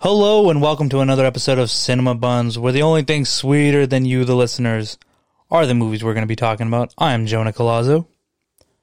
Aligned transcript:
Hello 0.00 0.48
and 0.48 0.62
welcome 0.62 0.88
to 0.90 1.00
another 1.00 1.24
episode 1.26 1.58
of 1.58 1.70
Cinema 1.70 2.14
Bunz, 2.14 2.56
where 2.56 2.72
the 2.72 2.82
only 2.82 3.02
thing 3.02 3.24
sweeter 3.24 3.86
than 3.86 4.04
you, 4.04 4.24
the 4.24 4.36
listeners, 4.36 4.96
are 5.50 5.66
the 5.66 5.74
movies 5.74 6.04
we're 6.04 6.14
going 6.14 6.22
to 6.22 6.28
be 6.28 6.36
talking 6.36 6.68
about. 6.68 6.94
I'm 6.98 7.26
Jonah 7.26 7.52
Colazzo, 7.52 8.06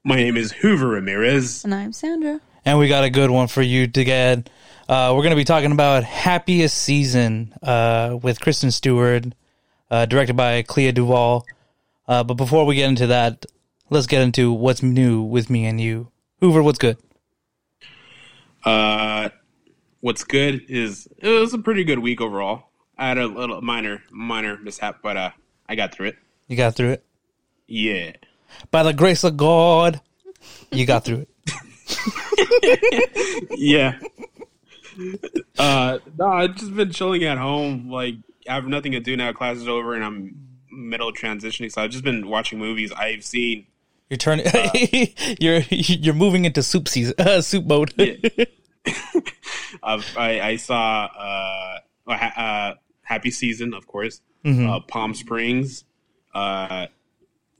My 0.03 0.15
name 0.15 0.35
is 0.35 0.51
Hoover 0.51 0.87
Ramirez. 0.89 1.63
And 1.63 1.73
I'm 1.73 1.93
Sandra. 1.93 2.41
and 2.65 2.77
we 2.79 2.87
got 2.89 3.03
a 3.05 3.09
good 3.09 3.29
one 3.31 3.47
for 3.47 3.61
you 3.61 3.87
to 3.87 4.03
get. 4.03 4.49
Uh, 4.89 5.13
we're 5.15 5.21
going 5.23 5.31
to 5.31 5.35
be 5.37 5.45
talking 5.45 5.71
about 5.71 6.03
Happiest 6.03 6.77
Season 6.77 7.53
uh, 7.63 8.17
with 8.21 8.39
Kristen 8.41 8.71
Stewart, 8.71 9.25
uh, 9.89 10.05
directed 10.05 10.35
by 10.35 10.61
Clea 10.63 10.91
DuVall. 10.91 11.43
Uh, 12.07 12.23
but 12.23 12.35
before 12.35 12.65
we 12.65 12.75
get 12.75 12.89
into 12.89 13.07
that, 13.07 13.45
let's 13.89 14.05
get 14.05 14.21
into 14.21 14.51
what's 14.51 14.83
new 14.83 15.21
with 15.23 15.49
me 15.49 15.65
and 15.65 15.79
you. 15.79 16.11
Hoover, 16.41 16.61
what's 16.61 16.77
good? 16.77 16.97
Uh, 18.63 19.29
what's 20.05 20.23
good 20.23 20.63
is 20.69 21.07
it 21.17 21.27
was 21.27 21.55
a 21.55 21.57
pretty 21.57 21.83
good 21.83 21.97
week 21.97 22.21
overall. 22.21 22.65
I 22.95 23.07
had 23.07 23.17
a 23.17 23.25
little 23.25 23.59
minor 23.63 24.03
minor 24.11 24.55
mishap, 24.55 24.99
but 25.01 25.17
uh, 25.17 25.31
I 25.67 25.73
got 25.73 25.95
through 25.95 26.09
it. 26.09 26.17
You 26.47 26.55
got 26.55 26.75
through 26.75 26.91
it? 26.91 27.03
Yeah. 27.65 28.11
By 28.69 28.83
the 28.83 28.93
grace 28.93 29.23
of 29.23 29.35
God, 29.35 30.01
you 30.71 30.85
got 30.85 31.05
through 31.05 31.25
it. 31.25 31.29
Yeah. 33.57 33.97
uh, 35.57 35.97
no, 36.17 36.27
I've 36.27 36.55
just 36.55 36.75
been 36.75 36.91
chilling 36.91 37.23
at 37.23 37.39
home. 37.39 37.89
Like 37.89 38.15
I 38.47 38.53
have 38.53 38.67
nothing 38.67 38.91
to 38.91 38.99
do 38.99 39.17
now. 39.17 39.33
Class 39.33 39.57
is 39.57 39.67
over, 39.67 39.95
and 39.95 40.03
I'm 40.03 40.35
middle 40.71 41.11
transitioning. 41.13 41.71
So 41.71 41.81
I've 41.81 41.89
just 41.89 42.03
been 42.03 42.27
watching 42.27 42.59
movies. 42.59 42.91
I've 42.91 43.23
seen. 43.25 43.65
You're 44.09 44.17
turning. 44.17 44.45
you're 45.41 45.61
you're 45.69 46.13
moving 46.13 46.45
into 46.45 46.61
soup 46.61 46.87
season, 46.87 47.15
uh, 47.17 47.41
soup 47.41 47.65
mode. 47.65 47.93
Uh, 47.99 48.45
I, 49.83 50.41
I 50.41 50.55
saw 50.57 51.05
uh, 51.05 51.79
uh, 52.07 52.11
uh, 52.11 52.73
Happy 53.03 53.31
Season, 53.31 53.73
of 53.73 53.87
course. 53.87 54.21
Uh, 54.45 54.79
Palm 54.81 55.15
Springs. 55.15 55.85
Uh, 56.33 56.85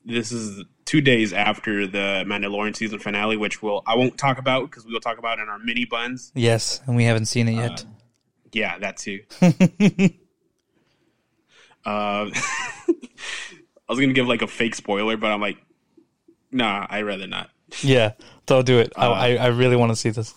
this 0.06 0.31
is 0.31 0.64
two 0.86 1.02
days 1.02 1.34
after 1.34 1.88
the 1.88 2.23
Mandalorian 2.28 2.76
season 2.76 3.00
finale, 3.00 3.38
which 3.38 3.64
we'll 3.64 3.81
I 3.88 3.96
won't 3.96 4.20
talk 4.20 4.38
about 4.38 4.70
because 4.70 4.86
we 4.86 4.94
will 4.94 5.00
talk 5.00 5.18
about 5.18 5.40
in 5.40 5.50
our 5.50 5.58
mini 5.58 5.86
buns. 5.86 6.31
yes, 6.36 6.81
and 6.86 6.96
we 6.96 7.03
haven't 7.06 7.26
seen 7.26 7.48
it 7.48 7.53
yet. 7.53 7.84
Yeah, 8.52 8.78
that 8.78 8.98
too. 8.98 9.22
uh, 9.42 9.50
I 11.86 12.30
was 13.90 14.00
gonna 14.00 14.14
give 14.14 14.28
like 14.28 14.44
a 14.44 14.48
fake 14.48 14.76
spoiler, 14.76 15.18
but 15.18 15.31
I'm 15.31 15.42
like, 15.42 15.58
nah, 16.52 16.86
I'd 16.90 17.02
rather 17.02 17.26
not. 17.28 17.50
yeah, 17.81 18.12
don't 18.46 18.66
do 18.66 18.78
it. 18.78 18.94
I, 18.96 19.08
I 19.08 19.36
I 19.36 19.48
really 19.48 19.76
want 19.76 19.92
to 19.92 19.96
see 19.96 20.12
this. 20.12 20.34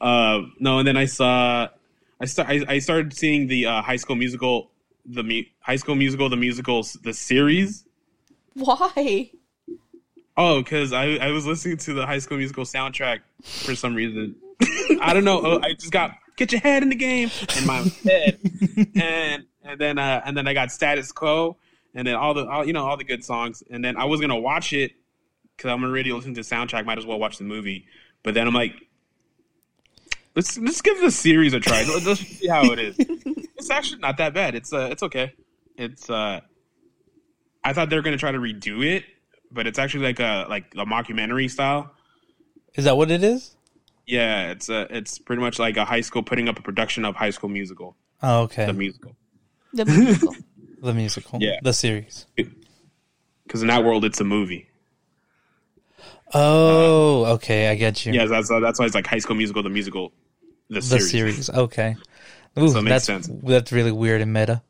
Uh, 0.00 0.42
no, 0.58 0.78
and 0.78 0.88
then 0.88 0.96
I 0.96 1.06
saw, 1.06 1.68
I 2.20 2.24
start, 2.26 2.48
I, 2.48 2.64
I 2.68 2.78
started 2.78 3.12
seeing 3.14 3.46
the 3.46 3.66
uh, 3.66 3.82
High 3.82 3.96
School 3.96 4.16
Musical, 4.16 4.70
the 5.04 5.22
mu- 5.22 5.44
High 5.60 5.76
School 5.76 5.94
Musical, 5.94 6.28
the 6.28 6.36
musicals, 6.36 6.94
the 7.02 7.12
series. 7.12 7.84
Why? 8.54 9.30
Oh, 10.36 10.62
because 10.62 10.92
I, 10.92 11.16
I 11.16 11.30
was 11.30 11.46
listening 11.46 11.76
to 11.78 11.94
the 11.94 12.06
High 12.06 12.18
School 12.18 12.38
Musical 12.38 12.64
soundtrack 12.64 13.20
for 13.42 13.74
some 13.74 13.94
reason. 13.94 14.36
I 15.00 15.12
don't 15.12 15.24
know. 15.24 15.40
Oh, 15.44 15.60
I 15.62 15.74
just 15.74 15.92
got 15.92 16.12
get 16.36 16.52
your 16.52 16.60
head 16.60 16.82
in 16.82 16.88
the 16.88 16.94
game 16.94 17.30
in 17.58 17.66
my 17.66 17.78
head, 18.04 18.38
and 18.94 19.44
and 19.62 19.80
then 19.80 19.98
uh, 19.98 20.22
and 20.24 20.36
then 20.36 20.48
I 20.48 20.54
got 20.54 20.72
Status 20.72 21.12
Quo, 21.12 21.56
and 21.94 22.06
then 22.06 22.14
all 22.14 22.34
the 22.34 22.46
all, 22.46 22.66
you 22.66 22.72
know 22.72 22.86
all 22.86 22.96
the 22.96 23.04
good 23.04 23.24
songs, 23.24 23.62
and 23.70 23.84
then 23.84 23.96
I 23.96 24.04
was 24.04 24.20
gonna 24.20 24.38
watch 24.38 24.72
it 24.72 24.92
because 25.56 25.70
I'm 25.70 25.84
already 25.84 26.12
listening 26.12 26.34
to 26.34 26.42
the 26.42 26.48
soundtrack. 26.48 26.84
Might 26.84 26.98
as 26.98 27.06
well 27.06 27.18
watch 27.18 27.38
the 27.38 27.44
movie, 27.44 27.86
but 28.22 28.34
then 28.34 28.46
I'm 28.46 28.54
like, 28.54 28.88
let's 30.40 30.58
let's 30.58 30.80
give 30.80 30.98
the 31.00 31.10
series 31.10 31.52
a 31.52 31.60
try. 31.60 31.84
Let's, 31.84 32.06
let's 32.06 32.20
see 32.20 32.48
how 32.48 32.64
it 32.72 32.78
is. 32.78 32.96
It's 33.60 33.68
actually 33.68 34.00
not 34.00 34.16
that 34.16 34.32
bad. 34.32 34.54
It's 34.54 34.72
uh 34.72 34.88
it's 34.90 35.02
okay. 35.02 35.34
It's 35.76 36.08
uh 36.08 36.40
I 37.62 37.74
thought 37.74 37.90
they 37.90 37.96
were 37.96 38.00
gonna 38.02 38.16
try 38.16 38.32
to 38.32 38.38
redo 38.38 38.82
it, 38.82 39.04
but 39.52 39.66
it's 39.66 39.78
actually 39.78 40.04
like 40.04 40.18
a 40.18 40.46
like 40.48 40.72
a 40.78 40.86
mockumentary 40.86 41.50
style. 41.50 41.90
Is 42.74 42.84
that 42.86 42.96
what 42.96 43.10
it 43.10 43.22
is? 43.22 43.54
Yeah, 44.06 44.50
it's 44.50 44.70
a 44.70 44.86
it's 44.96 45.18
pretty 45.18 45.42
much 45.42 45.58
like 45.58 45.76
a 45.76 45.84
high 45.84 46.00
school 46.00 46.22
putting 46.22 46.48
up 46.48 46.58
a 46.58 46.62
production 46.62 47.04
of 47.04 47.16
High 47.16 47.28
School 47.30 47.50
Musical, 47.50 47.96
Oh, 48.22 48.44
okay. 48.44 48.64
the 48.64 48.72
musical. 48.72 49.14
The, 49.74 49.84
musical. 49.84 50.34
The 50.82 50.94
musical. 50.94 51.38
musical. 51.38 51.38
Yeah. 51.42 51.58
The 51.62 51.74
series. 51.74 52.24
Because 53.44 53.60
in 53.60 53.68
that 53.68 53.84
world, 53.84 54.06
it's 54.06 54.20
a 54.22 54.24
movie. 54.24 54.70
Oh, 56.32 57.26
okay. 57.34 57.68
I 57.68 57.74
get 57.74 58.06
you. 58.06 58.14
Yeah, 58.14 58.24
that's 58.24 58.48
that's 58.48 58.78
why 58.80 58.86
it's 58.86 58.94
like 58.94 59.06
High 59.06 59.18
School 59.18 59.36
Musical, 59.36 59.62
the 59.62 59.68
musical, 59.68 60.12
the 60.70 60.76
the 60.76 60.82
series. 60.82 61.10
series. 61.10 61.50
Okay. 61.64 61.96
Ooh, 62.58 62.70
So 62.70 62.78
it 62.78 62.82
makes 62.82 62.90
that's 62.90 63.04
sense. 63.04 63.30
that's 63.42 63.70
really 63.72 63.92
weird 63.92 64.20
and 64.22 64.32
meta. 64.32 64.62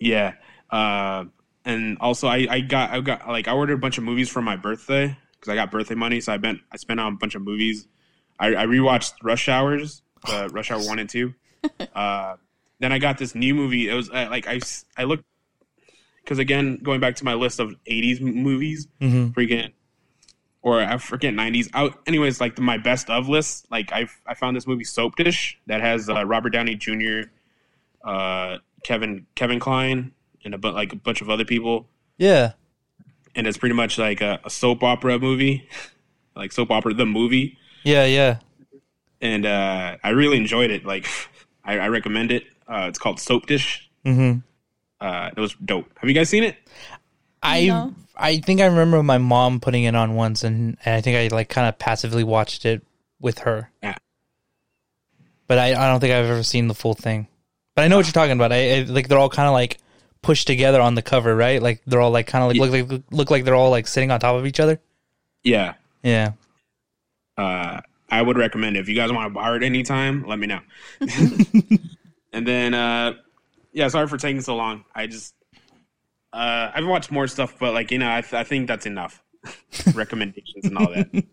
Yeah, 0.00 0.34
uh, 0.70 1.24
and 1.64 1.98
also 2.00 2.26
I 2.28 2.46
I 2.50 2.60
got 2.60 2.90
I 2.90 3.00
got 3.00 3.28
like 3.28 3.46
I 3.48 3.52
ordered 3.52 3.74
a 3.74 3.78
bunch 3.78 3.98
of 3.98 4.04
movies 4.04 4.28
for 4.28 4.42
my 4.42 4.56
birthday 4.56 5.16
because 5.34 5.48
I 5.52 5.54
got 5.54 5.70
birthday 5.70 5.94
money, 5.94 6.20
so 6.20 6.32
I 6.32 6.38
spent 6.38 6.60
I 6.72 6.76
spent 6.78 6.98
on 6.98 7.12
a 7.12 7.16
bunch 7.16 7.34
of 7.34 7.42
movies. 7.42 7.86
I, 8.40 8.48
I 8.56 8.66
rewatched 8.66 9.14
Rush 9.22 9.48
Hours, 9.48 10.02
uh, 10.28 10.48
Rush 10.50 10.70
Hour 10.70 10.80
one 10.80 10.98
and 10.98 11.08
two. 11.08 11.34
Uh, 11.94 12.36
then 12.80 12.90
I 12.90 12.98
got 12.98 13.18
this 13.18 13.34
new 13.36 13.54
movie. 13.54 13.88
It 13.88 13.94
was 13.94 14.10
uh, 14.10 14.26
like 14.30 14.48
I 14.48 15.04
looked 15.04 15.24
because 16.24 16.38
again 16.40 16.78
going 16.82 16.98
back 17.00 17.14
to 17.16 17.24
my 17.24 17.34
list 17.34 17.60
of 17.60 17.74
'80s 17.88 18.20
m- 18.20 18.34
movies, 18.42 18.88
freaking 19.00 19.72
or 20.62 20.80
I 20.80 20.96
forget 20.98 21.34
'90s. 21.34 21.68
Out 21.74 21.98
anyways, 22.06 22.40
like 22.40 22.56
the, 22.56 22.62
my 22.62 22.78
best 22.78 23.10
of 23.10 23.28
list. 23.28 23.66
Like 23.70 23.92
I 23.92 24.06
I 24.26 24.34
found 24.34 24.56
this 24.56 24.66
movie 24.66 24.84
Soap 24.84 25.16
Dish 25.16 25.58
that 25.66 25.80
has 25.80 26.08
uh, 26.08 26.24
Robert 26.24 26.50
Downey 26.50 26.74
Jr. 26.76 27.22
Uh, 28.04 28.58
Kevin 28.84 29.26
Kevin 29.34 29.60
Kline 29.60 30.12
and 30.44 30.54
a 30.54 30.58
bu- 30.58 30.70
like 30.72 30.92
a 30.92 30.96
bunch 30.96 31.20
of 31.20 31.30
other 31.30 31.44
people, 31.44 31.88
Yeah. 32.18 32.52
and 33.36 33.46
it's 33.46 33.56
pretty 33.56 33.76
much 33.76 33.96
like 33.96 34.20
a, 34.20 34.40
a 34.44 34.50
soap 34.50 34.82
opera 34.82 35.18
movie, 35.20 35.68
like 36.36 36.50
soap 36.50 36.70
opera 36.72 36.92
the 36.94 37.06
movie, 37.06 37.58
Yeah. 37.84 38.04
Yeah. 38.06 38.38
and 39.20 39.46
uh, 39.46 39.98
I 40.02 40.08
really 40.10 40.36
enjoyed 40.36 40.72
it. 40.72 40.84
Like 40.84 41.06
I, 41.64 41.78
I 41.78 41.88
recommend 41.88 42.32
it. 42.32 42.44
Uh, 42.66 42.86
it's 42.88 42.98
called 42.98 43.20
Soap 43.20 43.46
Dish. 43.46 43.88
Mm-hmm. 44.04 44.38
Uh, 45.00 45.30
it 45.36 45.40
was 45.40 45.54
dope. 45.64 45.86
Have 46.00 46.08
you 46.08 46.14
guys 46.14 46.28
seen 46.28 46.42
it? 46.42 46.56
I 47.42 47.66
No. 47.66 47.94
I 48.16 48.38
think 48.38 48.60
I 48.60 48.66
remember 48.66 49.02
my 49.02 49.18
mom 49.18 49.60
putting 49.60 49.84
it 49.84 49.96
on 49.96 50.14
once, 50.14 50.44
and, 50.44 50.76
and 50.84 50.94
I 50.94 51.00
think 51.00 51.16
I 51.16 51.34
like 51.34 51.48
kind 51.48 51.68
of 51.68 51.78
passively 51.78 52.24
watched 52.24 52.64
it 52.66 52.82
with 53.20 53.40
her. 53.40 53.70
Yeah. 53.82 53.96
But 55.46 55.58
I, 55.58 55.68
I 55.68 55.88
don't 55.90 56.00
think 56.00 56.12
I've 56.12 56.26
ever 56.26 56.42
seen 56.42 56.68
the 56.68 56.74
full 56.74 56.94
thing. 56.94 57.26
But 57.74 57.82
I 57.82 57.88
know 57.88 57.96
what 57.96 58.06
you're 58.06 58.12
talking 58.12 58.32
about. 58.32 58.52
I, 58.52 58.80
I 58.80 58.82
like 58.82 59.08
they're 59.08 59.18
all 59.18 59.30
kind 59.30 59.48
of 59.48 59.54
like 59.54 59.78
pushed 60.20 60.46
together 60.46 60.80
on 60.80 60.94
the 60.94 61.02
cover, 61.02 61.34
right? 61.34 61.60
Like 61.60 61.82
they're 61.86 62.00
all 62.00 62.10
like 62.10 62.26
kind 62.26 62.44
of 62.44 62.50
like 62.50 62.58
look 62.58 62.90
like 62.90 63.02
look 63.10 63.30
like 63.30 63.44
they're 63.44 63.54
all 63.54 63.70
like 63.70 63.86
sitting 63.86 64.10
on 64.10 64.20
top 64.20 64.36
of 64.36 64.46
each 64.46 64.60
other. 64.60 64.80
Yeah. 65.42 65.74
Yeah. 66.02 66.32
uh, 67.38 67.80
I 68.10 68.20
would 68.20 68.36
recommend 68.36 68.76
it. 68.76 68.80
If 68.80 68.88
you 68.88 68.94
guys 68.94 69.10
want 69.10 69.26
to 69.26 69.34
borrow 69.34 69.56
it 69.56 69.62
anytime, 69.62 70.26
let 70.26 70.38
me 70.38 70.46
know. 70.46 70.60
and 72.32 72.46
then, 72.46 72.74
uh, 72.74 73.14
yeah, 73.72 73.88
sorry 73.88 74.06
for 74.06 74.18
taking 74.18 74.42
so 74.42 74.54
long. 74.54 74.84
I 74.94 75.06
just, 75.06 75.34
uh, 76.32 76.70
I've 76.74 76.86
watched 76.86 77.10
more 77.10 77.26
stuff, 77.26 77.54
but 77.58 77.72
like, 77.74 77.90
you 77.90 77.98
know, 77.98 78.10
I, 78.10 78.20
th- 78.20 78.34
I 78.34 78.44
think 78.44 78.68
that's 78.68 78.86
enough. 78.86 79.22
Recommendations 79.94 80.64
and 80.64 80.78
all 80.78 80.92
that. 80.92 81.08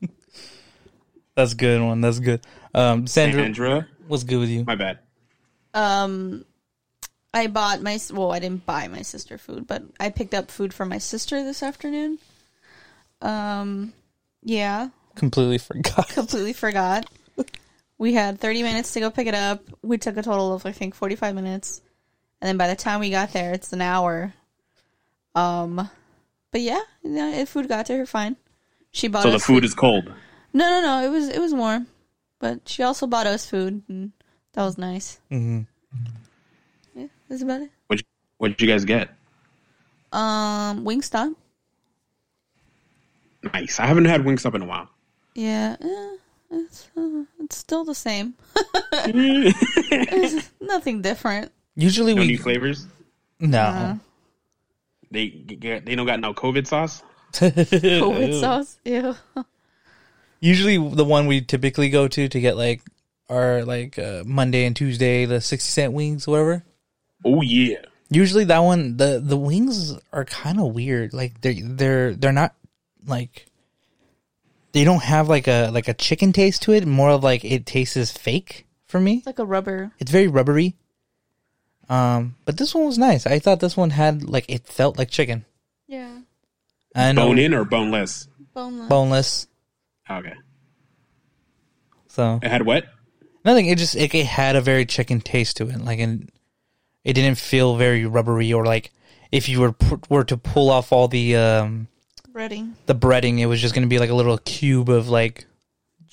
That's 1.36 1.54
a 1.54 1.56
good 1.56 1.82
one. 1.82 2.02
That's 2.02 2.20
good. 2.20 2.42
Um, 2.74 3.08
Sandra, 3.08 3.44
Sandra, 3.44 3.88
what's 4.08 4.24
good 4.26 4.40
with 4.40 4.50
you? 4.50 4.66
my 4.66 4.76
bad. 4.76 5.00
Um, 5.74 6.44
I 7.34 7.48
bought 7.48 7.82
my 7.82 7.98
well, 8.12 8.32
I 8.34 8.40
didn't 8.40 8.66
buy 8.66 8.88
my 8.90 9.04
sister 9.04 9.38
food, 9.38 9.68
but 9.68 9.84
I 10.00 10.10
picked 10.10 10.34
up 10.34 10.52
food 10.52 10.74
for 10.74 10.86
my 10.86 10.98
sister 10.98 11.44
this 11.44 11.64
afternoon. 11.64 12.18
Um, 13.22 13.94
yeah, 14.44 14.90
Completely 15.16 15.60
forgot. 15.60 16.10
completely 16.14 16.54
forgot. 16.54 17.10
We 17.98 18.14
had 18.14 18.40
30 18.40 18.64
minutes 18.64 18.94
to 18.94 19.00
go 19.00 19.10
pick 19.12 19.28
it 19.28 19.36
up. 19.36 19.62
We 19.81 19.98
took 19.98 20.18
a 20.18 20.24
total 20.24 20.54
of 20.54 20.66
I 20.66 20.72
think 20.72 20.95
45 20.95 21.36
minutes, 21.36 21.81
and 22.42 22.48
then 22.50 22.57
by 22.57 22.68
the 22.68 22.75
time 22.75 23.00
we 23.00 23.12
got 23.12 23.31
there, 23.34 23.54
it's 23.54 23.72
an 23.72 23.81
hour. 23.81 24.34
Um, 25.39 25.89
but 26.51 26.62
yeah, 26.62 26.81
you 27.03 27.12
know, 27.12 27.31
it- 27.31 27.47
food 27.47 27.68
got 27.69 27.86
to 27.88 27.97
her 27.97 28.06
fine. 28.06 28.36
She 28.91 29.07
bought 29.07 29.24
So 29.24 29.30
the 29.30 29.36
us 29.38 29.45
food 29.45 29.63
is 29.63 29.74
cold. 29.75 30.06
No, 30.51 30.65
no, 30.68 30.81
no. 30.81 31.06
It 31.06 31.09
was 31.09 31.30
it 31.30 31.39
was 31.39 31.53
warm, 31.53 31.88
but 32.39 32.68
she 32.68 32.81
also 32.83 33.06
bought 33.07 33.27
us 33.27 33.45
food, 33.45 33.83
and 33.88 34.12
that 34.53 34.63
was 34.63 34.77
nice. 34.77 35.19
Mm-hmm. 35.31 35.62
Yeah, 37.00 37.07
that's 37.30 37.44
about 37.44 37.62
it. 37.62 37.69
What 37.88 38.01
what 38.38 38.47
did 38.50 38.62
you 38.62 38.68
guys 38.68 38.83
get? 38.86 39.09
Um, 40.12 40.83
Wingstop. 40.86 41.36
Nice. 43.53 43.80
I 43.80 43.85
haven't 43.85 44.06
had 44.06 44.21
Wingstop 44.21 44.56
in 44.56 44.63
a 44.63 44.65
while. 44.65 44.89
Yeah, 45.35 45.75
eh, 45.80 46.15
it's 46.51 46.89
uh, 46.97 47.24
it's 47.39 47.57
still 47.57 47.85
the 47.85 47.95
same. 47.95 48.33
It's 49.92 50.50
nothing 50.59 51.01
different. 51.01 51.51
Usually 51.75 52.13
No 52.15 52.21
we 52.21 52.27
new 52.27 52.38
flavors. 52.38 52.88
no. 53.39 53.59
Uh, 53.59 53.95
They 55.11 55.29
they 55.29 55.95
don't 55.95 56.06
got 56.06 56.19
no 56.19 56.33
COVID 56.33 56.67
sauce. 56.67 57.03
COVID 57.33 58.39
sauce. 58.39 58.79
Ew. 58.85 59.15
Usually 60.39 60.77
the 60.77 61.06
one 61.06 61.27
we 61.27 61.41
typically 61.41 61.89
go 61.89 62.07
to 62.07 62.27
to 62.27 62.39
get 62.39 62.57
like 62.57 62.81
are 63.27 63.63
like 63.65 64.00
uh, 64.00 64.23
Monday 64.25 64.65
and 64.65 64.75
Tuesday, 64.75 65.25
the 65.25 65.41
sixty 65.41 65.69
cent 65.69 65.94
wings, 65.94 66.27
whatever. 66.27 66.63
Oh 67.25 67.41
yeah. 67.41 67.77
Usually 68.09 68.45
that 68.45 68.59
one, 68.59 68.97
the 68.97 69.21
the 69.23 69.38
wings 69.38 69.97
are 70.11 70.25
kind 70.25 70.59
of 70.59 70.73
weird. 70.73 71.13
Like 71.13 71.41
they're 71.41 71.56
they're 71.61 72.13
they're 72.15 72.31
not 72.31 72.56
like 73.06 73.47
they 74.71 74.83
don't 74.83 75.03
have 75.03 75.27
like 75.29 75.47
a 75.47 75.69
like 75.71 75.88
a 75.88 75.94
chicken 75.94 76.33
taste 76.33 76.63
to 76.63 76.73
it. 76.73 76.85
More 76.85 77.09
of 77.11 77.23
like 77.23 77.44
it 77.44 77.65
tastes 77.65 78.11
fake 78.11 78.65
for 78.85 79.00
me. 79.00 79.17
It's 79.17 79.25
like 79.25 79.39
a 79.39 79.45
rubber. 79.45 79.91
It's 80.00 80.11
very 80.11 80.27
rubbery. 80.27 80.75
Um, 81.89 82.36
but 82.45 82.57
this 82.57 82.75
one 82.75 82.86
was 82.86 82.97
nice. 82.97 83.25
I 83.25 83.39
thought 83.39 83.59
this 83.59 83.75
one 83.75 83.89
had 83.89 84.24
like 84.30 84.45
it 84.47 84.68
felt 84.68 84.97
like 84.97 85.09
chicken. 85.09 85.45
Yeah. 85.88 86.19
I 86.95 87.12
know 87.12 87.27
Bone 87.27 87.39
in 87.39 87.53
or 87.53 87.65
boneless? 87.65 88.27
Boneless. 88.53 88.89
boneless. 88.89 89.47
Okay. 90.09 90.33
So 92.07 92.39
It 92.41 92.50
had 92.50 92.65
what? 92.65 92.86
nothing. 93.45 93.68
It 93.68 93.77
just 93.77 93.95
it, 93.95 94.13
it 94.13 94.25
had 94.25 94.56
a 94.56 94.62
very 94.62 94.86
chicken 94.86 95.21
taste 95.21 95.57
to 95.57 95.69
it. 95.69 95.81
Like 95.83 96.00
and 96.00 96.31
it 97.03 97.13
didn't 97.13 97.38
feel 97.38 97.75
very 97.75 98.06
rubbery 98.06 98.51
or 98.53 98.65
like 98.65 98.92
if 99.31 99.47
you 99.50 99.62
were 99.62 99.71
pu- 99.71 100.01
were 100.09 100.24
to 100.25 100.38
pull 100.38 100.69
off 100.69 100.92
all 100.92 101.07
the 101.07 101.35
um 101.35 101.88
Breading. 102.33 102.74
the 102.85 102.95
breading, 102.95 103.39
it 103.39 103.47
was 103.47 103.59
just 103.62 103.74
going 103.74 103.83
to 103.83 103.89
be 103.89 104.00
like 104.00 104.09
a 104.12 104.15
little 104.15 104.38
cube 104.38 104.89
of 104.89 105.09
like 105.09 105.45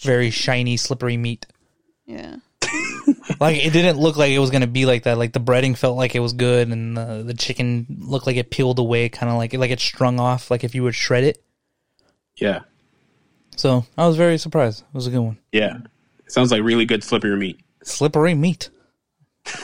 very 0.00 0.30
shiny, 0.30 0.76
slippery 0.76 1.16
meat. 1.16 1.46
Yeah. 2.06 2.36
Like 3.40 3.64
it 3.64 3.72
didn't 3.72 3.98
look 3.98 4.16
like 4.16 4.30
it 4.30 4.38
was 4.38 4.50
going 4.50 4.62
to 4.62 4.66
be 4.66 4.86
like 4.86 5.02
that. 5.02 5.18
Like 5.18 5.32
the 5.32 5.40
breading 5.40 5.76
felt 5.76 5.96
like 5.96 6.14
it 6.14 6.20
was 6.20 6.32
good, 6.32 6.68
and 6.68 6.96
the, 6.96 7.22
the 7.26 7.34
chicken 7.34 7.86
looked 7.98 8.26
like 8.26 8.36
it 8.36 8.50
peeled 8.50 8.78
away, 8.78 9.08
kind 9.08 9.30
of 9.30 9.36
like 9.36 9.52
like 9.52 9.70
it 9.70 9.80
strung 9.80 10.18
off, 10.20 10.50
like 10.50 10.64
if 10.64 10.74
you 10.74 10.82
would 10.84 10.94
shred 10.94 11.24
it. 11.24 11.42
Yeah. 12.36 12.60
So 13.56 13.84
I 13.98 14.06
was 14.06 14.16
very 14.16 14.38
surprised. 14.38 14.82
It 14.82 14.94
was 14.94 15.06
a 15.06 15.10
good 15.10 15.20
one. 15.20 15.38
Yeah. 15.52 15.78
It 16.24 16.32
sounds 16.32 16.50
like 16.50 16.62
really 16.62 16.86
good 16.86 17.04
slippery 17.04 17.36
meat. 17.36 17.60
Slippery 17.82 18.34
meat. 18.34 18.70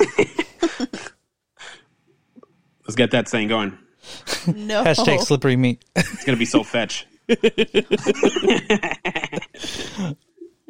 Let's 2.84 2.96
get 2.96 3.12
that 3.12 3.28
saying 3.28 3.48
going. 3.48 3.78
No. 4.46 4.84
Hashtag 4.84 5.20
slippery 5.20 5.56
meat. 5.56 5.84
It's 5.96 6.24
gonna 6.24 6.36
be 6.36 6.44
so 6.44 6.62
fetch. 6.62 7.06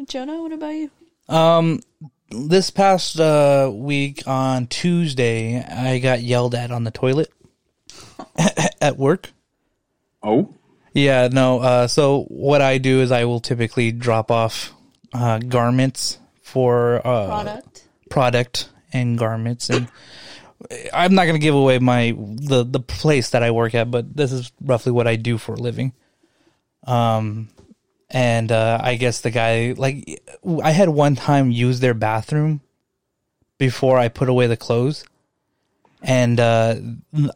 Jonah, 0.07 0.43
what 0.43 0.53
about 0.53 0.75
you? 0.75 0.91
Um, 1.29 1.81
this 2.33 2.71
past 2.71 3.21
uh, 3.21 3.71
week 3.73 4.23
on 4.27 4.67
Tuesday, 4.67 5.63
I 5.63 5.99
got 5.99 6.23
yelled 6.23 6.55
at 6.55 6.71
on 6.71 6.85
the 6.85 6.91
toilet 6.91 7.31
at 8.81 8.97
work. 8.97 9.31
Oh? 10.23 10.55
Yeah, 10.95 11.29
no. 11.31 11.61
Uh, 11.61 11.87
so 11.87 12.25
what 12.25 12.61
I 12.61 12.79
do 12.79 13.01
is 13.01 13.13
I 13.13 13.25
will 13.25 13.41
typically 13.41 13.93
drop 13.93 14.31
off 14.31 14.73
uh, 15.13 15.39
garments 15.39 16.19
for 16.43 16.97
uh, 17.07 17.27
Product. 17.27 17.85
product 18.11 18.69
and 18.93 19.17
garments, 19.19 19.71
and 19.71 19.89
I'm 20.93 21.15
not 21.15 21.25
going 21.25 21.35
to 21.35 21.45
give 21.45 21.55
away 21.55 21.79
my 21.79 22.15
the 22.17 22.65
the 22.65 22.81
place 22.81 23.31
that 23.31 23.43
I 23.43 23.51
work 23.51 23.75
at, 23.75 23.91
but 23.91 24.15
this 24.15 24.33
is 24.33 24.53
roughly 24.61 24.93
what 24.93 25.07
I 25.07 25.17
do 25.17 25.39
for 25.39 25.55
a 25.55 25.59
living. 25.61 25.93
Um, 26.87 27.49
and 28.13 28.53
uh, 28.53 28.79
I 28.81 28.97
guess 28.97 29.21
the 29.21 29.31
guy 29.31 29.75
like 29.77 30.23
I 30.63 30.71
had 30.71 30.91
one 30.91 31.17
time 31.17 31.51
use 31.51 31.81
their 31.81 31.95
bathroom 31.95 32.61
before 33.57 33.99
I 33.99 34.09
put 34.09 34.29
away 34.29 34.47
the 34.47 34.57
clothes, 34.57 35.05
and 36.03 36.39
uh, 36.39 36.77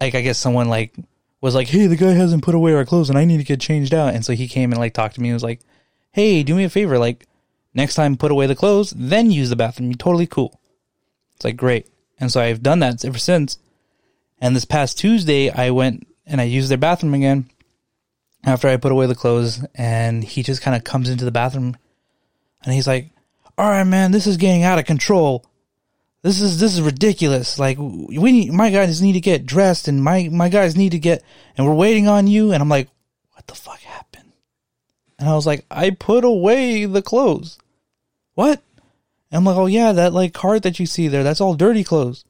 like 0.00 0.14
I 0.14 0.20
guess 0.20 0.38
someone 0.38 0.68
like 0.68 0.94
was 1.40 1.54
like, 1.54 1.68
"Hey, 1.68 1.86
the 1.86 1.96
guy 1.96 2.12
hasn't 2.12 2.44
put 2.44 2.54
away 2.54 2.74
our 2.74 2.84
clothes, 2.84 3.08
and 3.08 3.18
I 3.18 3.24
need 3.24 3.38
to 3.38 3.44
get 3.44 3.58
changed 3.58 3.94
out." 3.94 4.14
And 4.14 4.24
so 4.24 4.34
he 4.34 4.46
came 4.46 4.70
and 4.70 4.78
like 4.78 4.92
talked 4.92 5.14
to 5.14 5.22
me. 5.22 5.30
and 5.30 5.34
was 5.34 5.42
like, 5.42 5.60
"Hey, 6.12 6.42
do 6.42 6.54
me 6.54 6.64
a 6.64 6.70
favor, 6.70 6.98
like 6.98 7.26
next 7.72 7.94
time 7.94 8.18
put 8.18 8.30
away 8.30 8.46
the 8.46 8.54
clothes, 8.54 8.92
then 8.94 9.30
use 9.30 9.48
the 9.48 9.56
bathroom. 9.56 9.88
You're 9.88 9.96
totally 9.96 10.26
cool." 10.26 10.60
It's 11.36 11.44
like 11.44 11.56
great, 11.56 11.88
and 12.20 12.30
so 12.30 12.42
I've 12.42 12.62
done 12.62 12.80
that 12.80 13.02
ever 13.02 13.18
since. 13.18 13.58
And 14.38 14.54
this 14.54 14.66
past 14.66 14.98
Tuesday, 14.98 15.48
I 15.48 15.70
went 15.70 16.06
and 16.26 16.38
I 16.38 16.44
used 16.44 16.70
their 16.70 16.76
bathroom 16.76 17.14
again 17.14 17.48
after 18.46 18.68
I 18.68 18.76
put 18.76 18.92
away 18.92 19.06
the 19.06 19.14
clothes, 19.16 19.62
and 19.74 20.22
he 20.22 20.42
just 20.44 20.62
kind 20.62 20.76
of 20.76 20.84
comes 20.84 21.10
into 21.10 21.24
the 21.24 21.32
bathroom, 21.32 21.76
and 22.64 22.72
he's 22.72 22.86
like, 22.86 23.10
"All 23.58 23.68
right, 23.68 23.84
man, 23.84 24.12
this 24.12 24.26
is 24.26 24.36
getting 24.36 24.62
out 24.62 24.78
of 24.78 24.86
control. 24.86 25.44
This 26.22 26.40
is 26.40 26.60
this 26.60 26.72
is 26.72 26.80
ridiculous. 26.80 27.58
Like 27.58 27.76
we 27.78 28.32
need, 28.32 28.52
my 28.52 28.70
guys 28.70 29.02
need 29.02 29.14
to 29.14 29.20
get 29.20 29.44
dressed, 29.44 29.88
and 29.88 30.02
my 30.02 30.28
my 30.30 30.48
guys 30.48 30.76
need 30.76 30.92
to 30.92 30.98
get, 30.98 31.22
and 31.56 31.66
we're 31.66 31.74
waiting 31.74 32.06
on 32.06 32.28
you." 32.28 32.52
And 32.52 32.62
I'm 32.62 32.68
like, 32.68 32.88
"What 33.32 33.46
the 33.48 33.54
fuck 33.54 33.80
happened?" 33.80 34.32
And 35.18 35.28
I 35.28 35.34
was 35.34 35.46
like, 35.46 35.66
"I 35.70 35.90
put 35.90 36.24
away 36.24 36.84
the 36.84 37.02
clothes." 37.02 37.58
What? 38.34 38.62
And 39.30 39.38
I'm 39.38 39.44
like, 39.44 39.56
"Oh 39.56 39.66
yeah, 39.66 39.92
that 39.92 40.12
like 40.12 40.32
cart 40.32 40.62
that 40.62 40.78
you 40.78 40.86
see 40.86 41.08
there, 41.08 41.24
that's 41.24 41.40
all 41.40 41.54
dirty 41.54 41.82
clothes." 41.82 42.24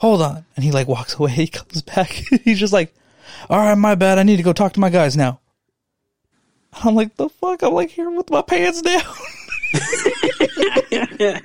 Hold 0.00 0.22
on, 0.22 0.44
and 0.54 0.64
he 0.64 0.70
like 0.70 0.88
walks 0.88 1.14
away. 1.18 1.30
He 1.30 1.46
comes 1.46 1.80
back. 1.80 2.08
He's 2.44 2.60
just 2.60 2.74
like, 2.74 2.94
"All 3.48 3.58
right, 3.58 3.74
my 3.76 3.94
bad. 3.94 4.18
I 4.18 4.22
need 4.22 4.36
to 4.36 4.42
go 4.42 4.52
talk 4.52 4.72
to 4.74 4.80
my 4.80 4.90
guys 4.90 5.16
now." 5.16 5.40
I'm 6.84 6.94
like, 6.94 7.16
"The 7.16 7.28
fuck?" 7.28 7.62
I'm 7.62 7.74
like 7.74 7.90
here 7.90 8.10
with 8.10 8.30
my 8.30 8.42
pants 8.42 8.82
down. 8.82 9.02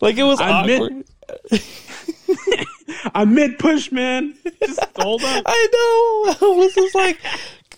like 0.00 0.16
it 0.16 0.22
was 0.24 0.40
I 0.40 0.50
awkward. 0.50 1.04
I'm 3.14 3.34
mid 3.34 3.58
push, 3.58 3.92
man. 3.92 4.34
Just 4.64 4.80
hold 4.96 5.22
on. 5.22 5.42
I 5.46 5.68
know. 5.72 6.48
I 6.48 6.54
was 6.56 6.74
just 6.74 6.94
like, 6.94 7.18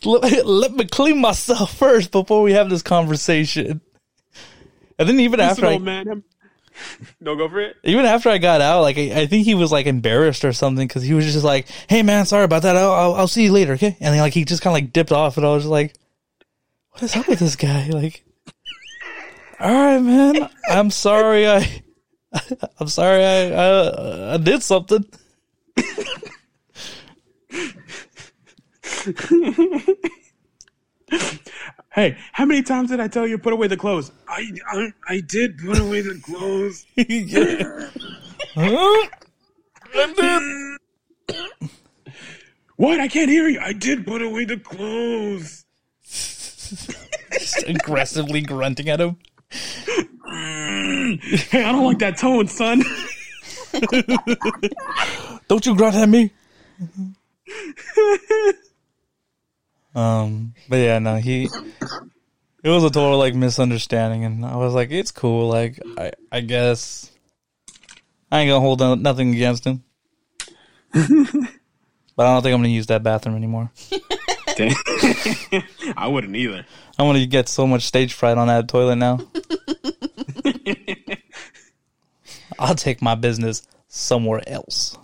let, 0.04 0.46
let 0.46 0.72
me 0.72 0.84
clean 0.86 1.20
myself 1.20 1.74
first 1.76 2.10
before 2.10 2.42
we 2.42 2.52
have 2.52 2.70
this 2.70 2.82
conversation. 2.82 3.80
And 4.98 5.08
then 5.08 5.20
even 5.20 5.40
Listen, 5.40 5.50
after 5.50 5.66
I, 5.66 5.72
old 5.74 5.82
man. 5.82 6.08
I'm- 6.08 6.24
No, 7.20 7.36
go 7.36 7.48
for 7.48 7.60
it. 7.60 7.76
even 7.84 8.04
after 8.06 8.28
I 8.30 8.38
got 8.38 8.60
out, 8.60 8.82
like 8.82 8.96
I, 8.98 9.22
I 9.22 9.26
think 9.26 9.44
he 9.44 9.54
was 9.54 9.70
like 9.72 9.86
embarrassed 9.86 10.44
or 10.44 10.52
something 10.52 10.86
because 10.86 11.02
he 11.02 11.14
was 11.14 11.24
just 11.30 11.44
like, 11.44 11.66
"Hey 11.88 12.02
man, 12.02 12.26
sorry 12.26 12.44
about 12.44 12.62
that. 12.62 12.76
I'll, 12.76 12.92
I'll, 12.92 13.14
I'll 13.14 13.28
see 13.28 13.44
you 13.44 13.52
later, 13.52 13.74
okay?" 13.74 13.96
And 14.00 14.14
then 14.14 14.20
like 14.20 14.34
he 14.34 14.44
just 14.44 14.62
kind 14.62 14.72
of 14.76 14.82
like 14.82 14.92
dipped 14.92 15.12
off, 15.12 15.36
and 15.36 15.46
I 15.46 15.50
was 15.50 15.64
just 15.64 15.70
like, 15.70 15.94
"What 16.92 17.02
is 17.02 17.16
up 17.16 17.28
with 17.28 17.38
this 17.38 17.56
guy?" 17.56 17.88
Like, 17.92 18.24
all 19.58 19.70
right, 19.70 19.98
man, 19.98 20.48
I'm 20.68 20.90
sorry. 20.90 21.46
I, 21.48 21.82
I'm 22.80 22.88
sorry. 22.88 23.24
I, 23.24 23.50
I, 23.50 24.34
I 24.34 24.36
did 24.38 24.62
something. 24.62 25.04
Hey, 31.92 32.16
how 32.32 32.44
many 32.44 32.62
times 32.62 32.90
did 32.90 33.00
I 33.00 33.08
tell 33.08 33.26
you 33.26 33.36
to 33.36 33.42
put 33.42 33.52
away 33.52 33.66
the 33.66 33.76
clothes? 33.76 34.12
I, 34.28 34.48
I, 34.68 34.92
I 35.08 35.20
did 35.20 35.58
put 35.58 35.78
away 35.78 36.02
the 36.02 36.20
clothes. 36.22 36.86
Huh? 38.52 39.06
I 39.94 40.78
did. 41.28 41.70
What? 42.74 42.98
I 42.98 43.06
can't 43.06 43.30
hear 43.30 43.46
you. 43.46 43.60
I 43.60 43.72
did 43.72 44.04
put 44.04 44.22
away 44.22 44.44
the 44.44 44.56
clothes. 44.56 45.64
Just 46.02 47.62
aggressively 47.68 48.40
grunting 48.40 48.88
at 48.88 49.00
him. 49.00 49.18
Hey, 49.50 51.64
I 51.64 51.70
don't 51.70 51.84
like 51.84 52.00
that 52.00 52.18
tone, 52.18 52.48
son. 52.48 52.82
Don't 55.46 55.64
you 55.64 55.76
grunt 55.76 55.94
at 55.94 56.08
me. 56.08 56.32
um, 59.94 60.54
but 60.68 60.76
yeah, 60.76 60.98
no, 60.98 61.16
he. 61.16 61.48
It 62.62 62.68
was 62.68 62.84
a 62.84 62.90
total 62.90 63.18
like 63.18 63.34
misunderstanding, 63.34 64.24
and 64.24 64.44
I 64.44 64.56
was 64.56 64.74
like, 64.74 64.90
"It's 64.90 65.10
cool." 65.10 65.48
Like, 65.48 65.80
I, 65.96 66.12
I 66.30 66.40
guess 66.40 67.10
I 68.30 68.40
ain't 68.40 68.50
gonna 68.50 68.60
hold 68.60 68.80
no- 68.80 68.94
nothing 68.94 69.34
against 69.34 69.66
him, 69.66 69.82
but 70.92 71.02
I 71.02 72.32
don't 72.32 72.42
think 72.42 72.54
I'm 72.54 72.60
gonna 72.60 72.68
use 72.68 72.86
that 72.86 73.02
bathroom 73.02 73.36
anymore. 73.36 73.70
I 75.96 76.06
wouldn't 76.06 76.36
either. 76.36 76.66
I'm 76.98 77.06
gonna 77.06 77.24
get 77.26 77.48
so 77.48 77.66
much 77.66 77.86
stage 77.86 78.12
fright 78.12 78.36
on 78.36 78.48
that 78.48 78.68
toilet 78.68 78.96
now. 78.96 79.20
I'll 82.58 82.74
take 82.74 83.00
my 83.00 83.14
business 83.14 83.62
somewhere 83.88 84.42
else. 84.46 84.98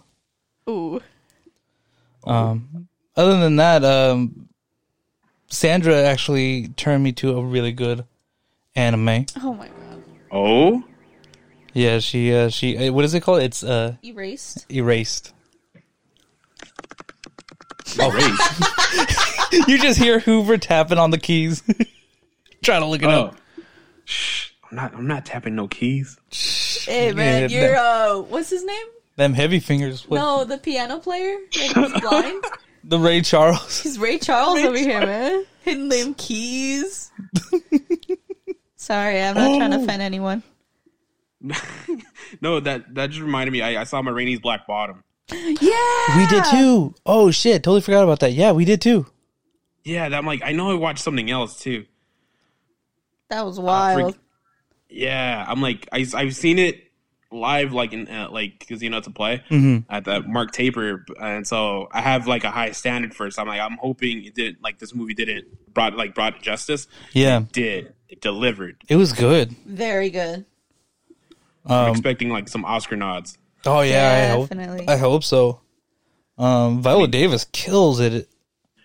Ooh. 0.69 1.01
Um, 2.25 2.89
other 3.17 3.39
than 3.39 3.57
that, 3.57 3.83
um, 3.85 4.46
Sandra 5.49 6.03
actually 6.03 6.69
turned 6.69 7.05
me 7.05 7.13
to 7.13 7.37
a 7.39 7.43
really 7.43 7.73
good 7.73 8.05
anime. 8.75 9.27
Oh 9.43 9.55
my 9.55 9.69
god. 9.69 10.03
Oh? 10.31 10.85
Yeah, 11.73 11.99
she 11.99 12.35
uh, 12.35 12.49
she 12.49 12.89
uh, 12.89 12.93
what 12.93 13.05
is 13.05 13.15
it 13.15 13.21
called? 13.21 13.43
It's 13.43 13.63
uh 13.63 13.97
Erased. 14.03 14.67
erased. 14.71 15.33
Great. 17.95 18.35
you 19.69 19.79
just 19.79 19.99
hear 19.99 20.19
Hoover 20.19 20.59
tapping 20.59 20.99
on 20.99 21.11
the 21.11 21.19
keys, 21.19 21.63
trying 22.63 22.81
to 22.81 22.87
look 22.87 23.03
it 23.03 23.07
oh. 23.07 23.27
up. 23.27 23.37
Shh. 24.05 24.51
I'm 24.71 24.77
not, 24.77 24.95
I'm 24.95 25.07
not 25.07 25.25
tapping 25.25 25.55
no 25.55 25.69
keys. 25.69 26.19
Hey 26.85 27.13
man, 27.13 27.49
Yeah, 27.49 27.61
you're 27.61 27.71
that- 27.73 28.11
uh, 28.11 28.23
what's 28.23 28.51
his 28.51 28.65
name? 28.65 28.87
Them 29.17 29.33
heavy 29.33 29.61
fingers. 29.61 30.07
What, 30.09 30.19
No, 30.19 30.45
the 30.45 30.59
piano 30.59 30.99
player. 30.99 31.37
Like 31.59 31.75
he's 31.75 32.01
blind. 32.01 32.45
The 32.89 32.99
Ray 32.99 33.21
Charles. 33.23 33.81
He's 33.83 33.99
Ray 33.99 34.19
Charles 34.19 34.61
over 34.61 34.77
here, 34.79 35.01
man. 35.05 35.45
Hidden 35.63 35.89
them 35.89 36.15
keys. 36.15 37.11
Sorry, 38.77 39.21
I'm 39.21 39.35
not 39.35 39.57
trying 39.59 39.71
to 39.73 39.79
Oh. 39.79 39.83
offend 39.83 40.03
anyone. 40.03 40.43
no, 42.41 42.61
that 42.61 42.95
that 42.95 43.11
just 43.11 43.21
reminded 43.23 43.53
me. 43.53 43.63
I, 43.63 43.81
I 43.81 43.85
saw 43.85 44.01
Ma 44.03 44.11
Rainey's 44.11 44.41
Black 44.41 44.67
Bottom. 44.67 45.03
Yeah, 45.33 46.17
We 46.17 46.27
did 46.29 46.45
too. 46.51 46.95
Oh 47.05 47.31
shit, 47.33 47.63
totally 47.65 47.81
forgot 47.81 48.05
about 48.05 48.21
that. 48.21 48.33
Yeah, 48.33 48.53
we 48.53 48.65
did 48.65 48.81
too. 48.81 49.07
Yeah, 49.85 50.09
that 50.09 50.17
I'm 50.17 50.27
like 50.27 50.43
I 50.45 50.53
know 50.53 50.71
I 50.71 50.75
watched 50.75 51.01
something 51.01 51.31
else 51.31 51.59
too. 51.61 51.85
That 53.31 53.45
was 53.45 53.59
uh, 53.59 53.63
wild. 53.63 54.15
Freak- 54.15 54.23
Yeah, 54.89 55.45
I'm 55.47 55.61
like 55.61 55.89
I 55.93 56.07
I've 56.15 56.37
seen 56.37 56.59
it 56.61 56.86
live 57.33 57.73
like 57.73 57.93
in 57.93 58.09
uh, 58.09 58.29
like 58.31 58.59
because 58.59 58.83
you 58.83 58.91
know 58.91 59.01
to 59.01 59.11
play 59.11 59.43
Mm-hmm. 59.51 59.93
at 59.93 60.05
the 60.05 60.23
Mark 60.23 60.53
Taper, 60.53 61.05
and 61.21 61.47
so 61.47 61.89
I 61.93 62.01
have 62.01 62.27
like 62.27 62.45
a 62.45 62.51
high 62.51 62.71
standard 62.73 63.15
for 63.15 63.27
it. 63.27 63.33
So 63.35 63.43
I'm 63.43 63.49
like 63.49 63.61
I'm 63.61 63.77
hoping 63.79 64.25
it 64.25 64.35
did 64.35 64.57
like 64.63 64.79
this 64.79 64.95
movie 64.95 65.15
didn't 65.15 65.47
brought 65.75 65.97
like 65.97 66.15
brought 66.15 66.41
justice. 66.43 66.87
Yeah, 67.13 67.43
Did 67.53 67.93
it 68.09 68.21
delivered? 68.21 68.77
it 68.89 68.97
was 68.97 69.13
good. 69.13 69.53
Very 69.67 70.11
good. 70.11 70.45
I'm 71.67 71.87
Um, 71.87 71.91
expecting 71.91 72.29
like 72.31 72.49
some 72.49 72.65
Oscar 72.65 72.97
nods. 72.97 73.37
oh 73.67 73.81
yeah, 73.81 74.33
I 74.33 74.37
hope. 74.37 74.89
I 74.89 74.97
hope 74.97 75.25
so. 75.25 75.61
Um, 76.39 76.83
Viola 76.83 77.09
Davis 77.09 77.47
kills 77.53 77.99
it. 77.99 78.29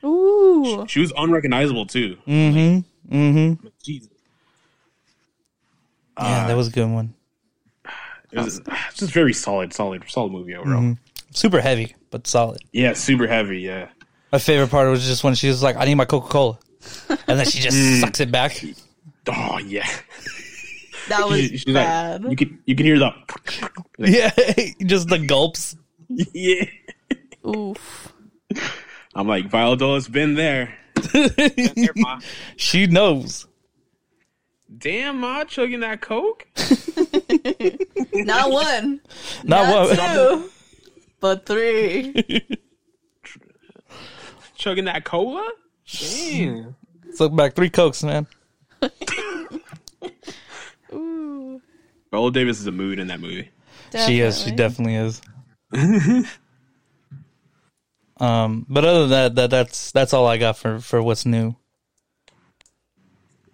Ooh, 0.04 0.86
She 0.88 1.00
was 1.00 1.14
unrecognizable 1.16 1.86
too. 1.86 2.18
Mm-hmm. 2.28 3.16
Mm-hmm. 3.16 3.68
Jesus, 3.84 4.10
Yeah, 6.18 6.48
that 6.48 6.56
was 6.58 6.70
a 6.70 6.72
good 6.72 6.90
one. 6.90 7.14
It 8.32 8.40
was 8.40 8.60
it's 8.90 8.98
just 8.98 9.12
very 9.14 9.34
solid, 9.34 9.74
solid, 9.74 10.04
solid 10.08 10.32
movie 10.32 10.56
overall. 10.56 10.82
Mm-hmm. 10.82 10.94
Super 11.34 11.62
heavy, 11.62 11.96
but 12.10 12.28
solid. 12.28 12.62
Yeah, 12.72 12.94
super 12.94 13.28
heavy. 13.28 13.60
Yeah. 13.60 13.90
My 14.32 14.40
favorite 14.40 14.70
part 14.70 14.90
was 14.90 15.06
just 15.06 15.24
when 15.24 15.36
she 15.36 15.48
was 15.50 15.62
like, 15.64 15.76
"I 15.78 15.86
need 15.86 15.96
my 15.96 16.06
Coca 16.06 16.28
Cola," 16.30 16.60
and 17.28 17.40
then 17.40 17.46
she 17.46 17.60
just 17.60 18.00
sucks 18.02 18.20
it 18.20 18.32
back. 18.32 18.64
Oh 19.28 19.58
yeah. 19.60 19.88
that 21.10 21.28
was 21.28 21.40
She's 21.42 21.68
like- 21.68 21.86
bad. 21.86 22.24
you 22.30 22.36
can 22.36 22.60
you 22.66 22.76
can 22.76 22.86
hear 22.86 22.98
the 23.00 23.12
Yeah, 24.00 24.32
just 24.86 25.08
the 25.10 25.20
gulps. 25.20 25.76
yeah. 26.34 26.66
Oof. 27.48 28.14
I'm 29.16 29.28
like 29.28 29.48
Viola 29.50 29.78
Dola's 29.78 30.08
been 30.08 30.36
there. 30.36 30.74
Been 31.14 31.30
there, 31.76 32.20
She 32.56 32.88
knows. 32.88 33.48
Damn, 34.78 35.20
ma, 35.20 35.44
chugging 35.44 35.82
that 35.82 36.02
coke. 36.02 36.48
Not 38.14 38.52
one, 38.52 39.02
Not 39.44 39.68
not 39.68 39.88
what. 39.90 40.14
two, 40.14 40.50
but 41.20 41.46
three. 41.46 42.14
chugging 44.56 44.86
that 44.86 45.04
cola. 45.06 45.50
Damn. 46.00 46.76
Let's 47.06 47.20
look 47.20 47.36
back. 47.36 47.54
Three 47.56 47.70
cokes, 47.70 48.04
man. 48.04 48.28
Ooh, 50.94 51.62
Viola 52.12 52.32
Davis 52.32 52.60
is 52.60 52.68
a 52.68 52.72
mood 52.72 53.00
in 53.00 53.08
that 53.08 53.20
movie. 53.20 53.50
She 54.06 54.20
is. 54.22 54.42
She 54.44 54.52
definitely 54.52 54.96
is. 54.96 55.22
um, 58.20 58.66
but 58.70 58.86
other 58.86 59.02
than 59.02 59.10
that, 59.10 59.36
that 59.36 59.50
that's 59.50 59.92
that's 59.92 60.14
all 60.14 60.28
I 60.28 60.38
got 60.38 60.58
for 60.58 60.80
for 60.80 61.02
what's 61.02 61.26
new. 61.26 61.56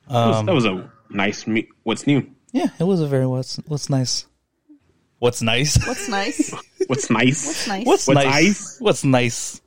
That 0.08 0.28
was, 0.28 0.36
Um, 0.38 0.46
that 0.46 0.56
was 0.56 0.66
a 0.66 0.90
nice. 1.10 1.48
Me- 1.48 1.68
What's 1.84 2.06
new? 2.08 2.30
Yeah, 2.52 2.68
it 2.80 2.84
was 2.84 3.02
a 3.02 3.08
very 3.08 3.28
what's 3.28 3.58
what's 3.68 3.90
nice. 3.90 4.26
What's 5.20 5.42
nice? 5.42 5.78
What's 5.88 6.08
nice? 6.10 6.54
What's 6.86 7.10
nice? 7.10 7.42
What's 7.42 7.68
nice. 7.68 7.86
What's, 7.88 8.08
What's 8.08 8.08
nice? 8.08 8.28
ice? 8.28 8.78
What's 8.80 9.04
nice? 9.04 9.62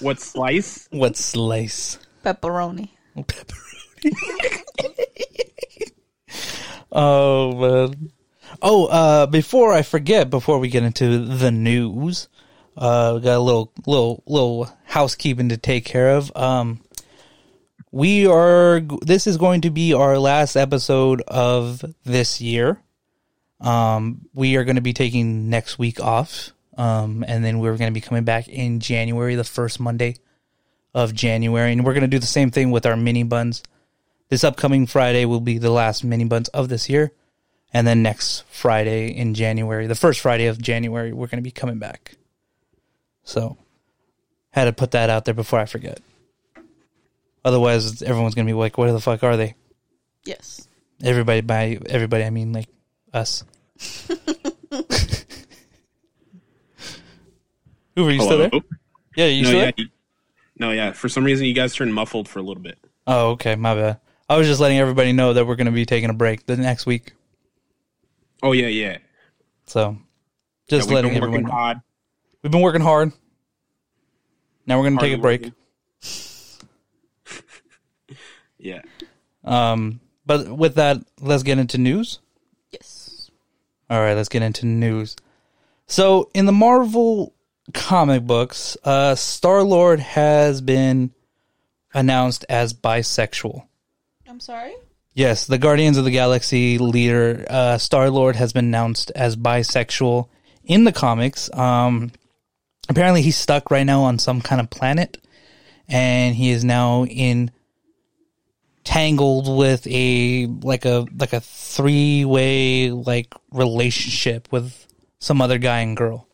What's 0.00 0.24
slice? 0.24 0.88
What's 0.90 1.22
slice? 1.22 1.98
Pepperoni. 2.24 2.88
Pepperoni? 3.16 4.62
oh 6.92 7.52
man. 7.54 8.12
Oh, 8.62 8.86
uh, 8.86 9.26
before 9.26 9.72
I 9.72 9.82
forget, 9.82 10.30
before 10.30 10.58
we 10.58 10.68
get 10.68 10.84
into 10.84 11.18
the 11.18 11.50
news, 11.50 12.28
uh, 12.76 13.12
we 13.16 13.20
got 13.20 13.36
a 13.36 13.40
little, 13.40 13.72
little, 13.86 14.22
little 14.26 14.70
housekeeping 14.84 15.48
to 15.48 15.56
take 15.56 15.84
care 15.84 16.10
of. 16.16 16.34
Um, 16.36 16.80
we 17.94 18.26
are. 18.26 18.80
This 18.80 19.28
is 19.28 19.36
going 19.36 19.60
to 19.60 19.70
be 19.70 19.94
our 19.94 20.18
last 20.18 20.56
episode 20.56 21.22
of 21.28 21.84
this 22.02 22.40
year. 22.40 22.82
Um, 23.60 24.26
we 24.34 24.56
are 24.56 24.64
going 24.64 24.74
to 24.74 24.82
be 24.82 24.92
taking 24.92 25.48
next 25.48 25.78
week 25.78 26.00
off. 26.00 26.50
Um, 26.76 27.24
and 27.28 27.44
then 27.44 27.60
we're 27.60 27.76
going 27.76 27.90
to 27.90 27.94
be 27.94 28.00
coming 28.00 28.24
back 28.24 28.48
in 28.48 28.80
January, 28.80 29.36
the 29.36 29.44
first 29.44 29.78
Monday 29.78 30.16
of 30.92 31.14
January, 31.14 31.70
and 31.70 31.84
we're 31.84 31.92
going 31.92 32.02
to 32.02 32.08
do 32.08 32.18
the 32.18 32.26
same 32.26 32.50
thing 32.50 32.72
with 32.72 32.84
our 32.84 32.96
mini 32.96 33.22
buns. 33.22 33.62
This 34.28 34.42
upcoming 34.42 34.88
Friday 34.88 35.24
will 35.24 35.40
be 35.40 35.58
the 35.58 35.70
last 35.70 36.02
mini 36.02 36.24
buns 36.24 36.48
of 36.48 36.68
this 36.68 36.90
year. 36.90 37.12
And 37.72 37.86
then 37.86 38.02
next 38.02 38.42
Friday 38.50 39.06
in 39.06 39.34
January, 39.34 39.86
the 39.86 39.94
first 39.94 40.18
Friday 40.18 40.46
of 40.46 40.60
January, 40.60 41.12
we're 41.12 41.28
going 41.28 41.38
to 41.38 41.42
be 41.42 41.52
coming 41.52 41.78
back. 41.78 42.16
So, 43.22 43.56
had 44.50 44.64
to 44.64 44.72
put 44.72 44.90
that 44.90 45.10
out 45.10 45.26
there 45.26 45.34
before 45.34 45.60
I 45.60 45.66
forget. 45.66 46.00
Otherwise, 47.44 48.02
everyone's 48.02 48.34
going 48.34 48.46
to 48.46 48.50
be 48.52 48.58
like, 48.58 48.78
"Where 48.78 48.92
the 48.92 49.00
fuck 49.00 49.22
are 49.22 49.36
they?" 49.36 49.54
Yes. 50.24 50.66
Everybody, 51.02 51.40
by 51.42 51.78
everybody, 51.86 52.24
I 52.24 52.30
mean 52.30 52.52
like 52.52 52.68
us. 53.12 53.44
Who 57.96 58.08
are 58.08 58.10
you 58.10 58.20
still 58.22 58.38
there? 58.38 58.50
Yeah, 59.16 59.26
you 59.26 59.42
No, 59.42 59.48
still 59.48 59.58
yeah. 59.60 59.64
there? 59.66 59.72
you- 59.76 59.88
no, 60.58 60.70
yeah. 60.70 60.92
For 60.92 61.08
some 61.08 61.24
reason, 61.24 61.46
you 61.46 61.52
guys 61.54 61.74
turned 61.74 61.92
muffled 61.92 62.28
for 62.28 62.38
a 62.38 62.42
little 62.42 62.62
bit. 62.62 62.78
Oh, 63.08 63.30
okay, 63.30 63.56
my 63.56 63.74
bad. 63.74 63.98
I 64.28 64.36
was 64.36 64.46
just 64.46 64.60
letting 64.60 64.78
everybody 64.78 65.12
know 65.12 65.32
that 65.32 65.46
we're 65.46 65.56
going 65.56 65.66
to 65.66 65.72
be 65.72 65.84
taking 65.84 66.10
a 66.10 66.14
break 66.14 66.46
the 66.46 66.56
next 66.56 66.86
week. 66.86 67.12
Oh 68.42 68.52
yeah, 68.52 68.68
yeah. 68.68 68.98
So, 69.66 69.98
just 70.68 70.88
yeah 70.88 70.94
letting 70.94 71.16
everyone 71.16 71.42
know. 71.42 71.50
hard. 71.50 71.80
We've 72.42 72.52
been 72.52 72.60
working 72.60 72.80
hard. 72.82 73.12
Now 74.66 74.78
we're 74.78 74.84
going 74.84 74.98
to 74.98 75.04
take 75.04 75.18
a 75.18 75.20
break. 75.20 75.40
working. 75.42 75.54
Yeah. 78.64 78.80
Um, 79.44 80.00
but 80.26 80.48
with 80.48 80.76
that, 80.76 80.96
let's 81.20 81.42
get 81.42 81.58
into 81.58 81.78
news. 81.78 82.18
Yes. 82.70 83.30
All 83.90 84.00
right, 84.00 84.14
let's 84.14 84.30
get 84.30 84.42
into 84.42 84.66
news. 84.66 85.16
So, 85.86 86.30
in 86.34 86.46
the 86.46 86.52
Marvel 86.52 87.34
comic 87.74 88.22
books, 88.22 88.76
uh, 88.82 89.14
Star 89.14 89.62
Lord 89.62 90.00
has 90.00 90.62
been 90.62 91.12
announced 91.92 92.46
as 92.48 92.72
bisexual. 92.72 93.66
I'm 94.26 94.40
sorry. 94.40 94.74
Yes, 95.12 95.46
the 95.46 95.58
Guardians 95.58 95.98
of 95.98 96.04
the 96.04 96.10
Galaxy 96.10 96.78
leader, 96.78 97.44
uh, 97.48 97.76
Star 97.78 98.10
Lord, 98.10 98.34
has 98.36 98.54
been 98.54 98.64
announced 98.64 99.12
as 99.14 99.36
bisexual 99.36 100.28
in 100.64 100.84
the 100.84 100.92
comics. 100.92 101.52
Um, 101.52 102.12
apparently, 102.88 103.20
he's 103.20 103.36
stuck 103.36 103.70
right 103.70 103.84
now 103.84 104.02
on 104.04 104.18
some 104.18 104.40
kind 104.40 104.60
of 104.60 104.70
planet, 104.70 105.18
and 105.86 106.34
he 106.34 106.48
is 106.48 106.64
now 106.64 107.04
in 107.04 107.50
tangled 108.84 109.56
with 109.56 109.86
a 109.86 110.46
like 110.46 110.84
a 110.84 111.06
like 111.18 111.32
a 111.32 111.40
three 111.40 112.24
way 112.24 112.90
like 112.90 113.34
relationship 113.50 114.48
with 114.52 114.86
some 115.18 115.40
other 115.40 115.58
guy 115.58 115.80
and 115.80 115.96
girl. 115.96 116.28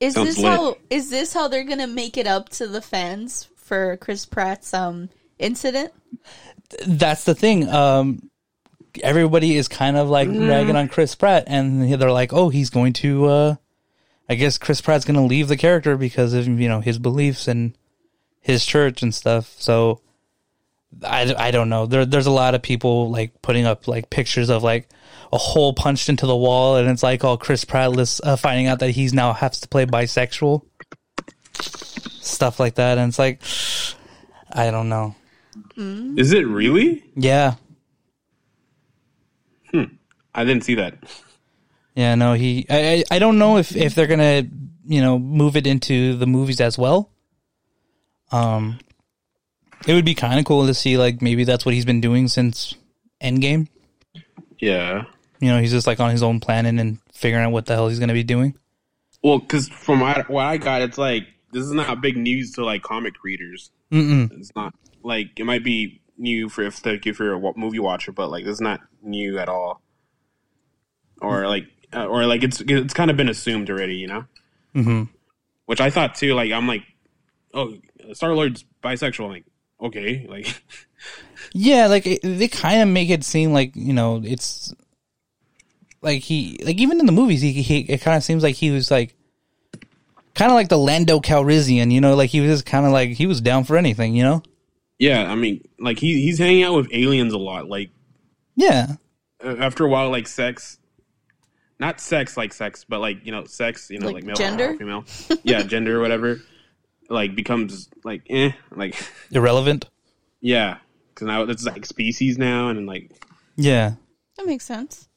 Is 0.00 0.14
Sounds 0.14 0.36
this 0.36 0.38
lit. 0.38 0.52
how 0.52 0.76
is 0.90 1.10
this 1.10 1.32
how 1.32 1.48
they're 1.48 1.64
gonna 1.64 1.86
make 1.86 2.16
it 2.16 2.26
up 2.26 2.50
to 2.50 2.68
the 2.68 2.80
fans 2.82 3.48
for 3.56 3.96
Chris 3.96 4.26
Pratt's 4.26 4.72
um 4.72 5.08
incident? 5.38 5.92
that's 6.86 7.24
the 7.24 7.34
thing. 7.34 7.68
Um, 7.68 8.30
everybody 9.02 9.56
is 9.56 9.68
kind 9.68 9.96
of 9.96 10.08
like 10.08 10.28
ragging 10.28 10.76
on 10.76 10.88
Chris 10.88 11.14
Pratt, 11.14 11.44
and 11.46 11.92
they're 11.92 12.12
like, 12.12 12.32
"Oh, 12.32 12.48
he's 12.48 12.70
going 12.70 12.92
to." 12.94 13.26
Uh, 13.26 13.56
I 14.28 14.34
guess 14.34 14.58
Chris 14.58 14.80
Pratt's 14.80 15.04
going 15.04 15.16
to 15.16 15.22
leave 15.22 15.48
the 15.48 15.56
character 15.56 15.96
because 15.96 16.34
of 16.34 16.46
you 16.46 16.68
know 16.68 16.80
his 16.80 16.98
beliefs 16.98 17.48
and 17.48 17.76
his 18.40 18.64
church 18.64 19.02
and 19.02 19.14
stuff. 19.14 19.54
So, 19.58 20.00
I, 21.04 21.34
I 21.36 21.50
don't 21.50 21.68
know. 21.68 21.86
There 21.86 22.06
there's 22.06 22.26
a 22.26 22.30
lot 22.30 22.54
of 22.54 22.62
people 22.62 23.10
like 23.10 23.40
putting 23.42 23.66
up 23.66 23.86
like 23.88 24.10
pictures 24.10 24.48
of 24.48 24.62
like 24.62 24.88
a 25.32 25.38
hole 25.38 25.72
punched 25.74 26.08
into 26.08 26.26
the 26.26 26.36
wall, 26.36 26.76
and 26.76 26.88
it's 26.88 27.02
like 27.02 27.24
all 27.24 27.36
Chris 27.36 27.64
Pratt 27.64 27.98
is 27.98 28.20
uh, 28.24 28.36
finding 28.36 28.66
out 28.66 28.78
that 28.80 28.90
he's 28.90 29.12
now 29.12 29.32
has 29.32 29.60
to 29.60 29.68
play 29.68 29.86
bisexual, 29.86 30.62
stuff 32.20 32.58
like 32.58 32.76
that, 32.76 32.98
and 32.98 33.08
it's 33.10 33.18
like, 33.18 33.42
I 34.52 34.70
don't 34.70 34.88
know. 34.88 35.14
Is 35.76 36.32
it 36.32 36.46
really? 36.46 37.04
Yeah, 37.14 37.54
I 40.34 40.44
didn't 40.44 40.64
see 40.64 40.76
that. 40.76 40.94
Yeah, 41.94 42.14
no, 42.14 42.34
he. 42.34 42.66
I, 42.70 42.78
I 43.10 43.16
I 43.16 43.18
don't 43.18 43.38
know 43.38 43.58
if 43.58 43.76
if 43.76 43.94
they're 43.94 44.06
gonna 44.06 44.46
you 44.86 45.00
know 45.00 45.18
move 45.18 45.56
it 45.56 45.66
into 45.66 46.16
the 46.16 46.26
movies 46.26 46.60
as 46.60 46.78
well. 46.78 47.10
Um, 48.30 48.78
it 49.86 49.94
would 49.94 50.04
be 50.04 50.14
kind 50.14 50.38
of 50.38 50.44
cool 50.44 50.66
to 50.66 50.74
see 50.74 50.98
like 50.98 51.22
maybe 51.22 51.44
that's 51.44 51.64
what 51.64 51.74
he's 51.74 51.84
been 51.84 52.00
doing 52.00 52.28
since 52.28 52.74
Endgame. 53.22 53.68
Yeah. 54.58 55.04
You 55.40 55.50
know, 55.50 55.60
he's 55.60 55.70
just 55.70 55.86
like 55.86 56.00
on 56.00 56.10
his 56.10 56.22
own 56.22 56.40
planet 56.40 56.78
and 56.78 56.98
figuring 57.12 57.44
out 57.44 57.52
what 57.52 57.66
the 57.66 57.74
hell 57.74 57.88
he's 57.88 58.00
gonna 58.00 58.12
be 58.12 58.24
doing. 58.24 58.56
Well, 59.22 59.38
because 59.38 59.68
from 59.68 60.00
what 60.00 60.44
I 60.44 60.56
got, 60.56 60.82
it's 60.82 60.98
like 60.98 61.26
this 61.52 61.64
is 61.64 61.72
not 61.72 62.00
big 62.00 62.16
news 62.16 62.52
to 62.52 62.64
like 62.64 62.82
comic 62.82 63.24
readers. 63.24 63.70
Mm-mm. 63.90 64.32
It's 64.38 64.54
not 64.54 64.74
like 65.02 65.38
it 65.38 65.44
might 65.44 65.64
be 65.64 66.00
new 66.16 66.48
for 66.48 66.62
if 66.62 66.84
like 66.84 67.06
if 67.06 67.18
you're 67.18 67.34
a 67.34 67.52
movie 67.56 67.78
watcher, 67.78 68.12
but 68.12 68.30
like 68.30 68.44
this 68.44 68.54
is 68.54 68.60
not 68.60 68.80
new 69.02 69.38
at 69.38 69.48
all, 69.48 69.80
or 71.20 71.46
like, 71.46 71.64
uh, 71.94 72.06
or 72.06 72.26
like 72.26 72.42
it's 72.42 72.60
it's 72.60 72.94
kind 72.94 73.10
of 73.10 73.16
been 73.16 73.28
assumed 73.28 73.70
already, 73.70 73.96
you 73.96 74.06
know. 74.06 74.24
hmm 74.74 75.04
Which 75.66 75.80
I 75.80 75.90
thought 75.90 76.14
too. 76.14 76.34
Like 76.34 76.52
I'm 76.52 76.66
like, 76.66 76.82
oh, 77.54 77.74
Star 78.12 78.34
Lord's 78.34 78.64
bisexual. 78.82 79.28
Like 79.28 79.44
okay, 79.80 80.26
like 80.28 80.62
Yeah, 81.52 81.86
like 81.86 82.06
it, 82.06 82.20
they 82.22 82.48
kind 82.48 82.82
of 82.82 82.88
make 82.88 83.10
it 83.10 83.24
seem 83.24 83.52
like 83.52 83.74
you 83.74 83.92
know 83.92 84.20
it's 84.24 84.74
like 86.02 86.22
he 86.22 86.58
like 86.64 86.76
even 86.78 87.00
in 87.00 87.06
the 87.06 87.12
movies 87.12 87.40
he, 87.40 87.52
he 87.52 87.80
it 87.80 88.00
kind 88.00 88.16
of 88.16 88.22
seems 88.22 88.42
like 88.42 88.54
he 88.56 88.70
was 88.70 88.90
like 88.90 89.14
kind 90.34 90.50
of 90.50 90.54
like 90.54 90.68
the 90.68 90.78
Lando 90.78 91.18
Calrissian, 91.20 91.90
you 91.92 92.00
know, 92.00 92.14
like 92.14 92.30
he 92.30 92.40
was 92.40 92.50
just 92.50 92.66
kind 92.66 92.86
of 92.86 92.92
like 92.92 93.10
he 93.10 93.26
was 93.26 93.40
down 93.40 93.64
for 93.64 93.76
anything, 93.76 94.14
you 94.14 94.22
know. 94.22 94.42
yeah. 94.98 95.30
I 95.30 95.34
mean, 95.34 95.66
like 95.78 95.98
he 95.98 96.20
he's 96.22 96.38
hanging 96.38 96.62
out 96.62 96.74
with 96.76 96.88
aliens 96.92 97.32
a 97.32 97.38
lot. 97.38 97.68
Like 97.68 97.90
Yeah, 98.54 98.96
uh, 99.44 99.56
after 99.58 99.84
a 99.84 99.88
while, 99.88 100.10
like 100.10 100.28
sex, 100.28 100.78
not 101.80 102.00
sex 102.00 102.36
like 102.36 102.52
sex, 102.52 102.84
but 102.88 103.00
like 103.00 103.24
you 103.24 103.32
know, 103.32 103.44
sex, 103.44 103.90
you 103.90 103.98
know, 103.98 104.06
Like 104.06 104.16
like, 104.16 104.24
male, 104.24 104.36
gender? 104.36 104.76
female, 104.76 105.04
yeah, 105.42 105.62
gender, 105.62 105.98
or 105.98 106.00
whatever, 106.02 106.40
like 107.08 107.34
becomes 107.34 107.88
like 108.04 108.22
eh, 108.30 108.52
like 108.74 108.94
irrelevant. 109.30 109.86
yeah, 110.40 110.78
because 111.14 111.26
now 111.26 111.42
it's 111.42 111.64
like 111.64 111.84
species 111.86 112.38
now, 112.38 112.68
and 112.68 112.86
like 112.86 113.10
Yeah, 113.56 113.92
That 114.36 114.46
makes 114.46 114.64
sense. 114.64 115.08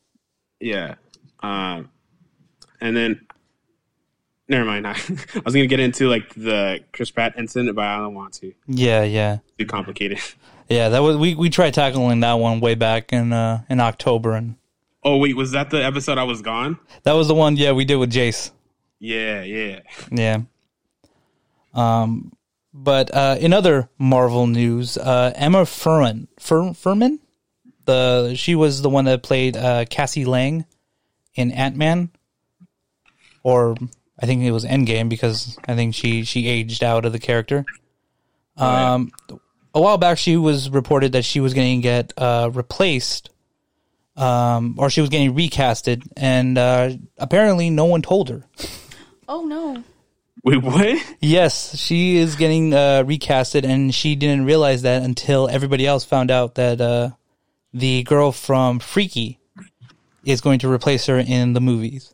yeah, 0.59 0.95
um, 1.41 1.89
and 2.79 2.95
then 2.95 3.21
never 4.47 4.65
mind. 4.65 4.87
I, 4.87 4.91
I 5.35 5.41
was 5.45 5.53
gonna 5.53 5.67
get 5.67 5.79
into 5.79 6.09
like 6.09 6.33
the 6.35 6.79
Chris 6.93 7.11
Pratt 7.11 7.33
incident, 7.37 7.75
but 7.75 7.85
I 7.85 7.97
don't 7.97 8.13
want 8.13 8.33
to. 8.35 8.53
yeah, 8.67 9.03
yeah, 9.03 9.39
Too 9.59 9.65
complicated. 9.65 10.19
yeah. 10.69 10.89
That 10.89 10.99
was 10.99 11.17
we 11.17 11.35
we 11.35 11.49
tried 11.49 11.73
tackling 11.73 12.19
that 12.21 12.33
one 12.33 12.59
way 12.59 12.75
back 12.75 13.11
in 13.13 13.33
uh 13.33 13.63
in 13.69 13.79
October, 13.79 14.33
and 14.33 14.55
Oh 15.03 15.17
wait, 15.17 15.35
was 15.35 15.51
that 15.51 15.71
the 15.71 15.83
episode 15.83 16.17
I 16.19 16.23
was 16.23 16.41
gone? 16.41 16.77
that 17.03 17.13
was 17.13 17.27
the 17.27 17.35
one. 17.35 17.57
Yeah, 17.57 17.71
we 17.73 17.85
did 17.85 17.95
with 17.97 18.11
Jace. 18.11 18.51
Yeah, 18.99 19.41
yeah. 19.41 19.79
Yeah. 20.11 20.41
Um, 21.73 22.33
but 22.73 23.13
uh, 23.13 23.37
in 23.39 23.53
other 23.53 23.89
Marvel 23.97 24.47
news, 24.47 24.97
uh, 24.97 25.33
Emma 25.35 25.63
Fuhrmann, 25.63 26.27
Fur, 26.39 26.71
Fuhrmann, 26.71 27.19
the 27.85 28.33
she 28.35 28.55
was 28.55 28.81
the 28.81 28.89
one 28.89 29.05
that 29.05 29.23
played 29.23 29.57
uh, 29.57 29.85
Cassie 29.89 30.25
Lang 30.25 30.65
in 31.35 31.51
Ant 31.51 31.75
Man, 31.75 32.09
or 33.43 33.75
I 34.19 34.25
think 34.25 34.43
it 34.43 34.51
was 34.51 34.65
Endgame 34.65 35.09
because 35.09 35.57
I 35.67 35.75
think 35.75 35.95
she 35.95 36.23
she 36.23 36.47
aged 36.47 36.83
out 36.83 37.05
of 37.05 37.11
the 37.11 37.19
character. 37.19 37.65
yeah. 38.57 38.93
Um, 38.93 39.11
a 39.73 39.81
while 39.81 39.97
back, 39.97 40.17
she 40.17 40.37
was 40.37 40.69
reported 40.69 41.13
that 41.13 41.25
she 41.25 41.39
was 41.39 41.53
going 41.53 41.79
to 41.79 41.81
get 41.81 42.13
uh, 42.17 42.49
replaced, 42.53 43.29
um, 44.17 44.75
or 44.77 44.89
she 44.89 45.01
was 45.01 45.09
getting 45.09 45.33
recasted, 45.33 46.07
and 46.17 46.57
uh, 46.57 46.91
apparently 47.17 47.69
no 47.69 47.85
one 47.85 48.01
told 48.01 48.29
her. 48.29 48.45
Oh 49.27 49.45
no. 49.45 49.83
Wait, 50.43 50.63
what? 50.63 50.97
Yes, 51.19 51.77
she 51.77 52.17
is 52.17 52.35
getting 52.35 52.73
uh, 52.73 53.03
recasted, 53.05 53.63
and 53.63 53.93
she 53.93 54.15
didn't 54.15 54.45
realize 54.45 54.81
that 54.81 55.03
until 55.03 55.47
everybody 55.47 55.85
else 55.85 56.03
found 56.03 56.31
out 56.31 56.55
that 56.55 56.81
uh, 56.81 57.11
the 57.73 58.03
girl 58.03 58.31
from 58.31 58.79
Freaky 58.79 59.39
is 60.25 60.41
going 60.41 60.59
to 60.59 60.71
replace 60.71 61.05
her 61.05 61.19
in 61.19 61.53
the 61.53 61.61
movies, 61.61 62.13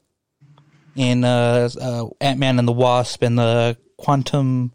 in 0.95 1.23
uh, 1.23 1.69
uh, 1.79 2.07
Ant 2.19 2.39
Man 2.39 2.59
and 2.59 2.67
the 2.67 2.73
Wasp 2.73 3.21
and 3.21 3.39
the 3.39 3.77
Quantum 3.97 4.73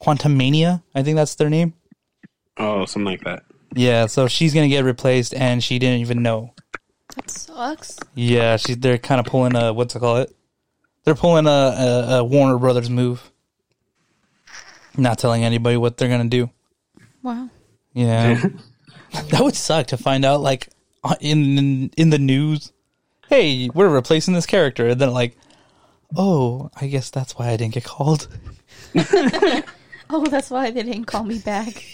Quantumania. 0.00 0.82
I 0.94 1.02
think 1.02 1.16
that's 1.16 1.34
their 1.34 1.50
name. 1.50 1.74
Oh, 2.56 2.84
something 2.84 3.04
like 3.04 3.24
that. 3.24 3.42
Yeah, 3.74 4.06
so 4.06 4.28
she's 4.28 4.54
gonna 4.54 4.68
get 4.68 4.84
replaced, 4.84 5.34
and 5.34 5.62
she 5.62 5.78
didn't 5.78 6.00
even 6.00 6.22
know. 6.22 6.54
That 7.16 7.30
sucks. 7.30 7.98
Yeah, 8.14 8.56
she 8.56 8.74
they're 8.74 8.98
kind 8.98 9.18
of 9.18 9.26
pulling 9.26 9.56
a 9.56 9.72
what's 9.72 9.96
it 9.96 9.98
call 9.98 10.18
it? 10.18 10.34
They're 11.04 11.14
pulling 11.14 11.46
a, 11.46 11.50
a, 11.50 12.06
a 12.18 12.24
Warner 12.24 12.58
Brothers 12.58 12.90
move, 12.90 13.30
not 14.96 15.18
telling 15.18 15.44
anybody 15.44 15.76
what 15.76 15.96
they're 15.96 16.08
gonna 16.08 16.28
do. 16.28 16.50
Wow. 17.22 17.48
Yeah, 17.92 18.40
that 19.30 19.40
would 19.40 19.56
suck 19.56 19.88
to 19.88 19.96
find 19.96 20.24
out 20.24 20.40
like 20.40 20.68
uh, 21.02 21.16
in 21.20 21.90
in 21.96 22.10
the 22.10 22.18
news. 22.18 22.72
Hey, 23.28 23.68
we're 23.72 23.88
replacing 23.88 24.34
this 24.34 24.46
character, 24.46 24.88
and 24.88 25.00
then 25.00 25.12
like, 25.12 25.36
oh, 26.16 26.70
I 26.80 26.88
guess 26.88 27.10
that's 27.10 27.38
why 27.38 27.48
I 27.48 27.56
didn't 27.56 27.74
get 27.74 27.84
called. 27.84 28.28
Oh, 30.12 30.26
that's 30.26 30.50
why 30.50 30.70
they 30.72 30.82
didn't 30.82 31.04
call 31.04 31.22
me 31.22 31.38
back. 31.38 31.68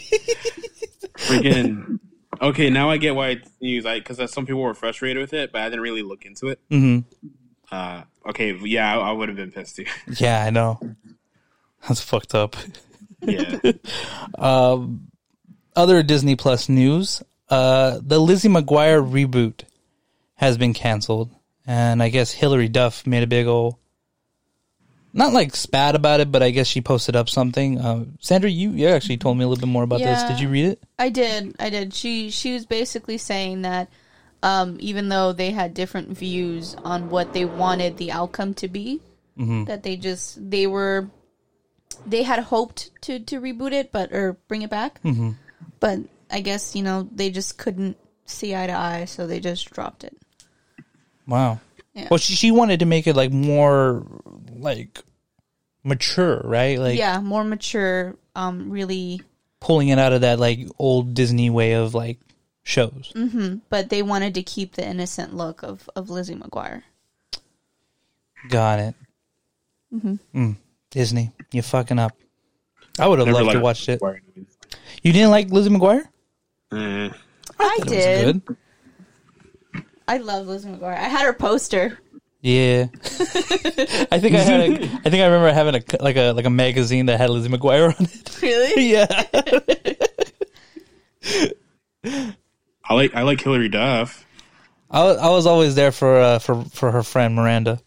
Freaking. 1.19 2.01
okay, 2.41 2.71
now 2.71 2.89
I 2.89 2.97
get 2.97 3.15
why 3.15 3.29
it's 3.29 3.51
news. 3.61 3.85
I 3.85 3.99
because 3.99 4.33
some 4.33 4.47
people 4.47 4.63
were 4.63 4.73
frustrated 4.75 5.21
with 5.21 5.35
it, 5.35 5.53
but 5.53 5.61
I 5.61 5.65
didn't 5.67 5.83
really 5.83 6.03
look 6.03 6.25
into 6.25 6.49
it. 6.49 6.59
hmm 6.71 7.01
Uh, 7.71 8.03
okay, 8.29 8.55
yeah, 8.63 8.97
I, 8.97 9.09
I 9.09 9.13
would 9.13 9.29
have 9.29 9.37
been 9.37 9.53
pissed 9.53 9.77
too. 9.77 9.87
Yeah, 10.19 10.43
I 10.45 10.51
know. 10.51 10.79
That's 11.87 12.01
fucked 12.01 12.35
up. 12.35 12.57
yeah. 13.23 13.59
Um, 14.39 15.09
other 15.75 16.03
Disney 16.03 16.37
Plus 16.37 16.69
news: 16.69 17.23
uh, 17.49 17.99
the 18.03 18.19
Lizzie 18.19 18.49
McGuire 18.49 19.03
reboot 19.07 19.63
has 20.35 20.59
been 20.59 20.75
canceled, 20.75 21.31
and 21.67 22.03
I 22.03 22.09
guess 22.09 22.33
Hilary 22.33 22.69
Duff 22.69 23.07
made 23.07 23.23
a 23.23 23.27
big 23.27 23.47
ol' 23.47 23.79
not 25.17 25.33
like 25.33 25.57
spat 25.57 25.95
about 25.95 26.21
it, 26.21 26.31
but 26.31 26.43
I 26.43 26.51
guess 26.51 26.67
she 26.67 26.83
posted 26.83 27.17
up 27.17 27.29
something. 27.31 27.81
Uh, 27.81 28.05
Sandra, 28.21 28.51
you 28.51 28.71
you 28.71 28.89
actually 28.89 29.17
told 29.17 29.39
me 29.39 29.45
a 29.45 29.49
little 29.49 29.61
bit 29.67 29.73
more 29.73 29.83
about 29.83 30.01
this. 30.01 30.23
Did 30.25 30.41
you 30.41 30.49
read 30.49 30.67
it? 30.67 30.83
I 30.99 31.09
did. 31.09 31.57
I 31.59 31.71
did. 31.71 31.95
She 31.95 32.31
she 32.31 32.53
was 32.53 32.67
basically 32.67 33.17
saying 33.17 33.63
that 33.63 33.89
um, 34.43 34.77
even 34.81 35.09
though 35.09 35.33
they 35.33 35.51
had 35.51 35.75
different 35.75 36.17
views 36.17 36.75
on 36.85 37.11
what 37.11 37.33
they 37.33 37.45
wanted 37.45 37.97
the 37.97 38.13
outcome 38.13 38.55
to 38.55 38.69
be, 38.69 39.01
that 39.37 39.83
they 39.83 39.97
just 39.97 40.51
they 40.51 40.67
were 40.67 41.11
they 42.07 42.23
had 42.23 42.41
hoped 42.41 42.91
to 43.03 43.19
to 43.21 43.41
reboot 43.41 43.73
it, 43.73 43.93
but 43.93 44.13
or 44.13 44.35
bring 44.49 44.63
it 44.63 44.71
back, 44.71 45.03
mm-hmm. 45.03 45.33
but 45.81 46.01
I 46.31 46.41
guess 46.41 46.75
you 46.75 46.83
know 46.83 47.09
they 47.13 47.31
just 47.31 47.59
couldn't 47.59 47.97
see 48.25 48.55
eye 48.55 48.67
to 48.67 48.73
eye, 48.73 49.05
so 49.05 49.27
they 49.27 49.41
just 49.41 49.71
dropped 49.71 50.05
it. 50.05 50.17
Wow. 51.27 51.61
Yeah. 51.95 52.09
Well, 52.11 52.19
she 52.19 52.35
she 52.35 52.51
wanted 52.51 52.81
to 52.81 52.87
make 52.87 53.07
it 53.07 53.17
like 53.17 53.33
more 53.33 54.07
like 54.55 55.03
mature, 55.83 56.41
right? 56.45 56.79
Like 56.79 56.99
yeah, 56.99 57.21
more 57.21 57.45
mature. 57.45 58.17
Um, 58.35 58.71
really, 58.71 59.23
pulling 59.61 59.89
it 59.89 59.99
out 59.99 60.13
of 60.13 60.21
that 60.23 60.39
like 60.39 60.61
old 60.79 61.15
Disney 61.15 61.51
way 61.51 61.73
of 61.73 61.95
like 61.95 62.19
shows. 62.67 63.13
but 63.71 63.89
they 63.91 64.03
wanted 64.03 64.35
to 64.35 64.43
keep 64.43 64.75
the 64.75 64.85
innocent 64.87 65.33
look 65.35 65.63
of 65.63 65.89
of 65.95 66.11
Lizzie 66.11 66.35
McGuire. 66.35 66.83
Got 68.51 68.81
it. 68.81 68.95
Mm-hmm. 69.95 70.15
Mm. 70.35 70.57
Disney, 70.91 71.31
you 71.53 71.63
fucking 71.63 71.99
up. 71.99 72.13
I 72.99 73.07
would 73.07 73.19
have 73.21 73.27
Never 73.29 73.39
loved 73.45 73.51
to 73.51 73.55
liked 73.59 73.63
watch 73.63 73.89
it. 73.89 74.01
Warrior 74.01 74.23
movies. 74.35 74.57
You 75.03 75.13
didn't 75.13 75.31
like 75.31 75.49
Lizzie 75.51 75.71
McGuire? 75.71 76.05
Eh. 76.73 76.77
I 76.77 77.11
That 77.59 77.79
was 77.81 77.89
did. 77.89 78.45
good. 78.45 78.57
I 80.09 80.19
love 80.19 80.47
Lizzie 80.47 80.69
McGuire. 80.71 80.97
I 80.97 81.09
had 81.09 81.25
her 81.25 81.33
poster. 81.33 81.99
Yeah. 82.41 82.87
I 83.03 84.19
think 84.21 84.35
I 84.35 84.39
had 84.39 84.61
a, 84.61 84.73
I 85.05 85.11
think 85.11 85.15
I 85.23 85.27
remember 85.27 85.53
having 85.53 85.75
a 85.77 85.83
like 86.03 86.17
a 86.17 86.33
like 86.33 86.45
a 86.47 86.51
magazine 86.51 87.07
that 87.07 87.19
had 87.19 87.31
Lizzie 87.31 87.49
McGuire 87.49 87.89
on 87.99 88.05
it. 88.07 88.43
Really? 88.43 88.91
yeah. 88.93 89.07
I 92.89 92.95
like 92.95 93.15
I 93.15 93.23
like 93.23 93.41
Hilary 93.41 93.69
Duff. 93.69 94.25
I 94.91 95.03
was, 95.03 95.19
I 95.19 95.29
was 95.31 95.47
always 95.47 95.75
there 95.75 95.93
for 95.93 96.19
uh, 96.21 96.39
for 96.39 96.65
for 96.67 96.93
her 96.93 97.03
friend 97.03 97.35
Miranda. 97.35 97.81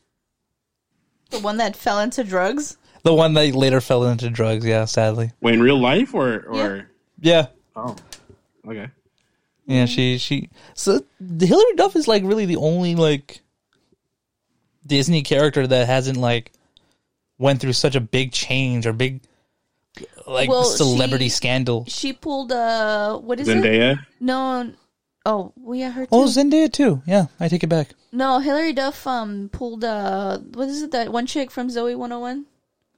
The 1.29 1.39
one 1.39 1.57
that 1.57 1.75
fell 1.75 1.99
into 1.99 2.23
drugs? 2.23 2.77
The 3.03 3.13
one 3.13 3.33
that 3.35 3.55
later 3.55 3.79
fell 3.81 4.03
into 4.05 4.29
drugs, 4.29 4.65
yeah, 4.65 4.85
sadly. 4.85 5.31
Wait, 5.41 5.53
in 5.53 5.61
real 5.61 5.79
life 5.79 6.13
or 6.13 6.41
or 6.47 6.89
Yeah. 7.21 7.47
oh, 7.75 7.95
okay. 8.67 8.89
Yeah, 9.65 9.85
she 9.85 10.17
she 10.17 10.49
so 10.73 11.05
the 11.21 11.45
Hilary 11.45 11.75
Duff 11.75 11.95
is 11.95 12.07
like 12.07 12.23
really 12.23 12.45
the 12.45 12.57
only 12.57 12.95
like 12.95 13.41
Disney 14.85 15.21
character 15.21 15.65
that 15.67 15.87
hasn't 15.87 16.17
like 16.17 16.51
went 17.37 17.61
through 17.61 17.73
such 17.73 17.95
a 17.95 18.01
big 18.01 18.31
change 18.31 18.85
or 18.85 18.93
big 18.93 19.21
like 20.27 20.49
Well, 20.49 20.63
celebrity 20.65 21.25
she- 21.25 21.29
scandal. 21.29 21.85
She 21.87 22.11
pulled 22.13 22.51
uh 22.51 23.17
what 23.19 23.39
is 23.39 23.47
it? 23.47 23.57
Zendaya. 23.57 23.99
No 24.19 24.71
Oh, 25.25 25.53
well, 25.57 25.75
yeah, 25.77 25.91
her 25.91 26.05
too. 26.05 26.09
Oh, 26.11 26.25
Zendaya 26.25 26.71
too. 26.71 27.01
Yeah, 27.05 27.25
I 27.39 27.47
take 27.47 27.63
it 27.63 27.67
back. 27.67 27.89
no, 28.11 28.39
Hilary 28.39 28.73
Duff 28.73 29.05
um 29.05 29.49
pulled 29.51 29.83
uh 29.83 30.39
what 30.39 30.69
is 30.69 30.81
it 30.81 30.91
that 30.91 31.11
one 31.11 31.25
chick 31.25 31.51
from 31.51 31.67
Zoey 31.67 31.95
101? 31.95 32.45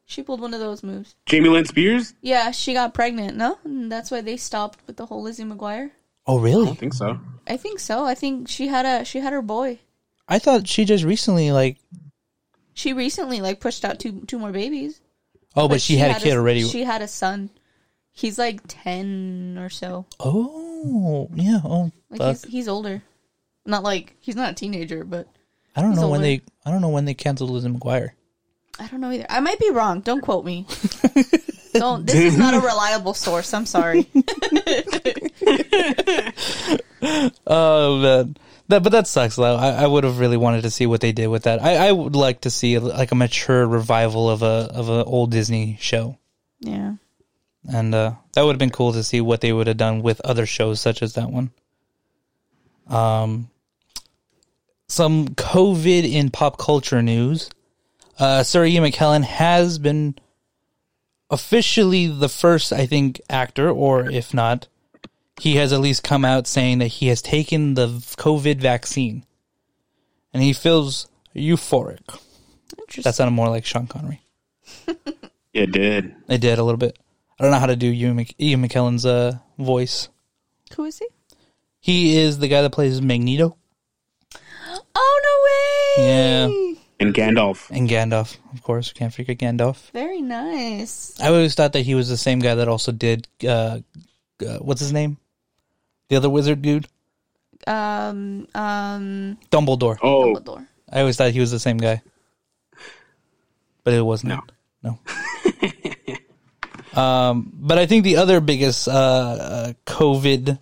She 0.05 0.23
pulled 0.23 0.41
one 0.41 0.53
of 0.53 0.59
those 0.59 0.83
moves. 0.83 1.15
Jamie 1.25 1.49
Lynn 1.49 1.65
Spears. 1.65 2.13
Yeah, 2.21 2.51
she 2.51 2.73
got 2.73 2.93
pregnant, 2.93 3.37
no? 3.37 3.57
And 3.63 3.91
that's 3.91 4.11
why 4.11 4.19
they 4.21 4.35
stopped 4.37 4.79
with 4.85 4.97
the 4.97 5.05
whole 5.05 5.21
Lizzie 5.23 5.45
McGuire. 5.45 5.91
Oh, 6.27 6.37
I 6.39 6.43
really? 6.43 6.65
don't 6.65 6.77
think 6.77 6.93
so. 6.93 7.17
I 7.47 7.57
think 7.57 7.79
so. 7.79 8.03
I 8.05 8.13
think 8.13 8.47
she 8.49 8.67
had 8.67 8.85
a 8.85 9.05
she 9.05 9.19
had 9.19 9.33
her 9.33 9.41
boy. 9.41 9.79
I 10.27 10.37
thought 10.39 10.67
she 10.67 10.85
just 10.85 11.03
recently 11.03 11.51
like 11.51 11.77
She 12.73 12.93
recently 12.93 13.41
like 13.41 13.59
pushed 13.59 13.83
out 13.83 13.99
two 13.99 14.21
two 14.27 14.37
more 14.37 14.51
babies. 14.51 15.01
oh, 15.55 15.67
but, 15.67 15.81
she, 15.81 15.97
had, 15.97 16.17
a 16.17 16.19
kid 16.19 16.37
already. 16.37 16.63
She 16.63 16.83
had 16.83 17.01
a 17.01 17.07
son. 17.07 17.49
He's 18.13 18.37
like 18.37 18.61
10 18.67 19.57
or 19.57 19.69
so. 19.69 20.05
oh, 20.19 21.29
yeah. 21.33 21.59
Oh, 21.63 21.91
Like 22.11 22.19
fuck. 22.19 22.29
he's 22.35 22.43
he's 22.51 22.67
older. 22.67 23.01
Not 23.65 23.81
like 23.83 24.15
he's 24.19 24.35
not 24.35 24.51
a 24.51 24.53
teenager, 24.53 25.03
but 25.03 25.27
I 25.75 25.81
don't 25.81 25.95
know 25.95 26.09
when 26.09 26.21
they. 26.21 26.41
I 26.65 26.69
don't 26.71 26.81
know 26.81 26.89
when 26.89 27.05
they 27.05 27.13
canceled 27.15 27.49
Lizzie 27.49 27.69
McGuire. 27.69 28.09
I 28.79 28.87
don't 28.87 29.01
know 29.01 29.11
either. 29.11 29.25
I 29.29 29.39
might 29.39 29.59
be 29.59 29.69
wrong. 29.71 30.01
Don't 30.01 30.21
quote 30.21 30.43
me. 30.45 30.65
don't. 31.73 32.05
This 32.05 32.15
is 32.15 32.37
not 32.37 32.53
a 32.53 32.59
reliable 32.59 33.13
source. 33.13 33.53
I'm 33.53 33.65
sorry. 33.65 34.09
Oh 37.47 37.97
man, 37.97 38.37
that 38.67 38.83
but 38.83 38.91
that 38.91 39.07
sucks 39.07 39.35
though. 39.35 39.55
I, 39.55 39.69
I 39.83 39.87
would 39.87 40.03
have 40.03 40.19
really 40.19 40.37
wanted 40.37 40.61
to 40.63 40.69
see 40.69 40.85
what 40.85 41.01
they 41.01 41.11
did 41.11 41.27
with 41.27 41.43
that. 41.43 41.61
I, 41.61 41.87
I 41.87 41.91
would 41.91 42.15
like 42.15 42.41
to 42.41 42.51
see 42.51 42.77
like 42.77 43.11
a 43.11 43.15
mature 43.15 43.65
revival 43.65 44.29
of 44.29 44.43
a 44.43 44.69
of 44.71 44.87
an 44.89 45.03
old 45.07 45.31
Disney 45.31 45.77
show, 45.81 46.17
Yeah. 46.59 46.93
and 47.67 47.95
uh, 47.95 48.13
that 48.33 48.43
would 48.43 48.51
have 48.53 48.59
been 48.59 48.69
cool 48.69 48.93
to 48.93 49.03
see 49.03 49.19
what 49.19 49.41
they 49.41 49.51
would 49.51 49.65
have 49.67 49.77
done 49.77 50.03
with 50.03 50.21
other 50.21 50.45
shows 50.45 50.79
such 50.79 51.01
as 51.01 51.13
that 51.15 51.31
one. 51.31 51.49
Um, 52.91 53.49
some 54.87 55.29
COVID 55.29 56.11
in 56.11 56.29
pop 56.29 56.57
culture 56.57 57.01
news. 57.01 57.49
Uh, 58.19 58.43
Sir 58.43 58.65
Ian 58.65 58.83
McKellen 58.83 59.23
has 59.23 59.79
been 59.79 60.15
officially 61.29 62.07
the 62.07 62.29
first, 62.29 62.73
I 62.73 62.85
think, 62.85 63.21
actor, 63.29 63.69
or 63.69 64.09
if 64.09 64.33
not, 64.33 64.67
he 65.39 65.55
has 65.55 65.73
at 65.73 65.79
least 65.79 66.03
come 66.03 66.25
out 66.25 66.45
saying 66.45 66.79
that 66.79 66.87
he 66.87 67.07
has 67.07 67.21
taken 67.21 67.73
the 67.73 67.87
COVID 67.87 68.57
vaccine 68.59 69.25
and 70.33 70.43
he 70.43 70.53
feels 70.53 71.07
euphoric. 71.35 72.19
That 73.03 73.15
sounded 73.15 73.31
more 73.31 73.49
like 73.49 73.65
Sean 73.65 73.87
Connery. 73.87 74.21
It 75.53 75.73
did. 75.73 76.15
It 76.29 76.39
did 76.39 76.59
a 76.59 76.63
little 76.63 76.77
bit. 76.77 76.97
I 77.37 77.43
don't 77.43 77.51
know 77.51 77.59
how 77.59 77.65
to 77.65 77.75
do 77.75 77.91
Ian, 77.91 78.15
Mc- 78.15 78.35
Ian 78.39 78.65
McKellen's 78.65 79.05
uh, 79.05 79.39
voice. 79.57 80.07
Who 80.75 80.85
is 80.85 80.99
he? 80.99 81.07
He 81.81 82.17
is 82.17 82.37
the 82.37 82.47
guy 82.47 82.61
that 82.61 82.71
plays 82.71 83.01
Magneto 83.01 83.57
Oh 84.95 85.95
no 85.97 86.03
way! 86.03 86.07
Yeah. 86.07 86.47
And 86.99 87.13
Gandalf. 87.15 87.69
and 87.71 87.89
Gandalf, 87.89 88.37
of 88.53 88.61
course. 88.61 88.93
Can't 88.93 89.11
forget 89.13 89.39
Gandalf. 89.39 89.89
Very 89.91 90.21
nice. 90.21 91.19
I 91.19 91.27
always 91.27 91.55
thought 91.55 91.73
that 91.73 91.81
he 91.81 91.95
was 91.95 92.07
the 92.09 92.17
same 92.17 92.37
guy 92.39 92.53
that 92.55 92.67
also 92.67 92.91
did 92.91 93.27
uh, 93.43 93.79
uh, 94.45 94.57
what's 94.59 94.79
his 94.81 94.93
name? 94.93 95.17
The 96.09 96.17
other 96.17 96.29
wizard 96.29 96.61
dude, 96.61 96.87
Um. 97.65 98.47
Um. 98.53 99.37
Dumbledore. 99.49 99.97
Oh, 100.03 100.35
Dumbledore. 100.35 100.67
I 100.91 100.99
always 100.99 101.17
thought 101.17 101.31
he 101.31 101.39
was 101.39 101.51
the 101.51 101.59
same 101.59 101.77
guy, 101.77 102.01
but 103.83 103.93
it 103.93 104.01
wasn't. 104.01 104.33
No. 104.33 104.41
No. 104.83 104.99
um, 107.01 107.51
but 107.55 107.77
I 107.79 107.85
think 107.87 108.03
the 108.03 108.17
other 108.17 108.41
biggest 108.41 108.87
uh, 108.87 108.91
uh, 108.91 109.73
COVID 109.87 110.59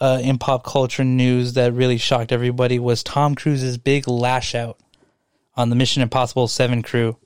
uh, 0.00 0.20
in 0.22 0.38
pop 0.38 0.64
culture 0.64 1.04
news 1.04 1.54
that 1.54 1.72
really 1.72 1.98
shocked 1.98 2.32
everybody 2.32 2.78
was 2.78 3.02
Tom 3.02 3.34
Cruise's 3.34 3.78
big 3.78 4.08
lash 4.08 4.54
out 4.54 4.78
on 5.56 5.70
the 5.70 5.76
Mission 5.76 6.02
Impossible 6.02 6.48
Seven 6.48 6.82
crew 6.82 7.16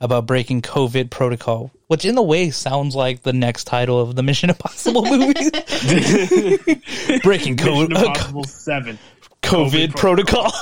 about 0.00 0.26
breaking 0.26 0.62
COVID 0.62 1.10
protocol, 1.10 1.70
which 1.86 2.04
in 2.04 2.14
the 2.14 2.22
way 2.22 2.50
sounds 2.50 2.96
like 2.96 3.22
the 3.22 3.32
next 3.32 3.64
title 3.64 4.00
of 4.00 4.16
the 4.16 4.22
Mission 4.22 4.50
Impossible 4.50 5.04
movie. 5.16 5.32
breaking 7.22 7.56
Mission 7.56 7.88
COVID, 7.88 7.96
uh, 7.96 8.06
Impossible 8.06 8.44
Seven. 8.44 8.98
COVID, 9.42 9.92
COVID 9.92 9.96
protocol. 9.96 10.52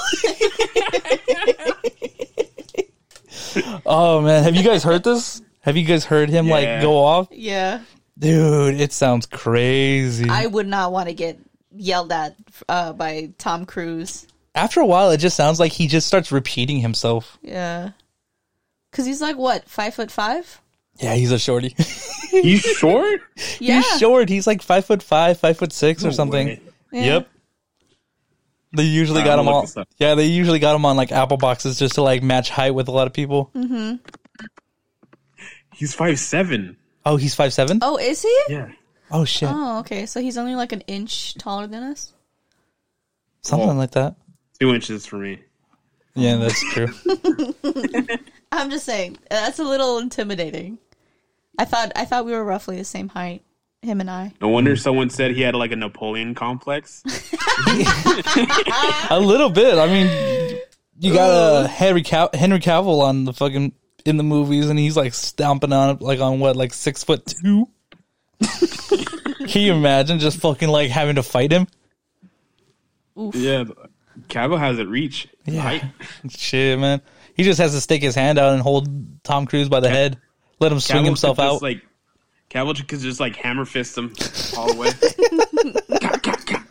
oh 3.86 4.20
man, 4.20 4.42
have 4.42 4.54
you 4.54 4.62
guys 4.62 4.84
heard 4.84 5.04
this? 5.04 5.40
Have 5.60 5.76
you 5.76 5.84
guys 5.84 6.04
heard 6.04 6.28
him 6.28 6.48
like 6.48 6.80
go 6.82 6.98
off? 6.98 7.28
Yeah. 7.30 7.82
Dude, 8.18 8.80
it 8.80 8.92
sounds 8.92 9.26
crazy. 9.26 10.28
I 10.28 10.46
would 10.46 10.66
not 10.66 10.92
want 10.92 11.08
to 11.08 11.14
get 11.14 11.38
yelled 11.72 12.10
at 12.12 12.34
uh, 12.68 12.92
by 12.92 13.30
Tom 13.38 13.64
Cruise. 13.64 14.26
After 14.54 14.80
a 14.80 14.86
while, 14.86 15.10
it 15.10 15.18
just 15.18 15.36
sounds 15.36 15.60
like 15.60 15.72
he 15.72 15.86
just 15.86 16.06
starts 16.06 16.32
repeating 16.32 16.80
himself. 16.80 17.38
Yeah. 17.42 17.90
Cause 18.90 19.06
he's 19.06 19.20
like 19.20 19.36
what 19.36 19.68
five 19.68 19.94
foot 19.94 20.10
five? 20.10 20.60
Yeah, 20.96 21.14
he's 21.14 21.30
a 21.30 21.38
shorty. 21.38 21.74
You 22.30 22.58
short? 22.58 23.22
Yeah. 23.58 23.76
He's 23.76 23.98
short. 23.98 24.28
He's 24.28 24.46
like 24.46 24.60
five 24.60 24.84
foot 24.84 25.02
five, 25.02 25.40
five 25.40 25.56
foot 25.56 25.72
six, 25.72 26.04
or 26.04 26.12
something. 26.12 26.60
Yeah. 26.92 27.04
Yep. 27.04 27.28
They 28.76 28.82
usually 28.82 29.22
got 29.22 29.38
him 29.38 29.46
look 29.46 29.76
all. 29.76 29.84
Yeah, 29.96 30.14
they 30.14 30.26
usually 30.26 30.58
got 30.58 30.76
him 30.76 30.84
on 30.84 30.96
like 30.96 31.10
Apple 31.10 31.38
boxes 31.38 31.78
just 31.78 31.94
to 31.94 32.02
like 32.02 32.22
match 32.22 32.50
height 32.50 32.72
with 32.74 32.88
a 32.88 32.90
lot 32.90 33.06
of 33.06 33.14
people. 33.14 33.50
He's 35.74 35.94
five 35.94 36.18
seven. 36.18 36.76
Oh, 37.04 37.16
he's 37.16 37.34
five 37.34 37.52
seven. 37.52 37.78
Oh, 37.82 37.96
is 37.96 38.22
he? 38.22 38.40
Yeah. 38.48 38.70
Oh 39.10 39.24
shit, 39.24 39.48
Oh, 39.50 39.78
okay. 39.80 40.06
So 40.06 40.20
he's 40.20 40.36
only 40.36 40.54
like 40.54 40.72
an 40.72 40.82
inch 40.82 41.34
taller 41.34 41.66
than 41.66 41.82
us. 41.82 42.12
something 43.42 43.68
Whoa. 43.68 43.74
like 43.74 43.92
that. 43.92 44.16
Two 44.60 44.74
inches 44.74 45.06
for 45.06 45.16
me. 45.16 45.38
Yeah, 46.14 46.36
that's 46.36 46.72
true. 46.72 46.88
I'm 48.52 48.70
just 48.70 48.84
saying 48.84 49.18
that's 49.30 49.58
a 49.58 49.64
little 49.64 49.98
intimidating. 49.98 50.78
I 51.58 51.64
thought 51.64 51.92
I 51.96 52.04
thought 52.04 52.26
we 52.26 52.32
were 52.32 52.44
roughly 52.44 52.76
the 52.76 52.84
same 52.84 53.08
height, 53.08 53.42
him 53.82 54.00
and 54.00 54.10
I. 54.10 54.32
No 54.40 54.48
wonder 54.48 54.72
hmm. 54.72 54.76
someone 54.76 55.10
said 55.10 55.32
he 55.32 55.42
had 55.42 55.54
like 55.54 55.72
a 55.72 55.76
Napoleon 55.76 56.34
complex. 56.34 57.02
a 59.10 59.18
little 59.20 59.50
bit. 59.50 59.78
I 59.78 59.86
mean, 59.86 60.60
you 60.98 61.12
got 61.12 61.30
uh, 61.30 61.64
a 61.64 61.68
Henry 61.68 62.02
Cav- 62.02 62.34
Henry 62.34 62.60
Cavill 62.60 63.02
on 63.02 63.24
the 63.24 63.32
fucking 63.32 63.72
in 64.08 64.16
the 64.16 64.22
movies, 64.22 64.68
and 64.68 64.78
he's 64.78 64.96
like 64.96 65.14
stomping 65.14 65.72
on 65.72 65.96
it 65.96 66.02
like 66.02 66.20
on 66.20 66.40
what 66.40 66.56
like 66.56 66.72
six 66.72 67.04
foot 67.04 67.24
two. 67.26 67.68
Can 69.48 69.62
you 69.62 69.72
imagine 69.72 70.18
just 70.18 70.40
fucking 70.40 70.68
like 70.68 70.90
having 70.90 71.16
to 71.16 71.22
fight 71.22 71.52
him? 71.52 71.66
yeah. 73.34 73.64
Cavill 74.28 74.58
has 74.58 74.78
it 74.78 74.88
reach. 74.88 75.28
Yeah. 75.44 75.60
Height. 75.60 75.84
Shit, 76.28 76.78
man. 76.78 77.00
He 77.34 77.44
just 77.44 77.60
has 77.60 77.72
to 77.72 77.80
stick 77.80 78.02
his 78.02 78.14
hand 78.14 78.38
out 78.38 78.52
and 78.52 78.62
hold 78.62 78.88
Tom 79.22 79.46
Cruise 79.46 79.68
by 79.68 79.80
the 79.80 79.88
head, 79.88 80.18
let 80.58 80.72
him 80.72 80.80
swing 80.80 81.02
Cavill 81.02 81.06
himself 81.06 81.36
could 81.36 81.42
just, 81.44 81.54
out. 81.54 81.62
Like 81.62 81.82
Cavill 82.50 82.88
could 82.88 83.00
just 83.00 83.20
like 83.20 83.36
hammer 83.36 83.64
fist 83.64 83.96
him 83.96 84.12
all 84.56 84.72
the 84.72 84.78
way. 84.78 84.90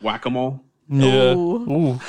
Whack 0.00 0.26
a 0.26 0.30
mole. 0.30 0.64
yeah. 0.88 1.34
Ooh. 1.34 1.70
Ooh. 1.70 2.00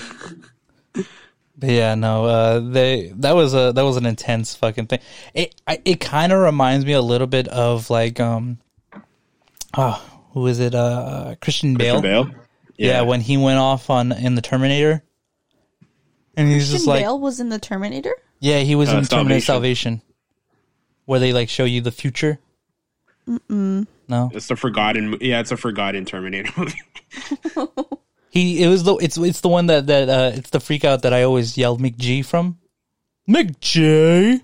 But 1.63 1.71
yeah, 1.71 1.95
no. 1.95 2.25
Uh, 2.25 2.59
they 2.59 3.13
that 3.19 3.35
was 3.35 3.53
a 3.53 3.71
that 3.71 3.83
was 3.83 3.95
an 3.95 4.05
intense 4.05 4.53
fucking 4.53 4.87
thing. 4.87 4.99
It 5.33 5.55
I, 5.65 5.79
it 5.85 6.01
kind 6.01 6.33
of 6.33 6.39
reminds 6.39 6.85
me 6.85 6.91
a 6.91 7.01
little 7.01 7.25
bit 7.25 7.47
of 7.47 7.89
like 7.89 8.19
um, 8.19 8.57
oh, 9.77 10.03
who 10.33 10.45
is 10.47 10.59
it? 10.59 10.75
Uh, 10.75 11.35
Christian 11.39 11.75
Bale. 11.75 12.01
Bale. 12.01 12.29
Yeah. 12.77 13.03
when 13.03 13.21
he 13.21 13.37
went 13.37 13.59
off 13.59 13.89
on 13.89 14.11
in 14.11 14.35
the 14.35 14.41
Terminator, 14.41 15.05
and 16.35 16.49
he's 16.51 16.69
just 16.69 16.85
like, 16.85 17.03
Bale 17.03 17.17
was 17.17 17.39
in 17.39 17.47
the 17.47 17.59
Terminator. 17.59 18.13
yeah, 18.41 18.59
he 18.59 18.75
was 18.75 18.89
Uh, 18.89 18.97
in 18.97 19.05
Terminator 19.05 19.39
Salvation. 19.39 20.01
Salvation, 20.01 20.01
where 21.05 21.21
they 21.21 21.31
like 21.31 21.47
show 21.47 21.63
you 21.63 21.79
the 21.79 21.93
future. 21.93 22.39
Mm-mm. 23.25 23.87
No, 24.09 24.31
It's 24.33 24.51
a 24.51 24.57
forgotten. 24.57 25.15
Yeah, 25.21 25.39
it's 25.39 25.53
a 25.53 25.55
forgotten 25.55 26.03
Terminator 26.03 26.51
movie. 26.57 26.81
he 28.33 28.63
it 28.63 28.67
was 28.67 28.83
the 28.83 28.95
it's 28.95 29.15
it's 29.15 29.41
the 29.41 29.47
one 29.47 29.67
that 29.67 29.85
that 29.85 30.09
uh 30.09 30.31
it's 30.33 30.49
the 30.49 30.59
freak 30.59 30.83
out 30.83 31.03
that 31.03 31.13
I 31.13 31.21
always 31.21 31.55
yelled 31.55 31.79
McG 31.79 32.25
from. 32.25 32.57
McG. 33.29 34.41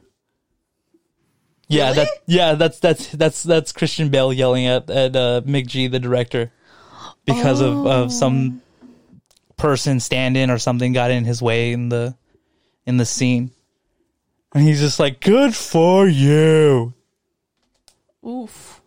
Yeah, 1.68 1.94
that 1.94 2.08
yeah, 2.28 2.54
that's 2.54 2.80
that's 2.80 3.08
that's 3.08 3.42
that's 3.42 3.72
Christian 3.72 4.10
Bale 4.10 4.32
yelling 4.32 4.68
at 4.68 4.92
at 4.92 5.16
uh, 5.16 5.42
McG, 5.44 5.90
the 5.90 5.98
director, 5.98 6.52
because 7.26 7.62
of 7.62 7.88
of 7.88 8.14
some 8.14 8.62
person 9.58 10.00
stand 10.00 10.38
in 10.38 10.52
or 10.52 10.60
something 10.60 10.94
got 10.94 11.10
in 11.10 11.26
his 11.26 11.42
way 11.42 11.72
in 11.72 11.90
the 11.90 12.16
in 12.86 12.98
the 12.98 13.06
scene, 13.06 13.50
and 14.54 14.64
he's 14.64 14.80
just 14.80 15.00
like, 15.00 15.20
"Good 15.20 15.56
for 15.56 16.08
you." 16.08 16.94
Oof. 18.24 18.82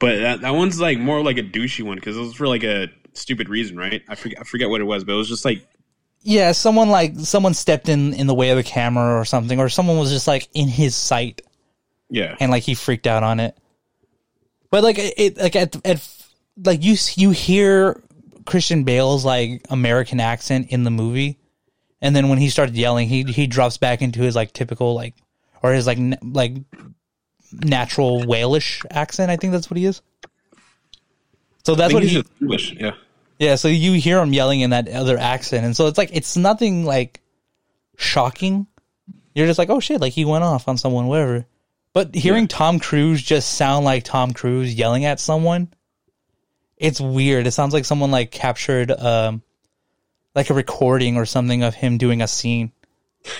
But 0.00 0.18
that, 0.18 0.40
that 0.40 0.54
one's 0.54 0.80
like 0.80 0.98
more 0.98 1.22
like 1.22 1.38
a 1.38 1.42
douchey 1.42 1.84
one 1.84 1.96
because 1.96 2.16
it 2.16 2.20
was 2.20 2.34
for 2.34 2.48
like 2.48 2.64
a 2.64 2.88
stupid 3.16 3.48
reason, 3.48 3.76
right? 3.76 4.02
I 4.08 4.14
forget 4.14 4.40
I 4.40 4.44
forget 4.44 4.70
what 4.70 4.80
it 4.80 4.84
was, 4.84 5.04
but 5.04 5.12
it 5.12 5.16
was 5.16 5.28
just 5.28 5.44
like 5.44 5.66
Yeah, 6.22 6.52
someone 6.52 6.88
like 6.88 7.14
someone 7.18 7.54
stepped 7.54 7.88
in 7.88 8.14
in 8.14 8.26
the 8.26 8.34
way 8.34 8.50
of 8.50 8.56
the 8.56 8.62
camera 8.62 9.18
or 9.18 9.24
something, 9.24 9.58
or 9.58 9.68
someone 9.68 9.98
was 9.98 10.10
just 10.10 10.26
like 10.26 10.48
in 10.54 10.68
his 10.68 10.94
sight 10.94 11.42
yeah. 12.10 12.36
and 12.40 12.50
like 12.50 12.62
he 12.62 12.74
freaked 12.74 13.06
out 13.06 13.22
on 13.22 13.40
it. 13.40 13.56
But 14.70 14.82
like 14.82 14.96
it, 14.98 15.38
like 15.38 15.56
at, 15.56 15.76
at 15.86 16.08
like 16.64 16.82
you 16.82 16.96
you 17.14 17.30
hear 17.30 18.02
Christian 18.44 18.84
Bale's 18.84 19.24
like 19.24 19.62
American 19.70 20.20
accent 20.20 20.68
in 20.70 20.84
the 20.84 20.90
movie, 20.90 21.38
and 22.00 22.14
then 22.14 22.28
when 22.28 22.38
he 22.38 22.48
started 22.50 22.76
yelling, 22.76 23.08
he 23.08 23.22
he 23.24 23.46
drops 23.46 23.78
back 23.78 24.02
into 24.02 24.20
his 24.20 24.34
like 24.34 24.52
typical 24.52 24.94
like 24.94 25.14
or 25.62 25.72
his 25.72 25.86
like 25.86 25.98
n- 25.98 26.18
like 26.22 26.54
natural 27.52 28.22
Walish 28.22 28.84
accent. 28.90 29.30
I 29.30 29.36
think 29.36 29.52
that's 29.52 29.70
what 29.70 29.76
he 29.76 29.86
is. 29.86 30.02
So 31.64 31.74
that's 31.74 31.94
what 31.94 32.02
he's 32.02 32.12
he 32.12 32.24
English. 32.40 32.74
Yeah. 32.74 32.92
Yeah. 33.38 33.56
So 33.56 33.68
you 33.68 33.92
hear 33.92 34.18
him 34.20 34.32
yelling 34.32 34.60
in 34.60 34.70
that 34.70 34.88
other 34.88 35.18
accent, 35.18 35.64
and 35.64 35.76
so 35.76 35.86
it's 35.86 35.98
like 35.98 36.10
it's 36.12 36.36
nothing 36.36 36.84
like 36.84 37.20
shocking. 37.96 38.66
You're 39.34 39.46
just 39.46 39.58
like, 39.58 39.70
oh 39.70 39.80
shit, 39.80 40.00
like 40.00 40.12
he 40.12 40.24
went 40.24 40.44
off 40.44 40.68
on 40.68 40.78
someone, 40.78 41.06
whatever. 41.06 41.46
But 41.92 42.14
hearing 42.14 42.46
Tom 42.46 42.78
Cruise 42.78 43.22
just 43.22 43.54
sound 43.54 43.84
like 43.84 44.04
Tom 44.04 44.32
Cruise 44.32 44.74
yelling 44.74 45.04
at 45.04 45.20
someone, 45.20 45.72
it's 46.76 47.00
weird. 47.00 47.46
It 47.46 47.52
sounds 47.52 47.72
like 47.72 47.84
someone 47.84 48.10
like 48.10 48.30
captured 48.30 48.90
um 48.90 49.42
like 50.34 50.50
a 50.50 50.54
recording 50.54 51.16
or 51.16 51.24
something 51.24 51.62
of 51.62 51.74
him 51.74 51.98
doing 51.98 52.20
a 52.20 52.28
scene. 52.28 52.72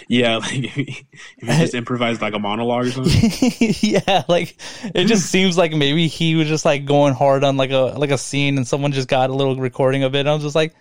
Yeah, 0.09 0.37
like 0.43 0.53
if 0.65 0.73
he, 0.75 1.07
just 1.43 1.75
improvised 1.81 2.21
like 2.21 2.35
a 2.35 2.39
monologue 2.39 2.87
or 2.87 2.91
something. 2.91 3.75
yeah, 3.81 4.25
like 4.29 4.57
it 4.95 5.05
just 5.07 5.31
seems 5.31 5.57
like 5.57 5.73
maybe 5.73 6.09
he 6.09 6.35
was 6.35 6.49
just 6.49 6.65
like 6.65 6.85
going 6.85 7.15
hard 7.15 7.45
on 7.45 7.57
like 7.57 7.71
a 7.71 7.95
like 7.97 8.11
a 8.11 8.19
scene 8.19 8.57
and 8.57 8.67
someone 8.67 8.93
just 8.93 9.09
got 9.09 9.31
a 9.31 9.35
little 9.35 9.57
recording 9.57 10.03
of 10.03 10.15
it. 10.15 10.21
And 10.21 10.29
I 10.29 10.35
was 10.35 10.43
just 10.43 10.55
like 10.57 10.75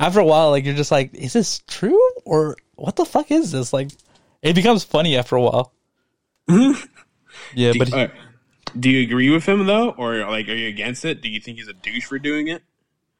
after 0.00 0.20
a 0.20 0.24
while 0.24 0.50
like 0.50 0.64
you're 0.64 0.74
just 0.74 0.90
like 0.92 1.14
is 1.14 1.32
this 1.32 1.60
true 1.66 2.00
or 2.24 2.56
what 2.76 2.96
the 2.96 3.04
fuck 3.04 3.30
is 3.30 3.52
this? 3.52 3.72
Like 3.72 3.88
it 4.42 4.54
becomes 4.54 4.84
funny 4.84 5.16
after 5.16 5.36
a 5.36 5.42
while. 5.42 5.72
yeah, 6.48 7.72
but 7.78 7.88
he- 7.88 7.94
Uh, 7.94 8.08
do 8.78 8.90
you 8.90 9.02
agree 9.02 9.30
with 9.30 9.44
him 9.46 9.66
though, 9.66 9.90
or 9.90 10.18
like 10.30 10.48
are 10.48 10.54
you 10.54 10.68
against 10.68 11.04
it? 11.04 11.20
Do 11.20 11.28
you 11.28 11.40
think 11.40 11.58
he's 11.58 11.68
a 11.68 11.72
douche 11.74 12.04
for 12.06 12.18
doing 12.18 12.48
it? 12.48 12.62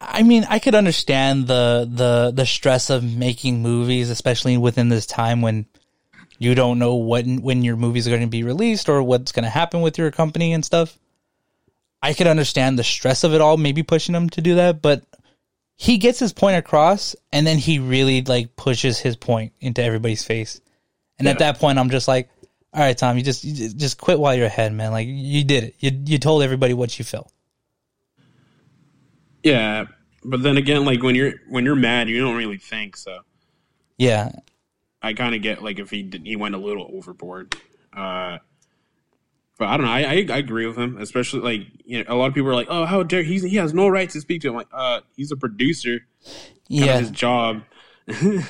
I 0.05 0.23
mean, 0.23 0.45
I 0.49 0.59
could 0.59 0.75
understand 0.75 1.47
the 1.47 1.89
the 1.91 2.33
the 2.35 2.47
stress 2.47 2.91
of 2.91 3.05
making 3.05 3.63
movies, 3.63 4.11
especially 4.11 4.57
within 4.57 4.89
this 4.89 5.07
time 5.07 5.43
when 5.43 5.67
you 6.39 6.55
don't 6.55 6.79
know 6.79 6.97
when 6.97 7.41
when 7.41 7.63
your 7.63 7.77
movies 7.77 8.07
are 8.07 8.11
going 8.11 8.23
to 8.23 8.27
be 8.27 8.43
released 8.43 8.89
or 8.89 9.03
what's 9.03 9.33
going 9.33 9.45
to 9.45 9.51
happen 9.51 9.81
with 9.81 9.99
your 9.99 10.11
company 10.11 10.53
and 10.53 10.65
stuff. 10.65 10.99
I 12.03 12.15
could 12.15 12.27
understand 12.27 12.79
the 12.79 12.85
stress 12.85 13.23
of 13.23 13.33
it 13.33 13.41
all, 13.41 13.57
maybe 13.57 13.85
pushing 13.85 14.15
him 14.15 14.29
to 14.31 14.41
do 14.41 14.57
that, 14.57 14.83
but 14.83 15.05
he 15.77 15.99
gets 15.99 16.19
his 16.19 16.33
point 16.33 16.57
across, 16.57 17.15
and 17.33 17.47
then 17.47 17.59
he 17.59 17.79
really 17.79 18.23
like 18.23 18.57
pushes 18.57 18.99
his 18.99 19.15
point 19.17 19.53
into 19.61 19.83
everybody's 19.85 20.25
face. 20.25 20.61
And 21.19 21.29
at 21.29 21.39
that 21.39 21.61
point, 21.61 21.79
I'm 21.79 21.91
just 21.91 22.09
like, 22.09 22.29
"All 22.75 22.81
right, 22.81 22.99
Tom, 22.99 23.17
you 23.17 23.23
just 23.23 23.45
you 23.45 23.55
just- 23.55 23.77
just 23.77 23.99
quit 23.99 24.19
while 24.19 24.35
you're 24.35 24.47
ahead, 24.47 24.73
man. 24.73 24.91
Like 24.91 25.07
you 25.09 25.45
did 25.45 25.65
it. 25.65 25.77
You 25.79 25.93
you 26.05 26.19
told 26.19 26.43
everybody 26.43 26.75
what 26.75 26.99
you 26.99 27.05
felt." 27.05 27.31
Yeah, 29.43 29.87
but 30.25 30.43
then 30.43 30.57
again, 30.57 30.85
like 30.85 31.03
when 31.03 31.15
you're 31.15 31.35
when 31.49 31.65
you're 31.65 31.75
mad, 31.77 32.09
you 32.09 32.21
don't 32.21 32.37
really 32.37 32.59
think. 32.59 32.97
So 32.97 33.19
Yeah, 33.99 34.31
I 35.03 35.13
kind 35.15 35.35
of 35.35 35.43
get 35.43 35.63
like 35.63 35.79
if 35.79 35.91
he 35.91 36.03
did, 36.03 36.27
he 36.27 36.37
went 36.37 36.55
a 36.55 36.59
little 36.59 36.91
overboard. 36.95 37.55
Uh, 37.93 38.39
but 39.59 39.69
I 39.69 39.77
don't 39.77 39.87
know. 39.87 39.93
I, 39.93 40.01
I 40.01 40.27
I 40.31 40.37
agree 40.39 40.67
with 40.67 40.77
him, 40.77 40.97
especially 40.99 41.41
like 41.41 41.67
you 41.85 41.99
know 41.99 42.05
a 42.09 42.17
lot 42.17 42.27
of 42.27 42.35
people 42.35 42.51
are 42.51 42.55
like, 42.55 42.69
oh, 42.71 42.85
how 42.85 43.03
dare 43.03 43.23
he's 43.23 43.43
he 43.43 43.57
has 43.57 43.75
no 43.75 43.89
right 43.89 44.09
to 44.11 44.21
speak 44.21 44.43
to 44.43 44.49
him. 44.49 44.55
Like, 44.55 44.69
uh, 44.73 45.01
he's 45.17 45.31
a 45.33 45.37
producer. 45.37 46.01
Yeah. 46.69 46.99
his 47.01 47.11
job. 47.11 47.63
And 48.07 48.45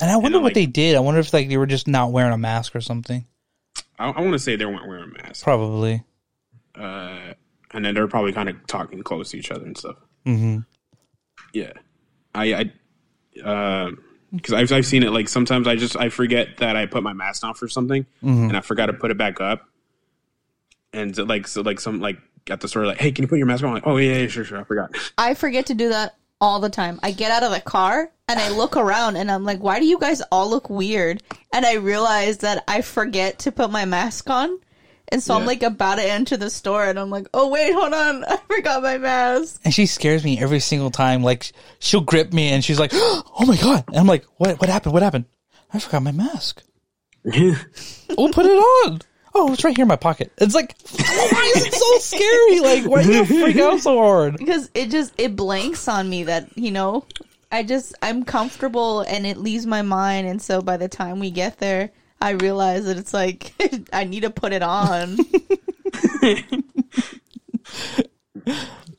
I 0.00 0.16
wonder 0.16 0.30
know, 0.38 0.40
what 0.40 0.44
like- 0.48 0.54
they 0.54 0.66
did. 0.66 0.96
I 0.96 1.00
wonder 1.00 1.20
if 1.20 1.32
like 1.32 1.48
they 1.48 1.56
were 1.56 1.66
just 1.66 1.88
not 1.88 2.12
wearing 2.12 2.32
a 2.32 2.38
mask 2.38 2.76
or 2.76 2.80
something. 2.80 3.26
I, 3.98 4.10
I 4.10 4.20
want 4.20 4.32
to 4.32 4.38
say 4.38 4.56
they 4.56 4.64
weren't 4.66 4.86
wearing 4.88 5.12
masks. 5.12 5.42
Probably. 5.42 6.04
Uh, 6.74 7.34
and 7.72 7.84
then 7.84 7.94
they're 7.94 8.08
probably 8.08 8.32
kind 8.32 8.48
of 8.48 8.66
talking 8.66 9.02
close 9.02 9.30
to 9.30 9.38
each 9.38 9.50
other 9.50 9.64
and 9.64 9.76
stuff. 9.76 9.96
hmm 10.24 10.58
Yeah, 11.52 11.72
I, 12.34 12.54
I, 12.54 13.90
because 14.32 14.52
I've 14.54 14.72
I've 14.72 14.86
seen 14.86 15.02
it. 15.02 15.10
Like 15.10 15.28
sometimes 15.28 15.66
I 15.66 15.76
just 15.76 15.96
I 15.96 16.08
forget 16.08 16.58
that 16.58 16.76
I 16.76 16.86
put 16.86 17.02
my 17.02 17.12
mask 17.12 17.44
on 17.44 17.54
for 17.54 17.68
something, 17.68 18.06
and 18.22 18.56
I 18.56 18.60
forgot 18.60 18.86
to 18.86 18.92
put 18.92 19.10
it 19.10 19.18
back 19.18 19.40
up. 19.40 19.66
And 20.92 21.14
so, 21.14 21.24
like 21.24 21.46
so 21.48 21.62
like 21.62 21.80
some 21.80 22.00
like 22.00 22.18
at 22.48 22.60
the 22.60 22.68
store 22.68 22.86
like, 22.86 22.98
hey, 23.00 23.12
can 23.12 23.22
you 23.22 23.28
put 23.28 23.38
your 23.38 23.46
mask 23.46 23.62
on? 23.62 23.68
I'm 23.68 23.74
like, 23.74 23.86
oh 23.86 23.96
yeah, 23.96 24.18
yeah, 24.18 24.26
sure, 24.28 24.44
sure, 24.44 24.60
I 24.60 24.64
forgot. 24.64 24.90
I 25.18 25.34
forget 25.34 25.66
to 25.66 25.74
do 25.74 25.88
that 25.90 26.16
all 26.40 26.58
the 26.60 26.70
time. 26.70 26.98
I 27.02 27.12
get 27.12 27.30
out 27.30 27.42
of 27.42 27.50
the 27.52 27.60
car 27.60 28.10
and 28.26 28.40
I 28.40 28.48
look 28.50 28.76
around 28.76 29.16
and 29.16 29.30
I'm 29.30 29.44
like, 29.44 29.60
why 29.60 29.78
do 29.78 29.86
you 29.86 29.98
guys 29.98 30.22
all 30.32 30.48
look 30.48 30.70
weird? 30.70 31.22
And 31.52 31.66
I 31.66 31.74
realize 31.74 32.38
that 32.38 32.64
I 32.66 32.80
forget 32.80 33.38
to 33.40 33.52
put 33.52 33.70
my 33.70 33.84
mask 33.84 34.28
on. 34.30 34.58
And 35.12 35.22
so 35.22 35.34
I'm 35.34 35.44
like 35.44 35.62
about 35.62 35.96
to 35.96 36.04
enter 36.04 36.36
the 36.36 36.50
store 36.50 36.84
and 36.84 36.98
I'm 36.98 37.10
like, 37.10 37.26
oh 37.34 37.48
wait, 37.48 37.72
hold 37.72 37.92
on. 37.92 38.24
I 38.28 38.36
forgot 38.48 38.82
my 38.82 38.98
mask. 38.98 39.60
And 39.64 39.74
she 39.74 39.86
scares 39.86 40.22
me 40.24 40.40
every 40.40 40.60
single 40.60 40.90
time. 40.90 41.22
Like 41.22 41.52
she'll 41.80 42.00
grip 42.00 42.32
me 42.32 42.50
and 42.50 42.64
she's 42.64 42.78
like, 42.78 42.92
"Oh 42.94 43.44
my 43.46 43.56
god!" 43.56 43.84
And 43.88 43.96
I'm 43.96 44.06
like, 44.06 44.24
"What? 44.36 44.60
What 44.60 44.70
happened? 44.70 44.92
What 44.92 45.02
happened? 45.02 45.24
I 45.72 45.78
forgot 45.78 46.02
my 46.02 46.12
mask. 46.12 46.62
Oh, 48.18 48.28
put 48.32 48.44
it 48.44 48.50
on. 48.50 49.00
Oh, 49.34 49.52
it's 49.52 49.62
right 49.62 49.76
here 49.76 49.84
in 49.84 49.88
my 49.88 49.94
pocket. 49.94 50.32
It's 50.38 50.54
like, 50.54 50.74
oh, 50.98 51.28
why 51.30 51.52
is 51.56 51.64
it 51.66 51.74
so 51.74 51.98
scary? 51.98 52.58
Like, 52.60 52.90
why 52.90 53.04
do 53.04 53.12
you 53.12 53.24
freak 53.24 53.56
out 53.56 53.78
so 53.78 53.96
hard? 53.98 54.36
Because 54.36 54.68
it 54.74 54.90
just, 54.90 55.14
it 55.16 55.36
blanks 55.36 55.86
on 55.86 56.10
me 56.10 56.24
that, 56.24 56.48
you 56.58 56.72
know, 56.72 57.04
I 57.52 57.62
just, 57.62 57.94
I'm 58.02 58.24
comfortable 58.24 59.02
and 59.02 59.24
it 59.26 59.36
leaves 59.36 59.64
my 59.64 59.82
mind. 59.82 60.26
And 60.26 60.42
so 60.42 60.60
by 60.60 60.76
the 60.76 60.88
time 60.88 61.20
we 61.20 61.30
get 61.30 61.58
there, 61.58 61.90
I 62.20 62.30
realize 62.30 62.84
that 62.84 62.98
it's 62.98 63.14
like, 63.14 63.52
I 63.92 64.04
need 64.04 64.20
to 64.20 64.30
put 64.30 64.52
it 64.52 64.62
on. 64.62 65.16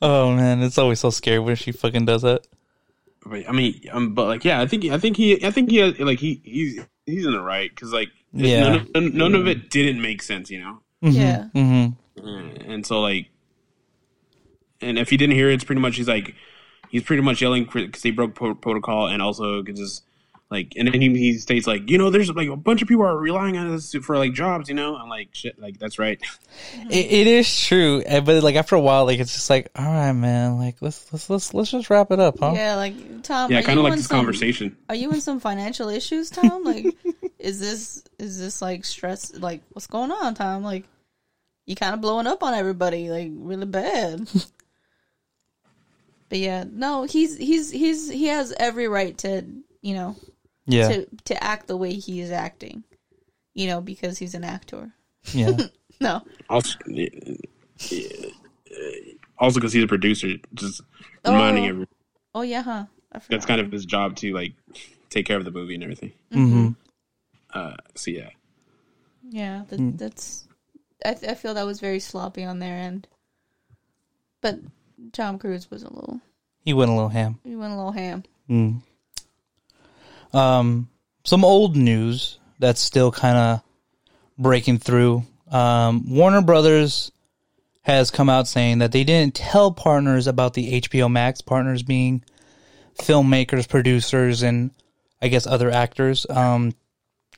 Oh 0.04 0.34
man, 0.34 0.62
it's 0.62 0.78
always 0.78 0.98
so 0.98 1.10
scary 1.10 1.38
when 1.38 1.54
she 1.54 1.70
fucking 1.70 2.06
does 2.06 2.22
that. 2.22 2.44
But, 3.24 3.48
I 3.48 3.52
mean, 3.52 3.80
um, 3.92 4.14
but 4.14 4.26
like, 4.26 4.44
yeah, 4.44 4.60
I 4.60 4.66
think 4.66 4.84
I 4.86 4.98
think 4.98 5.16
he 5.16 5.44
I 5.44 5.52
think 5.52 5.70
he 5.70 5.76
has, 5.76 5.98
like 6.00 6.18
he 6.18 6.40
he's 6.44 6.80
he's 7.06 7.24
in 7.24 7.30
the 7.32 7.40
right 7.40 7.70
because 7.70 7.92
like 7.92 8.08
Yeah. 8.32 8.60
none, 8.62 8.74
of, 8.74 8.94
none, 8.94 9.16
none 9.16 9.34
of 9.36 9.46
it 9.46 9.70
didn't 9.70 10.02
make 10.02 10.22
sense, 10.22 10.50
you 10.50 10.60
know. 10.60 10.80
yeah. 11.02 11.46
Mm-hmm. 11.54 12.60
and 12.70 12.84
so 12.84 13.00
like 13.00 13.28
and 14.80 14.98
if 14.98 15.10
he 15.10 15.16
didn't 15.16 15.36
hear 15.36 15.50
it, 15.50 15.54
it's 15.54 15.64
pretty 15.64 15.80
much 15.80 15.96
he's 15.96 16.08
like 16.08 16.34
he's 16.88 17.04
pretty 17.04 17.22
much 17.22 17.40
yelling 17.40 17.68
because 17.72 18.02
they 18.02 18.10
broke 18.10 18.34
pro- 18.34 18.56
protocol 18.56 19.06
and 19.06 19.22
also 19.22 19.62
because 19.62 20.02
like 20.52 20.74
and 20.76 20.86
then 20.86 21.00
he, 21.00 21.08
he 21.10 21.38
states 21.38 21.66
like 21.66 21.90
you 21.90 21.98
know 21.98 22.10
there's 22.10 22.30
like 22.30 22.48
a 22.48 22.56
bunch 22.56 22.82
of 22.82 22.88
people 22.88 23.04
are 23.04 23.16
relying 23.16 23.56
on 23.56 23.72
us 23.74 23.94
for 24.02 24.16
like 24.16 24.32
jobs 24.32 24.68
you 24.68 24.74
know 24.74 24.94
i'm 24.96 25.08
like 25.08 25.28
shit 25.32 25.58
like 25.58 25.78
that's 25.78 25.98
right 25.98 26.20
It, 26.90 27.06
it 27.12 27.26
is 27.26 27.60
true, 27.60 28.02
eh, 28.04 28.20
but 28.20 28.42
like 28.42 28.56
after 28.56 28.74
a 28.74 28.80
while, 28.80 29.06
like 29.06 29.18
it's 29.18 29.32
just 29.32 29.48
like, 29.48 29.70
all 29.74 29.84
right, 29.84 30.12
man, 30.12 30.58
like 30.58 30.76
let's 30.80 31.10
let's 31.12 31.30
let's 31.30 31.54
let's 31.54 31.70
just 31.70 31.88
wrap 31.90 32.10
it 32.10 32.20
up, 32.20 32.38
huh? 32.38 32.52
Yeah, 32.54 32.76
like 32.76 33.22
Tom. 33.22 33.50
yeah 33.50 33.62
kind 33.62 33.78
of 33.78 33.84
like 33.84 33.94
this 33.96 34.06
some- 34.06 34.18
conversation 34.18 34.76
Are 34.88 34.94
you 34.94 35.10
in 35.10 35.20
some 35.20 35.40
financial 35.40 35.88
issues, 35.88 36.28
Tom? 36.38 36.64
Like, 36.64 36.86
is 37.38 37.60
this 37.60 38.04
is 38.18 38.38
this 38.38 38.60
like 38.60 38.84
stress? 38.84 39.34
Like, 39.34 39.62
what's 39.72 39.86
going 39.86 40.12
on, 40.12 40.34
Tom? 40.34 40.62
Like, 40.62 40.84
you 41.66 41.76
kind 41.76 41.94
of 41.94 42.00
blowing 42.00 42.26
up 42.26 42.42
on 42.42 42.52
everybody, 42.54 43.08
like 43.08 43.30
really 43.32 43.66
bad. 43.66 44.28
but 46.28 46.38
yeah, 46.38 46.64
no, 46.70 47.04
he's 47.04 47.36
he's 47.38 47.70
he's 47.70 48.10
he 48.10 48.26
has 48.26 48.52
every 48.58 48.88
right 48.88 49.16
to 49.18 49.44
you 49.80 49.94
know 49.94 50.16
Yeah, 50.66 50.88
to 50.88 51.06
to 51.24 51.42
act 51.42 51.66
the 51.66 51.76
way 51.76 51.94
he 51.94 52.20
is 52.20 52.30
acting, 52.30 52.84
you 53.54 53.66
know, 53.66 53.80
because 53.80 54.18
he's 54.18 54.34
an 54.34 54.44
actor. 54.44 54.92
yeah. 55.32 55.50
No, 56.00 56.22
also 56.50 56.76
yeah, 56.88 57.08
yeah, 57.90 58.30
also 59.38 59.60
because 59.60 59.72
he's 59.72 59.84
a 59.84 59.86
producer 59.86 60.34
just 60.54 60.80
reminding 61.24 61.64
Oh. 61.64 61.68
everyone 61.68 61.88
oh 62.34 62.42
yeah, 62.42 62.62
huh? 62.62 62.86
That's 63.28 63.46
kind 63.46 63.60
of 63.60 63.70
his 63.70 63.84
job 63.84 64.16
to 64.16 64.32
like 64.34 64.54
take 65.10 65.26
care 65.26 65.36
of 65.36 65.44
the 65.44 65.52
movie 65.52 65.74
and 65.74 65.84
everything 65.84 66.12
mm-hmm. 66.32 66.68
uh 67.54 67.76
so 67.94 68.10
yeah 68.10 68.30
Yeah, 69.30 69.62
that, 69.68 69.78
Mm. 69.78 69.98
that's. 69.98 70.48
I 71.04 71.10
I 71.10 71.34
feel 71.34 71.54
that 71.54 71.66
was 71.66 71.78
very 71.78 72.00
sloppy 72.00 72.42
on 72.42 72.58
their 72.58 72.74
end. 72.76 73.06
But 74.40 74.58
Tom 75.12 75.38
Cruise 75.38 75.70
was 75.70 75.82
a 75.84 75.92
little. 75.92 76.20
He 76.64 76.72
went 76.72 76.90
a 76.90 76.94
little 76.94 77.10
ham. 77.10 77.38
He 77.44 77.54
went 77.54 77.72
a 77.72 77.76
little 77.76 77.92
ham. 77.92 78.24
Mm. 78.50 78.82
Um, 80.32 80.88
some 81.24 81.44
old 81.44 81.76
news 81.76 82.38
that's 82.58 82.80
still 82.80 83.12
kind 83.12 83.36
of 83.36 83.62
breaking 84.38 84.78
through. 84.78 85.24
Um, 85.50 86.08
Warner 86.08 86.42
Brothers 86.42 87.12
has 87.82 88.10
come 88.10 88.28
out 88.28 88.48
saying 88.48 88.78
that 88.78 88.92
they 88.92 89.04
didn't 89.04 89.34
tell 89.34 89.72
partners 89.72 90.26
about 90.26 90.54
the 90.54 90.80
HBO 90.80 91.10
Max 91.10 91.40
partners 91.40 91.82
being 91.82 92.24
filmmakers, 92.98 93.68
producers, 93.68 94.42
and 94.42 94.70
I 95.20 95.28
guess 95.28 95.46
other 95.46 95.70
actors. 95.70 96.26
Um, 96.28 96.74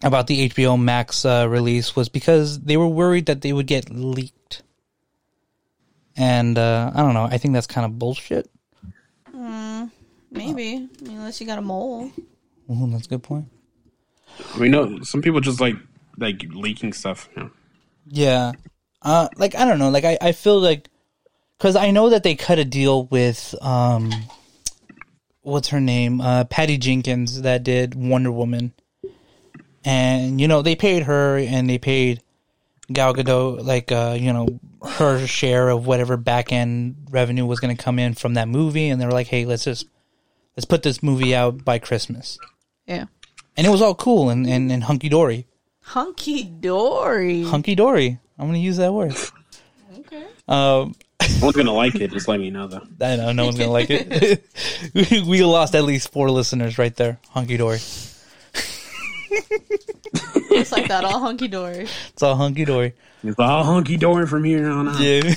about 0.02 0.26
the 0.26 0.50
HBO 0.50 0.80
Max 0.80 1.24
uh, 1.24 1.46
release 1.48 1.96
was 1.96 2.08
because 2.08 2.60
they 2.60 2.76
were 2.76 2.88
worried 2.88 3.26
that 3.26 3.40
they 3.40 3.52
would 3.52 3.66
get 3.66 3.90
leaked. 3.90 4.62
And 6.16 6.58
uh, 6.58 6.92
I 6.94 7.02
don't 7.02 7.14
know. 7.14 7.24
I 7.24 7.38
think 7.38 7.54
that's 7.54 7.66
kind 7.66 7.84
of 7.84 7.98
bullshit. 7.98 8.50
Maybe. 10.30 10.74
I 10.74 11.04
mean, 11.04 11.18
unless 11.18 11.40
you 11.40 11.46
got 11.46 11.58
a 11.58 11.62
mole. 11.62 12.10
Ooh, 12.70 12.90
that's 12.90 13.06
a 13.06 13.10
good 13.10 13.22
point. 13.22 13.46
i 14.54 14.58
mean 14.58 14.70
no 14.70 15.00
some 15.02 15.22
people 15.22 15.40
just 15.40 15.60
like 15.60 15.76
like 16.18 16.44
leaking 16.50 16.92
stuff 16.92 17.28
you 17.36 17.42
know? 17.44 17.50
Yeah. 18.06 18.52
Uh, 19.02 19.28
like 19.36 19.54
I 19.54 19.64
don't 19.64 19.78
know. 19.78 19.90
Like 19.90 20.04
I, 20.04 20.18
I 20.20 20.32
feel 20.32 20.60
like 20.60 20.88
because 21.58 21.76
I 21.76 21.90
know 21.90 22.10
that 22.10 22.22
they 22.22 22.34
cut 22.34 22.58
a 22.58 22.64
deal 22.64 23.04
with 23.06 23.54
um, 23.60 24.10
what's 25.42 25.68
her 25.68 25.80
name? 25.80 26.20
Uh, 26.20 26.44
Patty 26.44 26.78
Jenkins 26.78 27.42
that 27.42 27.62
did 27.62 27.94
Wonder 27.94 28.32
Woman, 28.32 28.72
and 29.84 30.40
you 30.40 30.48
know 30.48 30.62
they 30.62 30.74
paid 30.74 31.04
her 31.04 31.38
and 31.38 31.68
they 31.68 31.78
paid 31.78 32.22
Gal 32.92 33.14
Gadot 33.14 33.64
like 33.64 33.92
uh, 33.92 34.16
you 34.18 34.32
know 34.32 34.58
her 34.86 35.26
share 35.26 35.68
of 35.68 35.86
whatever 35.86 36.16
back 36.16 36.52
end 36.52 36.96
revenue 37.10 37.46
was 37.46 37.60
going 37.60 37.74
to 37.76 37.82
come 37.82 37.98
in 37.98 38.14
from 38.14 38.34
that 38.34 38.48
movie, 38.48 38.88
and 38.88 39.00
they 39.00 39.06
were 39.06 39.12
like, 39.12 39.28
hey, 39.28 39.44
let's 39.44 39.64
just 39.64 39.86
let's 40.56 40.64
put 40.64 40.82
this 40.82 41.02
movie 41.02 41.34
out 41.34 41.62
by 41.62 41.78
Christmas, 41.78 42.38
Yeah. 42.86 43.06
and 43.56 43.66
it 43.66 43.70
was 43.70 43.80
all 43.82 43.94
cool 43.94 44.30
and 44.30 44.46
and, 44.46 44.70
and 44.72 44.84
hunky 44.84 45.08
dory, 45.08 45.46
Hunky 45.82 46.44
dory. 46.44 47.42
hunky 47.44 47.74
dory. 47.74 48.18
I'm 48.38 48.46
going 48.46 48.54
to 48.54 48.60
use 48.60 48.76
that 48.78 48.92
word. 48.92 49.14
okay. 50.00 50.24
Um, 50.48 50.94
No 51.40 51.46
one's 51.46 51.56
gonna 51.56 51.72
like 51.72 51.94
it. 51.94 52.10
Just 52.10 52.26
let 52.28 52.40
me 52.40 52.50
know 52.50 52.66
though. 52.66 52.82
I 53.00 53.16
know 53.16 53.32
no 53.32 53.44
one's 53.46 53.56
gonna 53.58 53.70
like 53.70 53.88
it. 53.90 54.44
we, 54.94 55.22
we 55.22 55.44
lost 55.44 55.74
at 55.74 55.84
least 55.84 56.12
four 56.12 56.30
listeners 56.30 56.76
right 56.78 56.94
there. 56.96 57.18
Hunky 57.30 57.56
dory. 57.56 57.78
Just 60.50 60.72
like 60.72 60.88
that, 60.88 61.04
all 61.04 61.20
hunky 61.20 61.48
dory. 61.48 61.86
It's 62.12 62.22
all 62.22 62.36
hunky 62.36 62.64
dory. 62.64 62.92
It's 63.22 63.38
all 63.38 63.64
hunky 63.64 63.96
dory 63.96 64.26
from 64.26 64.44
here 64.44 64.68
on 64.70 64.88
out. 64.88 65.00
Yeah. 65.00 65.22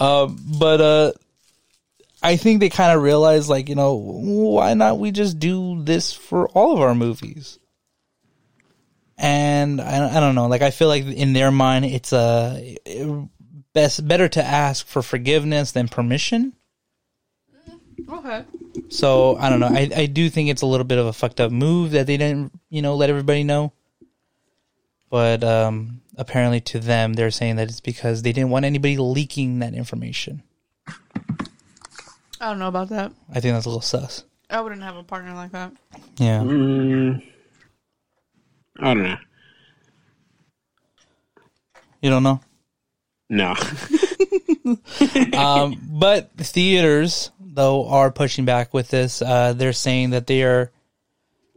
um, 0.00 0.38
but 0.58 0.80
uh, 0.80 1.12
I 2.24 2.36
think 2.36 2.60
they 2.60 2.70
kind 2.70 2.96
of 2.96 3.02
realized, 3.02 3.50
like, 3.50 3.68
you 3.68 3.74
know, 3.74 3.94
why 3.94 4.72
not 4.72 4.98
we 4.98 5.10
just 5.10 5.38
do 5.38 5.82
this 5.84 6.14
for 6.14 6.48
all 6.48 6.72
of 6.72 6.80
our 6.80 6.94
movies? 6.94 7.58
And 9.18 9.78
I, 9.80 10.16
I 10.16 10.20
don't 10.20 10.34
know, 10.34 10.46
like, 10.48 10.62
I 10.62 10.70
feel 10.70 10.88
like 10.88 11.04
in 11.04 11.34
their 11.34 11.50
mind, 11.50 11.84
it's 11.84 12.14
a 12.14 12.76
best 13.74 14.08
better 14.08 14.28
to 14.28 14.42
ask 14.42 14.86
for 14.86 15.02
forgiveness 15.02 15.72
than 15.72 15.86
permission. 15.88 16.54
Okay. 18.08 18.44
So 18.88 19.36
I 19.36 19.50
don't 19.50 19.60
know. 19.60 19.68
I, 19.68 19.90
I 19.94 20.06
do 20.06 20.30
think 20.30 20.48
it's 20.48 20.62
a 20.62 20.66
little 20.66 20.84
bit 20.84 20.98
of 20.98 21.06
a 21.06 21.12
fucked 21.12 21.40
up 21.40 21.52
move 21.52 21.90
that 21.90 22.06
they 22.06 22.16
didn't, 22.16 22.58
you 22.70 22.82
know, 22.82 22.96
let 22.96 23.10
everybody 23.10 23.44
know. 23.44 23.72
But 25.10 25.44
um, 25.44 26.00
apparently, 26.16 26.60
to 26.62 26.80
them, 26.80 27.12
they're 27.12 27.30
saying 27.30 27.56
that 27.56 27.68
it's 27.68 27.80
because 27.80 28.22
they 28.22 28.32
didn't 28.32 28.50
want 28.50 28.64
anybody 28.64 28.96
leaking 28.96 29.58
that 29.60 29.74
information. 29.74 30.42
I 32.44 32.48
don't 32.48 32.58
know 32.58 32.68
about 32.68 32.90
that. 32.90 33.10
I 33.30 33.40
think 33.40 33.54
that's 33.54 33.64
a 33.64 33.70
little 33.70 33.80
sus. 33.80 34.22
I 34.50 34.60
wouldn't 34.60 34.82
have 34.82 34.96
a 34.96 35.02
partner 35.02 35.32
like 35.32 35.52
that. 35.52 35.72
Yeah. 36.18 36.40
Mm, 36.40 37.22
I 38.80 38.92
don't 38.92 39.02
know. 39.02 39.16
You 42.02 42.10
don't 42.10 42.22
know? 42.22 42.40
No. 43.30 43.54
Um, 45.34 45.78
but 45.90 46.30
theaters, 46.38 47.30
though, 47.38 47.86
are 47.86 48.10
pushing 48.10 48.46
back 48.46 48.72
with 48.72 48.88
this. 48.88 49.20
Uh, 49.20 49.52
they're 49.52 49.74
saying 49.74 50.10
that 50.10 50.26
they 50.26 50.42
are 50.42 50.72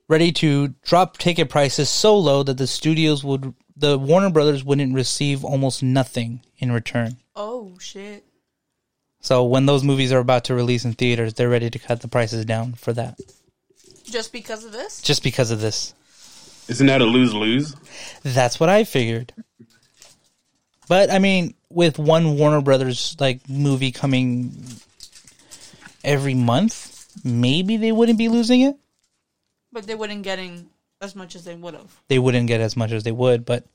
ready 0.09 0.33
to 0.33 0.69
drop 0.83 1.17
ticket 1.17 1.49
prices 1.49 1.87
so 1.87 2.17
low 2.17 2.43
that 2.43 2.57
the 2.57 2.67
studios 2.67 3.23
would, 3.23 3.53
the 3.77 3.97
Warner 3.97 4.29
Brothers 4.29 4.65
wouldn't 4.65 4.93
receive 4.93 5.45
almost 5.45 5.81
nothing 5.81 6.41
in 6.57 6.71
return. 6.71 7.17
Oh 7.33 7.77
shit. 7.79 8.26
So 9.19 9.43
when 9.45 9.65
those 9.65 9.83
movies 9.83 10.11
are 10.11 10.19
about 10.19 10.45
to 10.45 10.55
release 10.55 10.85
in 10.85 10.93
theaters, 10.93 11.33
they're 11.33 11.49
ready 11.49 11.69
to 11.69 11.79
cut 11.79 12.01
the 12.01 12.07
prices 12.07 12.45
down 12.45 12.73
for 12.73 12.93
that, 12.93 13.19
Just 14.05 14.31
because 14.31 14.63
of 14.63 14.71
this? 14.71 15.01
just 15.01 15.23
because 15.23 15.51
of 15.51 15.59
this. 15.59 15.93
Isn't 16.67 16.87
that 16.87 17.01
a 17.01 17.05
lose 17.05 17.33
lose? 17.33 17.75
That's 18.23 18.59
what 18.59 18.69
I 18.69 18.83
figured. 18.83 19.33
But 20.87 21.11
I 21.11 21.19
mean, 21.19 21.55
with 21.69 21.97
one 21.99 22.37
Warner 22.37 22.61
Brothers 22.61 23.15
like 23.19 23.47
movie 23.49 23.91
coming 23.91 24.53
every 26.03 26.33
month, 26.33 27.07
maybe 27.25 27.77
they 27.77 27.91
wouldn't 27.91 28.17
be 28.17 28.29
losing 28.29 28.61
it. 28.61 28.75
But 29.73 29.87
they 29.87 29.95
wouldn't 29.95 30.23
getting 30.23 30.69
as 31.01 31.15
much 31.15 31.35
as 31.35 31.43
they 31.43 31.55
would 31.55 31.73
have. 31.73 31.93
They 32.07 32.19
wouldn't 32.19 32.47
get 32.47 32.61
as 32.61 32.77
much 32.77 32.91
as 32.91 33.03
they 33.03 33.11
would, 33.11 33.45
but 33.45 33.65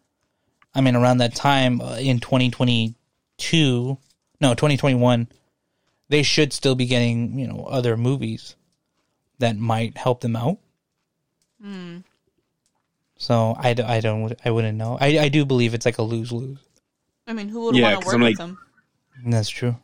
I 0.74 0.81
mean, 0.81 0.96
around 0.96 1.18
that 1.18 1.35
time 1.35 1.81
uh, 1.83 1.96
in 1.98 2.18
2022, 2.20 3.98
no, 4.42 4.55
2021, 4.55 5.28
they 6.09 6.22
should 6.22 6.52
still 6.52 6.74
be 6.74 6.87
getting, 6.87 7.38
you 7.38 7.46
know, 7.46 7.64
other 7.64 7.96
movies 7.96 8.57
that 9.38 9.57
might 9.57 9.96
help 9.96 10.20
them 10.20 10.37
out. 10.37 10.59
So 13.16 13.55
I, 13.57 13.70
I 13.70 14.00
don't 14.00 14.35
I 14.44 14.50
wouldn't 14.50 14.76
know. 14.76 14.98
I, 15.00 15.18
I 15.18 15.28
do 15.28 15.44
believe 15.44 15.74
it's 15.74 15.87
like 15.87 15.98
a 15.98 16.02
lose 16.02 16.33
lose. 16.33 16.59
I 17.26 17.33
mean, 17.33 17.48
who 17.48 17.62
would 17.64 17.76
Yeah, 17.76 17.92
want 17.92 18.02
to 18.02 18.07
work 18.07 18.14
I'm 18.16 18.20
with 18.22 18.37
them? 18.37 18.59
That's 19.24 19.48
true. 19.48 19.76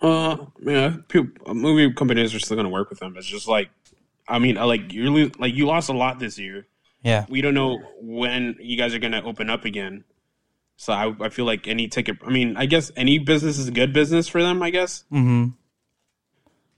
Uh, 0.00 0.38
yeah, 0.62 0.96
people, 1.08 1.54
movie 1.54 1.92
companies 1.92 2.34
are 2.34 2.40
still 2.40 2.56
gonna 2.56 2.70
work 2.70 2.88
with 2.88 2.98
them. 2.98 3.14
It's 3.16 3.26
just 3.26 3.46
like, 3.46 3.68
I 4.26 4.38
mean, 4.38 4.56
uh, 4.56 4.66
like 4.66 4.92
you're 4.92 5.28
like 5.38 5.54
you 5.54 5.66
lost 5.66 5.90
a 5.90 5.92
lot 5.92 6.18
this 6.18 6.38
year. 6.38 6.66
Yeah. 7.02 7.26
We 7.28 7.42
don't 7.42 7.54
know 7.54 7.78
when 8.00 8.56
you 8.58 8.76
guys 8.78 8.94
are 8.94 8.98
gonna 8.98 9.22
open 9.22 9.50
up 9.50 9.66
again. 9.66 10.04
So 10.82 10.92
I, 10.92 11.14
I 11.20 11.28
feel 11.28 11.44
like 11.44 11.68
any 11.68 11.86
ticket. 11.86 12.16
I 12.26 12.30
mean, 12.30 12.56
I 12.56 12.66
guess 12.66 12.90
any 12.96 13.20
business 13.20 13.56
is 13.56 13.68
a 13.68 13.70
good 13.70 13.92
business 13.92 14.26
for 14.26 14.42
them. 14.42 14.64
I 14.64 14.70
guess. 14.70 15.04
Mm-hmm. 15.12 15.50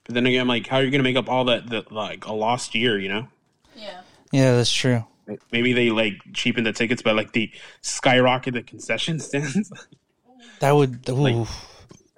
But 0.04 0.14
then 0.14 0.26
again, 0.26 0.46
like, 0.46 0.66
how 0.66 0.76
are 0.76 0.82
you 0.84 0.90
gonna 0.90 1.02
make 1.02 1.16
up 1.16 1.30
all 1.30 1.46
that, 1.46 1.70
that 1.70 1.90
like 1.90 2.26
a 2.26 2.32
lost 2.34 2.74
year? 2.74 2.98
You 2.98 3.08
know, 3.08 3.28
Yeah. 3.74 4.02
Yeah, 4.30 4.56
that's 4.56 4.70
true. 4.70 5.06
maybe 5.50 5.72
they 5.72 5.88
like 5.88 6.20
cheapen 6.34 6.64
the 6.64 6.72
tickets, 6.74 7.00
but 7.00 7.16
like 7.16 7.32
they 7.32 7.52
skyrocket 7.80 8.52
the 8.52 8.62
concession 8.62 9.20
stands, 9.20 9.72
That 10.60 10.72
would. 10.72 11.08
Ooh. 11.08 11.46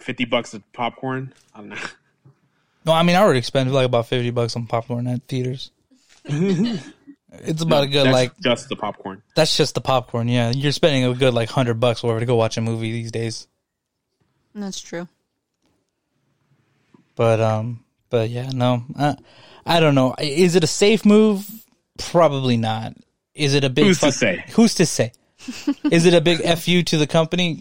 fifty 0.01 0.25
bucks 0.25 0.55
of 0.55 0.65
popcorn. 0.73 1.35
I 1.55 1.59
don't 1.59 1.69
know. 1.69 1.77
no, 2.85 2.95
I 2.95 3.05
mean 3.05 3.15
I 3.15 3.21
already 3.21 3.43
spent 3.43 3.71
like 3.71 3.87
about 3.87 4.09
fifty 4.09 4.31
bucks 4.31 4.57
on 4.57 4.67
popcorn 4.67 5.07
at 5.07 5.23
theaters. 5.29 5.71
it's 7.43 7.63
about 7.63 7.85
a 7.85 7.87
good 7.87 8.07
That's 8.07 8.15
like. 8.15 8.39
just 8.41 8.69
the 8.69 8.77
popcorn. 8.77 9.23
That's 9.35 9.57
just 9.57 9.75
the 9.75 9.81
popcorn. 9.81 10.29
Yeah, 10.29 10.51
you're 10.51 10.73
spending 10.73 11.05
a 11.05 11.15
good 11.15 11.35
like 11.35 11.49
hundred 11.51 11.81
bucks 11.81 12.05
over 12.05 12.19
to 12.19 12.27
go 12.27 12.37
watch 12.37 12.57
a 12.57 12.61
movie 12.61 12.93
these 12.93 13.11
days. 13.11 13.47
That's 14.55 14.81
true. 14.81 15.09
But 17.15 17.41
um, 17.41 17.85
but 18.11 18.31
yeah, 18.31 18.51
no, 18.53 18.85
uh, 18.99 19.15
I 19.65 19.81
don't 19.81 19.95
know. 19.95 20.15
Is 20.19 20.55
it 20.55 20.65
a 20.65 20.69
safe 20.69 21.05
move? 21.05 21.49
Probably 21.99 22.57
not. 22.57 22.95
Is 23.35 23.55
it 23.55 23.65
a 23.65 23.71
big? 23.71 23.87
Who's 23.87 24.01
to 24.01 24.13
say? 24.13 24.45
Who's 24.51 24.75
to 24.77 24.87
say? 24.87 25.13
Is 25.91 26.07
it 26.07 26.15
a 26.15 26.21
big 26.21 26.41
fu 26.59 26.83
to 26.83 26.97
the 26.97 27.07
company? 27.07 27.57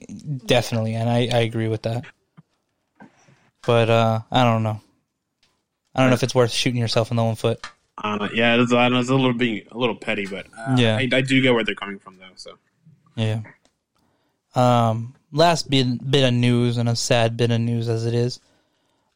Definitely, 0.46 0.96
and 0.96 1.10
I 1.10 1.30
I 1.32 1.40
agree 1.42 1.68
with 1.68 1.84
that. 1.84 2.06
But 3.66 3.90
uh, 3.90 4.22
I 4.32 4.44
don't 4.44 4.64
know. 4.64 4.82
I 5.94 6.02
don't 6.02 6.10
know 6.10 6.16
if 6.16 6.24
it's 6.24 6.36
worth 6.36 6.52
shooting 6.52 6.80
yourself 6.80 7.12
in 7.12 7.18
the 7.18 7.24
one 7.24 7.36
foot. 7.36 7.66
Uh, 7.98 8.28
yeah, 8.34 8.62
it's, 8.62 8.74
I 8.74 8.90
know 8.90 9.00
it's 9.00 9.10
a 9.10 9.16
little 9.16 9.34
bit 9.34 9.68
a 9.72 9.78
little 9.78 9.96
petty, 9.96 10.26
but 10.26 10.48
uh, 10.58 10.76
Yeah. 10.78 10.98
I, 10.98 11.08
I 11.14 11.22
do 11.22 11.42
get 11.42 11.54
where 11.54 11.64
they're 11.64 11.76
coming 11.76 12.00
from 12.00 12.18
though. 12.18 12.26
So 12.36 12.58
Yeah. 13.16 13.42
Um, 14.54 15.16
last 15.32 15.70
bit 15.70 16.10
bit 16.10 16.24
of 16.28 16.34
news 16.34 16.78
and 16.78 16.90
a 16.90 16.96
sad 16.96 17.38
bit 17.38 17.52
of 17.52 17.62
news 17.62 17.88
as 17.90 18.06
it 18.06 18.14
is. 18.14 18.40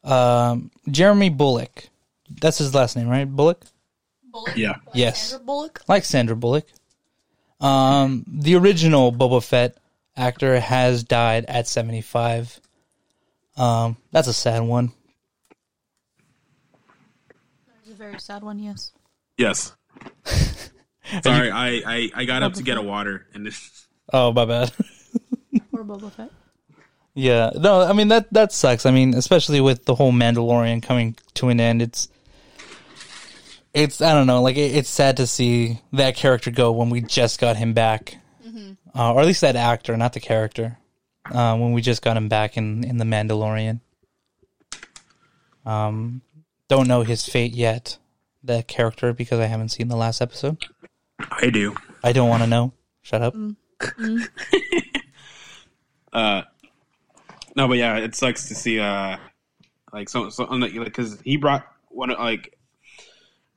Um, 0.04 0.70
Jeremy 0.90 1.28
Bulloch. 1.30 1.88
That's 2.40 2.58
his 2.58 2.74
last 2.74 2.96
name, 2.96 3.08
right? 3.08 3.24
Bullock. 3.28 3.64
Bullock? 4.32 4.56
yeah, 4.56 4.76
Yes. 4.94 5.30
Sandra 5.30 5.44
Bullock? 5.44 5.82
like 5.88 6.04
Sandra 6.04 6.36
Bullock. 6.36 6.66
Um, 7.60 8.24
the 8.28 8.54
original 8.54 9.12
Boba 9.12 9.44
Fett 9.44 9.76
actor 10.16 10.58
has 10.60 11.02
died 11.04 11.44
at 11.46 11.66
75. 11.68 12.60
Um, 13.56 13.96
that's 14.12 14.28
a 14.28 14.32
sad 14.32 14.62
one. 14.62 14.92
It's 17.82 17.90
a 17.90 17.94
very 18.10 18.20
sad 18.20 18.42
one, 18.42 18.58
yes. 18.58 18.92
yes. 19.36 19.72
Sorry, 21.22 21.50
I, 21.50 21.82
I 21.86 22.10
I 22.14 22.24
got 22.24 22.42
up 22.42 22.54
to 22.54 22.62
get 22.62 22.76
a 22.78 22.82
water 22.82 23.26
and 23.34 23.46
this. 23.46 23.86
Oh, 24.12 24.32
my 24.32 24.44
bad. 24.44 24.72
Or 25.72 25.84
Boba 25.84 26.12
Fett. 26.12 26.30
yeah, 27.14 27.50
no, 27.56 27.80
I 27.80 27.92
mean 27.94 28.08
that 28.08 28.30
that 28.32 28.52
sucks. 28.52 28.84
I 28.84 28.90
mean, 28.90 29.14
especially 29.14 29.60
with 29.60 29.84
the 29.86 29.94
whole 29.94 30.12
Mandalorian 30.12 30.82
coming 30.82 31.16
to 31.34 31.48
an 31.48 31.58
end, 31.58 31.80
it's 31.80 32.08
it's 33.72 34.02
I 34.02 34.12
don't 34.12 34.26
know, 34.26 34.42
like 34.42 34.56
it, 34.56 34.76
it's 34.76 34.90
sad 34.90 35.16
to 35.16 35.26
see 35.26 35.80
that 35.92 36.16
character 36.16 36.50
go 36.50 36.70
when 36.72 36.90
we 36.90 37.00
just 37.00 37.40
got 37.40 37.56
him 37.56 37.72
back, 37.72 38.16
uh, 38.94 39.14
or 39.14 39.20
at 39.20 39.26
least 39.26 39.40
that 39.40 39.56
actor, 39.56 39.96
not 39.96 40.12
the 40.12 40.20
character, 40.20 40.76
uh, 41.32 41.56
when 41.56 41.72
we 41.72 41.80
just 41.80 42.02
got 42.02 42.16
him 42.16 42.28
back 42.28 42.56
in 42.58 42.84
in 42.84 42.98
the 42.98 43.06
Mandalorian. 43.06 43.80
Um, 45.64 46.20
don't 46.68 46.88
know 46.88 47.02
his 47.02 47.24
fate 47.24 47.54
yet, 47.54 47.96
the 48.42 48.62
character, 48.62 49.12
because 49.12 49.38
I 49.40 49.46
haven't 49.46 49.68
seen 49.70 49.88
the 49.88 49.96
last 49.96 50.20
episode. 50.20 50.58
I 51.30 51.50
do. 51.50 51.74
I 52.02 52.12
don't 52.12 52.28
want 52.28 52.42
to 52.42 52.48
know. 52.48 52.72
Shut 53.02 53.22
up. 53.22 53.34
Uh, 56.12 56.42
no, 57.54 57.68
but 57.68 57.78
yeah, 57.78 57.96
it 57.98 58.14
sucks 58.16 58.48
to 58.48 58.54
see 58.54 58.80
uh, 58.80 59.16
like 59.92 60.08
so 60.08 60.28
so 60.28 60.44
because 60.82 61.20
he 61.20 61.36
brought 61.36 61.64
one 61.88 62.10
of 62.10 62.18
like. 62.18 62.56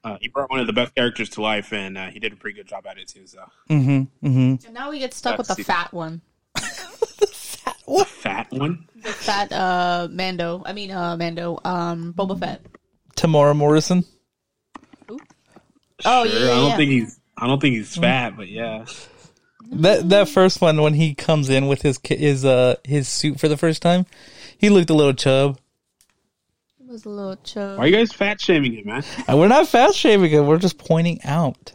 Uh, 0.03 0.17
he 0.19 0.27
brought 0.27 0.49
one 0.51 0.59
of 0.59 0.67
the 0.67 0.73
best 0.73 0.93
characters 0.95 1.29
to 1.29 1.41
life, 1.41 1.71
and 1.71 1.97
uh, 1.97 2.07
he 2.07 2.19
did 2.19 2.33
a 2.33 2.35
pretty 2.35 2.55
good 2.57 2.67
job 2.67 2.85
at 2.85 2.97
it 2.97 3.07
too. 3.07 3.25
So 3.25 3.39
Mm-hmm. 3.69 4.27
Mm-hmm. 4.27 4.65
And 4.65 4.73
now 4.73 4.89
we 4.91 4.99
get 4.99 5.13
stuck 5.13 5.37
with 5.37 5.47
That's 5.47 5.57
the 5.57 5.63
the- 5.63 5.67
fat 5.73 5.93
one. 5.93 6.21
fat 8.05 8.51
one. 8.51 8.87
The 9.01 9.09
fat 9.09 9.51
uh 9.53 10.07
Mando. 10.11 10.61
I 10.65 10.73
mean 10.73 10.91
uh 10.91 11.15
Mando. 11.17 11.57
Um 11.63 12.13
Boba 12.13 12.37
Fett. 12.39 12.65
Temuera 13.15 13.55
Morrison. 13.55 14.03
Oh, 16.05 16.25
Sure, 16.27 16.39
yeah, 16.39 16.51
I 16.51 16.55
don't 16.55 16.69
yeah. 16.69 16.77
think 16.77 16.91
he's. 16.91 17.19
I 17.37 17.47
don't 17.47 17.59
think 17.59 17.75
he's 17.75 17.95
fat, 17.95 18.37
but 18.37 18.47
yeah. 18.47 18.85
That 19.71 20.09
that 20.09 20.29
first 20.29 20.61
one 20.61 20.81
when 20.81 20.93
he 20.93 21.15
comes 21.15 21.49
in 21.49 21.67
with 21.67 21.81
his 21.81 21.97
ki- 21.97 22.17
his 22.17 22.45
uh 22.45 22.75
his 22.83 23.07
suit 23.07 23.39
for 23.39 23.47
the 23.47 23.57
first 23.57 23.81
time, 23.81 24.05
he 24.57 24.69
looked 24.69 24.89
a 24.89 24.93
little 24.93 25.13
chub. 25.13 25.57
It 26.79 26.87
was 26.91 27.05
a 27.05 27.09
little 27.09 27.37
chub. 27.37 27.77
Why 27.79 27.85
are 27.85 27.87
you 27.87 27.95
guys 27.95 28.11
fat 28.11 28.39
shaming 28.39 28.73
him, 28.73 28.85
man? 28.87 29.03
We're 29.27 29.47
not 29.47 29.67
fat 29.67 29.95
shaming 29.95 30.29
him. 30.31 30.45
We're 30.45 30.59
just 30.59 30.77
pointing 30.77 31.19
out. 31.23 31.71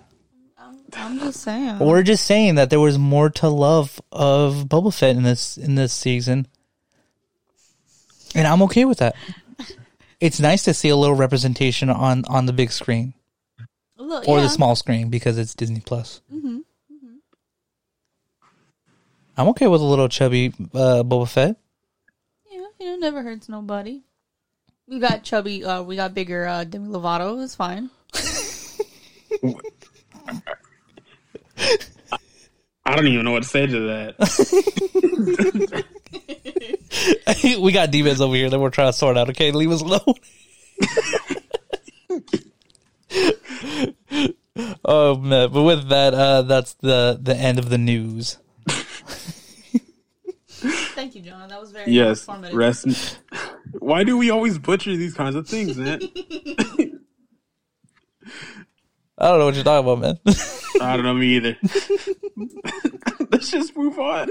I'm, 0.56 0.78
I'm 0.94 1.18
just 1.18 1.40
saying. 1.40 1.80
We're 1.80 2.04
just 2.04 2.24
saying 2.24 2.54
that 2.54 2.70
there 2.70 2.78
was 2.80 2.98
more 2.98 3.30
to 3.30 3.48
love 3.48 4.00
of 4.12 4.66
Boba 4.68 4.94
Fett 4.94 5.16
in 5.16 5.24
this 5.24 5.56
in 5.56 5.74
this 5.74 5.92
season, 5.92 6.46
and 8.34 8.46
I'm 8.46 8.62
okay 8.62 8.84
with 8.84 8.98
that. 8.98 9.14
It's 10.20 10.40
nice 10.40 10.64
to 10.64 10.74
see 10.74 10.88
a 10.88 10.96
little 10.96 11.14
representation 11.14 11.90
on 11.90 12.24
on 12.26 12.46
the 12.46 12.52
big 12.52 12.72
screen 12.72 13.14
Look, 14.08 14.26
or 14.26 14.38
yeah. 14.38 14.44
the 14.44 14.48
small 14.48 14.74
screen 14.74 15.10
because 15.10 15.36
it's 15.36 15.54
Disney 15.54 15.80
Plus. 15.80 16.22
I'm 19.36 19.48
okay 19.48 19.66
with 19.66 19.82
a 19.82 19.84
little 19.84 20.08
chubby 20.08 20.54
uh, 20.74 21.04
Boba 21.04 21.28
Fett. 21.28 21.56
Yeah, 22.50 22.64
you 22.80 22.86
know, 22.86 22.96
never 22.96 23.22
hurts 23.22 23.50
nobody. 23.50 24.00
We 24.88 24.98
got 24.98 25.24
chubby. 25.24 25.62
Uh, 25.62 25.82
we 25.82 25.96
got 25.96 26.14
bigger 26.14 26.46
uh, 26.46 26.64
Demi 26.64 26.88
Lovato. 26.88 27.44
It's 27.44 27.54
fine. 27.54 27.90
I 32.84 32.94
don't 32.96 33.06
even 33.06 33.24
know 33.26 33.32
what 33.32 33.42
to 33.42 33.48
say 33.48 33.66
to 33.66 34.14
that. 34.16 35.84
we 37.60 37.72
got 37.72 37.90
demons 37.90 38.22
over 38.22 38.34
here 38.34 38.48
that 38.48 38.58
we're 38.58 38.70
trying 38.70 38.88
to 38.88 38.94
sort 38.94 39.18
out. 39.18 39.28
Okay, 39.28 39.52
leave 39.52 39.70
us 39.70 39.82
alone. 39.82 40.00
oh 44.84 45.16
man! 45.16 45.50
But 45.50 45.62
with 45.62 45.88
that, 45.88 46.14
uh, 46.14 46.42
that's 46.42 46.74
the 46.74 47.18
the 47.20 47.34
end 47.34 47.58
of 47.58 47.70
the 47.70 47.78
news. 47.78 48.38
Thank 50.98 51.14
you, 51.14 51.22
John. 51.22 51.48
That 51.48 51.60
was 51.60 51.70
very 51.70 51.92
yes. 51.92 52.22
informative. 52.22 52.56
Rest. 52.56 53.20
Why 53.78 54.02
do 54.02 54.18
we 54.18 54.30
always 54.30 54.58
butcher 54.58 54.96
these 54.96 55.14
kinds 55.14 55.36
of 55.36 55.46
things, 55.46 55.76
man? 55.76 56.00
I 59.20 59.28
don't 59.28 59.38
know 59.38 59.44
what 59.46 59.54
you're 59.54 59.64
talking 59.64 59.88
about, 59.88 60.00
man. 60.00 60.18
I 60.80 60.96
don't 60.96 61.04
know 61.04 61.14
me 61.14 61.36
either. 61.36 61.56
Let's 63.30 63.50
just 63.50 63.76
move 63.76 63.98
on. 63.98 64.30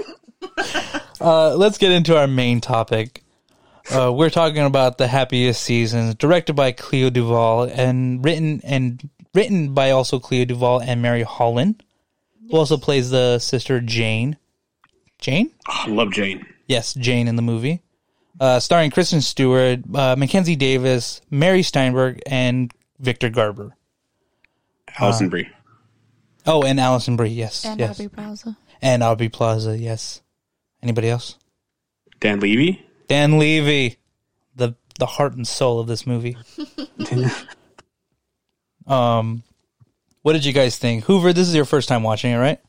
Uh, 1.20 1.54
let's 1.56 1.78
get 1.78 1.92
into 1.92 2.18
our 2.18 2.26
main 2.26 2.60
topic. 2.60 3.22
Uh, 3.90 4.12
we're 4.12 4.30
talking 4.30 4.62
about 4.64 4.98
the 4.98 5.06
happiest 5.08 5.62
seasons, 5.62 6.14
directed 6.16 6.54
by 6.54 6.72
Clea 6.72 7.10
DuVall 7.10 7.70
and 7.74 8.22
written 8.24 8.60
and 8.62 9.08
written 9.34 9.72
by 9.72 9.90
also 9.90 10.18
Clea 10.18 10.44
DuVall 10.46 10.82
and 10.84 11.00
Mary 11.00 11.22
Holland, 11.22 11.82
who 12.50 12.56
also 12.56 12.76
plays 12.76 13.10
the 13.10 13.38
sister 13.38 13.80
Jane. 13.80 14.36
Jane? 15.18 15.50
Oh, 15.68 15.84
I 15.86 15.88
love 15.88 16.12
Jane. 16.12 16.44
Yes, 16.66 16.92
Jane 16.94 17.28
in 17.28 17.36
the 17.36 17.42
movie. 17.42 17.80
Uh, 18.38 18.60
starring 18.60 18.90
Kristen 18.90 19.20
Stewart, 19.20 19.80
uh, 19.94 20.14
Mackenzie 20.16 20.54
Davis, 20.54 21.20
Mary 21.30 21.62
Steenburgen, 21.62 22.20
and 22.26 22.72
Victor 23.00 23.30
Garber. 23.30 23.74
Alison 24.98 25.28
Brie. 25.28 25.48
Oh, 26.46 26.62
and 26.62 26.78
Alison 26.78 27.16
Brie. 27.16 27.30
Yes, 27.30 27.64
And 27.64 27.80
yes, 27.80 27.98
Aubrey 27.98 28.08
Plaza. 28.08 28.56
and 28.82 29.02
Aubrey 29.02 29.28
Plaza. 29.28 29.76
Yes. 29.78 30.20
Anybody 30.82 31.08
else? 31.08 31.36
Dan 32.20 32.38
Levy. 32.40 32.84
Dan 33.08 33.38
Levy, 33.38 33.96
the 34.54 34.74
the 34.98 35.06
heart 35.06 35.34
and 35.34 35.46
soul 35.46 35.80
of 35.80 35.86
this 35.86 36.06
movie. 36.06 36.36
um, 38.86 39.42
what 40.22 40.32
did 40.34 40.44
you 40.44 40.52
guys 40.52 40.78
think, 40.78 41.04
Hoover? 41.04 41.32
This 41.32 41.48
is 41.48 41.54
your 41.54 41.64
first 41.64 41.88
time 41.88 42.02
watching 42.02 42.32
it, 42.32 42.36
right? 42.36 42.60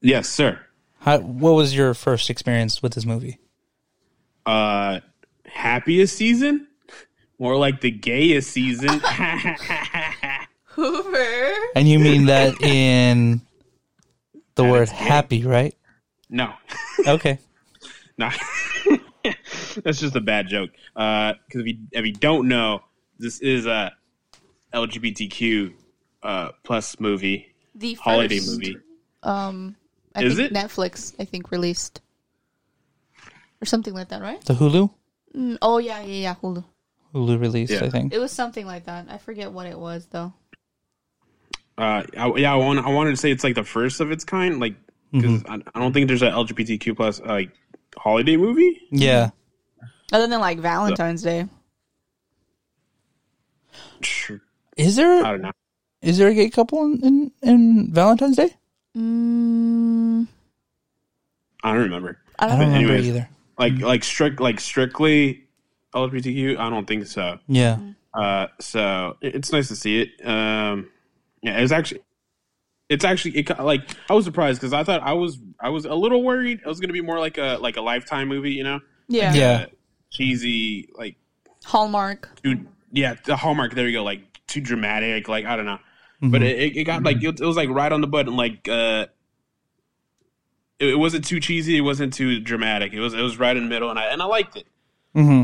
yes, 0.00 0.28
sir. 0.28 0.60
How, 1.00 1.18
what 1.18 1.52
was 1.52 1.74
your 1.74 1.94
first 1.94 2.28
experience 2.28 2.82
with 2.82 2.92
this 2.92 3.06
movie? 3.06 3.38
Uh, 4.44 5.00
happiest 5.46 6.14
season? 6.16 6.66
More 7.38 7.56
like 7.56 7.80
the 7.80 7.90
gayest 7.90 8.50
season. 8.50 9.00
Hoover. 10.64 11.52
And 11.74 11.88
you 11.88 11.98
mean 11.98 12.26
that 12.26 12.60
in 12.60 13.40
the 14.56 14.64
That 14.64 14.70
word 14.70 14.88
happy, 14.90 15.44
right? 15.44 15.74
no. 16.28 16.52
Okay. 17.06 17.38
No. 18.18 18.28
That's 19.84 20.00
just 20.00 20.16
a 20.16 20.20
bad 20.20 20.48
joke. 20.48 20.70
Because 20.94 21.38
if, 21.54 21.66
you, 21.66 21.78
if 21.92 22.06
you 22.06 22.12
don't 22.12 22.48
know, 22.48 22.82
this 23.18 23.40
is 23.40 23.66
a 23.66 23.92
LGBTQ 24.72 25.74
uh, 26.22 26.50
plus 26.62 26.98
movie, 27.00 27.54
The 27.74 27.94
holiday 27.94 28.38
first, 28.38 28.50
movie. 28.58 28.76
Um, 29.22 29.76
I 30.14 30.24
Is 30.24 30.36
think 30.36 30.52
it? 30.52 30.54
Netflix? 30.54 31.14
I 31.18 31.24
think 31.24 31.50
released 31.50 32.00
or 33.60 33.66
something 33.66 33.94
like 33.94 34.08
that, 34.08 34.22
right? 34.22 34.42
The 34.44 34.54
Hulu? 34.54 34.90
Mm, 35.36 35.58
oh 35.62 35.78
yeah, 35.78 36.00
yeah, 36.00 36.14
yeah. 36.14 36.34
Hulu. 36.42 36.64
Hulu 37.14 37.40
released, 37.40 37.72
Yeah. 37.72 37.84
I 37.84 37.90
think. 37.90 38.12
It 38.12 38.18
was 38.18 38.32
something 38.32 38.66
like 38.66 38.86
that. 38.86 39.06
I 39.10 39.18
forget 39.18 39.52
what 39.52 39.66
it 39.66 39.78
was 39.78 40.06
though. 40.06 40.32
Uh, 41.78 42.02
I, 42.16 42.32
yeah, 42.36 42.52
I, 42.52 42.56
want, 42.56 42.78
I 42.84 42.90
wanted 42.90 43.10
to 43.10 43.16
say 43.16 43.30
it's 43.30 43.44
like 43.44 43.54
the 43.54 43.64
first 43.64 44.00
of 44.00 44.10
its 44.10 44.24
kind. 44.24 44.60
Like, 44.60 44.74
because 45.12 45.42
I, 45.48 45.54
I 45.74 45.80
don't 45.80 45.92
think 45.92 46.08
there's 46.08 46.22
an 46.22 46.32
LGBTQ 46.32 46.96
plus 46.96 47.20
like 47.20 47.50
holiday 47.96 48.36
movie. 48.36 48.80
Yeah. 48.90 49.30
Other 50.12 50.26
than 50.26 50.40
like 50.40 50.58
Valentine's 50.58 51.22
Day. 51.22 51.46
Sure. 54.02 54.40
Is 54.76 54.98
I 54.98 55.02
there 55.02 55.22
don't 55.22 55.42
know. 55.42 55.50
is 56.02 56.18
there 56.18 56.28
a 56.28 56.34
gay 56.34 56.50
couple 56.50 56.82
in, 56.84 57.00
in, 57.02 57.32
in 57.42 57.92
Valentine's 57.92 58.36
Day? 58.36 58.56
Mm, 58.96 60.26
I 61.62 61.72
don't 61.72 61.82
remember. 61.82 62.18
I 62.38 62.46
I 62.46 62.48
don't 62.48 62.58
don't 62.60 62.72
know. 62.72 62.80
remember 62.80 63.02
either. 63.02 63.28
Like, 63.58 63.78
like 63.78 64.04
strict, 64.04 64.40
like 64.40 64.58
strictly 64.58 65.44
LGBTQ. 65.94 66.58
I 66.58 66.70
don't 66.70 66.86
think 66.86 67.06
so. 67.06 67.38
Yeah. 67.46 67.78
Uh, 68.14 68.46
so 68.58 69.16
it's 69.20 69.52
nice 69.52 69.68
to 69.68 69.76
see 69.76 70.00
it. 70.00 70.26
Um, 70.26 70.88
yeah, 71.42 71.58
it's 71.58 71.70
actually, 71.72 72.00
it's 72.88 73.04
actually 73.04 73.36
it, 73.38 73.58
like 73.60 73.88
I 74.08 74.14
was 74.14 74.24
surprised 74.24 74.60
because 74.60 74.72
I 74.72 74.82
thought 74.82 75.02
I 75.02 75.12
was 75.12 75.38
I 75.62 75.68
was 75.68 75.84
a 75.84 75.94
little 75.94 76.22
worried 76.22 76.60
it 76.64 76.66
was 76.68 76.80
gonna 76.80 76.92
be 76.92 77.00
more 77.02 77.18
like 77.18 77.38
a 77.38 77.58
like 77.60 77.76
a 77.76 77.80
lifetime 77.82 78.28
movie, 78.28 78.52
you 78.52 78.64
know, 78.64 78.80
Yeah. 79.08 79.34
Yeah. 79.34 79.52
Uh, 79.52 79.66
cheesy 80.10 80.88
like 80.94 81.16
Hallmark. 81.64 82.40
too 82.42 82.66
yeah 82.92 83.14
the 83.24 83.36
Hallmark. 83.36 83.74
There 83.74 83.86
you 83.86 83.98
go, 83.98 84.04
like 84.04 84.22
too 84.46 84.60
dramatic, 84.60 85.28
like 85.28 85.44
I 85.44 85.56
don't 85.56 85.66
know, 85.66 85.78
Mm-hmm. 86.22 86.30
but 86.32 86.42
it, 86.42 86.76
it 86.76 86.84
got 86.84 87.02
like 87.02 87.22
it, 87.22 87.40
it 87.40 87.44
was 87.46 87.56
like 87.56 87.68
right 87.70 87.90
on 87.92 88.00
the 88.00 88.06
button, 88.08 88.36
like 88.36 88.68
uh. 88.68 89.06
It, 90.78 90.88
it 90.90 90.98
wasn't 90.98 91.24
too 91.26 91.40
cheesy. 91.40 91.76
It 91.76 91.82
wasn't 91.82 92.12
too 92.14 92.40
dramatic. 92.40 92.92
It 92.92 93.00
was 93.00 93.12
it 93.14 93.20
was 93.20 93.38
right 93.38 93.56
in 93.56 93.64
the 93.64 93.68
middle, 93.68 93.90
and 93.90 93.98
I 93.98 94.04
and 94.06 94.22
I 94.22 94.24
liked 94.24 94.56
it. 94.56 94.66
hmm 95.14 95.42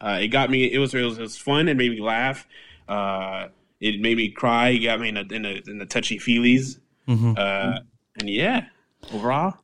Uh, 0.00 0.18
it 0.20 0.28
got 0.28 0.50
me. 0.50 0.72
It 0.72 0.78
was, 0.78 0.94
it 0.94 1.02
was 1.02 1.18
it 1.18 1.22
was 1.22 1.36
fun. 1.38 1.68
It 1.68 1.76
made 1.76 1.90
me 1.90 2.00
laugh. 2.00 2.46
Uh, 2.88 3.48
it 3.80 4.00
made 4.00 4.16
me 4.16 4.28
cry. 4.30 4.68
It 4.70 4.80
got 4.80 5.00
me 5.00 5.08
in 5.08 5.14
the 5.14 5.34
in 5.34 5.42
the, 5.42 5.62
in 5.66 5.78
the 5.78 5.86
touchy 5.86 6.18
feelies. 6.18 6.78
hmm 7.06 7.32
Uh, 7.36 7.78
and 8.20 8.28
yeah, 8.28 8.66
overall, 9.12 9.54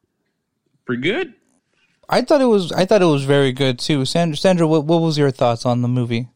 pretty 0.84 1.02
good. 1.02 1.34
I 2.08 2.22
thought 2.22 2.40
it 2.40 2.46
was 2.46 2.72
I 2.72 2.84
thought 2.84 3.02
it 3.02 3.06
was 3.06 3.24
very 3.24 3.52
good 3.52 3.78
too. 3.78 4.04
Sandra, 4.04 4.36
Sandra, 4.36 4.66
what 4.66 4.84
what 4.84 5.00
was 5.00 5.18
your 5.18 5.30
thoughts 5.30 5.64
on 5.64 5.82
the 5.82 5.88
movie? 5.88 6.28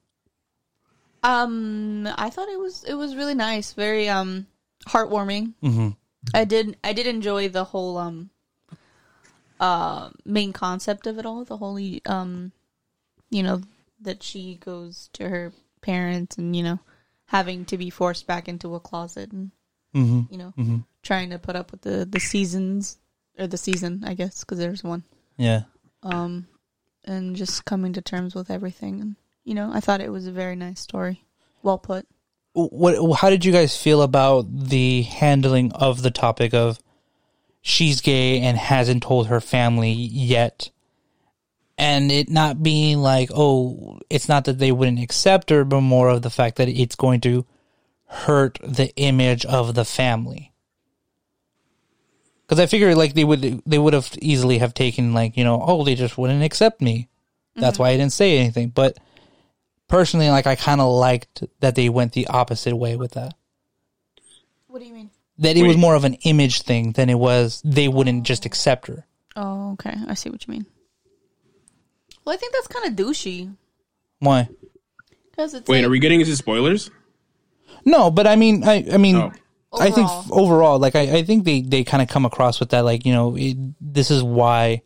Um, 1.23 2.07
I 2.17 2.31
thought 2.31 2.49
it 2.49 2.59
was 2.59 2.85
it 2.85 2.95
was 2.95 3.17
really 3.17 3.35
nice, 3.35 3.73
very 3.73 4.09
um 4.09 4.47
heartwarming. 4.87 5.55
Mm-hmm. 5.63 5.89
I 6.35 6.45
did 6.45 6.77
I 6.83 6.93
did 6.93 7.07
enjoy 7.07 7.49
the 7.49 7.65
whole 7.65 7.99
um 7.99 8.31
uh 9.61 10.11
main 10.25 10.53
concept 10.53 11.07
of 11.07 11.19
it 11.19 11.27
all, 11.27 11.45
the 11.45 11.57
holy 11.57 12.03
um 12.07 12.53
you 13.31 13.43
know 13.43 13.61
that 14.01 14.23
she 14.23 14.55
goes 14.57 15.11
to 15.15 15.29
her 15.29 15.53
parents 15.81 16.39
and 16.39 16.55
you 16.55 16.63
know 16.63 16.79
having 17.27 17.65
to 17.67 17.77
be 17.77 17.91
forced 17.91 18.27
back 18.27 18.49
into 18.49 18.75
a 18.75 18.81
closet 18.81 19.33
and 19.33 19.51
Mm-hmm. 19.95 20.33
you 20.33 20.39
know 20.39 20.53
Mhm. 20.59 20.85
trying 21.03 21.31
to 21.31 21.39
put 21.39 21.57
up 21.57 21.71
with 21.73 21.81
the 21.83 22.05
the 22.05 22.21
seasons 22.21 22.99
or 23.39 23.47
the 23.47 23.57
season 23.57 24.03
I 24.07 24.15
guess 24.15 24.41
because 24.41 24.59
there's 24.59 24.85
one 24.85 25.03
Yeah. 25.37 25.63
um 26.03 26.47
and 27.05 27.35
just 27.37 27.65
coming 27.65 27.93
to 27.95 28.03
terms 28.03 28.35
with 28.35 28.51
everything 28.51 29.01
and 29.01 29.17
you 29.45 29.55
know 29.55 29.71
I 29.73 29.81
thought 29.81 30.01
it 30.03 30.13
was 30.13 30.27
a 30.27 30.33
very 30.33 30.57
nice 30.57 30.81
story, 30.81 31.25
well 31.63 31.79
put. 31.79 32.07
What? 32.53 33.17
How 33.17 33.31
did 33.31 33.45
you 33.45 33.53
guys 33.53 33.77
feel 33.81 34.03
about 34.03 34.47
the 34.51 35.03
handling 35.03 35.73
of 35.73 36.03
the 36.03 36.11
topic 36.11 36.53
of 36.55 36.79
she's 37.63 38.01
gay 38.01 38.41
and 38.41 38.59
hasn't 38.59 39.03
told 39.05 39.29
her 39.29 39.41
family 39.41 39.93
yet, 39.93 40.71
and 41.79 42.11
it 42.11 42.29
not 42.29 42.63
being 42.63 42.99
like, 42.99 43.31
oh, 43.33 44.01
it's 44.11 44.29
not 44.29 44.45
that 44.47 44.59
they 44.59 44.73
wouldn't 44.73 45.01
accept 45.01 45.51
her, 45.51 45.65
but 45.65 45.81
more 45.83 46.09
of 46.09 46.23
the 46.23 46.31
fact 46.31 46.57
that 46.57 46.69
it's 46.69 46.97
going 46.97 47.21
to 47.21 47.47
hurt 48.09 48.59
the 48.63 48.95
image 48.97 49.45
of 49.45 49.75
the 49.75 49.85
family. 49.85 50.53
Because 52.43 52.61
I 52.61 52.67
figure 52.67 52.95
like 52.95 53.15
they 53.15 53.25
would 53.25 53.63
they 53.67 53.79
would 53.79 53.93
have 53.93 54.11
easily 54.23 54.59
have 54.59 54.73
taken 54.73 55.13
like 55.13 55.37
you 55.37 55.45
know 55.45 55.63
oh 55.63 55.85
they 55.85 55.95
just 55.95 56.17
wouldn't 56.17 56.43
accept 56.43 56.81
me, 56.81 57.09
that's 57.55 57.75
mm-hmm. 57.75 57.83
why 57.83 57.91
I 57.91 57.97
didn't 57.97 58.13
say 58.13 58.39
anything. 58.39 58.71
But 58.71 58.99
personally, 59.87 60.31
like 60.31 60.47
I 60.47 60.57
kind 60.57 60.81
of 60.81 60.91
liked 60.91 61.45
that 61.61 61.75
they 61.75 61.91
went 61.91 62.13
the 62.13 62.27
opposite 62.29 62.75
way 62.75 62.97
with 62.97 63.13
that. 63.13 63.35
What 64.67 64.81
do 64.81 64.87
you 64.87 64.95
mean? 64.95 65.11
That 65.39 65.57
it 65.57 65.67
was 65.67 65.77
more 65.77 65.95
of 65.95 66.05
an 66.05 66.15
image 66.23 66.63
thing 66.63 66.93
than 66.93 67.11
it 67.11 67.19
was 67.19 67.63
they 67.65 67.87
wouldn't 67.87 68.25
just 68.25 68.45
oh. 68.45 68.49
accept 68.49 68.89
her. 68.89 69.07
Oh, 69.37 69.73
okay. 69.73 69.95
I 70.09 70.15
see 70.15 70.31
what 70.31 70.47
you 70.47 70.53
mean. 70.53 70.67
Well, 72.25 72.35
I 72.35 72.39
think 72.39 72.53
that's 72.53 72.67
kind 72.67 72.87
of 72.87 73.07
douchey 73.07 73.55
Why? 74.19 74.49
because 75.31 75.55
it's 75.55 75.69
Wait, 75.69 75.79
like, 75.79 75.87
are 75.87 75.91
we 75.91 76.01
getting 76.01 76.21
into 76.21 76.35
spoilers? 76.35 76.91
No, 77.89 78.11
but 78.11 78.27
I 78.27 78.37
mean, 78.37 78.65
I 78.65 78.85
I 78.93 78.97
mean, 78.99 79.17
Oh. 79.17 79.33
I 79.81 79.91
think 79.91 80.09
Overall. 80.09 80.21
f- 80.25 80.33
overall, 80.33 80.79
like 80.79 80.97
I, 80.97 81.19
I 81.19 81.23
think 81.25 81.45
they, 81.45 81.61
they 81.61 81.85
kind 81.85 82.03
of 82.03 82.09
come 82.09 82.25
across 82.25 82.59
with 82.59 82.71
that, 82.71 82.85
like 82.87 83.05
you 83.05 83.13
know, 83.13 83.37
it, 83.37 83.57
this 83.81 84.11
is 84.11 84.23
why. 84.23 84.81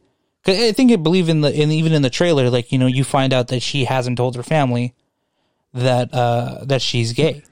'cause 0.45 0.59
I 0.59 0.73
think 0.73 0.91
I 0.91 0.97
believe 0.97 1.29
in 1.29 1.41
the 1.41 1.53
in 1.55 1.71
even 1.71 1.93
in 1.93 2.03
the 2.03 2.11
trailer, 2.11 2.51
like 2.51 2.73
you 2.73 2.79
know, 2.79 2.87
you 2.89 3.05
find 3.05 3.33
out 3.33 3.49
that 3.49 3.61
she 3.63 3.85
hasn't 3.85 4.17
told 4.17 4.35
her 4.37 4.43
family 4.43 4.93
that 5.73 6.13
uh 6.13 6.65
that 6.65 6.83
she's 6.83 7.13
gay, 7.13 7.43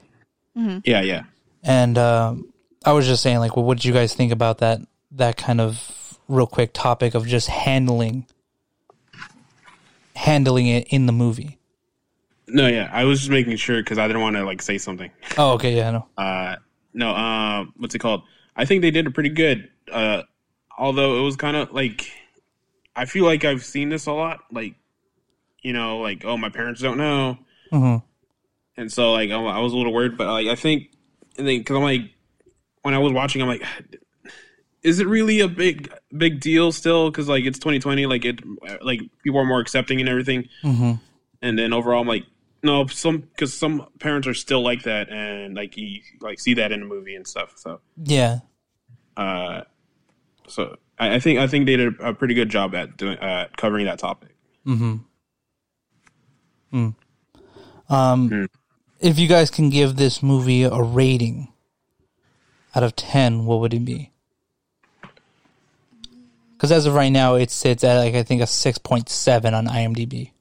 Yeah, 0.55 1.01
yeah. 1.01 1.23
and 1.63 1.97
um, 1.97 2.51
I 2.83 2.91
was 2.91 3.07
just 3.07 3.23
saying, 3.23 3.39
like, 3.39 3.55
well, 3.55 3.63
what 3.65 3.77
did 3.77 3.85
you 3.85 3.93
guys 3.93 4.13
think 4.13 4.31
about 4.33 4.57
that 4.59 4.79
that 5.11 5.37
kind 5.37 5.61
of 5.61 6.17
real 6.27 6.47
quick 6.47 6.71
topic 6.73 7.15
of 7.15 7.25
just 7.27 7.47
handling 7.47 8.25
handling 10.15 10.67
it 10.67 10.87
in 10.89 11.05
the 11.05 11.13
movie? 11.13 11.57
No, 12.53 12.67
yeah. 12.67 12.89
I 12.91 13.05
was 13.05 13.19
just 13.19 13.31
making 13.31 13.55
sure 13.57 13.81
because 13.81 13.97
I 13.97 14.07
didn't 14.07 14.21
want 14.21 14.35
to 14.35 14.43
like 14.43 14.61
say 14.61 14.77
something. 14.77 15.09
Oh, 15.37 15.53
okay, 15.53 15.75
yeah, 15.75 15.91
no, 15.91 16.07
Uh, 16.17 16.55
no, 16.93 17.11
uh, 17.11 17.65
what's 17.77 17.95
it 17.95 17.99
called? 17.99 18.23
I 18.55 18.65
think 18.65 18.81
they 18.81 18.91
did 18.91 19.07
it 19.07 19.13
pretty 19.13 19.29
good. 19.29 19.69
Uh, 19.91 20.23
although 20.77 21.17
it 21.19 21.21
was 21.23 21.35
kind 21.37 21.55
of 21.55 21.71
like, 21.71 22.11
I 22.95 23.05
feel 23.05 23.25
like 23.25 23.45
I've 23.45 23.63
seen 23.63 23.89
this 23.89 24.05
a 24.07 24.11
lot. 24.11 24.41
Like, 24.51 24.75
you 25.61 25.71
know, 25.73 25.99
like 25.99 26.25
oh, 26.25 26.37
my 26.37 26.49
parents 26.49 26.81
don't 26.81 26.97
know, 26.97 27.37
hmm 27.71 27.97
and 28.77 28.91
so 28.91 29.11
like 29.11 29.29
I 29.29 29.35
I 29.35 29.59
was 29.59 29.73
a 29.73 29.77
little 29.77 29.93
worried. 29.93 30.17
But 30.17 30.27
like 30.27 30.47
I 30.47 30.55
think, 30.55 30.89
and 31.37 31.47
then 31.47 31.59
because 31.59 31.75
I'm 31.77 31.83
like, 31.83 32.11
when 32.81 32.93
I 32.93 32.97
was 32.97 33.13
watching, 33.13 33.41
I'm 33.41 33.47
like, 33.47 33.63
is 34.83 34.99
it 34.99 35.07
really 35.07 35.39
a 35.39 35.47
big 35.47 35.93
big 36.17 36.39
deal 36.39 36.71
still? 36.71 37.09
Because 37.11 37.29
like 37.29 37.45
it's 37.45 37.59
2020, 37.59 38.05
like 38.07 38.25
it, 38.25 38.41
like 38.81 39.01
people 39.23 39.39
are 39.39 39.45
more 39.45 39.59
accepting 39.59 39.99
and 39.99 40.09
everything. 40.09 40.49
hmm 40.61 40.93
And 41.41 41.57
then 41.57 41.73
overall, 41.73 42.01
I'm 42.01 42.07
like, 42.07 42.25
no, 42.63 42.87
some 42.87 43.19
because 43.19 43.53
some 43.53 43.87
parents 43.99 44.27
are 44.27 44.33
still 44.33 44.61
like 44.61 44.83
that, 44.83 45.09
and 45.09 45.55
like 45.55 45.77
you 45.77 46.01
like 46.19 46.39
see 46.39 46.53
that 46.55 46.71
in 46.71 46.81
a 46.81 46.85
movie 46.85 47.15
and 47.15 47.27
stuff. 47.27 47.53
So, 47.55 47.81
yeah, 48.03 48.39
uh, 49.17 49.61
so 50.47 50.77
I, 50.99 51.15
I 51.15 51.19
think 51.19 51.39
I 51.39 51.47
think 51.47 51.65
they 51.65 51.77
did 51.77 51.99
a 51.99 52.13
pretty 52.13 52.33
good 52.33 52.49
job 52.49 52.75
at 52.75 52.97
doing 52.97 53.17
uh, 53.17 53.47
covering 53.57 53.85
that 53.85 53.99
topic. 53.99 54.35
Hmm. 54.65 54.97
Mm. 56.73 56.95
Um, 57.89 58.47
if 59.01 59.19
you 59.19 59.27
guys 59.27 59.49
can 59.49 59.69
give 59.69 59.95
this 59.95 60.23
movie 60.23 60.63
a 60.63 60.81
rating 60.81 61.51
out 62.75 62.83
of 62.83 62.95
10, 62.95 63.45
what 63.45 63.59
would 63.59 63.73
it 63.73 63.83
be? 63.83 64.11
Because 66.53 66.71
as 66.71 66.85
of 66.85 66.93
right 66.93 67.09
now, 67.09 67.35
it 67.35 67.49
sits 67.49 67.83
at, 67.83 67.97
like, 67.97 68.13
I 68.13 68.23
think 68.23 68.41
a 68.41 68.45
6.7 68.45 69.53
on 69.53 69.67
IMDb. 69.67 70.31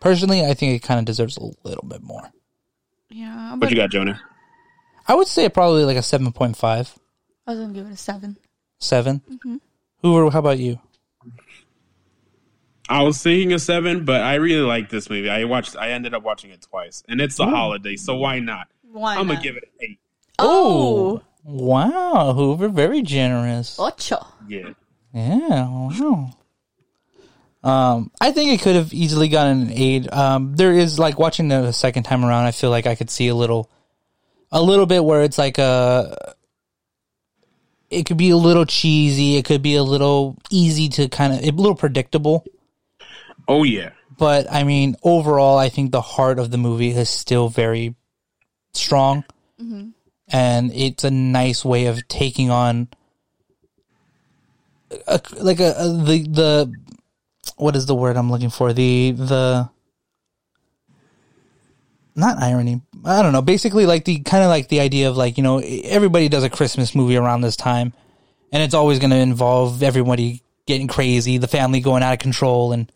Personally, 0.00 0.44
I 0.44 0.54
think 0.54 0.74
it 0.74 0.86
kind 0.86 0.98
of 0.98 1.04
deserves 1.06 1.36
a 1.36 1.50
little 1.66 1.86
bit 1.86 2.02
more. 2.02 2.30
Yeah, 3.10 3.52
What 3.52 3.60
but 3.60 3.70
you 3.70 3.76
got, 3.76 3.90
Jonah? 3.90 4.20
I 5.08 5.14
would 5.14 5.28
say 5.28 5.48
probably 5.48 5.84
like 5.84 5.96
a 5.96 6.00
7.5, 6.00 6.96
I 7.46 7.50
was 7.50 7.60
gonna 7.60 7.72
give 7.72 7.86
it 7.86 7.92
a 7.92 7.96
seven. 7.96 8.36
7. 8.80 9.20
Mm-hmm. 9.30 9.56
Hoover, 10.02 10.30
how 10.30 10.40
about 10.40 10.58
you? 10.58 10.78
I 12.88 13.02
was 13.02 13.20
thinking 13.22 13.52
a 13.52 13.58
seven, 13.58 14.04
but 14.04 14.20
I 14.22 14.34
really 14.36 14.66
like 14.66 14.90
this 14.90 15.10
movie. 15.10 15.28
I 15.28 15.44
watched. 15.44 15.76
I 15.76 15.90
ended 15.90 16.14
up 16.14 16.22
watching 16.22 16.50
it 16.50 16.62
twice, 16.62 17.02
and 17.08 17.20
it's 17.20 17.38
a 17.40 17.44
holiday, 17.44 17.96
so 17.96 18.14
why 18.16 18.38
not? 18.38 18.68
Why? 18.82 19.16
I'm 19.16 19.26
gonna 19.26 19.40
give 19.40 19.56
it 19.56 19.64
an 19.64 19.70
eight. 19.80 20.00
Oh, 20.38 21.22
Wow, 21.42 22.32
Hoover, 22.34 22.68
very 22.68 23.02
generous. 23.02 23.78
ocho. 23.78 24.24
Yeah. 24.48 24.70
Yeah, 25.14 25.68
wow. 25.68 26.30
Um, 27.66 28.12
I 28.20 28.30
think 28.30 28.52
it 28.52 28.62
could 28.62 28.76
have 28.76 28.94
easily 28.94 29.28
gotten 29.28 29.62
an 29.62 29.72
eight. 29.72 30.12
Um, 30.12 30.54
there 30.54 30.72
is 30.72 31.00
like 31.00 31.18
watching 31.18 31.48
the 31.48 31.72
second 31.72 32.04
time 32.04 32.24
around. 32.24 32.44
I 32.44 32.52
feel 32.52 32.70
like 32.70 32.86
I 32.86 32.94
could 32.94 33.10
see 33.10 33.26
a 33.26 33.34
little, 33.34 33.68
a 34.52 34.62
little 34.62 34.86
bit 34.86 35.04
where 35.04 35.22
it's 35.22 35.36
like 35.36 35.58
a. 35.58 36.34
It 37.90 38.06
could 38.06 38.18
be 38.18 38.30
a 38.30 38.36
little 38.36 38.66
cheesy. 38.66 39.36
It 39.36 39.44
could 39.46 39.62
be 39.62 39.74
a 39.74 39.82
little 39.82 40.36
easy 40.48 40.88
to 40.90 41.08
kind 41.08 41.32
of, 41.32 41.40
a 41.40 41.50
little 41.50 41.74
predictable. 41.74 42.44
Oh 43.48 43.64
yeah. 43.64 43.90
But 44.16 44.46
I 44.50 44.62
mean, 44.62 44.94
overall, 45.02 45.58
I 45.58 45.68
think 45.68 45.90
the 45.90 46.00
heart 46.00 46.38
of 46.38 46.52
the 46.52 46.58
movie 46.58 46.90
is 46.90 47.10
still 47.10 47.48
very 47.48 47.96
strong, 48.74 49.24
and 50.28 50.72
it's 50.72 51.02
a 51.02 51.10
nice 51.10 51.64
way 51.64 51.86
of 51.86 52.06
taking 52.06 52.48
on, 52.50 52.88
a, 55.08 55.20
like 55.40 55.58
a, 55.58 55.74
a 55.76 55.88
the 55.88 56.28
the 56.28 56.74
what 57.56 57.76
is 57.76 57.86
the 57.86 57.94
word 57.94 58.16
I'm 58.16 58.30
looking 58.30 58.50
for? 58.50 58.72
The 58.72 59.12
the 59.12 59.70
not 62.14 62.42
irony. 62.42 62.80
I 63.04 63.22
don't 63.22 63.32
know. 63.32 63.42
Basically 63.42 63.86
like 63.86 64.04
the 64.04 64.20
kind 64.20 64.42
of 64.42 64.48
like 64.48 64.68
the 64.68 64.80
idea 64.80 65.08
of 65.08 65.16
like 65.16 65.36
you 65.36 65.42
know 65.42 65.58
everybody 65.58 66.28
does 66.28 66.44
a 66.44 66.50
Christmas 66.50 66.94
movie 66.94 67.16
around 67.16 67.42
this 67.42 67.56
time, 67.56 67.92
and 68.52 68.62
it's 68.62 68.74
always 68.74 68.98
going 68.98 69.10
to 69.10 69.16
involve 69.16 69.82
everybody 69.82 70.42
getting 70.66 70.88
crazy, 70.88 71.38
the 71.38 71.46
family 71.46 71.80
going 71.80 72.02
out 72.02 72.14
of 72.14 72.18
control, 72.18 72.72
and 72.72 72.90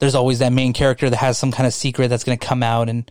there's 0.00 0.14
always 0.14 0.40
that 0.40 0.52
main 0.52 0.72
character 0.72 1.08
that 1.08 1.16
has 1.16 1.38
some 1.38 1.52
kind 1.52 1.66
of 1.66 1.72
secret 1.72 2.08
that's 2.08 2.24
going 2.24 2.38
to 2.38 2.46
come 2.46 2.62
out 2.62 2.88
and 2.88 3.10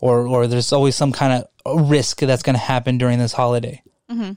or 0.00 0.26
or 0.26 0.46
there's 0.46 0.72
always 0.72 0.94
some 0.94 1.12
kind 1.12 1.44
of 1.64 1.90
risk 1.90 2.20
that's 2.20 2.42
going 2.42 2.54
to 2.54 2.60
happen 2.60 2.98
during 2.98 3.18
this 3.18 3.32
holiday. 3.32 3.82
Mm-hmm. 4.10 4.32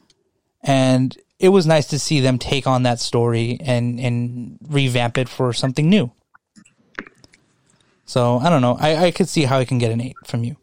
And 0.63 1.17
it 1.41 1.49
was 1.49 1.65
nice 1.65 1.87
to 1.87 1.97
see 1.99 2.19
them 2.21 2.37
take 2.37 2.67
on 2.67 2.83
that 2.83 2.99
story 2.99 3.57
and 3.61 3.99
and 3.99 4.57
revamp 4.69 5.17
it 5.17 5.27
for 5.27 5.53
something 5.53 5.89
new 5.89 6.11
so 8.05 8.37
i 8.39 8.49
don't 8.49 8.61
know 8.61 8.77
i 8.79 9.07
i 9.07 9.11
could 9.11 9.27
see 9.27 9.43
how 9.43 9.57
i 9.57 9.65
can 9.65 9.77
get 9.77 9.91
an 9.91 10.01
eight 10.01 10.15
from 10.25 10.43
you 10.43 10.55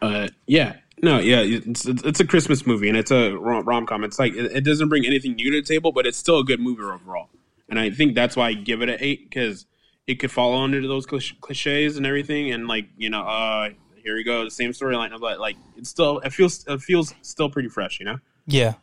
Uh, 0.00 0.28
yeah. 0.46 0.76
No, 1.02 1.18
yeah, 1.18 1.40
it's, 1.42 1.86
it's 1.86 2.20
a 2.20 2.26
Christmas 2.26 2.66
movie 2.66 2.88
and 2.88 2.96
it's 2.96 3.10
a 3.10 3.32
rom 3.36 3.86
com. 3.86 4.04
It's 4.04 4.18
like 4.18 4.34
it, 4.34 4.46
it 4.52 4.64
doesn't 4.64 4.88
bring 4.88 5.06
anything 5.06 5.34
new 5.34 5.50
to 5.52 5.60
the 5.60 5.66
table, 5.66 5.92
but 5.92 6.06
it's 6.06 6.18
still 6.18 6.38
a 6.40 6.44
good 6.44 6.60
movie 6.60 6.82
overall. 6.82 7.28
And 7.68 7.78
I 7.78 7.90
think 7.90 8.14
that's 8.14 8.36
why 8.36 8.48
I 8.48 8.54
give 8.54 8.82
it 8.82 8.88
an 8.88 8.98
eight 9.00 9.28
because 9.28 9.66
it 10.06 10.16
could 10.20 10.30
fall 10.32 10.60
under 10.62 10.80
those 10.82 11.06
cliches 11.06 11.96
and 11.96 12.06
everything. 12.06 12.50
And 12.52 12.66
like 12.66 12.88
you 12.96 13.10
know, 13.10 13.22
uh, 13.22 13.70
here 14.02 14.14
we 14.14 14.24
go, 14.24 14.42
the 14.44 14.50
same 14.50 14.72
storyline, 14.72 15.18
but 15.20 15.38
like 15.38 15.56
it's 15.76 15.88
still 15.88 16.18
it 16.20 16.32
feels 16.32 16.64
it 16.66 16.80
feels 16.80 17.14
still 17.22 17.48
pretty 17.50 17.68
fresh, 17.68 18.00
you 18.00 18.06
know. 18.06 18.18
yeah 18.46 18.74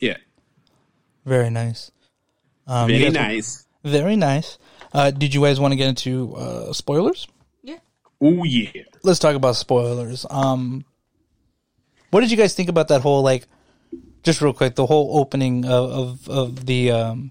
Yeah, 0.00 0.16
very 1.24 1.50
nice 1.50 1.90
um, 2.66 2.88
very 2.88 3.04
guys- 3.04 3.12
nice. 3.14 3.66
very 3.84 4.16
nice 4.16 4.58
uh 4.92 5.10
did 5.10 5.32
you 5.34 5.40
guys 5.42 5.58
want 5.60 5.72
to 5.72 5.76
get 5.76 5.88
into 5.88 6.34
uh 6.36 6.72
spoilers 6.72 7.26
Yeah. 7.62 7.78
Oh 8.20 8.44
yeah. 8.44 8.70
let's 9.02 9.18
talk 9.18 9.34
about 9.36 9.56
spoilers. 9.56 10.24
Um, 10.30 10.84
what 12.10 12.20
did 12.22 12.30
you 12.30 12.36
guys 12.36 12.54
think 12.54 12.68
about 12.68 12.88
that 12.88 13.00
whole 13.02 13.22
like, 13.22 13.46
just 14.22 14.40
real 14.40 14.52
quick, 14.52 14.74
the 14.74 14.86
whole 14.86 15.18
opening 15.20 15.64
of 15.66 15.90
of, 15.90 16.28
of 16.28 16.66
the 16.66 16.90
um, 16.92 17.30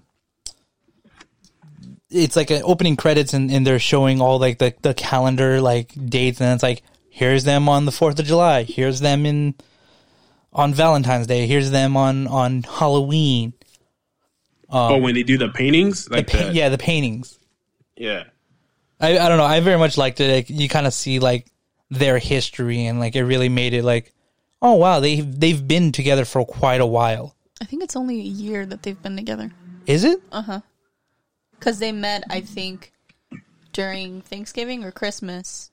it's 2.10 2.36
like 2.36 2.50
an 2.50 2.62
opening 2.64 2.96
credits 2.96 3.34
and, 3.34 3.50
and 3.50 3.66
they're 3.66 3.78
showing 3.80 4.20
all 4.20 4.38
like 4.38 4.58
the 4.58 4.74
the 4.82 4.94
calendar 4.94 5.60
like 5.60 5.92
dates 6.08 6.40
and 6.40 6.54
it's 6.54 6.62
like 6.62 6.82
here's 7.10 7.44
them 7.44 7.68
on 7.68 7.84
the 7.84 7.92
Fourth 7.92 8.18
of 8.18 8.26
July, 8.26 8.62
here's 8.62 9.00
them 9.00 9.26
in 9.26 9.54
on 10.56 10.74
Valentine's 10.74 11.26
Day, 11.28 11.46
here's 11.46 11.70
them 11.70 11.96
on 11.96 12.26
on 12.26 12.62
Halloween. 12.64 13.52
oh, 14.70 14.98
when 14.98 15.14
they 15.14 15.22
do 15.22 15.38
the 15.38 15.48
paintings, 15.50 16.10
like 16.10 16.26
Pa- 16.28 16.48
the, 16.48 16.52
yeah, 16.52 16.68
the 16.68 16.78
paintings. 16.78 17.38
yeah. 17.96 18.24
I, 18.98 19.18
I 19.18 19.28
don't 19.28 19.36
know. 19.36 19.44
I 19.44 19.60
very 19.60 19.78
much 19.78 19.98
liked 19.98 20.20
it. 20.20 20.32
Like, 20.34 20.48
you 20.48 20.70
kind 20.70 20.86
of 20.86 20.94
see 20.94 21.18
like 21.18 21.46
their 21.90 22.18
history 22.18 22.86
and 22.86 22.98
like 22.98 23.14
it 23.14 23.24
really 23.24 23.50
made 23.50 23.74
it 23.74 23.84
like, 23.84 24.14
oh 24.62 24.72
wow, 24.74 25.00
they 25.00 25.20
they've 25.20 25.68
been 25.68 25.92
together 25.92 26.24
for 26.24 26.46
quite 26.46 26.80
a 26.80 26.86
while. 26.86 27.36
I 27.60 27.66
think 27.66 27.82
it's 27.82 27.94
only 27.94 28.18
a 28.18 28.24
year 28.24 28.64
that 28.64 28.82
they've 28.82 29.00
been 29.00 29.16
together. 29.16 29.52
Is 29.86 30.04
it? 30.04 30.20
Uh 30.32 30.42
huh. 30.42 30.60
Because 31.52 31.78
they 31.78 31.92
met, 31.92 32.24
I 32.30 32.40
think, 32.40 32.92
during 33.74 34.22
Thanksgiving 34.22 34.82
or 34.82 34.90
Christmas. 34.90 35.70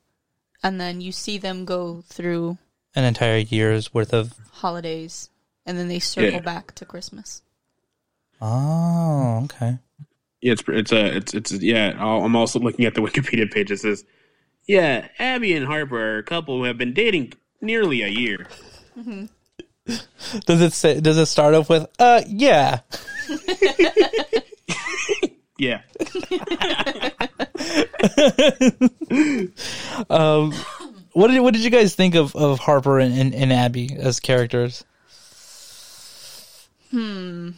And 0.62 0.80
then 0.80 1.02
you 1.02 1.12
see 1.12 1.38
them 1.38 1.66
go 1.66 2.04
through 2.08 2.58
An 2.96 3.04
entire 3.04 3.38
year's 3.38 3.94
worth 3.94 4.14
of. 4.14 4.34
holidays. 4.52 5.30
And 5.66 5.78
then 5.78 5.88
they 5.88 6.00
circle 6.00 6.32
Yeah. 6.34 6.40
back 6.42 6.76
to 6.76 6.86
Christmas. 6.86 7.42
Oh, 8.42 9.42
okay. 9.46 9.78
Yeah, 10.42 10.52
it's 10.54 10.64
it's 10.68 10.92
a 10.92 11.16
it's 11.16 11.34
it's 11.34 11.52
yeah. 11.54 11.96
I'll- 11.98 12.24
I'm 12.26 12.36
also 12.36 12.60
looking 12.60 12.84
at 12.86 12.96
the 12.96 13.02
Wikipedia 13.02 13.50
page. 13.52 13.72
It 13.72 13.80
says, 13.80 14.04
"Yeah, 14.68 15.08
Abby 15.20 15.54
and 15.56 15.66
Harper 15.66 15.98
are 15.98 16.18
a 16.18 16.24
couple 16.24 16.58
who 16.58 16.64
have 16.66 16.78
been 16.78 16.94
dating 16.94 17.34
nearly 17.62 18.02
a 18.02 18.10
year." 18.10 18.48
Does 20.46 20.62
it 20.62 20.74
say? 20.74 21.00
Does 21.00 21.18
it 21.18 21.28
start 21.28 21.54
off 21.56 21.70
with? 21.70 21.88
Uh, 21.98 22.22
yeah. 22.28 22.82
Yeah, 25.60 25.82
What 31.14 31.30
did 31.30 31.40
What 31.42 31.54
did 31.54 31.64
you 31.64 31.70
guys 31.70 31.96
think 31.96 32.16
of 32.16 32.36
of 32.36 32.60
Harper 32.60 33.00
and, 33.00 33.18
and, 33.18 33.34
and 33.34 33.54
Abby 33.54 33.96
as 33.98 34.20
characters? 34.20 34.84
Hmm. 36.92 37.52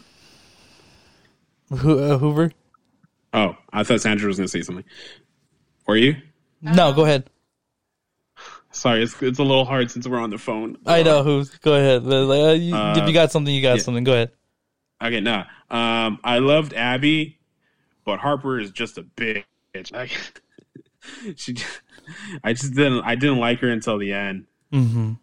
Who, 1.70 2.00
uh, 2.00 2.18
Hoover? 2.18 2.52
Oh, 3.34 3.58
I 3.74 3.84
thought 3.84 4.02
Sandra 4.02 4.28
was 4.28 4.38
going 4.38 4.46
to 4.46 4.52
say 4.52 4.62
something. 4.62 4.86
Were 5.88 5.98
you? 5.98 6.16
No, 6.62 6.94
go 6.94 7.04
ahead. 7.04 7.30
Sorry, 8.72 9.04
it's 9.04 9.22
it's 9.22 9.40
a 9.40 9.44
little 9.44 9.66
hard 9.66 9.90
since 9.90 10.08
we're 10.08 10.20
on 10.20 10.30
the 10.30 10.38
phone. 10.38 10.78
I 10.86 11.04
know 11.04 11.24
who. 11.24 11.46
Go 11.62 11.76
ahead. 11.76 12.04
Like, 12.04 12.40
uh, 12.40 12.52
you, 12.54 12.76
Uh, 12.76 12.98
if 12.98 13.08
you 13.08 13.14
got 13.14 13.32
something, 13.32 13.54
you 13.54 13.62
got 13.62 13.78
yeah. 13.78 13.84
something. 13.84 14.04
Go 14.04 14.14
ahead. 14.14 14.32
Okay, 15.02 15.22
nah. 15.22 15.46
Um, 15.70 16.20
I 16.24 16.40
loved 16.40 16.74
Abby, 16.74 17.40
but 18.06 18.20
Harper 18.20 18.60
is 18.60 18.72
just 18.72 18.98
a 18.98 19.04
bitch. 19.04 19.46
Like, 19.92 20.12
she, 21.36 21.56
I 22.44 22.54
just 22.54 22.74
didn't. 22.74 23.04
I 23.04 23.16
didn't 23.16 23.40
like 23.40 23.60
her 23.60 23.70
until 23.70 23.98
the 23.98 24.14
end. 24.14 24.46
hmm 24.72 25.14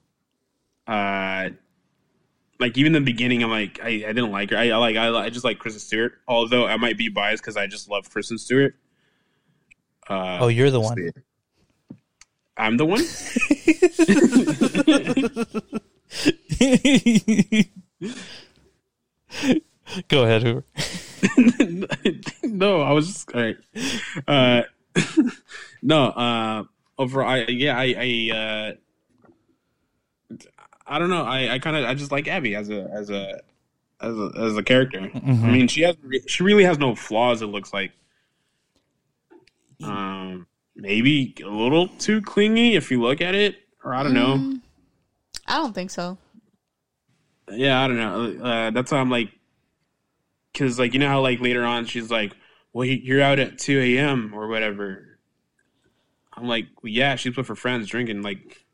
Uh, 0.86 1.50
like 2.60 2.78
even 2.78 2.92
the 2.92 3.00
beginning, 3.00 3.42
I'm 3.42 3.50
like, 3.50 3.80
I, 3.82 3.88
I 3.88 4.12
didn't 4.12 4.30
like 4.30 4.50
her. 4.50 4.56
I, 4.56 4.70
I 4.70 4.76
like, 4.76 4.96
I, 4.96 5.08
I 5.08 5.30
just 5.30 5.44
like 5.44 5.58
Kristen 5.58 5.80
Stewart. 5.80 6.12
Although 6.28 6.66
I 6.66 6.76
might 6.76 6.96
be 6.96 7.08
biased 7.08 7.42
because 7.42 7.56
I 7.56 7.66
just 7.66 7.88
love 7.90 8.08
Kristen 8.10 8.38
Stewart. 8.38 8.76
Uh, 10.08 10.38
Oh, 10.40 10.48
you're 10.48 10.70
the 10.70 10.80
one. 10.80 10.96
I'm 12.56 12.76
the 12.76 12.84
one. 12.86 13.02
Go 20.08 20.24
ahead, 20.24 20.42
Hoover. 20.42 20.64
no, 22.44 22.80
I 22.82 22.92
was 22.92 23.06
just 23.08 23.30
all 23.34 23.40
right. 23.42 23.56
Uh, 24.26 24.62
no, 25.82 26.04
uh, 26.06 26.64
overall, 26.98 27.28
I 27.28 27.44
yeah, 27.48 27.76
I 27.78 27.94
I 27.98 28.36
uh, 30.36 30.36
I 30.86 30.98
don't 30.98 31.10
know. 31.10 31.24
I 31.24 31.54
I 31.54 31.58
kind 31.58 31.76
of 31.76 31.84
I 31.84 31.94
just 31.94 32.12
like 32.12 32.28
Abby 32.28 32.54
as 32.54 32.70
a 32.70 32.88
as 32.92 33.10
a 33.10 33.40
as 34.00 34.16
a 34.16 34.32
as 34.36 34.56
a 34.56 34.62
character. 34.62 35.00
Mhm. 35.00 35.44
I 35.44 35.50
mean, 35.50 35.68
she 35.68 35.82
has 35.82 35.96
she 36.26 36.42
really 36.42 36.64
has 36.64 36.78
no 36.78 36.94
flaws. 36.94 37.42
It 37.42 37.46
looks 37.46 37.72
like. 37.72 37.92
Um, 39.82 40.46
maybe 40.76 41.34
a 41.44 41.48
little 41.48 41.88
too 41.88 42.22
clingy 42.22 42.76
if 42.76 42.90
you 42.92 43.02
look 43.02 43.20
at 43.20 43.34
it, 43.34 43.56
or 43.82 43.92
I 43.94 44.04
don't 44.04 44.14
know. 44.14 44.36
Mm, 44.36 44.60
I 45.48 45.56
don't 45.56 45.72
think 45.72 45.90
so. 45.90 46.18
Yeah, 47.50 47.82
I 47.82 47.88
don't 47.88 47.96
know. 47.96 48.44
Uh, 48.44 48.70
that's 48.70 48.92
why 48.92 48.98
I'm 48.98 49.10
like, 49.10 49.30
because 50.52 50.78
like 50.78 50.94
you 50.94 51.00
know 51.00 51.08
how 51.08 51.20
like 51.20 51.40
later 51.40 51.64
on 51.64 51.86
she's 51.86 52.12
like, 52.12 52.32
"Well, 52.72 52.84
you're 52.84 53.20
out 53.20 53.40
at 53.40 53.58
two 53.58 53.80
a.m. 53.80 54.32
or 54.34 54.46
whatever." 54.46 55.11
I'm 56.34 56.46
like, 56.48 56.66
"Yeah, 56.82 57.16
she's 57.16 57.36
with 57.36 57.48
her 57.48 57.54
friends 57.54 57.88
drinking." 57.88 58.22
Like, 58.22 58.64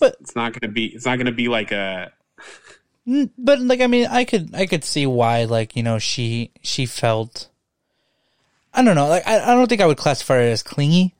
But- 0.00 0.16
it's 0.20 0.34
not 0.36 0.52
gonna 0.58 0.72
be. 0.72 0.86
It's 0.86 1.06
not 1.06 1.16
gonna 1.18 1.32
be 1.32 1.48
like 1.48 1.72
a. 1.72 2.12
But 3.38 3.60
like, 3.60 3.80
I 3.80 3.86
mean, 3.86 4.06
I 4.08 4.24
could, 4.24 4.52
I 4.54 4.66
could 4.66 4.82
see 4.84 5.06
why, 5.06 5.44
like, 5.44 5.76
you 5.76 5.82
know, 5.84 5.98
she, 6.00 6.50
she 6.62 6.86
felt. 6.86 7.48
I 8.74 8.82
don't 8.82 8.96
know. 8.96 9.06
Like, 9.08 9.26
I, 9.26 9.40
I 9.40 9.54
don't 9.54 9.68
think 9.68 9.80
I 9.80 9.86
would 9.86 9.96
classify 9.96 10.34
her 10.34 10.40
as 10.40 10.62
clingy. 10.64 11.14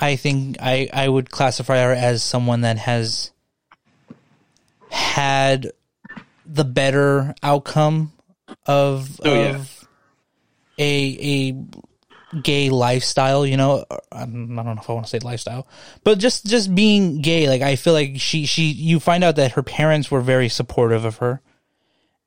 I 0.00 0.14
think 0.16 0.56
I, 0.60 0.88
I 0.92 1.08
would 1.08 1.30
classify 1.32 1.82
her 1.82 1.92
as 1.92 2.22
someone 2.22 2.60
that 2.60 2.78
has 2.78 3.32
had 4.90 5.72
the 6.46 6.64
better 6.64 7.34
outcome 7.42 8.12
of 8.66 9.20
Oh, 9.24 9.34
yeah. 9.34 9.56
of 9.56 9.88
a 10.78 11.50
a 11.50 11.64
gay 12.42 12.70
lifestyle. 12.70 13.44
You 13.44 13.56
know, 13.56 13.84
I 14.10 14.20
don't 14.20 14.48
know 14.54 14.76
if 14.80 14.88
I 14.88 14.92
want 14.92 15.06
to 15.06 15.10
say 15.10 15.18
lifestyle, 15.18 15.66
but 16.04 16.18
just 16.18 16.46
just 16.46 16.74
being 16.74 17.20
gay. 17.20 17.48
Like 17.48 17.62
I 17.62 17.76
feel 17.76 17.92
like 17.92 18.14
she 18.20 18.46
she 18.46 18.64
you 18.70 19.00
find 19.00 19.22
out 19.24 19.36
that 19.36 19.52
her 19.52 19.62
parents 19.62 20.10
were 20.10 20.20
very 20.20 20.48
supportive 20.48 21.04
of 21.04 21.18
her, 21.18 21.40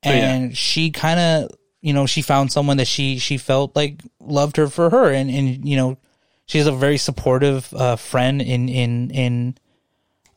Oh, 0.06 0.10
yeah. 0.12 0.34
and 0.34 0.58
she 0.58 0.92
kind 0.92 1.20
of 1.20 1.52
you 1.82 1.94
know 1.94 2.06
she 2.06 2.22
found 2.22 2.52
someone 2.52 2.78
that 2.78 2.88
she 2.88 3.18
she 3.20 3.38
felt 3.38 3.76
like 3.76 4.02
loved 4.20 4.58
her 4.58 4.68
for 4.68 4.90
her, 4.90 5.12
and 5.12 5.30
and 5.30 5.68
you 5.68 5.78
know 5.78 5.98
she's 6.46 6.68
a 6.68 6.72
very 6.72 6.98
supportive 6.98 7.74
uh, 7.74 7.96
friend 7.96 8.42
in 8.42 8.70
in 8.70 9.10
in 9.12 9.58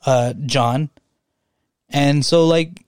uh 0.06 0.32
John, 0.46 0.88
and 1.90 2.24
so 2.24 2.46
like 2.46 2.84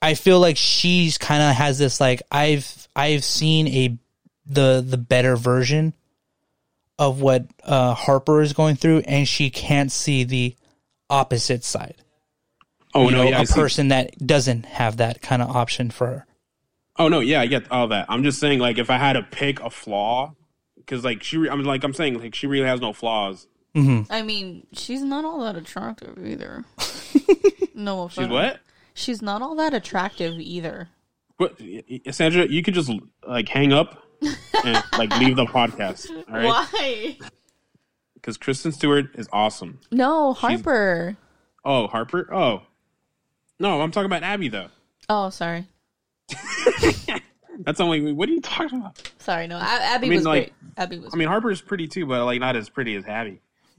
I 0.00 0.14
feel 0.14 0.38
like 0.38 0.56
she's 0.56 1.18
kind 1.18 1.42
of 1.42 1.56
has 1.56 1.78
this 1.78 2.00
like 2.00 2.22
I've 2.30 2.88
I've 2.94 3.24
seen 3.24 3.66
a 3.68 3.98
the 4.48 4.84
the 4.86 4.96
better 4.96 5.36
version 5.36 5.94
of 6.98 7.20
what 7.20 7.46
uh 7.64 7.94
Harper 7.94 8.40
is 8.40 8.52
going 8.52 8.76
through 8.76 9.00
and 9.00 9.28
she 9.28 9.50
can't 9.50 9.92
see 9.92 10.24
the 10.24 10.56
opposite 11.10 11.64
side. 11.64 11.96
Oh 12.94 13.04
you 13.04 13.10
no, 13.12 13.18
know, 13.18 13.30
yeah, 13.30 13.38
I 13.38 13.42
a 13.42 13.46
see. 13.46 13.54
person 13.54 13.88
that 13.88 14.18
doesn't 14.24 14.64
have 14.66 14.96
that 14.96 15.20
kind 15.20 15.42
of 15.42 15.54
option 15.54 15.90
for 15.90 16.06
her. 16.06 16.26
Oh 16.98 17.08
no, 17.08 17.20
yeah, 17.20 17.40
I 17.40 17.46
get 17.46 17.70
all 17.70 17.88
that. 17.88 18.06
I'm 18.08 18.24
just 18.24 18.40
saying, 18.40 18.58
like, 18.58 18.78
if 18.78 18.90
I 18.90 18.96
had 18.96 19.12
to 19.12 19.22
pick 19.22 19.60
a 19.60 19.70
flaw, 19.70 20.34
because 20.76 21.04
like 21.04 21.22
she, 21.22 21.36
re- 21.36 21.48
I'm 21.48 21.62
like, 21.62 21.84
I'm 21.84 21.94
saying, 21.94 22.18
like, 22.18 22.34
she 22.34 22.46
really 22.48 22.66
has 22.66 22.80
no 22.80 22.92
flaws. 22.92 23.46
I 23.76 24.22
mean, 24.22 24.66
she's 24.72 25.02
not 25.02 25.24
all 25.24 25.38
that 25.44 25.54
attractive 25.54 26.18
either. 26.26 26.64
no 27.76 28.02
offense. 28.02 28.26
She's 28.26 28.28
what? 28.28 28.60
She's 28.94 29.22
not 29.22 29.40
all 29.40 29.54
that 29.54 29.72
attractive 29.72 30.40
either. 30.40 30.88
What, 31.36 31.60
Sandra? 32.10 32.48
You 32.48 32.64
could 32.64 32.74
just 32.74 32.90
like 33.24 33.48
hang 33.48 33.72
up 33.72 34.02
and 34.22 34.84
like 34.98 35.16
leave 35.18 35.36
the 35.36 35.46
podcast. 35.46 36.10
All 36.10 36.34
right. 36.34 36.44
Why? 36.46 37.16
because 38.14 38.36
Kristen 38.36 38.72
Stewart 38.72 39.06
is 39.14 39.28
awesome. 39.32 39.80
No, 39.90 40.34
Harper. 40.34 41.16
Oh, 41.64 41.86
Harper. 41.86 42.28
Oh, 42.34 42.62
no, 43.58 43.80
I'm 43.80 43.90
talking 43.90 44.06
about 44.06 44.22
Abby 44.22 44.48
though. 44.48 44.68
Oh, 45.08 45.30
sorry. 45.30 45.66
That's 47.60 47.80
only. 47.80 48.12
What 48.12 48.28
are 48.28 48.32
you 48.32 48.40
talking 48.40 48.80
about? 48.80 49.10
Sorry, 49.18 49.46
no. 49.46 49.56
A- 49.56 49.60
Abby 49.60 50.06
I 50.06 50.10
mean, 50.10 50.18
was 50.18 50.26
like- 50.26 50.42
great. 50.42 50.52
Abby 50.76 50.98
was 50.98 51.14
I 51.14 51.16
mean, 51.16 51.28
Harper's 51.28 51.60
pretty 51.60 51.88
too, 51.88 52.06
but 52.06 52.24
like 52.24 52.40
not 52.40 52.54
as 52.54 52.68
pretty 52.68 52.94
as 52.96 53.04
Abby. 53.06 53.40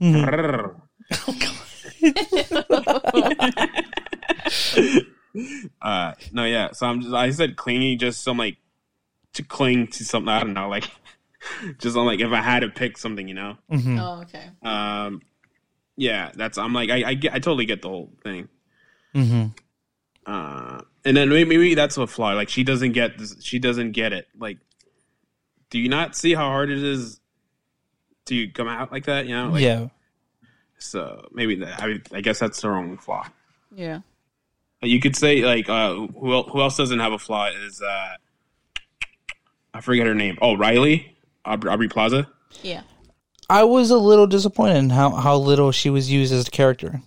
uh, 5.82 6.12
no, 6.32 6.44
yeah. 6.44 6.72
So 6.72 6.86
I'm 6.86 7.00
just. 7.00 7.14
I 7.14 7.30
said 7.30 7.56
clingy, 7.56 7.96
just 7.96 8.22
some 8.22 8.36
like 8.36 8.56
to 9.34 9.42
cling 9.42 9.88
to 9.88 10.04
something. 10.04 10.28
I 10.28 10.40
don't 10.40 10.54
know, 10.54 10.68
like 10.68 10.90
just 11.78 11.96
on 11.96 12.06
like 12.06 12.20
if 12.20 12.32
I 12.32 12.40
had 12.40 12.60
to 12.60 12.68
pick 12.68 12.98
something, 12.98 13.26
you 13.28 13.34
know. 13.34 13.56
Mm-hmm. 13.70 13.98
Oh, 13.98 14.22
okay. 14.22 14.50
Um, 14.62 15.22
yeah, 15.96 16.32
that's. 16.34 16.58
I'm 16.58 16.72
like, 16.72 16.90
I, 16.90 17.10
I 17.10 17.14
get, 17.14 17.32
I 17.32 17.38
totally 17.38 17.66
get 17.66 17.82
the 17.82 17.88
whole 17.88 18.10
thing. 18.22 18.48
Mm-hmm. 19.14 19.46
Uh, 20.26 20.82
and 21.04 21.16
then 21.16 21.28
maybe, 21.28 21.48
maybe 21.48 21.74
that's 21.74 21.96
a 21.96 22.06
flaw. 22.06 22.32
Like 22.32 22.48
she 22.48 22.64
doesn't 22.64 22.92
get 22.92 23.18
this. 23.18 23.36
She 23.40 23.58
doesn't 23.58 23.92
get 23.92 24.12
it. 24.12 24.28
Like, 24.38 24.58
do 25.70 25.78
you 25.78 25.88
not 25.88 26.16
see 26.16 26.34
how 26.34 26.48
hard 26.48 26.70
it 26.70 26.82
is 26.82 27.20
to 28.26 28.48
come 28.48 28.68
out 28.68 28.92
like 28.92 29.06
that? 29.06 29.26
You 29.26 29.34
know. 29.34 29.48
Like, 29.50 29.62
yeah. 29.62 29.88
So 30.78 31.28
maybe 31.32 31.56
that. 31.56 31.82
I, 31.82 32.00
I 32.12 32.20
guess 32.20 32.38
that's 32.38 32.60
the 32.60 32.70
wrong 32.70 32.96
flaw. 32.96 33.26
Yeah. 33.74 34.00
You 34.82 35.00
could 35.00 35.14
say 35.14 35.42
like, 35.42 35.68
uh, 35.68 35.94
who 35.94 36.42
who 36.42 36.60
else 36.60 36.76
doesn't 36.76 37.00
have 37.00 37.12
a 37.12 37.18
flaw 37.18 37.48
is 37.48 37.82
uh, 37.82 38.14
I 39.74 39.80
forget 39.80 40.06
her 40.06 40.14
name. 40.14 40.38
Oh, 40.42 40.56
Riley, 40.56 41.16
Aubrey, 41.44 41.70
Aubrey 41.70 41.88
Plaza. 41.88 42.28
Yeah. 42.62 42.82
I 43.48 43.64
was 43.64 43.90
a 43.90 43.98
little 43.98 44.26
disappointed 44.26 44.76
in 44.76 44.90
how, 44.90 45.10
how 45.10 45.36
little 45.36 45.72
she 45.72 45.90
was 45.90 46.10
used 46.10 46.32
as 46.32 46.46
a 46.46 46.50
character. 46.50 47.02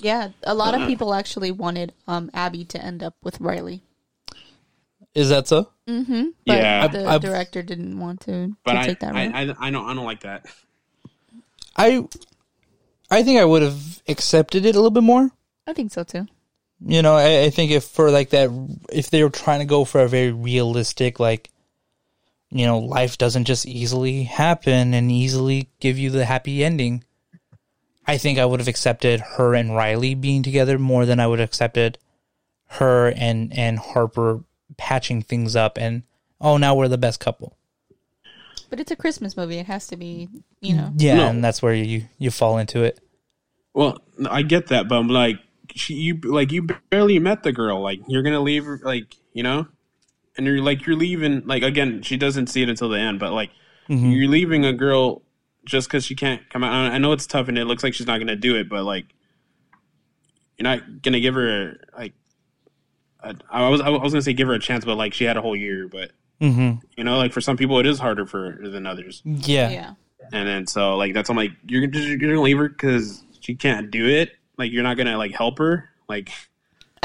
Yeah. 0.00 0.30
A 0.44 0.54
lot 0.54 0.74
Uh-uh. 0.74 0.82
of 0.82 0.88
people 0.88 1.14
actually 1.14 1.50
wanted 1.50 1.92
um 2.06 2.30
Abby 2.34 2.64
to 2.66 2.82
end 2.84 3.02
up 3.02 3.14
with 3.22 3.40
Riley. 3.40 3.82
Is 5.14 5.30
that 5.30 5.48
so? 5.48 5.70
Mm-hmm. 5.88 6.24
But 6.46 6.58
Yeah. 6.58 6.86
the 6.88 7.06
I've- 7.06 7.26
director 7.26 7.62
didn't 7.62 7.98
want 7.98 8.20
to, 8.22 8.54
But 8.64 8.74
to 8.74 8.78
I, 8.80 8.86
take 8.86 9.00
that 9.00 9.14
route. 9.14 9.34
I, 9.34 9.38
I, 9.42 9.68
I 9.68 9.70
don't, 9.70 9.86
I 9.88 9.94
don't 9.94 10.04
like 10.04 10.20
that. 10.20 10.44
I 11.76 12.06
I 13.10 13.22
think 13.22 13.38
I 13.40 13.44
would 13.44 13.62
have 13.62 14.02
accepted 14.08 14.66
it 14.66 14.74
a 14.74 14.78
little 14.78 14.90
bit 14.90 15.02
more. 15.04 15.30
I 15.66 15.72
think 15.72 15.92
so 15.92 16.02
too. 16.04 16.26
You 16.84 17.00
know, 17.02 17.14
I, 17.16 17.44
I 17.44 17.50
think 17.50 17.70
if 17.70 17.84
for 17.84 18.10
like 18.10 18.30
that, 18.30 18.50
if 18.92 19.10
they 19.10 19.22
were 19.22 19.30
trying 19.30 19.60
to 19.60 19.64
go 19.64 19.84
for 19.84 20.00
a 20.02 20.08
very 20.08 20.32
realistic, 20.32 21.18
like, 21.18 21.48
you 22.50 22.66
know, 22.66 22.78
life 22.78 23.18
doesn't 23.18 23.44
just 23.44 23.66
easily 23.66 24.24
happen 24.24 24.94
and 24.94 25.10
easily 25.10 25.68
give 25.80 25.98
you 25.98 26.10
the 26.10 26.24
happy 26.24 26.64
ending. 26.64 27.04
I 28.06 28.18
think 28.18 28.38
I 28.38 28.44
would 28.44 28.60
have 28.60 28.68
accepted 28.68 29.20
her 29.20 29.54
and 29.54 29.74
Riley 29.74 30.14
being 30.14 30.42
together 30.42 30.78
more 30.78 31.04
than 31.06 31.18
I 31.18 31.26
would 31.26 31.40
have 31.40 31.48
accepted 31.48 31.98
her 32.68 33.08
and 33.16 33.52
and 33.56 33.78
Harper 33.78 34.40
patching 34.76 35.22
things 35.22 35.54
up 35.56 35.78
and 35.78 36.02
oh 36.40 36.56
now 36.56 36.74
we're 36.74 36.88
the 36.88 36.98
best 36.98 37.18
couple. 37.20 37.56
But 38.70 38.80
it's 38.80 38.90
a 38.90 38.96
Christmas 38.96 39.36
movie. 39.36 39.58
It 39.58 39.66
has 39.66 39.86
to 39.88 39.96
be, 39.96 40.28
you 40.60 40.74
know. 40.74 40.92
Yeah, 40.96 41.16
No. 41.16 41.26
and 41.28 41.42
that's 41.44 41.62
where 41.62 41.74
you 41.74 42.04
you 42.18 42.30
fall 42.30 42.58
into 42.58 42.82
it. 42.82 43.00
Well, 43.74 43.98
I 44.28 44.42
get 44.42 44.68
that, 44.68 44.88
but 44.88 44.96
I'm 44.96 45.08
like, 45.08 45.36
she, 45.74 45.94
you 45.94 46.14
like 46.24 46.50
you 46.52 46.62
barely 46.90 47.18
met 47.18 47.42
the 47.42 47.52
girl. 47.52 47.80
Like 47.80 48.00
you're 48.08 48.22
gonna 48.22 48.40
leave, 48.40 48.66
like 48.82 49.14
you 49.32 49.42
know, 49.42 49.66
and 50.36 50.46
you're 50.46 50.60
like 50.62 50.86
you're 50.86 50.96
leaving. 50.96 51.46
Like 51.46 51.62
again, 51.62 52.02
she 52.02 52.16
doesn't 52.16 52.48
see 52.48 52.62
it 52.62 52.68
until 52.68 52.88
the 52.88 52.98
end, 52.98 53.18
but 53.20 53.32
like 53.32 53.50
Mm-hmm. 53.88 54.10
you're 54.10 54.28
leaving 54.28 54.64
a 54.64 54.72
girl 54.72 55.22
just 55.64 55.86
because 55.88 56.04
she 56.04 56.16
can't 56.16 56.42
come 56.50 56.64
out. 56.64 56.72
I 56.92 56.98
know 56.98 57.12
it's 57.12 57.24
tough, 57.26 57.46
and 57.46 57.56
it 57.56 57.66
looks 57.66 57.84
like 57.84 57.94
she's 57.94 58.06
not 58.08 58.18
gonna 58.18 58.34
do 58.34 58.56
it, 58.56 58.68
but 58.68 58.82
like 58.84 59.06
you're 60.58 60.64
not 60.64 61.02
gonna 61.02 61.20
give 61.20 61.34
her 61.34 61.78
like. 61.96 62.12
A, 63.20 63.34
I 63.50 63.68
was 63.68 63.80
I 63.80 63.88
was 63.90 64.12
gonna 64.12 64.22
say 64.22 64.32
give 64.32 64.48
her 64.48 64.54
a 64.54 64.58
chance, 64.58 64.84
but 64.84 64.96
like 64.96 65.14
she 65.14 65.24
had 65.24 65.36
a 65.36 65.40
whole 65.42 65.56
year, 65.56 65.88
but 65.88 66.10
Mm-hmm. 66.40 66.84
you 66.98 67.04
know, 67.04 67.16
like 67.16 67.32
for 67.32 67.40
some 67.40 67.56
people 67.56 67.78
it 67.78 67.86
is 67.86 67.98
harder 67.98 68.26
for 68.26 68.58
than 68.62 68.86
others. 68.86 69.22
Yeah. 69.24 69.70
Yeah. 69.70 69.94
And 70.32 70.46
then 70.48 70.66
so 70.66 70.96
like 70.96 71.14
that's 71.14 71.30
I'm 71.30 71.36
like 71.36 71.52
you're 71.66 71.86
just 71.86 72.06
you're 72.08 72.18
gonna 72.18 72.40
leave 72.42 72.58
her 72.58 72.68
because 72.68 73.22
she 73.40 73.54
can't 73.54 73.90
do 73.90 74.06
it. 74.06 74.32
Like 74.58 74.70
you're 74.72 74.82
not 74.82 74.96
gonna 74.98 75.16
like 75.16 75.30
help 75.32 75.58
her. 75.58 75.88
Like 76.08 76.30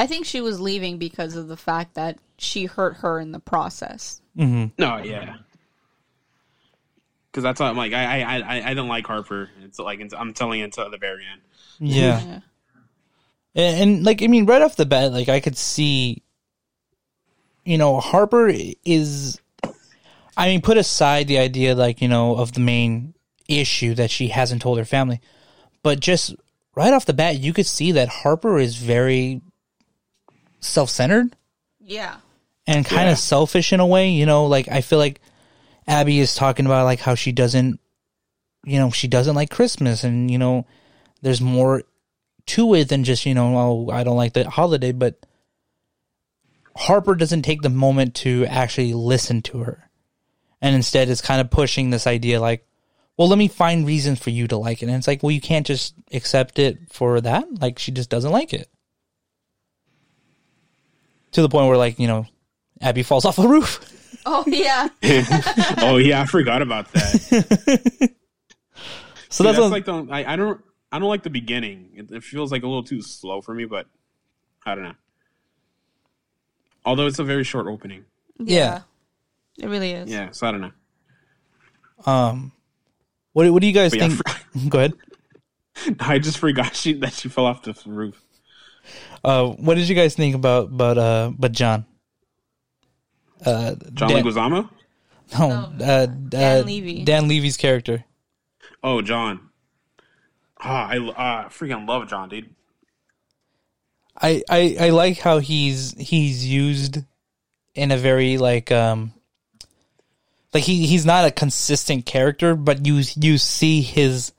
I 0.02 0.06
think 0.08 0.26
she 0.26 0.40
was 0.40 0.60
leaving 0.60 0.98
because 0.98 1.36
of 1.36 1.46
the 1.46 1.56
fact 1.56 1.94
that 1.94 2.18
she 2.36 2.64
hurt 2.64 2.96
her 2.96 3.20
in 3.20 3.30
the 3.30 3.38
process. 3.38 4.20
Mm-hmm. 4.36 4.74
no, 4.76 4.96
yeah. 4.96 5.36
Because 7.30 7.44
that's 7.44 7.60
why 7.60 7.68
I'm 7.68 7.76
like 7.76 7.92
I 7.92 8.22
I 8.22 8.38
I 8.40 8.70
I 8.70 8.74
don't 8.74 8.88
like 8.88 9.06
Harper. 9.06 9.48
It's 9.62 9.78
like 9.78 10.00
it's, 10.00 10.12
I'm 10.12 10.34
telling 10.34 10.58
it 10.58 10.72
to 10.72 10.88
the 10.90 10.98
very 10.98 11.22
end. 11.30 11.40
Yeah. 11.78 12.20
Yeah. 12.20 12.40
And, 13.54 13.80
and 13.80 14.04
like 14.04 14.24
I 14.24 14.26
mean, 14.26 14.44
right 14.44 14.60
off 14.60 14.74
the 14.74 14.86
bat, 14.86 15.12
like 15.12 15.28
I 15.28 15.38
could 15.38 15.56
see, 15.56 16.24
you 17.64 17.78
know, 17.78 18.00
Harper 18.00 18.52
is. 18.84 19.40
I 20.36 20.48
mean, 20.48 20.62
put 20.62 20.78
aside 20.78 21.28
the 21.28 21.38
idea, 21.38 21.76
like 21.76 22.02
you 22.02 22.08
know, 22.08 22.34
of 22.34 22.54
the 22.54 22.60
main 22.60 23.14
issue 23.46 23.94
that 23.94 24.10
she 24.10 24.28
hasn't 24.28 24.62
told 24.62 24.78
her 24.78 24.84
family, 24.84 25.20
but 25.84 26.00
just 26.00 26.34
right 26.74 26.92
off 26.92 27.06
the 27.06 27.12
bat, 27.12 27.38
you 27.38 27.52
could 27.52 27.66
see 27.66 27.92
that 27.92 28.08
Harper 28.08 28.58
is 28.58 28.74
very 28.74 29.42
self-centered 30.62 31.36
Yeah. 31.80 32.16
and 32.66 32.86
kind 32.86 33.06
Yeah. 33.08 33.12
of 33.12 33.18
selfish 33.18 33.72
in 33.72 33.80
a 33.80 33.86
way. 33.86 34.10
You 34.10 34.24
know, 34.26 34.46
like 34.46 34.68
I 34.68 34.80
feel 34.80 34.98
like 34.98 35.20
Abby 35.86 36.18
is 36.20 36.34
talking 36.34 36.64
about 36.66 36.84
like 36.84 37.00
how 37.00 37.14
she 37.14 37.32
doesn't, 37.32 37.78
you 38.64 38.78
know, 38.78 38.90
she 38.90 39.08
doesn't 39.08 39.34
like 39.34 39.50
Christmas, 39.50 40.04
and 40.04 40.30
you 40.30 40.38
know, 40.38 40.64
there's 41.20 41.40
more 41.40 41.82
to 42.46 42.74
it 42.74 42.88
than 42.88 43.04
just 43.04 43.26
you 43.26 43.34
know, 43.34 43.56
oh, 43.58 43.90
I 43.90 44.04
don't 44.04 44.16
like 44.16 44.32
the 44.32 44.48
holiday. 44.48 44.92
But 44.92 45.26
Harper 46.76 47.14
doesn't 47.14 47.42
take 47.42 47.62
the 47.62 47.68
moment 47.68 48.14
to 48.16 48.46
actually 48.46 48.94
listen 48.94 49.42
to 49.42 49.58
her, 49.58 49.90
and 50.60 50.74
instead 50.74 51.08
is 51.08 51.20
kind 51.20 51.40
of 51.40 51.50
pushing 51.50 51.90
this 51.90 52.06
idea 52.06 52.40
like, 52.40 52.66
well, 53.18 53.28
let 53.28 53.38
me 53.38 53.48
find 53.48 53.86
reasons 53.86 54.18
for 54.20 54.30
you 54.30 54.48
to 54.48 54.56
like 54.56 54.82
it, 54.82 54.86
and 54.86 54.96
it's 54.96 55.06
like, 55.08 55.22
well, 55.22 55.32
you 55.32 55.40
can't 55.40 55.66
just 55.66 55.94
accept 56.12 56.58
it 56.58 56.78
for 56.90 57.20
that. 57.20 57.44
Like 57.60 57.78
she 57.78 57.90
just 57.92 58.08
doesn't 58.08 58.32
like 58.32 58.54
it. 58.54 58.68
To 61.32 61.42
the 61.42 61.48
point 61.48 61.66
where, 61.68 61.76
like, 61.76 61.98
you 61.98 62.06
know, 62.06 62.26
Abby 62.80 63.02
falls 63.02 63.24
off 63.24 63.38
a 63.38 63.46
roof. 63.48 63.88
Oh 64.24 64.44
yeah. 64.46 64.88
oh 65.78 65.96
yeah, 65.96 66.20
I 66.22 66.26
forgot 66.26 66.62
about 66.62 66.92
that. 66.92 68.12
So 69.28 69.42
See, 69.42 69.44
that's, 69.44 69.58
that's 69.58 69.58
what, 69.58 69.70
like 69.70 69.84
the 69.84 70.06
I, 70.12 70.34
I 70.34 70.36
don't 70.36 70.60
I 70.92 71.00
don't 71.00 71.08
like 71.08 71.24
the 71.24 71.30
beginning. 71.30 71.88
It, 71.96 72.10
it 72.12 72.22
feels 72.22 72.52
like 72.52 72.62
a 72.62 72.66
little 72.66 72.84
too 72.84 73.02
slow 73.02 73.40
for 73.40 73.52
me, 73.52 73.64
but 73.64 73.86
I 74.64 74.76
don't 74.76 74.84
know. 74.84 74.94
Although 76.84 77.06
it's 77.06 77.18
a 77.18 77.24
very 77.24 77.42
short 77.42 77.66
opening. 77.66 78.04
Yeah. 78.38 78.82
It 79.58 79.66
really 79.68 79.90
is. 79.92 80.08
Yeah, 80.08 80.30
so 80.30 80.46
I 80.46 80.50
don't 80.52 80.60
know. 80.60 80.72
um, 82.12 82.52
what 83.32 83.50
what 83.52 83.60
do 83.60 83.66
you 83.66 83.72
guys 83.72 83.90
But 83.90 84.00
yeah, 84.00 84.08
think? 84.52 84.70
Go 84.70 84.78
ahead. 84.78 84.92
I 85.98 86.18
just 86.20 86.38
forgot 86.38 86.76
she 86.76 86.92
that 86.94 87.14
she 87.14 87.28
fell 87.28 87.46
off 87.46 87.62
the 87.62 87.74
roof. 87.86 88.22
Uh, 89.24 89.48
what 89.50 89.76
did 89.76 89.88
you 89.88 89.94
guys 89.94 90.14
think 90.14 90.34
about 90.34 90.66
about 90.66 90.98
uh, 90.98 91.30
but 91.38 91.52
John? 91.52 91.86
Uh, 93.44 93.74
John 93.94 94.08
Dan, 94.08 94.24
Leguizamo? 94.24 94.68
no, 95.38 95.48
No, 95.48 95.84
uh, 95.84 96.06
Dan 96.06 96.60
uh, 96.60 96.64
Levy. 96.64 97.04
Dan 97.04 97.28
Levy's 97.28 97.56
character. 97.56 98.04
Oh, 98.82 99.02
John. 99.02 99.48
Ah, 100.60 100.88
I 100.88 100.96
uh, 100.96 101.48
freaking 101.48 101.88
love 101.88 102.08
John, 102.08 102.28
dude. 102.28 102.50
I, 104.20 104.42
I 104.48 104.76
I 104.78 104.88
like 104.90 105.18
how 105.18 105.38
he's 105.38 105.92
he's 105.98 106.46
used 106.46 106.98
in 107.74 107.90
a 107.90 107.96
very 107.96 108.38
like 108.38 108.70
um 108.70 109.12
like 110.52 110.64
he 110.64 110.86
he's 110.86 111.06
not 111.06 111.24
a 111.24 111.30
consistent 111.30 112.06
character, 112.06 112.54
but 112.54 112.86
you 112.86 113.02
you 113.16 113.38
see 113.38 113.80
his 113.80 114.32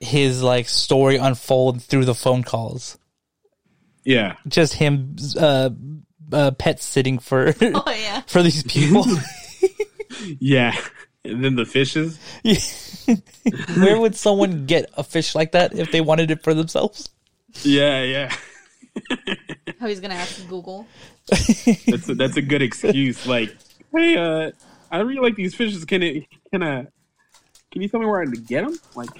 his 0.00 0.42
like 0.42 0.68
story 0.68 1.16
unfold 1.16 1.82
through 1.82 2.04
the 2.04 2.14
phone 2.14 2.44
calls. 2.44 2.98
Yeah. 4.08 4.36
Just 4.48 4.72
him 4.72 5.16
uh, 5.38 5.68
uh 6.32 6.50
pet 6.52 6.80
sitting 6.82 7.18
for 7.18 7.54
Oh 7.60 7.84
yeah. 7.86 8.20
for 8.26 8.42
these 8.42 8.62
people. 8.64 9.04
Yeah. 10.40 10.74
And 11.24 11.44
then 11.44 11.54
the 11.54 11.64
fishes. 11.64 12.18
Where 13.76 14.00
would 14.00 14.16
someone 14.16 14.66
get 14.66 14.90
a 14.96 15.04
fish 15.04 15.34
like 15.34 15.52
that 15.52 15.74
if 15.78 15.92
they 15.92 16.00
wanted 16.00 16.30
it 16.32 16.42
for 16.42 16.54
themselves? 16.54 17.10
Yeah, 17.62 18.02
yeah. 18.02 18.34
How 19.78 19.86
he's 19.86 20.00
gonna 20.00 20.14
ask 20.14 20.48
Google. 20.48 20.88
That's 21.28 22.08
a, 22.08 22.14
that's 22.14 22.36
a 22.36 22.42
good 22.42 22.62
excuse. 22.62 23.26
Like, 23.26 23.54
hey, 23.94 24.16
uh, 24.16 24.50
I 24.90 24.98
really 25.00 25.20
like 25.20 25.36
these 25.36 25.54
fishes. 25.54 25.84
Can 25.84 26.02
it 26.02 26.24
can 26.50 26.62
I 26.62 26.86
can 27.70 27.82
you 27.82 27.88
tell 27.88 28.00
me 28.00 28.06
where 28.06 28.22
I 28.22 28.24
can 28.24 28.42
get 28.44 28.64
them? 28.64 28.76
Like, 28.96 29.10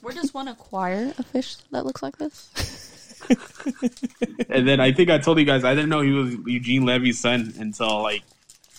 Where 0.00 0.14
does 0.14 0.32
one 0.32 0.48
acquire 0.48 1.12
a 1.18 1.22
fish 1.22 1.56
that 1.72 1.84
looks 1.84 2.02
like 2.02 2.16
this? 2.16 2.88
and 4.48 4.66
then 4.66 4.80
I 4.80 4.92
think 4.92 5.10
I 5.10 5.18
told 5.18 5.38
you 5.38 5.44
guys 5.44 5.64
I 5.64 5.74
didn't 5.74 5.90
know 5.90 6.00
he 6.00 6.10
was 6.12 6.34
Eugene 6.46 6.84
Levy's 6.84 7.18
son 7.18 7.52
until 7.58 8.02
like 8.02 8.22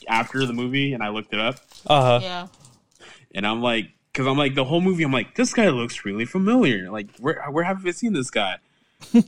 after 0.08 0.46
the 0.46 0.54
movie, 0.54 0.94
and 0.94 1.04
I 1.04 1.10
looked 1.10 1.34
it 1.34 1.40
up, 1.40 1.58
Uh 1.88 2.02
huh. 2.02 2.20
Yeah. 2.24 2.48
and 3.36 3.46
I'm 3.48 3.62
like, 3.62 3.90
because 4.12 4.28
I'm 4.28 4.38
like 4.38 4.56
the 4.56 4.66
whole 4.66 4.82
movie, 4.82 5.04
I'm 5.04 5.12
like, 5.14 5.36
this 5.36 5.54
guy 5.54 5.70
looks 5.70 6.04
really 6.06 6.26
familiar. 6.26 6.90
Like, 6.92 7.08
where 7.18 7.42
where 7.52 7.64
have 7.64 7.86
I 7.86 7.92
seen 7.92 8.14
this 8.14 8.30
guy? 8.32 8.58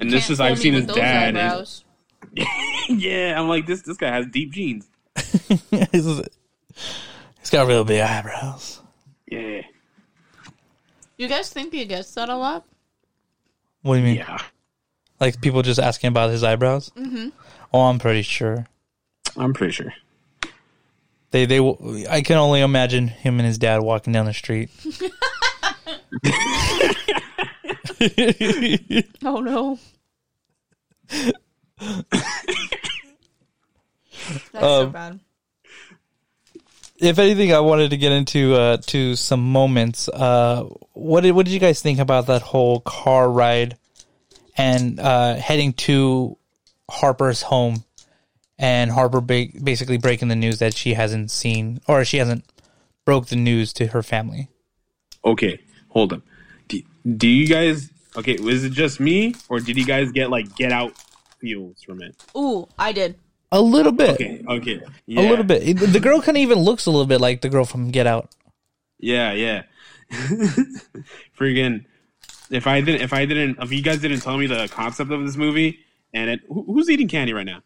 And 0.00 0.12
this 0.12 0.30
is 0.30 0.38
I've 0.40 0.60
seen 0.60 0.74
his 0.74 0.86
dad. 0.86 1.36
and- 1.36 1.82
yeah, 2.88 3.34
I'm 3.40 3.48
like 3.48 3.66
this. 3.66 3.82
This 3.82 3.96
guy 3.96 4.10
has 4.12 4.26
deep 4.28 4.52
genes. 4.52 4.86
he's 5.90 7.50
got 7.50 7.66
real 7.66 7.82
big 7.84 8.00
eyebrows. 8.00 8.80
Yeah, 9.26 9.62
You 11.16 11.26
guys 11.28 11.50
think 11.50 11.72
he 11.72 11.84
gets 11.84 12.14
that 12.14 12.28
a 12.28 12.36
lot? 12.36 12.64
What 13.82 13.94
do 13.94 14.00
you 14.00 14.04
mean? 14.06 14.16
yeah. 14.16 14.38
Like 15.20 15.40
people 15.40 15.62
just 15.62 15.80
asking 15.80 16.08
about 16.08 16.30
his 16.30 16.42
eyebrows? 16.44 16.90
Mm-hmm. 16.96 17.28
Oh, 17.72 17.80
I'm 17.82 17.98
pretty 17.98 18.22
sure. 18.22 18.66
I'm 19.36 19.52
pretty 19.54 19.72
sure. 19.72 19.92
They 21.30 21.44
they 21.46 21.60
will- 21.60 22.04
I 22.08 22.22
can 22.22 22.36
only 22.38 22.60
imagine 22.60 23.08
him 23.08 23.38
and 23.38 23.46
his 23.46 23.58
dad 23.58 23.78
walking 23.82 24.12
down 24.12 24.26
the 24.26 24.32
street. 24.34 24.70
Oh 29.24 29.40
no. 29.40 29.78
That's 31.08 31.32
so 34.52 34.82
Um, 34.86 34.92
bad. 34.92 35.20
If 37.00 37.18
anything, 37.18 37.52
I 37.52 37.60
wanted 37.60 37.90
to 37.90 37.96
get 37.96 38.12
into 38.12 38.54
uh, 38.54 38.76
to 38.86 39.16
some 39.16 39.52
moments. 39.52 40.08
Uh, 40.08 40.64
what 40.92 41.22
did 41.22 41.32
what 41.32 41.46
did 41.46 41.52
you 41.52 41.60
guys 41.60 41.80
think 41.80 41.98
about 41.98 42.26
that 42.26 42.42
whole 42.42 42.80
car 42.80 43.30
ride 43.30 43.76
and 44.56 44.98
uh, 44.98 45.34
heading 45.36 45.72
to 45.74 46.36
Harper's 46.90 47.42
home 47.42 47.84
and 48.58 48.90
Harper 48.90 49.20
ba- 49.20 49.48
basically 49.62 49.98
breaking 49.98 50.28
the 50.28 50.36
news 50.36 50.58
that 50.58 50.74
she 50.74 50.94
hasn't 50.94 51.30
seen 51.30 51.80
or 51.86 52.04
she 52.04 52.16
hasn't 52.16 52.44
broke 53.04 53.26
the 53.26 53.36
news 53.36 53.72
to 53.74 53.86
her 53.88 54.02
family. 54.02 54.48
Okay, 55.24 55.60
hold 55.88 56.12
up. 56.12 56.22
Do, 56.66 56.82
do 57.16 57.28
you 57.28 57.46
guys? 57.46 57.90
Okay, 58.16 58.36
was 58.38 58.64
it 58.64 58.72
just 58.72 58.98
me, 58.98 59.34
or 59.48 59.60
did 59.60 59.76
you 59.76 59.84
guys 59.84 60.10
get 60.10 60.30
like 60.30 60.56
Get 60.56 60.72
Out 60.72 60.92
feels 61.38 61.82
from 61.82 62.02
it? 62.02 62.16
Ooh, 62.36 62.66
I 62.78 62.92
did. 62.92 63.18
A 63.50 63.60
little 63.60 63.92
bit, 63.92 64.20
Okay, 64.20 64.44
okay, 64.46 64.82
a 65.08 65.22
little 65.22 65.44
bit. 65.44 65.78
The 65.78 66.00
girl 66.00 66.20
kind 66.20 66.36
of 66.36 66.42
even 66.42 66.58
looks 66.58 66.84
a 66.84 66.90
little 66.90 67.06
bit 67.06 67.20
like 67.20 67.40
the 67.40 67.48
girl 67.48 67.64
from 67.64 67.90
Get 67.90 68.06
Out. 68.06 68.34
Yeah, 68.98 69.32
yeah. 69.32 69.62
Freaking! 71.38 71.86
If 72.50 72.66
I 72.66 72.80
didn't, 72.80 73.00
if 73.00 73.12
I 73.12 73.24
didn't, 73.24 73.58
if 73.62 73.72
you 73.72 73.82
guys 73.82 74.00
didn't 74.00 74.20
tell 74.20 74.36
me 74.36 74.46
the 74.46 74.68
concept 74.68 75.10
of 75.10 75.24
this 75.24 75.36
movie, 75.36 75.78
and 76.12 76.30
it, 76.30 76.40
who, 76.48 76.62
who's 76.64 76.90
eating 76.90 77.08
candy 77.08 77.32
right 77.32 77.46
now? 77.46 77.62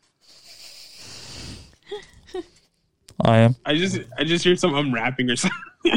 I 3.21 3.39
am. 3.39 3.57
I 3.65 3.77
just, 3.77 3.99
I 4.19 4.25
just 4.25 4.45
hear 4.45 4.57
some 4.57 4.75
unwrapping 4.75 5.31
or 5.31 5.37
something. 5.37 5.61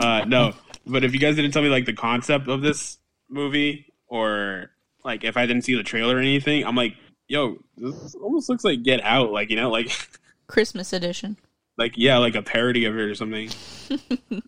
uh, 0.00 0.24
no, 0.26 0.54
but 0.86 1.04
if 1.04 1.12
you 1.12 1.20
guys 1.20 1.36
didn't 1.36 1.52
tell 1.52 1.62
me 1.62 1.68
like 1.68 1.86
the 1.86 1.92
concept 1.92 2.48
of 2.48 2.62
this 2.62 2.98
movie, 3.28 3.92
or 4.08 4.70
like 5.04 5.24
if 5.24 5.36
I 5.36 5.46
didn't 5.46 5.62
see 5.62 5.74
the 5.74 5.82
trailer 5.82 6.16
or 6.16 6.20
anything, 6.20 6.64
I'm 6.64 6.76
like, 6.76 6.94
yo, 7.28 7.58
this 7.76 8.14
almost 8.14 8.48
looks 8.48 8.64
like 8.64 8.82
Get 8.82 9.02
Out, 9.02 9.32
like 9.32 9.50
you 9.50 9.56
know, 9.56 9.70
like. 9.70 9.90
Christmas 10.46 10.92
edition. 10.92 11.36
like 11.76 11.94
yeah, 11.96 12.18
like 12.18 12.34
a 12.34 12.42
parody 12.42 12.84
of 12.84 12.96
it 12.96 13.00
or 13.00 13.14
something. 13.14 13.50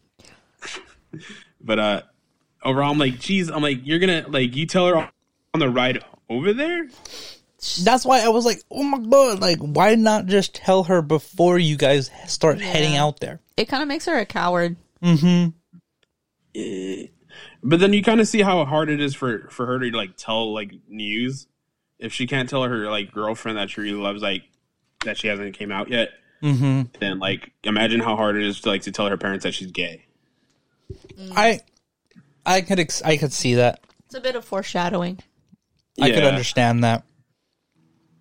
but 1.60 1.78
uh 1.78 2.02
overall, 2.62 2.92
I'm 2.92 2.98
like, 2.98 3.18
geez, 3.18 3.50
I'm 3.50 3.62
like, 3.62 3.80
you're 3.84 3.98
gonna 3.98 4.26
like 4.28 4.54
you 4.54 4.66
tell 4.66 4.86
her 4.86 5.10
on 5.54 5.60
the 5.60 5.68
ride 5.68 6.04
over 6.28 6.52
there. 6.52 6.88
That's 7.82 8.04
why 8.04 8.20
I 8.20 8.28
was 8.28 8.44
like, 8.44 8.62
oh 8.70 8.84
my 8.84 8.98
god, 8.98 9.40
like 9.40 9.58
why 9.58 9.96
not 9.96 10.26
just 10.26 10.54
tell 10.54 10.84
her 10.84 11.02
before 11.02 11.58
you 11.58 11.76
guys 11.76 12.10
start 12.26 12.60
heading 12.60 12.96
out 12.96 13.20
there? 13.20 13.40
It 13.56 13.66
kind 13.66 13.82
of 13.82 13.88
makes 13.88 14.06
her 14.06 14.16
a 14.16 14.26
coward. 14.26 14.76
Mm-hmm. 15.02 15.50
Yeah. 16.54 17.06
But 17.62 17.80
then 17.80 17.92
you 17.92 18.04
kind 18.04 18.20
of 18.20 18.28
see 18.28 18.42
how 18.42 18.64
hard 18.64 18.88
it 18.88 19.00
is 19.00 19.14
for 19.16 19.48
for 19.50 19.66
her 19.66 19.80
to 19.80 19.90
like 19.90 20.16
tell 20.16 20.54
like 20.54 20.72
news 20.88 21.48
if 21.98 22.12
she 22.12 22.26
can't 22.26 22.48
tell 22.48 22.62
her 22.62 22.90
like 22.90 23.12
girlfriend 23.12 23.58
that 23.58 23.70
she 23.70 23.80
really 23.80 23.98
loves 23.98 24.22
like 24.22 24.42
that 25.04 25.16
she 25.16 25.28
hasn't 25.28 25.56
came 25.56 25.72
out 25.72 25.88
yet. 25.88 26.10
Mm-hmm. 26.42 26.82
Then 27.00 27.18
like 27.18 27.52
imagine 27.64 28.00
how 28.00 28.16
hard 28.16 28.36
it 28.36 28.44
is 28.44 28.60
to 28.62 28.68
like 28.68 28.82
to 28.82 28.92
tell 28.92 29.08
her 29.08 29.16
parents 29.16 29.44
that 29.44 29.52
she's 29.52 29.72
gay. 29.72 30.04
I 31.34 31.60
I 32.46 32.60
could 32.60 32.78
ex- 32.78 33.02
I 33.02 33.16
could 33.16 33.32
see 33.32 33.54
that. 33.56 33.80
It's 34.06 34.14
a 34.14 34.20
bit 34.20 34.36
of 34.36 34.44
foreshadowing. 34.44 35.18
I 36.00 36.10
could 36.10 36.24
understand 36.24 36.84
that. 36.84 37.04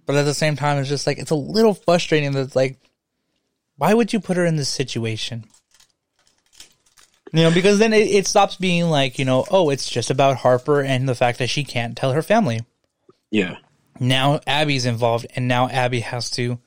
But 0.05 0.15
at 0.15 0.23
the 0.23 0.33
same 0.33 0.55
time, 0.55 0.79
it's 0.79 0.89
just 0.89 1.05
like 1.05 1.19
it's 1.19 1.31
a 1.31 1.35
little 1.35 1.73
frustrating 1.73 2.31
that 2.31 2.41
it's 2.41 2.55
like, 2.55 2.79
why 3.77 3.93
would 3.93 4.13
you 4.13 4.19
put 4.19 4.37
her 4.37 4.45
in 4.45 4.55
this 4.55 4.69
situation? 4.69 5.45
You 7.33 7.43
know, 7.43 7.51
because 7.51 7.77
then 7.77 7.93
it, 7.93 8.07
it 8.07 8.25
stops 8.25 8.55
being 8.55 8.89
like, 8.89 9.19
you 9.19 9.25
know, 9.25 9.45
oh, 9.51 9.69
it's 9.69 9.89
just 9.89 10.09
about 10.09 10.37
Harper 10.37 10.81
and 10.81 11.07
the 11.07 11.15
fact 11.15 11.39
that 11.39 11.49
she 11.49 11.63
can't 11.63 11.95
tell 11.95 12.13
her 12.13 12.21
family. 12.21 12.61
Yeah. 13.31 13.57
Now 13.99 14.39
Abby's 14.47 14.85
involved, 14.85 15.27
and 15.35 15.47
now 15.47 15.69
Abby 15.69 16.01
has 16.01 16.29
to 16.31 16.59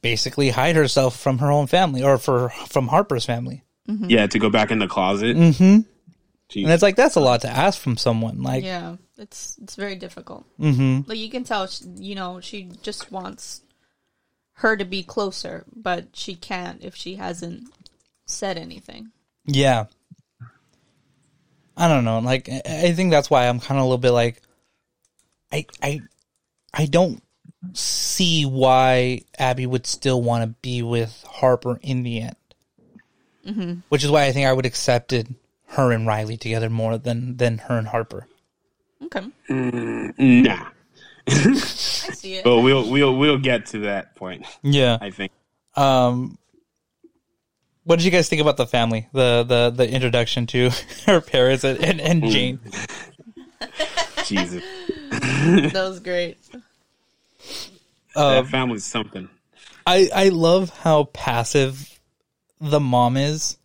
basically 0.00 0.50
hide 0.50 0.76
herself 0.76 1.18
from 1.18 1.38
her 1.38 1.50
own 1.50 1.66
family 1.66 2.02
or 2.02 2.18
for 2.18 2.50
from 2.68 2.88
Harper's 2.88 3.24
family. 3.24 3.64
Yeah, 3.86 4.26
to 4.26 4.38
go 4.38 4.50
back 4.50 4.70
in 4.70 4.78
the 4.78 4.86
closet. 4.86 5.34
Mm-hmm. 5.34 5.80
And 6.56 6.72
it's 6.72 6.82
like 6.82 6.96
that's 6.96 7.16
a 7.16 7.20
lot 7.20 7.42
to 7.42 7.48
ask 7.48 7.80
from 7.80 7.96
someone. 7.96 8.42
Like, 8.42 8.64
Yeah, 8.64 8.96
it's 9.16 9.58
it's 9.62 9.76
very 9.76 9.96
difficult. 9.96 10.44
Mm-hmm. 10.58 11.08
Like 11.08 11.18
you 11.18 11.30
can 11.30 11.44
tell, 11.44 11.66
she, 11.66 11.84
you 11.96 12.14
know, 12.14 12.40
she 12.40 12.70
just 12.82 13.10
wants 13.10 13.62
her 14.54 14.76
to 14.76 14.84
be 14.84 15.02
closer, 15.02 15.64
but 15.74 16.08
she 16.14 16.34
can't 16.34 16.82
if 16.82 16.94
she 16.94 17.16
hasn't 17.16 17.68
said 18.26 18.58
anything. 18.58 19.10
Yeah. 19.44 19.86
I 21.76 21.88
don't 21.88 22.04
know. 22.04 22.18
Like 22.18 22.48
I 22.48 22.62
I 22.66 22.92
think 22.92 23.10
that's 23.10 23.30
why 23.30 23.48
I'm 23.48 23.60
kind 23.60 23.78
of 23.78 23.84
a 23.84 23.88
little 23.88 23.98
bit 23.98 24.10
like 24.10 24.42
I 25.52 25.66
I 25.82 26.00
I 26.72 26.86
don't 26.86 27.22
see 27.72 28.44
why 28.44 29.22
Abby 29.38 29.66
would 29.66 29.86
still 29.86 30.22
want 30.22 30.44
to 30.44 30.48
be 30.62 30.82
with 30.82 31.24
Harper 31.28 31.78
in 31.82 32.02
the 32.02 32.20
end. 32.22 32.36
Mm-hmm. 33.46 33.80
Which 33.88 34.04
is 34.04 34.10
why 34.10 34.24
I 34.24 34.32
think 34.32 34.46
I 34.46 34.52
would 34.52 34.66
accepted 34.66 35.34
her 35.68 35.92
and 35.92 36.06
Riley 36.06 36.36
together 36.36 36.68
more 36.70 36.98
than 36.98 37.36
than 37.36 37.58
her 37.58 37.78
and 37.78 37.88
Harper. 37.88 38.26
Okay, 39.04 39.26
Nah. 39.48 40.66
I 41.28 41.32
see 41.32 42.34
it. 42.34 42.44
But 42.44 42.60
we'll 42.60 42.90
we'll 42.90 43.16
we'll 43.16 43.38
get 43.38 43.66
to 43.66 43.80
that 43.80 44.14
point. 44.16 44.46
Yeah. 44.62 44.98
I 45.00 45.10
think. 45.10 45.32
Um 45.76 46.38
what 47.84 47.96
did 47.98 48.04
you 48.04 48.10
guys 48.10 48.28
think 48.28 48.42
about 48.42 48.58
the 48.58 48.66
family? 48.66 49.08
The 49.12 49.44
the 49.44 49.70
the 49.70 49.90
introduction 49.90 50.46
to 50.48 50.70
her 51.06 51.20
parents 51.20 51.64
and, 51.64 51.82
and, 51.82 52.00
and 52.00 52.24
Jane. 52.30 52.60
Jesus, 54.26 54.62
that 55.72 55.88
was 55.88 56.00
great. 56.00 56.36
that 58.14 58.46
family's 58.46 58.84
something. 58.84 59.28
I 59.86 60.08
I 60.14 60.28
love 60.28 60.70
how 60.70 61.04
passive 61.04 62.00
the 62.60 62.80
mom 62.80 63.16
is, 63.16 63.56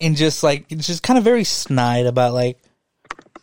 and 0.00 0.16
just 0.16 0.42
like 0.42 0.70
it's 0.70 0.86
just 0.86 1.02
kind 1.02 1.18
of 1.18 1.24
very 1.24 1.44
snide 1.44 2.06
about 2.06 2.32
like 2.34 2.58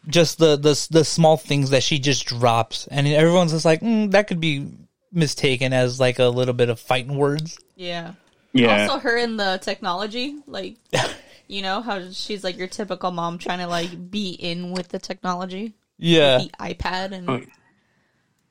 just 0.07 0.37
the 0.37 0.55
the 0.55 0.87
the 0.91 1.05
small 1.05 1.37
things 1.37 1.71
that 1.71 1.83
she 1.83 1.99
just 1.99 2.25
drops, 2.25 2.87
and 2.87 3.07
everyone's 3.07 3.51
just 3.51 3.65
like 3.65 3.81
mm, 3.81 4.11
that 4.11 4.27
could 4.27 4.39
be 4.39 4.67
mistaken 5.11 5.73
as 5.73 5.99
like 5.99 6.19
a 6.19 6.25
little 6.25 6.53
bit 6.53 6.69
of 6.69 6.79
fighting 6.79 7.15
words. 7.15 7.59
Yeah. 7.75 8.13
Yeah. 8.53 8.83
Also, 8.83 8.99
her 8.99 9.17
in 9.17 9.37
the 9.37 9.59
technology, 9.61 10.35
like, 10.45 10.75
you 11.47 11.61
know 11.61 11.81
how 11.81 12.11
she's 12.11 12.43
like 12.43 12.57
your 12.57 12.67
typical 12.67 13.11
mom 13.11 13.37
trying 13.37 13.59
to 13.59 13.67
like 13.67 14.11
be 14.11 14.29
in 14.29 14.71
with 14.71 14.89
the 14.89 14.99
technology, 14.99 15.73
Yeah, 15.97 16.39
the 16.39 16.51
iPad, 16.59 17.11
and 17.11 17.29
Oh, 17.29 17.41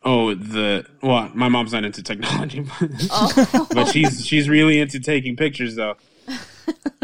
Oh, 0.05 0.35
the 0.35 0.85
well, 1.01 1.31
my 1.33 1.49
mom's 1.49 1.73
not 1.73 1.85
into 1.85 2.03
technology, 2.03 2.67
but 3.71 3.85
she's 3.87 4.27
she's 4.27 4.49
really 4.49 4.81
into 4.81 4.99
taking 4.99 5.37
pictures 5.37 5.77
though. 5.77 5.95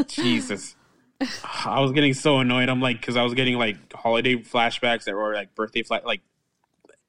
Jesus, 0.09 0.75
I 1.45 1.81
was 1.81 1.93
getting 1.93 2.15
so 2.15 2.39
annoyed. 2.39 2.69
I'm 2.69 2.81
like, 2.81 3.01
because 3.01 3.17
I 3.17 3.23
was 3.23 3.35
getting 3.35 3.57
like 3.57 3.93
holiday 3.93 4.37
flashbacks 4.37 5.05
that 5.05 5.15
were 5.15 5.33
like 5.33 5.55
birthday 5.55 5.85
flash, 5.85 6.03
like 6.05 6.23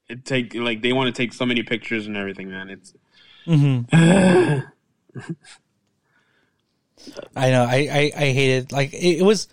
it 0.08 0.26
take 0.26 0.54
like 0.54 0.84
they 0.84 0.94
want 0.94 1.14
to 1.14 1.22
take 1.22 1.34
so 1.34 1.46
many 1.46 1.64
pictures 1.64 2.06
and 2.06 2.16
everything, 2.16 2.52
man. 2.52 2.70
It's 2.70 2.94
Mm-hmm. 3.48 3.86
I 7.36 7.50
know. 7.50 7.64
I 7.64 7.88
I, 7.92 8.12
I 8.16 8.32
hated 8.32 8.72
like 8.72 8.94
it, 8.94 9.20
it 9.20 9.24
was 9.24 9.48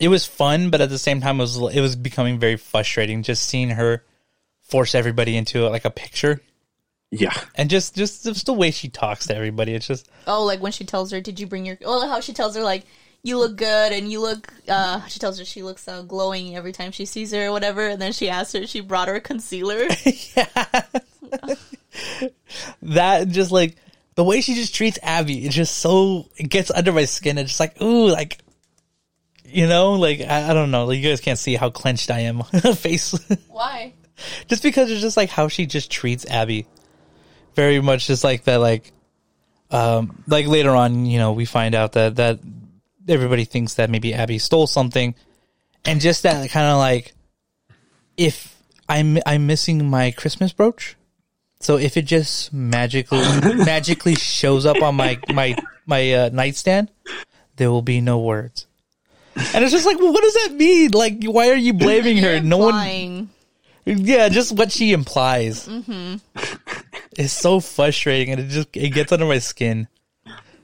it 0.00 0.08
was 0.08 0.26
fun, 0.26 0.70
but 0.70 0.80
at 0.80 0.88
the 0.90 0.98
same 0.98 1.20
time, 1.20 1.36
it 1.40 1.44
was 1.44 1.56
it 1.74 1.80
was 1.80 1.96
becoming 1.96 2.38
very 2.38 2.56
frustrating 2.56 3.22
just 3.22 3.44
seeing 3.44 3.70
her 3.70 4.04
force 4.62 4.94
everybody 4.94 5.36
into 5.36 5.68
like 5.68 5.84
a 5.84 5.90
picture. 5.90 6.40
yeah, 7.10 7.32
And 7.54 7.70
just, 7.70 7.94
just 7.94 8.24
just 8.24 8.46
the 8.46 8.52
way 8.52 8.70
she 8.70 8.88
talks 8.88 9.26
to 9.28 9.36
everybody, 9.36 9.74
it's 9.74 9.86
just 9.86 10.08
oh, 10.26 10.44
like 10.44 10.60
when 10.60 10.72
she 10.72 10.84
tells 10.84 11.10
her, 11.12 11.20
"Did 11.20 11.38
you 11.40 11.46
bring 11.46 11.64
your?" 11.64 11.78
Oh, 11.84 12.06
how 12.08 12.20
she 12.20 12.32
tells 12.32 12.56
her 12.56 12.62
like. 12.62 12.84
You 13.22 13.38
look 13.38 13.56
good, 13.56 13.92
and 13.92 14.12
you 14.12 14.20
look. 14.20 14.52
uh 14.68 15.04
She 15.08 15.18
tells 15.18 15.36
her 15.40 15.44
she 15.44 15.64
looks 15.64 15.88
uh, 15.88 16.02
glowing 16.02 16.54
every 16.54 16.70
time 16.70 16.92
she 16.92 17.06
sees 17.06 17.32
her, 17.32 17.46
or 17.46 17.50
whatever. 17.50 17.88
And 17.88 18.00
then 18.00 18.12
she 18.12 18.28
asks 18.28 18.52
her, 18.52 18.68
she 18.68 18.78
brought 18.78 19.08
her 19.08 19.18
concealer. 19.18 19.88
Yeah, 20.36 20.82
that 22.82 23.28
just 23.28 23.50
like 23.50 23.76
the 24.14 24.24
way 24.24 24.40
she 24.40 24.54
just 24.54 24.74
treats 24.74 24.98
Abby, 25.02 25.44
it's 25.46 25.54
just 25.54 25.78
so 25.78 26.26
it 26.36 26.48
gets 26.50 26.70
under 26.70 26.92
my 26.92 27.04
skin. 27.04 27.38
It's 27.38 27.50
just 27.50 27.60
like 27.60 27.80
ooh, 27.82 28.08
like 28.08 28.38
you 29.56 29.66
know, 29.66 29.92
like 29.92 30.20
I, 30.20 30.50
I 30.50 30.54
don't 30.54 30.70
know. 30.70 30.84
Like 30.84 30.98
you 30.98 31.08
guys 31.08 31.22
can't 31.22 31.38
see 31.38 31.54
how 31.54 31.70
clenched 31.70 32.10
I 32.10 32.20
am 32.20 32.42
face, 32.42 33.18
Why? 33.48 33.94
just 34.48 34.62
because 34.62 34.90
it's 34.90 35.00
just 35.00 35.16
like 35.16 35.30
how 35.30 35.48
she 35.48 35.64
just 35.64 35.90
treats 35.90 36.26
Abby. 36.26 36.66
Very 37.54 37.80
much 37.80 38.06
just 38.06 38.22
like 38.22 38.44
that, 38.44 38.56
like 38.56 38.92
um, 39.70 40.22
like 40.26 40.46
later 40.46 40.72
on, 40.72 41.06
you 41.06 41.18
know, 41.18 41.32
we 41.32 41.46
find 41.46 41.74
out 41.74 41.92
that 41.92 42.16
that 42.16 42.40
everybody 43.08 43.46
thinks 43.46 43.74
that 43.74 43.88
maybe 43.88 44.12
Abby 44.12 44.38
stole 44.38 44.66
something, 44.66 45.14
and 45.86 46.02
just 46.02 46.24
that 46.24 46.50
kind 46.50 46.70
of 46.70 46.76
like 46.76 47.14
if 48.18 48.62
I'm 48.90 49.16
I'm 49.24 49.46
missing 49.46 49.88
my 49.88 50.10
Christmas 50.10 50.52
brooch. 50.52 50.96
So 51.60 51.78
if 51.78 51.96
it 51.96 52.02
just 52.02 52.52
magically 52.52 53.20
magically 53.54 54.16
shows 54.16 54.66
up 54.66 54.82
on 54.82 54.96
my 54.96 55.18
my 55.32 55.56
my 55.86 56.12
uh, 56.12 56.30
nightstand, 56.30 56.90
there 57.56 57.70
will 57.70 57.80
be 57.80 58.02
no 58.02 58.18
words. 58.18 58.65
And 59.54 59.62
it's 59.64 59.72
just 59.72 59.84
like, 59.86 59.98
well, 59.98 60.12
what 60.12 60.22
does 60.22 60.34
that 60.34 60.54
mean? 60.54 60.90
Like, 60.92 61.22
why 61.24 61.50
are 61.50 61.54
you 61.56 61.72
blaming 61.74 62.16
her? 62.18 62.40
No 62.40 62.58
one, 62.58 62.74
Lying. 62.74 63.28
yeah, 63.84 64.28
just 64.30 64.52
what 64.56 64.72
she 64.72 64.92
implies. 64.92 65.68
Mm-hmm. 65.68 66.16
It's 67.18 67.32
so 67.32 67.60
frustrating, 67.60 68.32
and 68.32 68.40
it 68.40 68.48
just 68.48 68.68
it 68.76 68.90
gets 68.90 69.12
under 69.12 69.26
my 69.26 69.38
skin. 69.38 69.88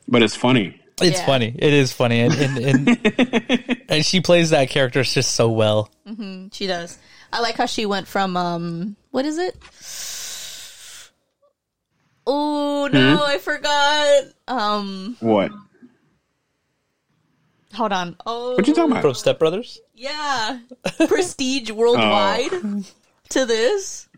but 0.08 0.22
it's 0.22 0.34
funny. 0.36 0.78
It's 1.00 1.18
Yeah. 1.18 1.26
funny. 1.26 1.54
It 1.58 1.72
is 1.72 1.92
funny, 1.92 2.20
and 2.20 2.34
and, 2.34 2.58
and 2.88 3.82
and 3.88 4.04
she 4.06 4.20
plays 4.20 4.50
that 4.50 4.68
character 4.70 5.02
just 5.02 5.32
so 5.34 5.50
well. 5.50 5.90
Mm-hmm. 6.06 6.48
She 6.52 6.66
does. 6.66 6.98
I 7.32 7.40
like 7.40 7.56
how 7.56 7.66
she 7.66 7.86
went 7.86 8.06
from 8.08 8.36
um 8.36 8.96
what 9.10 9.24
is 9.24 9.38
it? 9.38 9.56
Oh 12.26 12.88
no, 12.92 13.24
I 13.24 13.38
forgot. 13.38 14.24
Um 14.48 15.16
What? 15.20 15.50
Hold 17.74 17.92
on. 17.92 18.16
Oh 18.26 18.54
What 18.56 18.66
you 18.66 18.74
talking 18.74 18.92
about? 18.92 19.02
From 19.02 19.14
Step 19.14 19.38
Brothers. 19.38 19.80
Yeah. 19.94 20.58
Prestige 21.08 21.70
oh. 21.72 21.74
worldwide 21.74 22.84
to 23.30 23.46
this. 23.46 24.08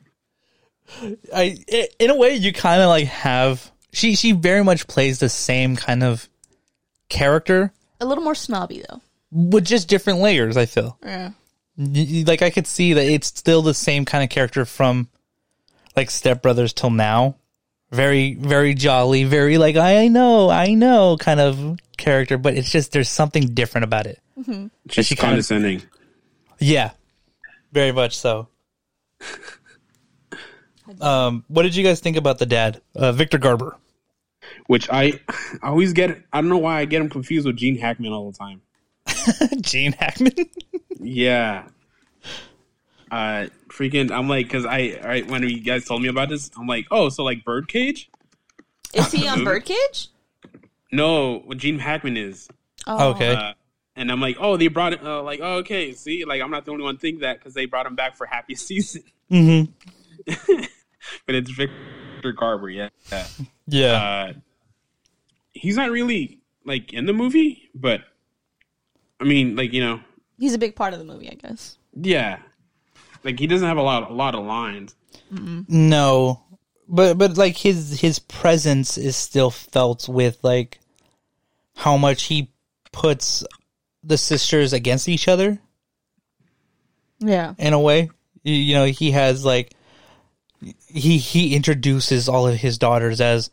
I 1.35 1.57
i- 1.73 1.89
in 1.99 2.11
a 2.11 2.17
way 2.17 2.35
you 2.35 2.53
kind 2.53 2.83
of 2.83 2.89
like 2.89 3.07
have 3.07 3.71
she 3.93 4.15
she 4.17 4.33
very 4.33 4.63
much 4.63 4.87
plays 4.87 5.19
the 5.19 5.29
same 5.29 5.77
kind 5.77 6.03
of 6.03 6.29
character 7.09 7.73
A 8.01 8.07
little 8.07 8.25
more 8.25 8.35
snobby 8.35 8.83
though. 8.89 9.01
with 9.31 9.65
just 9.65 9.89
different 9.89 10.19
layers. 10.21 10.57
I 10.57 10.67
feel 10.67 10.99
Yeah. 11.03 11.31
Y- 11.77 12.07
y- 12.11 12.25
like 12.27 12.43
I 12.43 12.51
could 12.51 12.67
see 12.67 12.93
that 12.93 13.05
it's 13.07 13.29
still 13.29 13.63
the 13.63 13.75
same 13.75 14.05
kind 14.05 14.23
of 14.23 14.31
character 14.31 14.65
from 14.65 15.09
like 15.97 16.11
Step 16.11 16.43
Brothers 16.43 16.73
till 16.73 16.91
now. 16.91 17.37
Very 17.95 18.35
very 18.35 18.75
jolly, 18.75 19.23
very 19.25 19.57
like 19.57 19.77
I 19.77 20.09
know 20.09 20.51
I 20.51 20.75
know 20.75 21.17
kind 21.17 21.39
of 21.39 21.79
character, 21.97 22.37
but 22.39 22.55
it's 22.55 22.71
just 22.71 22.91
there's 22.93 23.09
something 23.09 23.55
different 23.55 23.85
about 23.85 24.07
it. 24.07 24.19
She's 24.91 25.07
she 25.07 25.15
kinda- 25.15 25.31
condescending. 25.31 25.83
Yeah, 26.59 26.91
very 27.73 27.93
much 27.93 28.17
so. 28.17 28.49
Um, 31.01 31.45
what 31.49 31.63
did 31.63 31.75
you 31.75 31.83
guys 31.83 32.01
think 32.01 32.17
about 32.17 32.39
the 32.39 32.47
dad, 32.47 32.81
uh, 32.95 33.11
Victor 33.13 33.39
Garber? 33.39 33.77
Which 34.67 34.89
I, 34.91 35.19
I 35.63 35.69
always 35.69 35.93
get. 35.95 36.23
I 36.33 36.41
don't 36.41 36.51
know 36.51 36.59
why 36.59 36.81
I 36.81 36.85
get 36.85 37.01
him 37.01 37.09
confused 37.09 37.47
with 37.47 37.57
Gene 37.57 37.77
Hackman 37.79 38.13
all 38.13 38.31
the 38.31 38.37
time. 38.37 38.61
Gene 39.63 39.93
Hackman. 39.93 40.33
Yeah. 41.01 41.65
Uh, 43.15 43.49
freaking! 43.69 44.11
I'm 44.11 44.29
like, 44.29 44.51
cause 44.51 44.67
I, 44.67 44.99
right 45.05 45.25
when 45.29 45.45
you 45.45 45.61
guys 45.61 45.85
told 45.85 46.03
me 46.03 46.09
about 46.09 46.31
this, 46.31 46.51
I'm 46.59 46.67
like, 46.67 46.89
oh, 46.91 47.11
so 47.11 47.23
like 47.23 47.45
Birdcage? 47.45 48.11
Is 48.93 49.13
he 49.13 49.29
on 49.29 49.45
Birdcage? 49.45 50.09
No, 50.91 51.39
what 51.45 51.59
Gene 51.59 51.79
Hackman 51.79 52.17
is. 52.17 52.49
Oh. 52.89 53.11
okay. 53.11 53.37
Uh, 53.37 53.53
and 53.95 54.11
I'm 54.11 54.21
like, 54.21 54.37
oh, 54.41 54.57
they 54.57 54.67
brought 54.67 54.95
it. 54.95 55.05
Uh, 55.05 55.23
like, 55.23 55.39
oh, 55.41 55.59
okay, 55.59 55.93
see, 55.93 56.25
like 56.25 56.43
I'm 56.43 56.51
not 56.51 56.65
the 56.65 56.73
only 56.73 56.83
one 56.83 56.97
thinking 56.97 57.21
that 57.21 57.39
because 57.39 57.55
they 57.55 57.67
brought 57.67 57.87
him 57.87 57.95
back 57.95 58.17
for 58.17 58.27
Happy 58.27 58.55
Season. 58.57 59.05
hmm 59.29 59.63
but 60.27 61.37
it's 61.37 61.51
Victor 61.51 62.33
Garber, 62.33 62.69
yeah. 62.69 62.89
yeah. 63.13 63.27
Yeah. 63.69 63.93
Uh, 63.93 64.33
he's 65.53 65.77
not 65.77 65.91
really 65.93 66.41
like 66.65 66.93
in 66.93 67.07
the 67.07 67.13
movie, 67.13 67.71
but 67.77 68.01
I 69.21 69.25
mean, 69.25 69.55
like 69.55 69.73
you 69.73 69.85
know, 69.85 70.01
He's 70.37 70.55
a 70.55 70.59
big 70.59 70.75
part 70.75 70.95
of 70.95 70.99
the 70.99 71.05
movie, 71.05 71.31
I 71.31 71.35
guess. 71.35 71.79
Yeah, 71.95 72.39
like 73.25 73.39
he 73.39 73.47
doesn't 73.47 73.67
have 73.67 73.79
a 73.79 73.83
lot, 73.83 74.11
a 74.11 74.15
lot 74.15 74.35
of 74.35 74.45
lines. 74.45 74.95
No, 75.69 76.43
but 76.89 77.19
but 77.19 77.37
like 77.37 77.57
his 77.57 78.01
his 78.01 78.19
presence 78.19 78.97
is 78.99 79.17
still 79.17 79.51
felt 79.51 80.09
with 80.09 80.39
like 80.43 80.79
how 81.75 81.97
much 81.97 82.25
he 82.25 82.51
puts 82.93 83.43
the 84.05 84.19
sisters 84.19 84.73
against 84.73 85.09
each 85.09 85.27
other 85.27 85.59
Yeah. 87.19 87.55
in 87.59 87.73
a 87.73 87.81
way. 87.81 88.11
You, 88.43 88.55
you 88.55 88.75
know, 88.75 88.85
he 88.85 89.11
has 89.13 89.45
like 89.45 89.73
he 90.87 91.19
he 91.19 91.55
introduces 91.57 92.29
all 92.29 92.47
of 92.47 92.57
his 92.57 92.79
daughters 92.79 93.21
as 93.21 93.51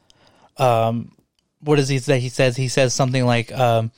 um 0.57 1.11
what 1.61 1.80
is 1.80 1.88
he 1.88 1.97
that 1.99 2.19
he 2.19 2.30
says 2.30 2.55
he 2.57 2.67
says 2.67 2.93
something 2.93 3.26
like 3.26 3.51
um 3.51 3.91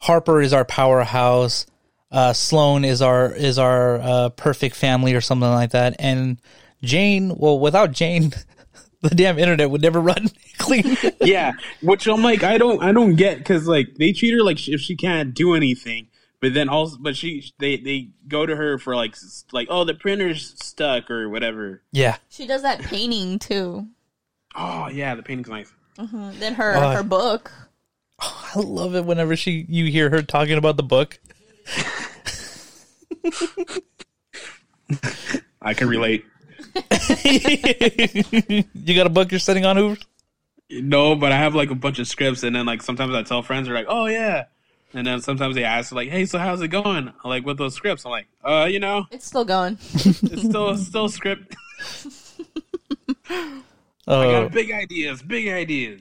Harper 0.00 0.40
is 0.40 0.52
our 0.52 0.64
powerhouse 0.64 1.66
uh 2.10 2.32
Sloane 2.32 2.84
is 2.84 3.02
our 3.02 3.32
is 3.32 3.58
our 3.58 3.98
uh 4.00 4.28
perfect 4.30 4.76
family 4.76 5.14
or 5.14 5.20
something 5.20 5.48
like 5.48 5.70
that 5.70 5.96
and 5.98 6.40
Jane 6.82 7.34
well 7.36 7.58
without 7.58 7.92
Jane 7.92 8.32
the 9.00 9.10
damn 9.10 9.38
internet 9.38 9.70
would 9.70 9.82
never 9.82 10.00
run 10.00 10.28
clean 10.58 10.96
yeah, 11.20 11.52
which 11.82 12.06
I'm 12.06 12.22
like, 12.22 12.42
I 12.42 12.58
don't, 12.58 12.82
I 12.82 12.92
don't 12.92 13.16
get 13.16 13.38
because 13.38 13.66
like 13.66 13.94
they 13.96 14.12
treat 14.12 14.32
her 14.32 14.42
like 14.42 14.66
if 14.68 14.80
she 14.80 14.96
can't 14.96 15.34
do 15.34 15.54
anything, 15.54 16.08
but 16.40 16.54
then 16.54 16.68
also, 16.68 16.96
but 17.00 17.16
she, 17.16 17.52
they, 17.58 17.76
they 17.76 18.10
go 18.26 18.46
to 18.46 18.56
her 18.56 18.78
for 18.78 18.96
like, 18.96 19.16
like, 19.52 19.68
oh, 19.70 19.84
the 19.84 19.94
printer's 19.94 20.54
stuck 20.62 21.10
or 21.10 21.28
whatever. 21.28 21.82
yeah 21.92 22.16
She 22.28 22.46
does 22.46 22.62
that 22.62 22.80
painting 22.80 23.38
too. 23.38 23.86
Oh 24.56 24.88
yeah, 24.88 25.14
the 25.14 25.22
painting's 25.22 25.48
nice. 25.48 25.72
Then 25.96 26.54
her 26.54 26.74
Uh, 26.74 26.94
her 26.96 27.02
book. 27.02 27.52
I 28.20 28.58
love 28.58 28.94
it 28.96 29.04
whenever 29.04 29.36
she 29.36 29.64
you 29.68 29.86
hear 29.86 30.10
her 30.10 30.22
talking 30.22 30.58
about 30.58 30.76
the 30.76 30.82
book 30.82 31.18
I 35.60 35.74
can 35.74 35.88
relate. 35.88 36.24
you 37.24 38.94
got 38.94 39.06
a 39.06 39.10
book 39.10 39.30
you're 39.30 39.38
sitting 39.40 39.64
on 39.64 39.76
Hoover 39.76 39.96
No, 40.70 41.14
but 41.14 41.32
I 41.32 41.36
have 41.36 41.54
like 41.54 41.70
a 41.70 41.74
bunch 41.74 41.98
of 41.98 42.06
scripts, 42.08 42.42
and 42.42 42.54
then 42.54 42.66
like 42.66 42.82
sometimes 42.82 43.14
I 43.14 43.22
tell 43.22 43.42
friends, 43.42 43.66
they're 43.66 43.74
like, 43.74 43.86
oh 43.88 44.06
yeah, 44.06 44.44
and 44.94 45.06
then 45.06 45.20
sometimes 45.20 45.54
they 45.56 45.64
ask 45.64 45.92
like, 45.92 46.08
hey, 46.08 46.24
so 46.26 46.38
how's 46.38 46.60
it 46.62 46.68
going? 46.68 47.08
I'm 47.08 47.14
like 47.24 47.44
with 47.44 47.58
those 47.58 47.74
scripts, 47.74 48.04
I'm 48.04 48.10
like, 48.12 48.26
uh, 48.44 48.68
you 48.70 48.78
know, 48.80 49.06
It's 49.10 49.26
still 49.26 49.44
going. 49.44 49.78
it's 49.94 50.42
still 50.42 50.76
still 50.76 51.04
a 51.06 51.10
script. 51.10 51.54
I 53.30 53.62
oh 54.06 54.42
got 54.44 54.52
big 54.52 54.70
ideas, 54.72 55.20
big 55.22 55.48
ideas. 55.48 56.00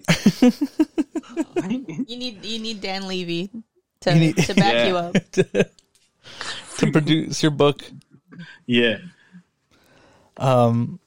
You 2.08 2.18
need 2.18 2.46
you 2.46 2.60
need 2.60 2.80
Dan 2.82 3.08
Levy 3.08 3.50
to 4.02 4.14
You 4.14 4.20
need- 4.20 4.38
to 4.38 4.54
back 4.56 4.74
Yeah. 4.76 4.88
you 4.88 4.98
up. 4.98 5.16
to 6.78 6.92
produce 6.92 7.42
your 7.42 7.52
book 7.52 7.82
yeah. 8.66 8.98
Um, 10.38 11.00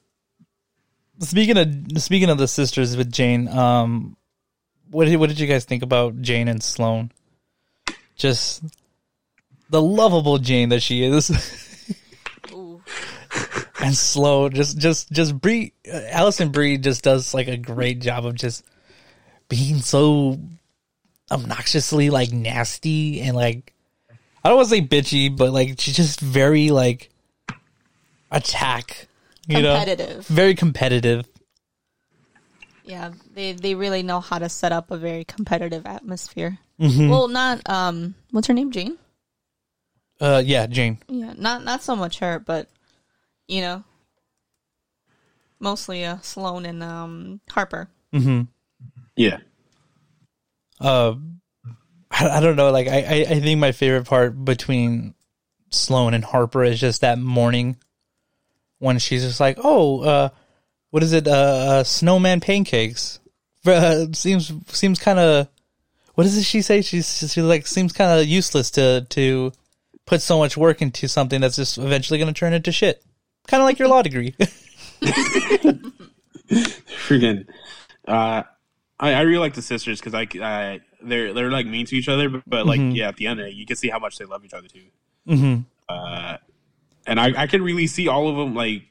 speaking 1.19 1.57
of 1.57 2.01
speaking 2.01 2.29
of 2.29 2.37
the 2.37 2.47
sisters 2.47 2.97
with 2.97 3.11
Jane, 3.11 3.47
um, 3.47 4.17
what 4.89 5.05
did 5.05 5.17
what 5.17 5.29
did 5.29 5.39
you 5.39 5.47
guys 5.47 5.65
think 5.65 5.83
about 5.83 6.21
Jane 6.21 6.47
and 6.47 6.61
Sloane? 6.61 7.11
Just 8.15 8.63
the 9.69 9.81
lovable 9.81 10.37
Jane 10.37 10.69
that 10.69 10.81
she 10.81 11.03
is, 11.03 11.29
and 13.79 13.95
Sloane 13.95 14.53
just 14.53 14.77
just 14.77 15.11
just 15.11 15.39
Brie, 15.39 15.73
uh, 15.91 16.01
Alison 16.09 16.49
Brie 16.49 16.77
just 16.77 17.03
does 17.03 17.33
like 17.33 17.47
a 17.47 17.57
great 17.57 18.01
job 18.01 18.25
of 18.25 18.35
just 18.35 18.65
being 19.47 19.77
so 19.77 20.39
obnoxiously 21.29 22.09
like 22.09 22.33
nasty 22.33 23.21
and 23.21 23.35
like 23.35 23.73
I 24.43 24.49
don't 24.49 24.57
want 24.57 24.69
to 24.69 24.75
say 24.75 24.81
bitchy, 24.81 25.35
but 25.35 25.51
like 25.51 25.79
she's 25.79 25.95
just 25.95 26.19
very 26.19 26.69
like 26.69 27.09
attack, 28.31 29.07
you 29.47 29.61
know, 29.61 29.75
Competitive. 29.75 30.25
very 30.27 30.55
competitive. 30.55 31.27
Yeah, 32.83 33.11
they 33.33 33.53
they 33.53 33.75
really 33.75 34.01
know 34.03 34.19
how 34.19 34.39
to 34.39 34.49
set 34.49 34.71
up 34.71 34.89
a 34.91 34.97
very 34.97 35.23
competitive 35.23 35.85
atmosphere. 35.85 36.57
Mm-hmm. 36.79 37.09
Well, 37.09 37.27
not 37.27 37.61
um, 37.69 38.15
what's 38.31 38.47
her 38.47 38.53
name? 38.53 38.71
Jane. 38.71 38.97
Uh, 40.19 40.41
yeah, 40.43 40.65
Jane. 40.65 40.97
Yeah, 41.07 41.33
not 41.37 41.63
not 41.63 41.83
so 41.83 41.95
much 41.95 42.19
her, 42.19 42.39
but 42.39 42.67
you 43.47 43.61
know, 43.61 43.83
mostly 45.59 46.03
uh, 46.03 46.17
Sloane 46.21 46.65
and 46.65 46.81
um 46.81 47.41
Harper. 47.49 47.87
Mm 48.13 48.23
hmm. 48.23 48.41
Yeah. 49.15 49.37
Uh, 50.79 51.15
I, 52.11 52.37
I 52.37 52.39
don't 52.39 52.55
know. 52.55 52.71
Like, 52.71 52.87
I, 52.87 53.01
I, 53.01 53.25
I 53.29 53.39
think 53.39 53.59
my 53.59 53.71
favorite 53.71 54.05
part 54.05 54.43
between 54.43 55.15
Sloane 55.69 56.13
and 56.13 56.23
Harper 56.23 56.63
is 56.63 56.79
just 56.79 57.01
that 57.01 57.17
morning 57.17 57.77
when 58.79 58.99
she's 58.99 59.23
just 59.23 59.39
like, 59.39 59.57
"Oh, 59.63 60.01
uh, 60.01 60.29
what 60.89 61.03
is 61.03 61.13
it? 61.13 61.27
Uh, 61.27 61.31
uh 61.31 61.83
snowman 61.83 62.39
pancakes." 62.39 63.19
Uh, 63.63 64.07
seems 64.11 64.51
seems 64.69 64.97
kind 64.97 65.19
of. 65.19 65.47
What 66.15 66.23
does 66.23 66.43
she 66.43 66.63
say? 66.63 66.81
She's 66.81 67.19
she's 67.19 67.37
like 67.37 67.67
seems 67.67 67.93
kind 67.93 68.19
of 68.19 68.25
useless 68.25 68.71
to 68.71 69.05
to 69.09 69.51
put 70.07 70.23
so 70.23 70.39
much 70.39 70.57
work 70.57 70.81
into 70.81 71.07
something 71.07 71.39
that's 71.39 71.57
just 71.57 71.77
eventually 71.77 72.17
going 72.17 72.33
to 72.33 72.37
turn 72.37 72.53
into 72.53 72.71
shit. 72.71 73.03
Kind 73.45 73.61
of 73.61 73.65
like 73.65 73.77
your 73.77 73.87
law 73.87 74.01
degree. 74.01 74.35
Freaking. 77.05 77.45
Uh, 78.07 78.43
I, 79.01 79.13
I 79.13 79.21
really 79.21 79.39
like 79.39 79.55
the 79.55 79.61
sisters 79.63 79.99
because 79.99 80.13
I, 80.13 80.27
I 80.41 80.79
they're 81.01 81.33
they're 81.33 81.51
like 81.51 81.65
mean 81.65 81.85
to 81.87 81.95
each 81.97 82.07
other, 82.07 82.29
but, 82.29 82.43
but 82.47 82.65
like 82.67 82.79
yeah, 82.81 83.07
at 83.07 83.17
the 83.17 83.27
end 83.27 83.39
of 83.39 83.47
it, 83.47 83.55
you 83.55 83.65
can 83.65 83.75
see 83.75 83.89
how 83.89 83.99
much 83.99 84.17
they 84.17 84.25
love 84.25 84.45
each 84.45 84.53
other 84.53 84.67
too. 84.67 84.85
mm-hmm. 85.27 85.61
Uh, 85.89 86.37
and 87.07 87.19
I 87.19 87.33
I 87.43 87.47
can 87.47 87.63
really 87.63 87.87
see 87.87 88.07
all 88.07 88.29
of 88.29 88.37
them 88.37 88.55
like 88.55 88.83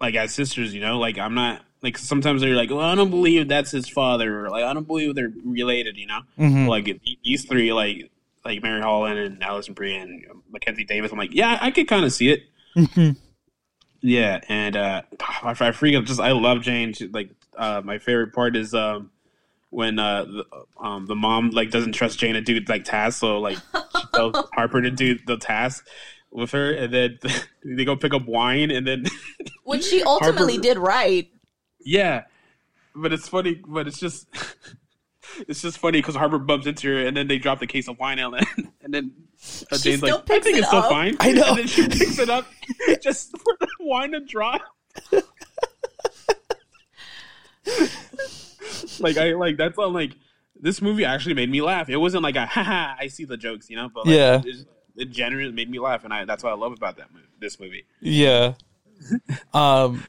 like 0.00 0.14
as 0.14 0.32
sisters, 0.32 0.72
you 0.72 0.80
know. 0.80 0.98
Like 0.98 1.18
I'm 1.18 1.34
not 1.34 1.62
like 1.82 1.98
sometimes 1.98 2.40
they're 2.40 2.54
like, 2.54 2.70
well, 2.70 2.80
I 2.80 2.94
don't 2.94 3.10
believe 3.10 3.48
that's 3.48 3.72
his 3.72 3.88
father, 3.88 4.46
or 4.46 4.50
like 4.50 4.64
I 4.64 4.72
don't 4.72 4.86
believe 4.86 5.14
they're 5.14 5.32
related, 5.44 5.96
you 5.96 6.06
know. 6.06 6.20
Mhm. 6.38 6.68
Like 6.68 7.00
these 7.24 7.44
three, 7.44 7.72
like 7.72 8.10
like 8.44 8.62
Mary 8.62 8.80
Holland 8.80 9.18
and 9.18 9.42
Alison 9.42 9.74
Brie 9.74 9.96
and 9.96 10.24
Mackenzie 10.50 10.84
Davis. 10.84 11.10
I'm 11.10 11.18
like, 11.18 11.34
yeah, 11.34 11.58
I 11.60 11.72
could 11.72 11.88
kind 11.88 12.04
of 12.04 12.12
see 12.12 12.30
it. 12.30 12.44
Mhm. 12.76 13.16
Yeah, 14.00 14.40
and 14.48 14.76
uh, 14.76 15.02
I, 15.42 15.50
I 15.50 15.54
freaking 15.72 16.06
just 16.06 16.20
I 16.20 16.32
love 16.32 16.62
Jane. 16.62 16.92
She, 16.92 17.08
like 17.08 17.30
uh, 17.56 17.82
my 17.84 17.98
favorite 17.98 18.32
part 18.32 18.54
is 18.54 18.74
um 18.74 19.10
when 19.74 19.98
uh 19.98 20.24
the, 20.24 20.44
um 20.80 21.06
the 21.06 21.16
mom 21.16 21.50
like 21.50 21.70
doesn't 21.70 21.92
trust 21.92 22.18
Jane 22.18 22.34
to 22.34 22.40
do 22.40 22.60
like 22.68 22.84
tasks, 22.84 23.20
so 23.20 23.38
like 23.40 23.58
she 23.58 24.02
tells 24.14 24.36
Harper 24.54 24.80
to 24.82 24.90
do 24.90 25.18
the 25.26 25.36
task 25.36 25.86
with 26.30 26.52
her, 26.52 26.72
and 26.72 26.92
then 26.94 27.18
they 27.64 27.84
go 27.84 27.96
pick 27.96 28.14
up 28.14 28.26
wine, 28.26 28.70
and 28.70 28.86
then 28.86 29.04
Which 29.64 29.84
she 29.84 30.02
ultimately 30.02 30.54
Harper- 30.54 30.62
did 30.62 30.78
right. 30.78 31.28
yeah, 31.84 32.22
but 32.94 33.12
it's 33.12 33.28
funny, 33.28 33.60
but 33.66 33.86
it's 33.88 33.98
just. 33.98 34.26
It's 35.48 35.62
just 35.62 35.78
funny 35.78 35.98
because 35.98 36.14
Harper 36.14 36.38
bumps 36.38 36.66
into 36.66 36.86
her, 36.94 37.06
and 37.06 37.16
then 37.16 37.26
they 37.26 37.38
drop 37.38 37.58
the 37.58 37.66
case 37.66 37.88
of 37.88 37.98
wine, 37.98 38.18
and 38.20 38.34
then, 38.34 38.72
and 38.84 38.94
then 38.94 39.12
uh, 39.72 39.76
She 39.78 39.90
Jane's 39.90 39.98
still 40.00 40.16
like, 40.18 40.30
"I 40.30 40.34
picks 40.34 40.44
think 40.44 40.56
it 40.56 40.60
it's 40.60 40.68
still 40.68 40.80
up. 40.80 40.90
fine." 40.90 41.16
I 41.18 41.32
know. 41.32 41.48
And 41.48 41.58
then 41.58 41.66
she 41.66 41.88
picks 41.88 42.18
it 42.20 42.30
up 42.30 42.46
just 43.02 43.36
for 43.38 43.56
the 43.58 43.66
wine 43.80 44.12
to 44.12 44.20
drop. 44.20 44.60
like 49.00 49.16
I 49.16 49.32
like 49.34 49.56
that's 49.56 49.78
all 49.78 49.90
like 49.90 50.12
this 50.60 50.80
movie 50.80 51.04
actually 51.04 51.34
made 51.34 51.50
me 51.50 51.60
laugh. 51.62 51.88
It 51.88 51.96
wasn't 51.96 52.22
like 52.22 52.36
a 52.36 52.46
haha 52.54 52.94
I 52.98 53.08
see 53.08 53.24
the 53.24 53.36
jokes, 53.36 53.68
you 53.70 53.76
know, 53.76 53.88
but 53.92 54.06
like, 54.06 54.14
Yeah. 54.14 54.42
it, 54.44 54.66
it 54.96 55.10
genuinely 55.10 55.52
made 55.52 55.70
me 55.70 55.78
laugh 55.78 56.04
and 56.04 56.12
I 56.12 56.24
that's 56.24 56.42
what 56.42 56.52
I 56.52 56.56
love 56.56 56.72
about 56.72 56.96
that 56.98 57.12
movie 57.12 57.26
this 57.40 57.58
movie. 57.60 57.84
Yeah. 58.00 58.54
um, 59.54 60.04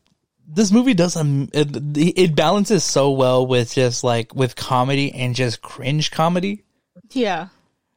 this 0.47 0.71
movie 0.71 0.93
does 0.93 1.15
um, 1.15 1.49
it, 1.53 1.67
it 1.95 2.35
balances 2.35 2.83
so 2.83 3.11
well 3.11 3.45
with 3.47 3.73
just 3.73 4.03
like 4.03 4.33
with 4.35 4.55
comedy 4.55 5.11
and 5.13 5.35
just 5.35 5.61
cringe 5.61 6.11
comedy. 6.11 6.63
Yeah. 7.11 7.47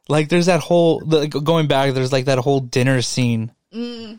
Like 0.07 0.29
there's 0.29 0.47
that 0.47 0.59
whole 0.61 1.01
like 1.05 1.29
going 1.29 1.67
back. 1.67 1.93
There's 1.93 2.11
like 2.11 2.25
that 2.25 2.39
whole 2.39 2.59
dinner 2.61 3.03
scene, 3.03 3.51
and 3.71 4.17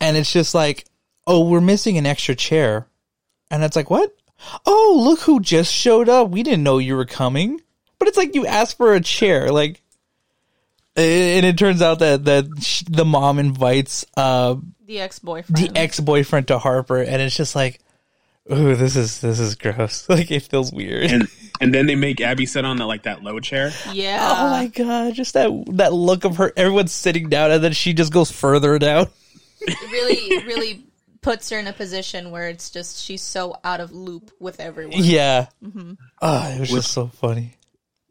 it's 0.00 0.32
just 0.32 0.54
like, 0.54 0.84
oh, 1.26 1.48
we're 1.48 1.60
missing 1.60 1.98
an 1.98 2.06
extra 2.06 2.36
chair, 2.36 2.86
and 3.50 3.64
it's 3.64 3.74
like, 3.74 3.90
what? 3.90 4.14
Oh, 4.66 5.00
look 5.04 5.20
who 5.20 5.40
just 5.40 5.72
showed 5.72 6.08
up. 6.08 6.30
We 6.30 6.42
didn't 6.42 6.62
know 6.62 6.78
you 6.78 6.96
were 6.96 7.04
coming. 7.06 7.60
But 7.98 8.08
it's 8.08 8.16
like 8.18 8.34
you 8.34 8.46
asked 8.46 8.76
for 8.76 8.92
a 8.94 9.00
chair, 9.00 9.50
like, 9.50 9.80
and 10.96 11.46
it 11.46 11.56
turns 11.58 11.80
out 11.82 12.00
that 12.00 12.24
that 12.26 12.44
the 12.88 13.04
mom 13.04 13.38
invites 13.38 14.04
uh 14.16 14.56
The 14.86 15.00
ex 15.00 15.18
boyfriend. 15.18 15.56
the 15.56 15.78
ex 15.78 16.00
boyfriend 16.00 16.48
to 16.48 16.58
Harper, 16.58 16.98
and 17.00 17.22
it's 17.22 17.36
just 17.36 17.56
like, 17.56 17.80
ooh, 18.52 18.74
this 18.76 18.94
is 18.96 19.20
this 19.20 19.40
is 19.40 19.54
gross. 19.54 20.06
Like 20.08 20.30
it 20.30 20.42
feels 20.42 20.72
weird. 20.72 21.10
And 21.10 21.28
and 21.60 21.72
then 21.74 21.86
they 21.86 21.94
make 21.96 22.20
Abby 22.20 22.46
sit 22.46 22.64
on 22.64 22.76
the, 22.76 22.84
like 22.86 23.04
that 23.04 23.22
low 23.22 23.40
chair. 23.40 23.72
Yeah. 23.92 24.18
oh 24.38 24.50
my 24.50 24.66
god, 24.66 25.14
just 25.14 25.34
that 25.34 25.50
that 25.72 25.92
look 25.94 26.24
of 26.24 26.36
her. 26.36 26.52
Everyone's 26.56 26.92
sitting 26.92 27.28
down, 27.28 27.50
and 27.52 27.64
then 27.64 27.72
she 27.72 27.92
just 27.94 28.12
goes 28.12 28.30
further 28.30 28.78
down. 28.78 29.06
It 29.62 29.90
really, 29.90 30.44
really 30.46 30.84
puts 31.24 31.50
her 31.50 31.58
in 31.58 31.66
a 31.66 31.72
position 31.72 32.30
where 32.30 32.48
it's 32.48 32.70
just 32.70 33.02
she's 33.02 33.22
so 33.22 33.56
out 33.64 33.80
of 33.80 33.90
loop 33.92 34.30
with 34.38 34.60
everyone. 34.60 35.02
Yeah. 35.02 35.46
Oh, 36.22 36.48
it 36.54 36.60
was 36.60 36.70
just 36.70 36.92
so 36.92 37.08
funny. 37.08 37.56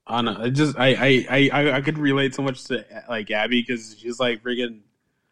I 0.05 0.21
know. 0.21 0.41
It 0.41 0.51
just 0.51 0.77
I 0.77 0.87
I 0.89 1.25
I 1.29 1.49
I- 1.53 1.75
I 1.77 1.81
could 1.81 1.97
relate 1.97 2.35
so 2.35 2.41
much 2.43 2.65
to 2.65 2.83
like 3.07 3.31
Abby 3.31 3.61
because 3.61 3.95
she's 3.97 4.19
like 4.19 4.43
friggin' 4.43 4.81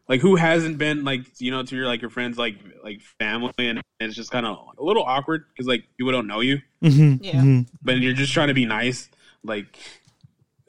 like 0.07 0.21
who 0.21 0.38
hasn't 0.38 0.77
been 0.77 1.03
like 1.03 1.21
you 1.41 1.51
know 1.51 1.61
to 1.63 1.75
your 1.75 1.88
like 1.88 2.01
your 2.01 2.09
friends 2.09 2.38
like 2.38 2.55
like 2.84 3.01
family 3.19 3.51
and 3.59 3.82
it's 3.99 4.15
just 4.15 4.32
kind 4.32 4.45
of 4.45 4.57
a 4.77 4.84
little 4.84 5.03
awkward 5.03 5.43
because 5.49 5.67
like 5.67 5.84
people 5.97 6.11
don't 6.13 6.27
know 6.27 6.39
you 6.39 6.59
Mm-hmm. 6.82 7.23
Yeah. 7.23 7.32
Mm-hmm. 7.34 7.61
but 7.82 7.97
you're 7.99 8.13
just 8.13 8.32
trying 8.34 8.47
to 8.47 8.53
be 8.53 8.65
nice 8.65 9.09
like 9.43 9.77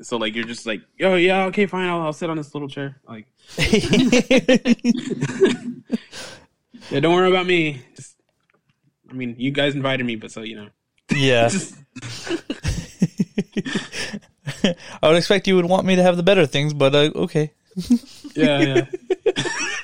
so 0.02 0.16
like 0.16 0.34
you're 0.34 0.44
just 0.44 0.66
like 0.66 0.82
oh 1.00 1.14
yeah 1.14 1.44
okay 1.46 1.66
fine 1.66 1.88
I'll, 1.88 2.02
I'll 2.02 2.12
sit 2.12 2.28
on 2.28 2.36
this 2.36 2.52
little 2.54 2.68
chair 2.68 3.00
like 3.08 3.26
yeah 6.92 7.00
don't 7.00 7.14
worry 7.14 7.28
about 7.28 7.46
me 7.46 7.80
just 7.96 8.16
I 9.10 9.14
mean 9.14 9.34
you 9.38 9.50
guys 9.50 9.74
invited 9.74 10.04
me 10.04 10.16
but 10.16 10.30
so 10.30 10.42
you 10.42 10.56
know 10.56 10.68
yeah. 11.10 11.48
just 11.48 11.74
I 15.02 15.08
would 15.08 15.16
expect 15.16 15.46
you 15.46 15.56
would 15.56 15.64
want 15.66 15.86
me 15.86 15.96
to 15.96 16.02
have 16.02 16.16
the 16.16 16.22
better 16.22 16.46
things, 16.46 16.72
but 16.72 16.94
uh, 16.94 17.10
okay. 17.14 17.52
yeah 18.34 18.86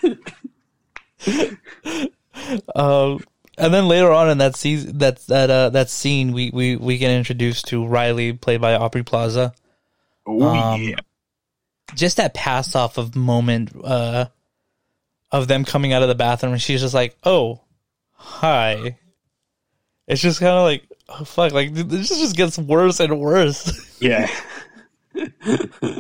yeah 0.05 0.15
Uh, 2.75 3.19
and 3.59 3.75
then 3.75 3.89
later 3.89 4.11
on 4.13 4.31
in 4.31 4.39
that 4.39 4.57
season, 4.57 4.99
that 4.99 5.19
that 5.27 5.51
uh, 5.51 5.71
that 5.71 5.91
scene, 5.91 6.33
we, 6.33 6.51
we 6.53 6.77
we 6.77 6.99
get 6.99 7.11
introduced 7.11 7.67
to 7.69 7.87
Riley, 7.87 8.33
played 8.33 8.61
by 8.61 8.75
Aubrey 8.75 9.03
Plaza. 9.03 9.53
oh 10.27 10.43
Um, 10.43 10.83
yeah 10.83 10.97
Just 11.95 12.17
that 12.19 12.35
pass 12.35 12.75
off 12.75 12.99
of 12.99 13.17
moment 13.17 13.73
uh, 13.83 14.27
of 15.31 15.49
them 15.49 15.65
coming 15.65 15.93
out 15.93 16.03
of 16.03 16.09
the 16.09 16.15
bathroom, 16.15 16.53
and 16.53 16.63
she's 16.63 16.81
just 16.81 16.95
like, 16.95 17.17
"Oh, 17.25 17.61
hi." 18.13 18.99
It's 20.07 20.23
just 20.23 20.41
kind 20.41 20.53
of 20.53 20.63
like, 20.65 20.85
oh 21.11 21.25
fuck, 21.25 21.53
like 21.53 21.75
this 21.75 22.09
just 22.09 22.35
gets 22.37 22.57
worse 22.59 22.99
and 23.01 23.21
worse. 23.21 23.99
yeah 24.01 24.31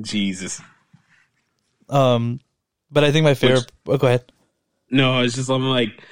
Jesus 0.00 0.60
Um, 1.88 2.40
but 2.90 3.04
I 3.04 3.10
think 3.12 3.24
my 3.24 3.34
favorite. 3.34 3.70
oh, 3.86 3.96
go 3.96 4.06
ahead. 4.06 4.30
No, 4.90 5.22
it's 5.22 5.34
just 5.34 5.50
I'm 5.50 5.64
like 5.64 6.02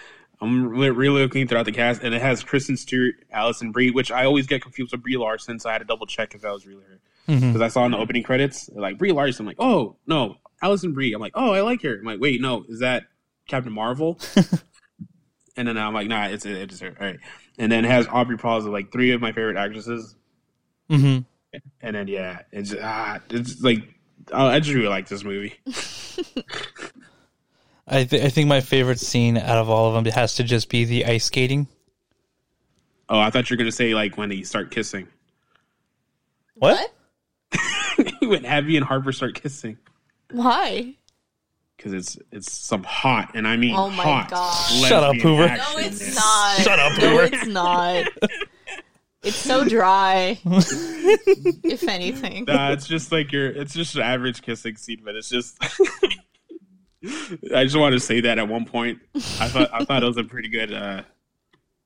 I'm 0.41 0.69
re- 0.69 0.91
really 0.91 1.23
looking 1.23 1.47
throughout 1.47 1.67
the 1.67 1.73
cast, 1.73 2.03
and 2.03 2.15
it 2.15 2.23
has 2.23 2.43
Kristen 2.43 2.77
Stewart, 2.77 3.15
Alison 3.31 3.73
Brie, 3.73 3.91
which 3.91 4.11
I 4.11 4.25
always 4.25 4.47
get 4.47 4.63
confused 4.63 4.93
with 4.93 5.03
Brie 5.03 5.17
Larson, 5.17 5.59
so 5.61 5.69
I 5.69 5.73
had 5.73 5.79
to 5.79 5.85
double 5.85 6.07
check 6.07 6.35
if 6.35 6.41
that 6.43 6.53
was 6.53 6.67
really 6.67 6.83
her 6.85 6.99
because 7.27 7.61
I 7.61 7.69
saw 7.69 7.85
in 7.85 7.93
the 7.93 7.99
opening 7.99 8.25
credits 8.25 8.69
like 8.75 8.99
Brie 8.99 9.13
Larson. 9.13 9.45
I'm 9.45 9.47
like, 9.47 9.61
oh 9.61 9.97
no, 10.07 10.37
Alison 10.63 10.93
Brie. 10.93 11.13
I'm 11.13 11.21
like, 11.21 11.33
oh, 11.35 11.53
I 11.53 11.61
like 11.63 11.83
her. 11.83 11.99
I'm 11.99 12.05
like, 12.05 12.21
wait, 12.21 12.41
no, 12.41 12.65
is 12.69 12.81
that 12.81 13.05
Captain 13.49 13.73
Marvel? 13.73 14.19
and 15.57 15.69
then 15.69 15.79
I'm 15.79 15.95
like, 15.95 16.09
nah, 16.09 16.27
it's 16.27 16.47
it's 16.47 16.81
her. 16.81 16.97
All 17.01 17.07
right, 17.07 17.19
and 17.59 17.71
then 17.71 17.85
it 17.85 17.91
has 17.91 18.07
Aubrey 18.09 18.39
Plaza, 18.39 18.71
like 18.71 18.93
three 18.93 19.13
of 19.13 19.21
my 19.21 19.33
favorite 19.33 19.57
actresses, 19.57 20.15
hmm 20.89 21.21
and 21.81 21.97
then 21.97 22.09
yeah, 22.09 22.41
it's 22.53 22.75
ah, 22.81 23.19
it's 23.31 23.61
like 23.63 23.83
oh, 24.33 24.47
I 24.47 24.61
just 24.61 24.75
really 24.75 24.89
like 24.89 25.09
this 25.09 25.25
movie. 25.25 25.55
I 27.89 28.05
th- 28.05 28.23
I 28.23 28.29
think 28.29 28.49
my 28.49 28.61
favorite 28.61 29.01
scene 29.01 29.37
out 29.37 29.59
of 29.59 29.69
all 29.69 29.89
of 29.89 29.95
them 30.05 30.13
has 30.13 30.37
to 30.37 30.45
just 30.45 30.69
be 30.69 30.85
the 30.85 31.07
ice 31.07 31.25
skating. 31.25 31.67
Oh, 33.09 33.19
I 33.19 33.31
thought 33.31 33.51
you 33.51 33.55
were 33.55 33.59
gonna 33.59 33.73
say 33.73 33.95
like 33.95 34.17
when 34.17 34.29
they 34.29 34.43
start 34.43 34.71
kissing. 34.71 35.09
What? 36.55 36.93
when 38.23 38.45
Abby 38.45 38.77
and 38.77 38.87
Harper 38.87 39.13
start 39.13 39.35
kissing 39.41 39.79
Why? 40.33 40.95
because 41.77 41.95
it's 41.95 42.19
it's 42.31 42.53
some 42.53 42.83
hot 42.83 43.31
and 43.35 43.49
I 43.49 43.57
mean 43.57 43.75
Oh 43.75 43.89
my 43.89 44.03
hot. 44.03 44.31
gosh. 44.31 44.83
Shut 44.87 45.03
up, 45.03 45.17
Hoover. 45.17 45.47
No, 45.49 45.79
it's 45.79 46.07
in 46.09 46.15
not. 46.15 46.57
Shut 46.59 46.79
up, 46.79 46.99
No, 47.01 47.09
Hoover. 47.09 47.23
it's 47.33 47.47
not. 47.47 48.07
It's 49.23 49.37
so 49.37 49.65
dry. 49.65 50.39
if 50.45 51.89
anything. 51.89 52.45
there. 52.45 52.55
Nah, 52.55 52.73
it's 52.73 52.87
just 52.87 53.13
like 53.13 53.33
your 53.33 53.47
it's 53.47 53.73
just 53.73 53.95
an 53.97 54.03
average 54.03 54.43
kissing 54.43 54.77
scene, 54.77 55.01
but 55.05 55.15
it's 55.15 55.29
just. 55.31 55.57
I 57.55 57.65
just 57.65 57.77
wanted 57.79 57.97
to 57.97 58.01
say 58.01 58.21
that 58.23 58.39
at 58.39 58.47
one 58.49 58.67
point. 58.67 58.99
I 59.15 59.49
thought 59.49 59.71
I 59.73 59.85
thought 59.85 60.03
it 60.03 60.07
was 60.07 60.19
a 60.19 60.25
pretty 60.25 60.49
good 60.49 60.73
uh, 60.73 61.03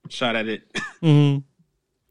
shot 0.09 0.35
at 0.35 0.49
it. 0.49 0.63
hmm 1.01 1.39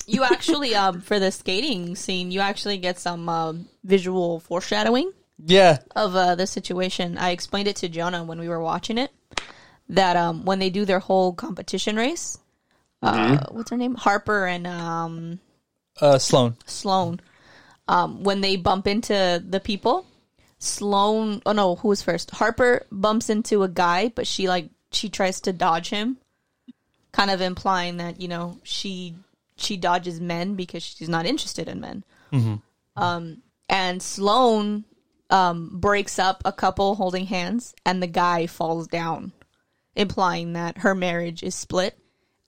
You 0.08 0.24
actually, 0.24 0.74
um, 0.76 1.02
for 1.02 1.20
the 1.20 1.32
skating 1.32 1.96
scene, 1.98 2.32
you 2.32 2.40
actually 2.40 2.78
get 2.78 2.98
some 2.98 3.28
um 3.28 3.68
visual 3.84 4.40
foreshadowing 4.40 5.12
Yeah. 5.38 5.80
of 5.96 6.16
uh, 6.16 6.36
the 6.36 6.48
situation. 6.48 7.18
I 7.18 7.32
explained 7.32 7.68
it 7.68 7.76
to 7.78 7.90
Jonah 7.90 8.24
when 8.24 8.40
we 8.40 8.48
were 8.50 8.62
watching 8.62 8.98
it. 8.98 9.12
That 9.90 10.16
um, 10.16 10.46
when 10.46 10.60
they 10.60 10.70
do 10.70 10.86
their 10.86 11.00
whole 11.00 11.34
competition 11.34 11.96
race, 11.98 12.38
uh, 13.02 13.38
what's 13.52 13.70
her 13.70 13.78
name? 13.78 13.96
Harper 13.96 14.46
and 14.48 14.66
um, 14.66 15.40
Uh, 16.00 16.18
Sloane. 16.18 16.56
Sloane. 16.66 17.20
Um, 17.90 18.24
when 18.24 18.40
they 18.40 18.56
bump 18.56 18.88
into 18.88 19.44
the 19.46 19.60
people, 19.60 20.06
Sloane. 20.58 21.42
Oh 21.46 21.52
no, 21.52 21.76
who 21.76 21.90
was 21.90 22.02
first? 22.02 22.32
Harper 22.32 22.86
bumps 22.92 23.30
into 23.30 23.64
a 23.64 23.68
guy, 23.68 24.08
but 24.16 24.26
she 24.26 24.48
like 24.48 24.70
she 24.94 25.10
tries 25.10 25.42
to 25.42 25.52
dodge 25.52 25.90
him, 25.90 26.18
kind 27.12 27.30
of 27.30 27.42
implying 27.42 27.98
that 27.98 28.22
you 28.22 28.30
know 28.30 28.58
she 28.64 29.16
she 29.58 29.76
dodges 29.76 30.22
men 30.22 30.56
because 30.56 30.82
she's 30.82 31.10
not 31.10 31.26
interested 31.26 31.68
in 31.68 31.82
men. 31.82 32.04
Um, 32.96 33.42
and 33.68 34.02
Sloane 34.02 34.86
um, 35.34 35.72
breaks 35.74 36.20
up 36.20 36.44
a 36.46 36.54
couple 36.54 36.94
holding 36.94 37.26
hands, 37.26 37.74
and 37.86 38.02
the 38.02 38.08
guy 38.08 38.46
falls 38.46 38.88
down, 38.88 39.34
implying 39.96 40.54
that 40.54 40.78
her 40.78 40.94
marriage 40.94 41.42
is 41.42 41.56
split, 41.56 41.98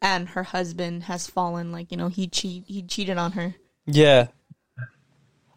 and 0.04 0.30
her 0.30 0.44
husband 0.44 1.04
has 1.04 1.28
fallen. 1.28 1.72
Like 1.72 1.92
you 1.92 1.98
know, 1.98 2.10
he 2.10 2.28
cheat 2.28 2.64
he 2.68 2.84
cheated 2.84 3.18
on 3.18 3.34
her. 3.34 3.56
Yeah. 3.88 4.28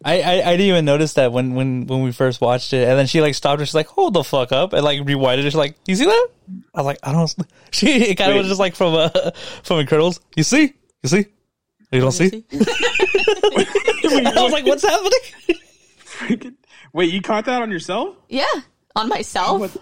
I, 0.03 0.21
I, 0.21 0.31
I 0.31 0.51
didn't 0.51 0.67
even 0.67 0.85
notice 0.85 1.15
that 1.15 1.33
when, 1.33 1.55
when, 1.55 1.85
when 1.85 2.03
we 2.03 2.13
first 2.13 2.39
watched 2.39 2.71
it, 2.71 2.87
and 2.87 2.97
then 2.97 3.05
she 3.05 3.19
like 3.19 3.35
stopped 3.35 3.59
and 3.59 3.67
she's 3.67 3.75
like, 3.75 3.87
"Hold 3.87 4.13
the 4.13 4.23
fuck 4.23 4.53
up!" 4.53 4.71
and 4.71 4.81
like 4.83 5.01
rewinded. 5.01 5.39
it. 5.39 5.43
She's 5.43 5.55
like, 5.55 5.75
"You 5.85 5.95
see 5.95 6.05
that?" 6.05 6.27
I 6.73 6.79
was 6.79 6.85
like, 6.85 6.99
"I 7.03 7.11
don't." 7.11 7.35
She 7.71 7.87
it 7.87 8.15
kind 8.15 8.31
of 8.31 8.37
was 8.37 8.47
just 8.47 8.59
like 8.61 8.75
from 8.75 8.95
uh, 8.95 9.09
from 9.61 9.85
Incredibles. 9.85 10.19
You 10.35 10.43
see? 10.43 10.73
You 11.03 11.09
see? 11.09 11.25
You 11.91 12.01
don't 12.01 12.11
see? 12.13 12.45
I 12.53 14.33
was 14.37 14.51
like, 14.53 14.65
"What's 14.65 14.83
happening?" 14.83 16.55
Freaking- 16.89 16.93
Wait, 16.93 17.13
you 17.13 17.21
caught 17.21 17.45
that 17.45 17.61
on 17.61 17.71
yourself? 17.71 18.15
Yeah, 18.29 18.45
on 18.95 19.09
myself. 19.09 19.59
What? 19.59 19.77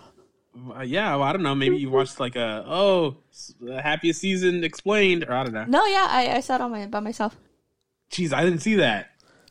Uh, 0.79 0.81
yeah, 0.81 1.11
well, 1.15 1.23
I 1.23 1.33
don't 1.33 1.43
know. 1.43 1.53
Maybe 1.55 1.77
you 1.77 1.89
watched 1.89 2.19
like 2.19 2.35
a 2.35 2.63
oh, 2.67 3.17
the 3.61 3.81
happiest 3.81 4.19
season 4.21 4.63
explained, 4.63 5.23
or 5.27 5.33
I 5.33 5.43
don't 5.43 5.53
know. 5.53 5.65
No, 5.65 5.85
yeah, 5.85 6.07
I, 6.09 6.35
I 6.37 6.39
saw 6.39 6.55
it 6.55 6.61
on 6.61 6.71
my 6.71 6.85
by 6.87 6.99
myself. 6.99 7.35
Jeez, 8.11 8.33
I 8.33 8.43
didn't 8.43 8.59
see 8.59 8.75
that. 8.75 9.09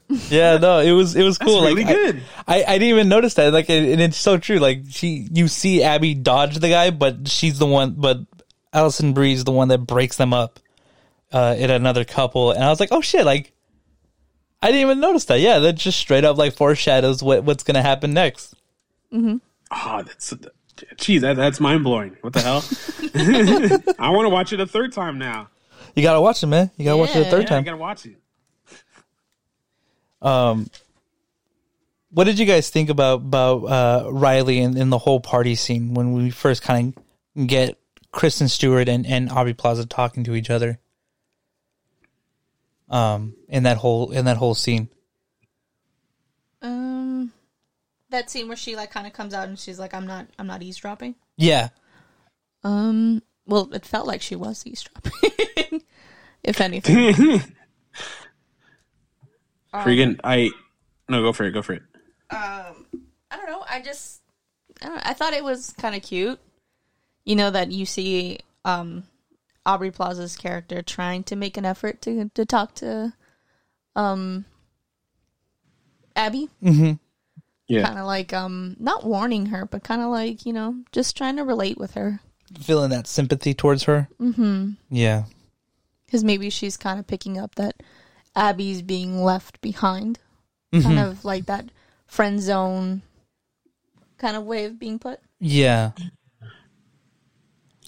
Yeah, 0.31 0.57
no, 0.59 0.79
it 0.79 0.93
was 0.93 1.17
it 1.17 1.25
was 1.25 1.37
That's 1.39 1.51
cool. 1.51 1.63
really 1.63 1.83
like, 1.85 1.87
I- 1.87 1.95
good. 1.95 2.23
I, 2.47 2.63
I 2.65 2.73
didn't 2.79 2.91
even 2.91 3.09
notice 3.09 3.35
that. 3.35 3.53
Like, 3.53 3.69
and 3.69 4.01
it's 4.01 4.17
so 4.17 4.39
true. 4.39 4.59
Like, 4.61 4.83
she, 4.89 5.27
you 5.33 5.49
see 5.49 5.83
Abby 5.83 6.15
dodge 6.15 6.59
the 6.61 6.69
guy, 6.69 6.91
but 6.91 7.27
she's 7.29 7.59
the 7.59 7.67
one. 7.67 7.95
But 7.99 8.19
Alison 8.73 9.15
Brie's 9.15 9.43
the 9.43 9.51
one 9.53 9.67
that 9.69 9.79
breaks 9.79 10.17
them 10.17 10.33
up 10.33 10.61
uh, 11.33 11.57
in 11.59 11.71
another 11.71 12.05
couple. 12.05 12.53
And 12.53 12.63
I 12.63 12.69
was 12.71 12.79
like, 12.79 12.91
oh 12.93 13.01
shit! 13.01 13.25
Like, 13.25 13.53
I 14.67 14.71
didn't 14.73 14.81
even 14.83 15.01
notice 15.01 15.25
that. 15.27 15.39
Yeah, 15.41 15.61
that 15.61 15.75
just 15.75 15.99
straight 15.99 16.25
up 16.25 16.37
like 16.37 16.55
foreshadows 16.57 17.23
what 17.23 17.45
what's 17.45 17.63
gonna 17.63 17.83
happen 17.83 18.13
next. 18.13 18.55
Oh, 19.13 20.03
that's 20.03 20.35
jeez, 20.97 21.21
that, 21.21 21.37
that's 21.37 21.61
mind 21.61 21.85
blowing. 21.85 22.17
What 22.21 22.33
the 22.33 22.41
hell? 22.43 22.65
I 23.99 24.11
want 24.11 24.27
to 24.27 24.29
watch 24.29 24.53
it 24.53 24.61
a 24.61 24.67
third 24.67 24.93
time 24.93 25.19
now. 25.19 25.49
You 25.95 26.03
gotta 26.03 26.21
watch 26.21 26.43
it, 26.43 26.47
man. 26.49 26.71
You 26.77 26.85
gotta 26.85 26.97
watch 26.97 27.11
it 27.11 27.17
a 27.17 27.21
Yeah. 27.23 27.31
third 27.31 27.43
Yeah, 27.43 27.47
I 27.47 27.49
time. 27.51 27.65
gotta 27.65 27.77
watch 27.77 28.07
it. 28.07 28.17
Um, 30.21 30.69
what 32.11 32.25
did 32.25 32.39
you 32.39 32.47
guys 32.47 32.69
think 32.71 32.89
about 32.91 33.21
about 33.21 33.65
uh, 33.65 34.11
Riley 34.13 34.61
and, 34.61 34.77
and 34.77 34.91
the 34.91 34.99
whole 34.99 35.21
party 35.21 35.55
scene 35.55 35.95
when 35.95 36.13
we 36.13 36.31
first 36.31 36.63
kind 36.63 36.97
of 37.37 37.47
get 37.47 37.79
Kristen 38.13 38.49
Stewart 38.49 38.89
and, 38.89 39.07
and 39.07 39.31
Aubrey 39.31 39.55
Plaza 39.55 39.87
talking 39.87 40.25
to 40.25 40.35
each 40.35 40.51
other? 40.51 40.79
Um, 42.89 43.35
in 43.49 43.65
that 43.65 43.79
whole 43.79 44.13
in 44.13 44.27
that 44.27 44.37
whole 44.37 44.55
scene. 44.55 44.89
Um, 46.63 47.33
that 48.11 48.31
scene 48.31 48.49
where 48.49 48.57
she 48.57 48.77
like 48.77 48.91
kind 48.91 49.07
of 49.07 49.13
comes 49.13 49.35
out 49.35 49.49
and 49.49 49.59
she's 49.59 49.79
like, 49.79 49.93
"I'm 49.95 50.07
not, 50.07 50.27
I'm 50.39 50.47
not 50.47 50.63
eavesdropping." 50.63 51.17
Yeah, 51.37 51.69
Um, 52.65 53.23
well, 53.47 53.73
it 53.75 53.85
felt 53.85 54.07
like 54.07 54.23
she 54.23 54.37
was 54.37 54.67
eavesdropping, 54.67 55.83
if 56.43 56.61
anything. 56.61 57.43
Freaking, 59.75 60.19
I 60.25 60.51
no, 61.09 61.23
go 61.23 61.33
for 61.33 61.45
it. 61.45 61.53
Go 61.53 61.63
for 61.63 61.75
it. 61.75 61.83
Um, 62.31 62.87
I 63.31 63.37
don't 63.37 63.47
know. 63.47 63.65
I 63.69 63.81
just, 63.83 64.23
I, 64.81 64.87
don't 64.87 64.97
know, 64.97 65.03
I 65.05 65.13
thought 65.13 65.35
it 65.35 65.45
was 65.45 65.73
kind 65.79 65.95
of 65.95 66.03
cute. 66.03 66.41
You 67.25 67.37
know 67.37 67.51
that 67.51 67.71
you 67.71 67.85
see 67.87 68.39
um, 68.65 69.05
Aubrey 69.67 69.91
Plaza's 69.91 70.37
character 70.37 70.81
trying 70.81 71.25
to 71.25 71.37
make 71.37 71.57
an 71.59 71.65
effort 71.67 72.01
to 72.03 72.31
to 72.35 72.47
talk 72.47 72.75
to 72.77 73.13
um, 73.95 74.45
Abby, 76.15 76.49
Yeah, 76.63 77.83
kind 77.85 77.99
of 77.99 78.07
like 78.07 78.33
um, 78.33 78.77
not 78.79 79.05
warning 79.05 79.47
her, 79.47 79.67
but 79.67 79.83
kind 79.83 80.01
of 80.01 80.09
like 80.11 80.47
you 80.47 80.53
know 80.53 80.77
just 80.93 81.17
trying 81.17 81.37
to 81.37 81.45
relate 81.45 81.77
with 81.79 81.95
her 81.95 82.21
feeling 82.61 82.91
that 82.91 83.07
sympathy 83.07 83.53
towards 83.55 83.83
her. 83.85 84.09
Mm-hmm. 84.21 84.71
Yeah, 84.91 85.25
because 86.07 86.23
maybe 86.25 86.49
she's 86.51 86.77
kind 86.77 86.99
of 86.99 87.07
picking 87.07 87.37
up 87.39 87.57
that 87.57 87.83
Abby's 88.35 88.83
being 88.83 89.23
left 89.23 89.61
behind, 89.61 90.19
Mm-hmm. 90.73 90.83
kind 90.87 90.99
of 90.99 91.25
like 91.25 91.47
that 91.47 91.67
friend 92.07 92.41
zone 92.41 93.03
kind 94.19 94.37
of 94.37 94.45
way 94.45 94.65
of 94.65 94.79
being 94.79 94.99
put. 94.99 95.21
Yeah. 95.41 95.93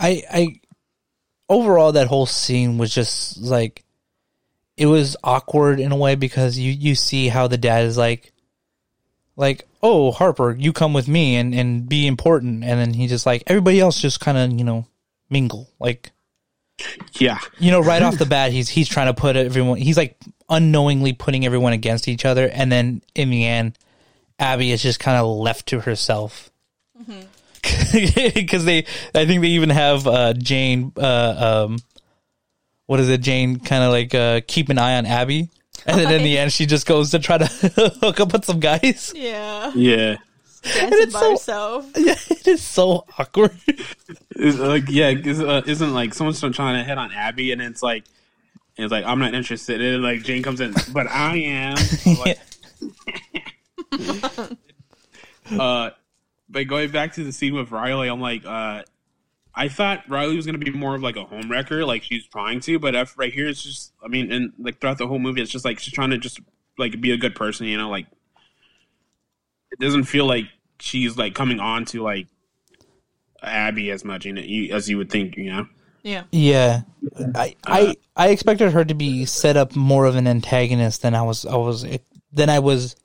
I 0.01 0.23
I 0.31 0.61
overall 1.49 1.93
that 1.93 2.07
whole 2.07 2.27
scene 2.27 2.79
was 2.79 2.93
just 2.93 3.39
like 3.39 3.85
it 4.77 4.87
was 4.87 5.17
awkward 5.25 5.81
in 5.81 5.93
a 5.93 5.97
way 5.97 6.15
because 6.15 6.59
you 6.59 6.71
you 6.73 6.95
see 6.95 7.29
how 7.29 7.49
the 7.49 7.59
dad 7.59 7.85
is 7.85 7.97
like 7.97 8.33
like 9.37 9.67
oh 9.83 10.11
Harper 10.13 10.55
you 10.59 10.73
come 10.73 10.93
with 10.93 11.09
me 11.09 11.37
and 11.37 11.55
and 11.55 11.89
be 11.89 12.07
important. 12.07 12.65
And 12.65 12.79
then 12.79 12.95
he 12.95 13.07
just 13.07 13.27
like 13.27 13.43
everybody 13.47 13.81
else 13.81 14.01
just 14.01 14.21
kind 14.21 14.39
of 14.39 14.59
you 14.59 14.65
know 14.65 14.87
mingle. 15.31 15.69
Like 15.79 16.13
Yeah. 17.19 17.39
you 17.59 17.71
know 17.71 17.81
right 17.81 18.03
off 18.03 18.19
the 18.19 18.27
bat 18.27 18.53
he's 18.53 18.69
he's 18.69 18.89
trying 18.89 19.07
to 19.07 19.15
put 19.15 19.37
everyone 19.37 19.79
he's 19.79 19.97
like 19.97 20.17
unknowingly 20.49 21.13
putting 21.13 21.45
everyone 21.45 21.73
against 21.73 22.09
each 22.09 22.25
other. 22.25 22.49
And 22.49 22.71
then 22.71 23.03
in 23.15 23.31
the 23.31 23.47
end 23.47 23.79
abby 24.39 24.71
is 24.71 24.83
just 24.83 25.01
kind 25.01 25.19
of 25.19 25.27
left 25.27 25.67
to 25.67 25.81
herself 25.81 26.51
mm-hmm. 27.01 27.23
because 28.35 28.65
they 28.65 28.85
i 29.15 29.25
think 29.27 29.41
they 29.43 29.49
even 29.49 29.71
have 29.71 30.07
uh 30.07 30.33
jane 30.35 30.93
uh 30.97 31.65
um 31.67 31.79
what 32.87 33.01
is 33.01 33.09
it 33.09 33.21
jane 33.21 33.59
kind 33.59 33.83
of 33.85 33.91
like 33.91 34.15
uh 34.15 34.41
keep 34.47 34.69
an 34.69 34.79
eye 34.79 34.97
on 34.99 35.07
abby 35.07 35.49
and 35.87 35.99
then 36.01 36.13
in 36.13 36.23
the 36.23 36.37
end 36.39 36.53
she 36.53 36.67
just 36.67 36.87
goes 36.87 37.11
to 37.11 37.19
try 37.19 37.39
to 37.39 37.47
hook 38.01 38.21
up 38.21 38.33
with 38.33 38.45
some 38.45 38.61
guys 38.61 39.13
Yeah, 39.15 39.73
Yeah. 39.75 40.17
dancing 40.63 40.89
it's 41.03 41.13
by 41.13 41.21
so- 41.21 41.31
herself. 41.31 41.87
yeah 41.97 42.15
it 42.31 42.47
is 42.49 42.63
so 42.63 43.05
awkward 43.19 43.57
It's 44.41 44.59
like 44.59 44.85
yeah, 44.89 45.09
is, 45.11 45.41
uh, 45.41 45.63
isn't 45.67 45.93
like 45.95 46.15
someone's 46.15 46.41
trying 46.41 46.77
to 46.81 46.85
hit 46.85 46.97
on 46.99 47.13
Abby, 47.13 47.51
and 47.53 47.61
it's 47.61 47.83
like, 47.83 48.05
it's 48.77 48.93
like 48.93 49.05
I'm 49.05 49.19
not 49.19 49.35
interested. 49.35 49.81
And 49.81 50.01
like 50.01 50.23
Jane 50.23 50.45
comes 50.45 50.61
in, 50.61 50.75
but 50.93 51.09
I 51.09 51.39
am. 51.39 51.77
Like, 52.21 52.39
uh, 55.51 55.91
but 56.49 56.67
going 56.67 56.91
back 56.91 57.15
to 57.15 57.25
the 57.25 57.33
scene 57.33 57.55
with 57.55 57.71
Riley, 57.71 58.09
I'm 58.09 58.21
like, 58.21 58.45
uh, 58.45 58.83
I 59.55 59.69
thought 59.69 60.09
Riley 60.09 60.37
was 60.37 60.47
gonna 60.47 60.59
be 60.59 60.71
more 60.71 60.95
of 60.95 61.03
like 61.03 61.17
a 61.17 61.25
homewrecker, 61.25 61.87
like 61.87 62.03
she's 62.03 62.27
trying 62.27 62.61
to, 62.61 62.79
but 62.79 62.95
if, 62.95 63.19
right 63.19 63.33
here 63.33 63.49
it's 63.49 63.63
just, 63.63 63.93
I 64.03 64.09
mean, 64.09 64.31
and 64.31 64.53
like 64.59 64.81
throughout 64.81 64.99
the 64.99 65.07
whole 65.07 65.19
movie, 65.19 65.43
it's 65.43 65.51
just 65.51 65.65
like 65.65 65.79
she's 65.79 65.95
trying 65.95 66.11
to 66.11 66.19
just 66.19 66.41
like 66.79 67.01
be 67.01 67.11
a 67.11 67.17
good 67.17 67.35
person, 67.35 67.67
you 67.67 67.77
know, 67.77 67.91
like 67.91 68.07
it 69.73 69.79
doesn't 69.81 70.05
feel 70.05 70.27
like 70.27 70.45
she's 70.81 71.17
like 71.17 71.35
coming 71.35 71.61
on 71.61 71.85
to 71.87 72.03
like 72.03 72.29
Abby 73.43 73.91
as 73.91 74.05
much 74.05 74.25
you 74.25 74.33
know, 74.33 74.43
you, 74.43 74.75
as 74.75 74.89
you 74.89 74.97
would 74.99 75.11
think, 75.11 75.37
you 75.37 75.51
know. 75.51 75.67
Yeah, 76.03 76.25
Yeah, 76.31 76.83
I, 77.35 77.57
I 77.67 77.97
I 78.17 78.29
expected 78.29 78.71
her 78.73 78.85
to 78.85 78.95
be 78.95 79.25
set 79.25 79.57
up 79.57 79.75
more 79.75 80.07
of 80.07 80.17
an 80.17 80.27
antagonist 80.27 81.03
than 81.03 81.15
I 81.15 81.23
was. 81.23 81.45
I 81.45 81.57
was 81.57 81.85
than 82.33 82.49
I 82.49 82.61
was 82.61 82.97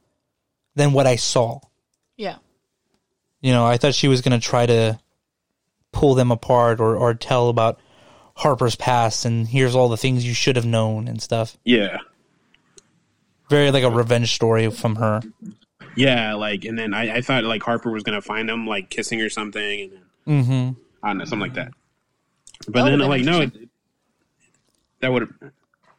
than 0.76 0.94
what 0.94 1.08
I 1.08 1.16
saw. 1.16 1.60
yeah, 2.18 2.38
You 3.44 3.52
know, 3.52 3.66
I 3.66 3.78
thought 3.78 3.94
she 3.94 4.08
was 4.08 4.22
going 4.22 4.40
to 4.40 4.44
try 4.46 4.66
to 4.66 5.00
pull 5.92 6.16
them 6.16 6.32
apart 6.32 6.80
or 6.80 6.96
or 6.98 7.14
tell 7.14 7.50
about 7.50 7.80
Harper's 8.36 8.76
past 8.76 9.26
and 9.26 9.48
here's 9.48 9.76
all 9.76 9.90
the 9.90 9.98
things 9.98 10.26
you 10.26 10.34
should 10.34 10.56
have 10.56 10.66
known 10.66 11.08
and 11.08 11.22
stuff. 11.22 11.56
Yeah, 11.64 11.98
Very 13.50 13.70
like 13.70 13.84
a 13.84 13.92
revenge 13.92 14.34
story 14.34 14.72
from 14.72 14.96
her. 14.96 15.22
yeah, 15.96 16.34
like, 16.34 16.66
and 16.66 16.80
then 16.80 16.96
I, 16.96 17.18
I 17.18 17.22
thought 17.22 17.44
like 17.44 17.62
Harper 17.62 17.92
was 17.92 18.02
gonna 18.02 18.22
find 18.22 18.50
him 18.50 18.66
like 18.66 18.90
kissing 18.90 19.22
or 19.22 19.30
something, 19.30 19.82
and 19.82 19.92
then 19.92 20.00
Mm-hmm. 20.26 20.80
I 21.04 21.10
don't 21.10 21.18
know 21.20 21.26
something 21.26 21.42
like 21.42 21.54
that. 21.56 21.74
But 22.66 22.74
That 22.74 22.84
then 22.86 22.92
would've 22.94 23.08
like 23.10 23.24
no, 23.24 23.42
it, 23.42 23.52
that 25.02 25.12
would 25.12 25.28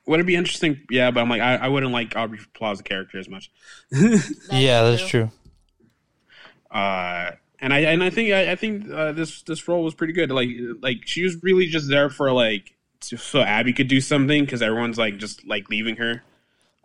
would 0.07 0.19
it 0.21 0.25
be 0.27 0.35
interesting? 0.35 0.81
Yeah, 0.91 1.11
but 1.11 1.21
I'm 1.21 1.29
like 1.29 1.43
I, 1.43 1.57
I 1.57 1.69
wouldn't 1.69 1.93
like 1.93 2.17
Aubrey 2.17 2.39
Plaza 2.55 2.83
character 2.83 3.19
as 3.19 3.29
much. 3.29 3.51
yeah, 4.51 4.83
that's 4.83 5.07
true. 5.07 5.31
Uh, 6.75 7.31
and 7.61 7.73
I 7.73 7.79
and 7.81 8.03
I 8.03 8.11
think 8.11 8.33
I, 8.33 8.53
I 8.53 8.57
think 8.57 8.91
uh, 8.91 9.13
this 9.13 9.43
this 9.43 9.67
role 9.67 9.85
was 9.85 9.95
pretty 9.95 10.13
good. 10.13 10.31
Like 10.31 10.51
like 10.83 11.07
she 11.07 11.23
was 11.23 11.43
really 11.43 11.67
just 11.67 11.89
there 11.89 12.11
for 12.11 12.31
like 12.33 12.75
so 13.01 13.41
Abby 13.41 13.73
could 13.73 13.89
do 13.89 14.01
something 14.01 14.45
because 14.45 14.61
everyone's 14.61 14.99
like 14.99 15.19
just 15.19 15.47
like 15.47 15.71
leaving 15.71 15.97
her 15.97 16.23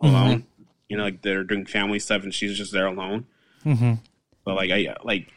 alone. 0.00 0.46
You 0.88 0.96
know, 0.96 1.04
like 1.04 1.22
they're 1.22 1.44
doing 1.44 1.66
family 1.66 1.98
stuff 1.98 2.22
and 2.22 2.32
she's 2.32 2.56
just 2.56 2.72
there 2.72 2.86
alone. 2.86 3.26
Mm-hmm. 3.64 3.94
But 4.44 4.54
like 4.54 4.70
I 4.70 4.94
like 5.02 5.28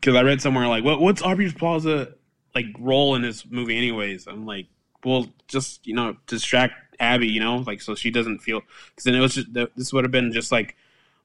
because 0.00 0.16
I 0.16 0.22
read 0.22 0.42
somewhere 0.42 0.66
like 0.66 0.84
what 0.84 1.00
what's 1.00 1.22
Aubrey 1.22 1.50
Plaza 1.52 2.12
like 2.54 2.66
role 2.78 3.14
in 3.14 3.22
this 3.22 3.46
movie 3.48 3.76
anyways? 3.76 4.26
I'm 4.26 4.44
like 4.44 4.66
well 5.04 5.28
just 5.46 5.86
you 5.86 5.94
know 5.94 6.16
distract 6.26 6.74
Abby 7.00 7.28
you 7.28 7.40
know 7.40 7.58
like 7.58 7.80
so 7.80 7.94
she 7.94 8.10
doesn't 8.10 8.38
feel 8.40 8.60
because 8.90 9.04
then 9.04 9.14
it 9.14 9.20
was 9.20 9.34
just 9.34 9.52
this 9.76 9.92
would 9.92 10.04
have 10.04 10.12
been 10.12 10.32
just 10.32 10.52
like 10.52 10.76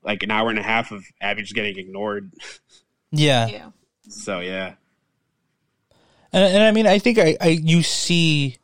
like 0.03 0.23
an 0.23 0.31
hour 0.31 0.49
and 0.49 0.59
a 0.59 0.63
half 0.63 0.91
of 0.91 1.03
Abby 1.21 1.41
just 1.41 1.55
getting 1.55 1.77
ignored. 1.77 2.31
Yeah. 3.11 3.47
yeah, 3.47 3.69
So 4.07 4.39
yeah. 4.39 4.75
And, 6.31 6.55
and 6.55 6.63
I 6.63 6.71
mean, 6.71 6.87
I 6.87 6.99
think 6.99 7.17
I, 7.17 7.37
I 7.41 7.47
you 7.47 7.81
see, 7.81 8.57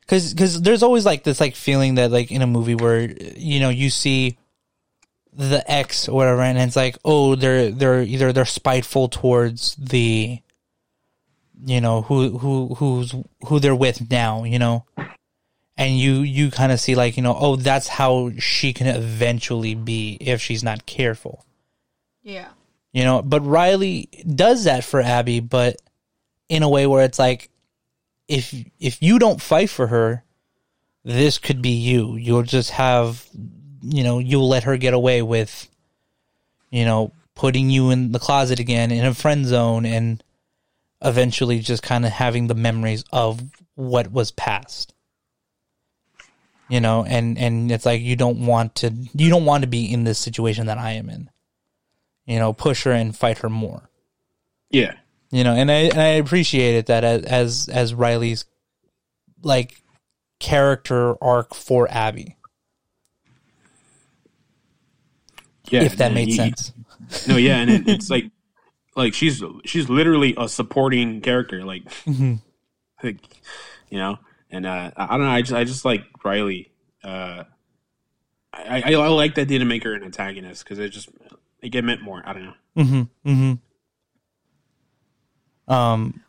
because 0.00 0.32
because 0.32 0.62
there's 0.62 0.82
always 0.82 1.04
like 1.04 1.22
this 1.24 1.40
like 1.40 1.54
feeling 1.54 1.96
that 1.96 2.10
like 2.10 2.32
in 2.32 2.42
a 2.42 2.46
movie 2.46 2.74
where 2.74 3.10
you 3.36 3.60
know 3.60 3.68
you 3.68 3.90
see 3.90 4.38
the 5.34 5.62
ex 5.70 6.08
or 6.08 6.16
whatever, 6.16 6.40
and 6.40 6.58
it's 6.58 6.76
like 6.76 6.96
oh 7.04 7.34
they're 7.34 7.70
they're 7.70 8.02
either 8.02 8.32
they're 8.32 8.44
spiteful 8.44 9.08
towards 9.08 9.76
the 9.76 10.40
you 11.64 11.80
know 11.80 12.02
who 12.02 12.38
who 12.38 12.74
who's 12.74 13.14
who 13.46 13.60
they're 13.60 13.74
with 13.74 14.10
now, 14.10 14.44
you 14.44 14.58
know. 14.58 14.84
And 15.76 15.98
you 15.98 16.20
you 16.20 16.50
kind 16.50 16.70
of 16.70 16.78
see 16.80 16.94
like 16.94 17.16
you 17.16 17.22
know 17.22 17.36
oh 17.38 17.56
that's 17.56 17.88
how 17.88 18.30
she 18.38 18.72
can 18.72 18.86
eventually 18.86 19.74
be 19.74 20.18
if 20.20 20.40
she's 20.40 20.62
not 20.62 20.86
careful. 20.86 21.44
Yeah, 22.22 22.48
you 22.92 23.04
know 23.04 23.22
but 23.22 23.40
riley 23.40 24.08
does 24.32 24.64
that 24.64 24.84
for 24.84 25.00
abby 25.00 25.40
but 25.40 25.76
in 26.48 26.62
a 26.62 26.68
way 26.68 26.86
where 26.86 27.04
it's 27.04 27.18
like 27.18 27.50
if 28.28 28.54
if 28.78 29.02
you 29.02 29.18
don't 29.18 29.40
fight 29.40 29.70
for 29.70 29.88
her 29.88 30.22
this 31.04 31.38
could 31.38 31.60
be 31.60 31.70
you. 31.70 32.16
You'll 32.16 32.42
just 32.42 32.70
have 32.70 33.26
you 33.82 34.04
know 34.04 34.18
you'll 34.18 34.48
let 34.48 34.64
her 34.64 34.76
get 34.76 34.94
away 34.94 35.22
with 35.22 35.68
you 36.70 36.84
know 36.84 37.12
putting 37.34 37.70
you 37.70 37.90
in 37.90 38.12
the 38.12 38.18
closet 38.18 38.60
again 38.60 38.90
in 38.92 39.04
a 39.04 39.14
friend 39.14 39.46
zone 39.46 39.84
and 39.84 40.22
eventually 41.02 41.58
just 41.58 41.82
kind 41.82 42.06
of 42.06 42.12
having 42.12 42.46
the 42.46 42.54
memories 42.54 43.02
of 43.12 43.42
what 43.74 44.12
was 44.12 44.30
past 44.30 44.94
you 46.68 46.80
know 46.80 47.04
and 47.04 47.36
and 47.38 47.70
it's 47.72 47.84
like 47.86 48.00
you 48.00 48.16
don't 48.16 48.46
want 48.46 48.74
to 48.76 48.92
you 49.14 49.28
don't 49.30 49.44
want 49.44 49.62
to 49.62 49.68
be 49.68 49.92
in 49.92 50.04
this 50.04 50.18
situation 50.18 50.66
that 50.66 50.78
i 50.78 50.92
am 50.92 51.08
in 51.10 51.28
you 52.26 52.38
know 52.38 52.52
push 52.52 52.84
her 52.84 52.92
and 52.92 53.16
fight 53.16 53.38
her 53.38 53.48
more 53.50 53.90
Yeah. 54.70 54.94
you 55.30 55.44
know 55.44 55.52
and 55.54 55.70
i 55.70 55.74
and 55.74 56.00
i 56.00 56.06
appreciated 56.08 56.86
that 56.86 57.04
as 57.04 57.24
as 57.24 57.68
as 57.68 57.94
riley's 57.94 58.44
like 59.42 59.82
character 60.38 61.22
arc 61.22 61.54
for 61.54 61.88
abby 61.90 62.36
Yeah. 65.68 65.82
if 65.82 65.96
that 65.96 66.12
made 66.12 66.28
you- 66.28 66.34
sense 66.36 66.72
No, 67.28 67.36
yeah, 67.36 67.56
and 67.58 67.70
it, 67.70 67.82
it's 67.88 68.08
like 68.10 68.30
like 68.96 69.14
she's 69.14 69.42
she's 69.64 69.88
literally 69.88 70.34
a 70.38 70.48
supporting 70.48 71.20
character, 71.22 71.64
like, 71.64 71.84
Mhm. 72.04 72.40
like 73.02 73.16
you 73.90 73.98
know, 73.98 74.18
and 74.52 74.66
uh, 74.66 74.90
I 74.96 75.04
I 75.04 75.16
don't 75.16 75.26
know, 75.26 75.32
I 75.32 75.40
just 75.40 75.52
I 75.54 75.64
just 75.64 75.84
like 75.84 76.04
Riley. 76.24 76.70
Uh, 77.02 77.44
I, 78.52 78.82
I 78.84 78.92
I 78.92 79.08
like 79.08 79.34
that 79.34 79.48
they 79.48 79.54
didn't 79.54 79.68
make 79.68 79.82
her 79.84 79.94
an 79.94 80.04
antagonist 80.04 80.62
because 80.62 80.78
it 80.78 80.90
just 80.90 81.08
like, 81.62 81.74
it 81.74 81.82
meant 81.82 82.02
more. 82.02 82.22
I 82.24 82.32
don't 82.32 82.44
know. 82.44 82.54
mm-hmm 82.76 83.02
mm-hmm 83.28 83.52
um 85.72 86.20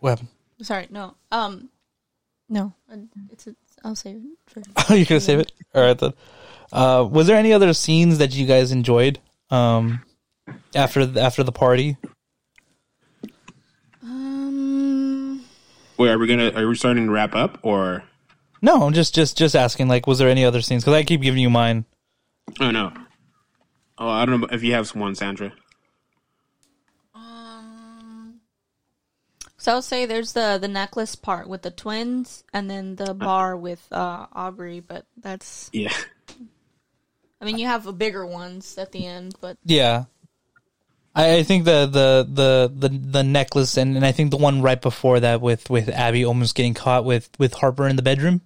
well 0.00 0.20
sorry, 0.62 0.86
no, 0.90 1.14
um, 1.32 1.70
no, 2.48 2.72
it's 3.32 3.46
a, 3.46 3.56
I'll 3.82 3.96
save 3.96 4.16
it 4.16 4.22
for. 4.46 4.62
oh 4.90 4.94
you're 4.94 5.06
gonna 5.06 5.20
save 5.20 5.40
it 5.40 5.52
all 5.74 5.82
right 5.82 5.98
then 5.98 6.12
uh 6.72 7.06
was 7.10 7.26
there 7.26 7.36
any 7.36 7.52
other 7.52 7.72
scenes 7.72 8.18
that 8.18 8.34
you 8.34 8.46
guys 8.46 8.72
enjoyed 8.72 9.18
um 9.50 10.02
after 10.74 11.06
the, 11.06 11.20
after 11.20 11.42
the 11.42 11.52
party 11.52 11.96
Wait, 15.98 16.10
are 16.10 16.18
we 16.18 16.26
gonna 16.26 16.50
are 16.52 16.66
we 16.66 16.74
starting 16.74 17.06
to 17.06 17.12
wrap 17.12 17.34
up 17.34 17.58
or? 17.62 18.04
no 18.60 18.82
i'm 18.84 18.92
just 18.92 19.14
just 19.14 19.38
just 19.38 19.54
asking 19.54 19.86
like 19.88 20.06
was 20.06 20.18
there 20.18 20.28
any 20.28 20.44
other 20.44 20.60
scenes 20.60 20.82
because 20.82 20.94
i 20.94 21.02
keep 21.04 21.20
giving 21.22 21.40
you 21.40 21.50
mine 21.50 21.84
Oh 22.60 22.70
no. 22.70 22.92
Oh, 23.98 24.08
I 24.08 24.24
don't 24.24 24.40
know 24.40 24.48
if 24.50 24.62
you 24.62 24.72
have 24.72 24.88
one, 24.94 25.14
Sandra. 25.14 25.52
um, 27.14 28.40
so 29.56 29.72
I'll 29.72 29.82
say 29.82 30.06
there's 30.06 30.32
the 30.32 30.58
the 30.60 30.68
necklace 30.68 31.14
part 31.14 31.48
with 31.48 31.62
the 31.62 31.70
twins, 31.70 32.44
and 32.52 32.70
then 32.70 32.96
the 32.96 33.12
bar 33.14 33.56
with 33.56 33.86
uh 33.92 34.26
Aubrey, 34.32 34.80
but 34.80 35.04
that's. 35.16 35.68
Yeah. 35.72 35.92
I 37.40 37.44
mean, 37.44 37.58
you 37.58 37.66
have 37.66 37.86
a 37.86 37.92
bigger 37.92 38.24
ones 38.26 38.78
at 38.78 38.92
the 38.92 39.06
end, 39.06 39.34
but 39.40 39.58
Yeah. 39.64 40.04
I, 41.18 41.36
I 41.36 41.42
think 41.42 41.64
the, 41.64 41.86
the, 41.86 42.26
the, 42.28 42.88
the, 42.88 42.96
the 42.96 43.22
necklace 43.22 43.76
and, 43.76 43.96
and 43.96 44.06
I 44.06 44.12
think 44.12 44.30
the 44.30 44.36
one 44.36 44.62
right 44.62 44.80
before 44.80 45.20
that 45.20 45.40
with, 45.40 45.68
with 45.68 45.88
Abby 45.88 46.24
almost 46.24 46.54
getting 46.54 46.74
caught 46.74 47.04
with, 47.04 47.28
with 47.38 47.54
Harper 47.54 47.88
in 47.88 47.96
the 47.96 48.02
bedroom. 48.02 48.40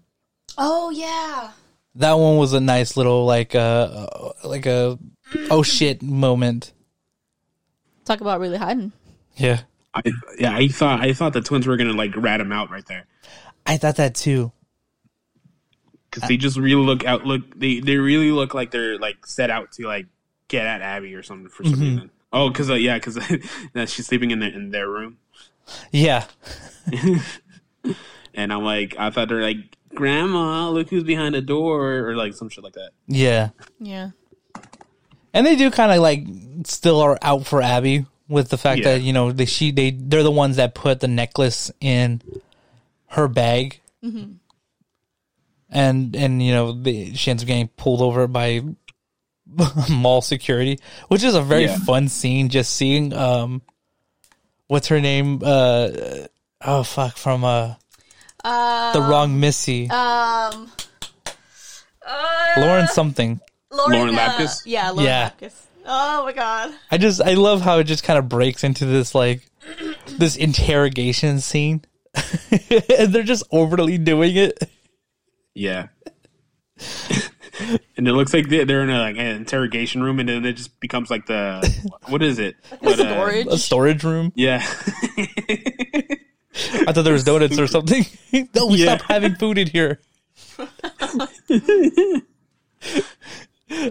Oh 0.58 0.90
yeah. 0.90 1.52
That 1.96 2.14
one 2.14 2.38
was 2.38 2.54
a 2.54 2.60
nice 2.60 2.96
little 2.96 3.26
like 3.26 3.54
uh 3.54 4.06
like 4.44 4.66
a 4.66 4.98
oh 5.50 5.62
shit 5.62 6.02
moment. 6.02 6.72
Talk 8.04 8.20
about 8.20 8.40
really 8.40 8.56
hiding. 8.56 8.92
Yeah. 9.36 9.60
I, 9.94 10.02
yeah, 10.38 10.54
I 10.56 10.68
thought 10.68 11.00
I 11.00 11.12
thought 11.12 11.34
the 11.34 11.42
twins 11.42 11.66
were 11.66 11.76
gonna 11.76 11.92
like 11.92 12.16
rat 12.16 12.40
him 12.40 12.52
out 12.52 12.70
right 12.70 12.86
there 12.86 13.06
I 13.66 13.76
thought 13.76 13.96
that 13.96 14.14
too. 14.14 14.52
because 16.10 16.28
they 16.28 16.36
just 16.36 16.56
really 16.56 16.84
look 16.84 17.04
out. 17.04 17.24
Look, 17.24 17.58
they 17.58 17.80
they 17.80 17.96
really 17.96 18.30
look 18.30 18.54
like 18.54 18.70
they're 18.70 18.98
like 18.98 19.26
set 19.26 19.50
out 19.50 19.72
to 19.72 19.86
like 19.86 20.06
get 20.48 20.66
at 20.66 20.82
Abby 20.82 21.14
or 21.14 21.22
something 21.22 21.48
for 21.48 21.64
some 21.64 21.80
reason. 21.80 22.10
Oh, 22.32 22.48
because 22.48 22.70
uh, 22.70 22.74
yeah, 22.74 22.96
because 22.96 23.14
that 23.74 23.88
she's 23.88 24.06
sleeping 24.06 24.30
in 24.30 24.40
their 24.40 24.50
in 24.50 24.70
their 24.70 24.88
room, 24.88 25.18
Yeah. 25.90 26.24
and 28.34 28.52
I'm 28.52 28.64
like, 28.64 28.96
I 28.98 29.10
thought 29.10 29.28
they're 29.28 29.42
like, 29.42 29.76
Grandma, 29.94 30.70
look 30.70 30.88
who's 30.88 31.04
behind 31.04 31.34
the 31.34 31.42
door, 31.42 32.08
or 32.08 32.16
like 32.16 32.34
some 32.34 32.48
shit 32.48 32.64
like 32.64 32.72
that. 32.74 32.90
Yeah. 33.06 33.50
Yeah. 33.78 34.10
And 35.34 35.46
they 35.46 35.56
do 35.56 35.70
kind 35.70 35.92
of 35.92 35.98
like 36.00 36.26
still 36.64 37.00
are 37.00 37.18
out 37.22 37.46
for 37.46 37.62
Abby 37.62 38.06
with 38.28 38.48
the 38.48 38.58
fact 38.58 38.80
Yeah. 38.80 38.92
that 38.94 39.02
you 39.02 39.12
know 39.12 39.32
they 39.32 39.44
she 39.46 39.70
they 39.70 39.90
they're 39.90 40.22
the 40.22 40.30
ones 40.30 40.56
that 40.56 40.74
put 40.74 41.00
the 41.00 41.08
necklace 41.08 41.70
in 41.80 42.22
her 43.08 43.28
bag, 43.28 43.80
and 44.02 44.38
and 46.16 46.42
you 46.42 46.52
know 46.52 46.72
the, 46.72 47.14
she 47.14 47.30
ends 47.30 47.42
up 47.42 47.46
getting 47.46 47.68
pulled 47.68 48.00
over 48.00 48.26
by 48.26 48.62
mall 49.90 50.20
security, 50.22 50.78
which 51.08 51.22
is 51.24 51.34
a 51.34 51.42
very 51.42 51.64
Yeah. 51.64 51.78
fun 51.78 52.08
scene. 52.08 52.48
Just 52.48 52.72
seeing 52.74 53.12
um, 53.12 53.62
what's 54.68 54.88
her 54.88 55.00
name? 55.00 55.40
Uh, 55.44 55.88
oh 56.60 56.82
fuck, 56.82 57.16
from 57.16 57.44
uh, 57.44 57.74
Uh, 58.44 58.92
the 58.92 59.00
wrong 59.02 59.38
Missy, 59.40 59.88
um. 59.90 60.70
Uh, 62.04 62.54
Lauren 62.56 62.88
something. 62.88 63.40
Lauren, 63.70 63.92
Lauren 63.98 64.14
uh, 64.18 64.18
Lapkus? 64.18 64.62
yeah, 64.66 64.90
Lauren 64.90 65.04
Yeah. 65.06 65.30
Lapkus. 65.30 65.54
Oh 65.86 66.24
my 66.24 66.32
god. 66.32 66.72
I 66.90 66.98
just 66.98 67.20
I 67.20 67.34
love 67.34 67.60
how 67.62 67.78
it 67.78 67.84
just 67.84 68.04
kind 68.04 68.18
of 68.18 68.28
breaks 68.28 68.64
into 68.64 68.84
this 68.86 69.14
like 69.14 69.42
this 70.18 70.36
interrogation 70.36 71.40
scene. 71.40 71.82
and 72.98 73.12
they're 73.14 73.22
just 73.22 73.44
overly 73.50 73.98
doing 73.98 74.36
it. 74.36 74.58
Yeah. 75.54 75.88
and 77.96 78.08
it 78.08 78.12
looks 78.12 78.32
like 78.34 78.48
they- 78.48 78.64
they're 78.64 78.82
in 78.82 78.90
a, 78.90 78.98
like 78.98 79.16
an 79.16 79.26
interrogation 79.36 80.02
room, 80.02 80.18
and 80.20 80.28
then 80.28 80.44
it 80.44 80.54
just 80.54 80.78
becomes 80.80 81.10
like 81.10 81.26
the 81.26 81.60
what 82.08 82.22
is 82.22 82.38
it? 82.38 82.56
What, 82.80 82.98
uh, 83.00 83.04
Storage. 83.14 83.46
A 83.46 83.58
storage 83.58 84.04
room. 84.04 84.32
yeah. 84.34 84.62
I 86.86 86.92
thought 86.92 87.02
there 87.04 87.12
was 87.14 87.24
donuts 87.24 87.58
or 87.58 87.66
something. 87.66 88.04
no, 88.54 88.66
we 88.66 88.78
Yeah. 88.84 88.96
stop 88.98 89.08
having 89.10 89.34
food 89.36 89.56
in 89.58 89.68
here. 89.68 90.00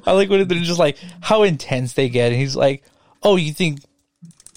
I 0.06 0.12
like 0.12 0.30
when 0.30 0.48
they're 0.48 0.60
just 0.60 0.80
like 0.80 0.98
how 1.22 1.44
intense 1.44 1.94
they 1.94 2.10
get. 2.10 2.32
And 2.32 2.40
he's 2.40 2.56
like, 2.56 2.84
"Oh, 3.24 3.36
you 3.36 3.52
think 3.54 3.80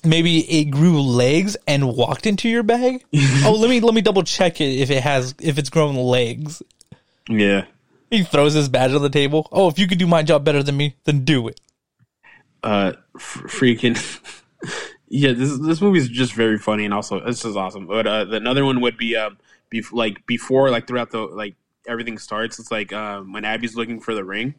maybe 0.04 0.40
it 0.40 0.66
grew 0.66 1.00
legs 1.00 1.56
and 1.66 1.94
walked 1.96 2.26
into 2.26 2.48
your 2.48 2.62
bag? 2.62 3.02
oh, 3.44 3.56
let 3.58 3.70
me 3.70 3.80
let 3.80 3.94
me 3.94 4.00
double 4.02 4.22
check 4.22 4.60
it 4.60 4.64
if 4.80 4.90
it 4.90 5.02
has 5.02 5.34
if 5.40 5.58
it's 5.58 5.70
grown 5.70 5.96
legs." 5.96 6.62
yeah. 7.28 7.64
He 8.10 8.22
throws 8.22 8.54
his 8.54 8.68
badge 8.68 8.92
on 8.92 9.02
the 9.02 9.08
table. 9.10 9.48
Oh, 9.50 9.68
if 9.68 9.78
you 9.78 9.86
could 9.86 9.98
do 9.98 10.06
my 10.06 10.22
job 10.22 10.44
better 10.44 10.62
than 10.62 10.76
me, 10.76 10.96
then 11.04 11.24
do 11.24 11.48
it. 11.48 11.60
uh 12.62 12.92
f- 13.16 13.42
freaking 13.46 13.96
yeah 15.08 15.32
this 15.32 15.58
this 15.60 15.80
movie 15.80 15.98
is 15.98 16.08
just 16.08 16.32
very 16.32 16.58
funny 16.58 16.84
and 16.86 16.94
also 16.94 17.20
this 17.20 17.44
is 17.44 17.56
awesome 17.56 17.86
but 17.86 18.06
uh 18.06 18.24
the 18.24 18.36
another 18.36 18.64
one 18.64 18.80
would 18.80 18.96
be 18.96 19.14
um 19.16 19.36
bef- 19.72 19.92
like 19.92 20.24
before 20.26 20.70
like 20.70 20.86
throughout 20.86 21.10
the 21.10 21.18
like 21.18 21.54
everything 21.86 22.16
starts 22.16 22.58
it's 22.58 22.70
like 22.70 22.90
um 22.94 23.32
when 23.34 23.44
abby's 23.44 23.76
looking 23.76 24.00
for 24.00 24.14
the 24.14 24.24
ring 24.24 24.54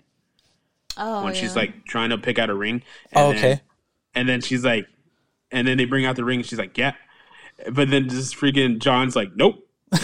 Oh, 0.97 1.23
when 1.25 1.33
yeah. 1.33 1.41
she's 1.41 1.55
like 1.55 1.83
trying 1.85 2.11
to 2.11 2.17
pick 2.19 2.37
out 2.37 2.49
a 2.51 2.53
ring 2.53 2.83
Oh, 3.15 3.29
and 3.31 3.37
okay. 3.39 3.47
then, 3.49 3.61
and 4.13 4.29
then 4.29 4.41
she's 4.41 4.63
like 4.63 4.85
and 5.51 5.67
then 5.67 5.77
they 5.77 5.85
bring 5.85 6.05
out 6.05 6.15
the 6.15 6.23
ring 6.23 6.39
and 6.41 6.45
she's 6.47 6.59
like 6.59 6.77
yeah 6.77 6.93
but 7.71 7.89
then 7.89 8.07
just 8.07 8.35
freaking 8.37 8.77
john's 8.79 9.15
like 9.15 9.31
nope 9.35 9.67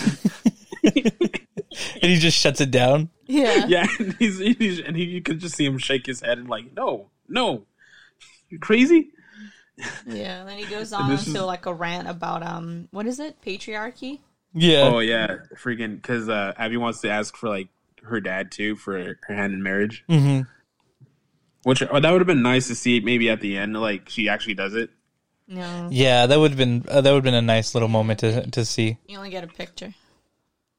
And 2.01 2.11
he 2.11 2.18
just 2.18 2.38
shuts 2.38 2.59
it 2.59 2.72
down. 2.72 3.09
Yeah. 3.31 3.65
yeah 3.67 3.87
and 3.99 4.13
he's, 4.19 4.39
he's 4.39 4.79
and 4.79 4.95
he 4.95 5.03
you 5.05 5.21
could 5.21 5.39
just 5.39 5.55
see 5.55 5.65
him 5.65 5.77
shake 5.77 6.05
his 6.05 6.21
head 6.21 6.37
and 6.37 6.49
like 6.49 6.73
no 6.75 7.09
no 7.27 7.65
you 8.49 8.59
crazy 8.59 9.09
Yeah, 10.05 10.41
and 10.41 10.49
then 10.49 10.57
he 10.57 10.65
goes 10.65 10.93
on 10.93 11.09
to 11.09 11.13
is- 11.13 11.33
like 11.33 11.65
a 11.65 11.73
rant 11.73 12.07
about 12.07 12.43
um 12.43 12.87
what 12.91 13.05
is 13.07 13.19
it? 13.19 13.41
Patriarchy? 13.41 14.19
Yeah. 14.53 14.81
Oh 14.93 14.99
yeah, 14.99 15.37
freaking 15.55 15.95
because 15.95 16.27
uh, 16.27 16.53
Abby 16.57 16.75
wants 16.77 16.99
to 17.01 17.09
ask 17.09 17.37
for 17.37 17.47
like 17.49 17.69
her 18.03 18.19
dad 18.19 18.51
too 18.51 18.75
for 18.75 19.01
her 19.01 19.19
hand 19.33 19.53
in 19.53 19.63
marriage, 19.63 20.03
hmm 20.07 20.41
which 21.63 21.81
oh, 21.83 21.99
that 21.99 22.11
would 22.11 22.21
have 22.21 22.27
been 22.27 22.41
nice 22.41 22.67
to 22.67 22.75
see 22.75 22.99
maybe 22.99 23.29
at 23.29 23.39
the 23.39 23.57
end 23.57 23.79
like 23.79 24.09
she 24.09 24.27
actually 24.27 24.55
does 24.55 24.73
it. 24.75 24.89
No. 25.47 25.87
Yeah, 25.91 26.25
that 26.25 26.39
would 26.39 26.51
have 26.51 26.57
been 26.57 26.85
uh, 26.87 27.01
that 27.01 27.09
would 27.11 27.17
have 27.17 27.23
been 27.23 27.33
a 27.33 27.41
nice 27.41 27.73
little 27.73 27.89
moment 27.89 28.19
to 28.21 28.49
to 28.51 28.65
see. 28.65 28.97
You 29.07 29.17
only 29.17 29.29
get 29.29 29.43
a 29.43 29.47
picture. 29.47 29.93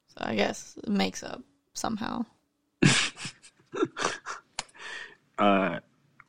So 0.09 0.17
I 0.21 0.35
guess 0.35 0.77
it 0.83 0.91
makes 0.91 1.23
up 1.23 1.41
somehow. 1.73 2.27
Uh, 5.39 5.81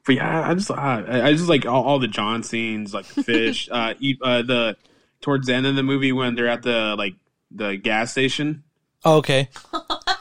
but 0.05 0.15
yeah, 0.15 0.41
I 0.41 0.51
I 0.51 0.53
just 0.55 0.71
uh, 0.71 0.73
I 0.75 1.21
I 1.27 1.31
just 1.33 1.47
like 1.49 1.65
all, 1.65 1.83
all 1.83 1.99
the 1.99 2.07
John 2.07 2.41
scenes, 2.41 2.93
like 2.93 3.05
the 3.07 3.21
fish, 3.23 3.69
uh, 3.71 3.93
eat, 3.99 4.17
uh, 4.23 4.41
the 4.41 4.75
towards 5.21 5.47
the 5.47 5.53
end 5.53 5.67
of 5.67 5.75
the 5.75 5.83
movie 5.83 6.11
when 6.11 6.35
they're 6.35 6.47
at 6.47 6.63
the 6.63 6.95
like 6.97 7.13
the 7.51 7.75
gas 7.77 8.11
station 8.11 8.63
Oh, 9.05 9.17
okay. 9.17 9.49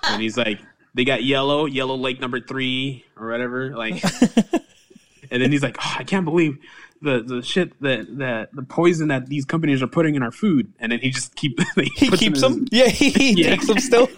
and 0.05 0.21
he's 0.21 0.37
like 0.37 0.61
they 0.95 1.05
got 1.05 1.25
yellow, 1.25 1.65
yellow 1.65 1.95
lake 1.97 2.21
number 2.21 2.39
three 2.41 3.05
or 3.17 3.29
whatever, 3.31 3.75
like, 3.75 4.03
and 5.31 5.41
then 5.43 5.51
he's 5.51 5.63
like, 5.63 5.79
oh, 5.81 5.95
I 5.99 6.05
can't 6.05 6.25
believe. 6.27 6.59
The, 7.01 7.21
the 7.23 7.43
shit 7.43 7.81
that, 7.81 8.19
that 8.19 8.55
the 8.55 8.63
poison 8.63 9.09
that 9.09 9.27
these 9.27 9.45
companies 9.45 9.83
are 9.83 9.87
putting 9.89 10.15
in 10.17 10.23
our 10.23 10.31
food, 10.31 10.73
and 10.79 10.93
then 10.93 10.99
he 11.01 11.11
just 11.11 11.35
keep 11.35 11.59
he, 11.77 12.11
keeps 12.11 12.23
in 12.23 12.33
his- 12.35 12.41
them. 12.43 12.67
Yeah, 12.71 12.89
he, 12.89 13.11
he 13.11 13.43
Yeah. 13.43 13.51
takes 13.57 13.67
them 13.69 13.79
still. 13.79 14.09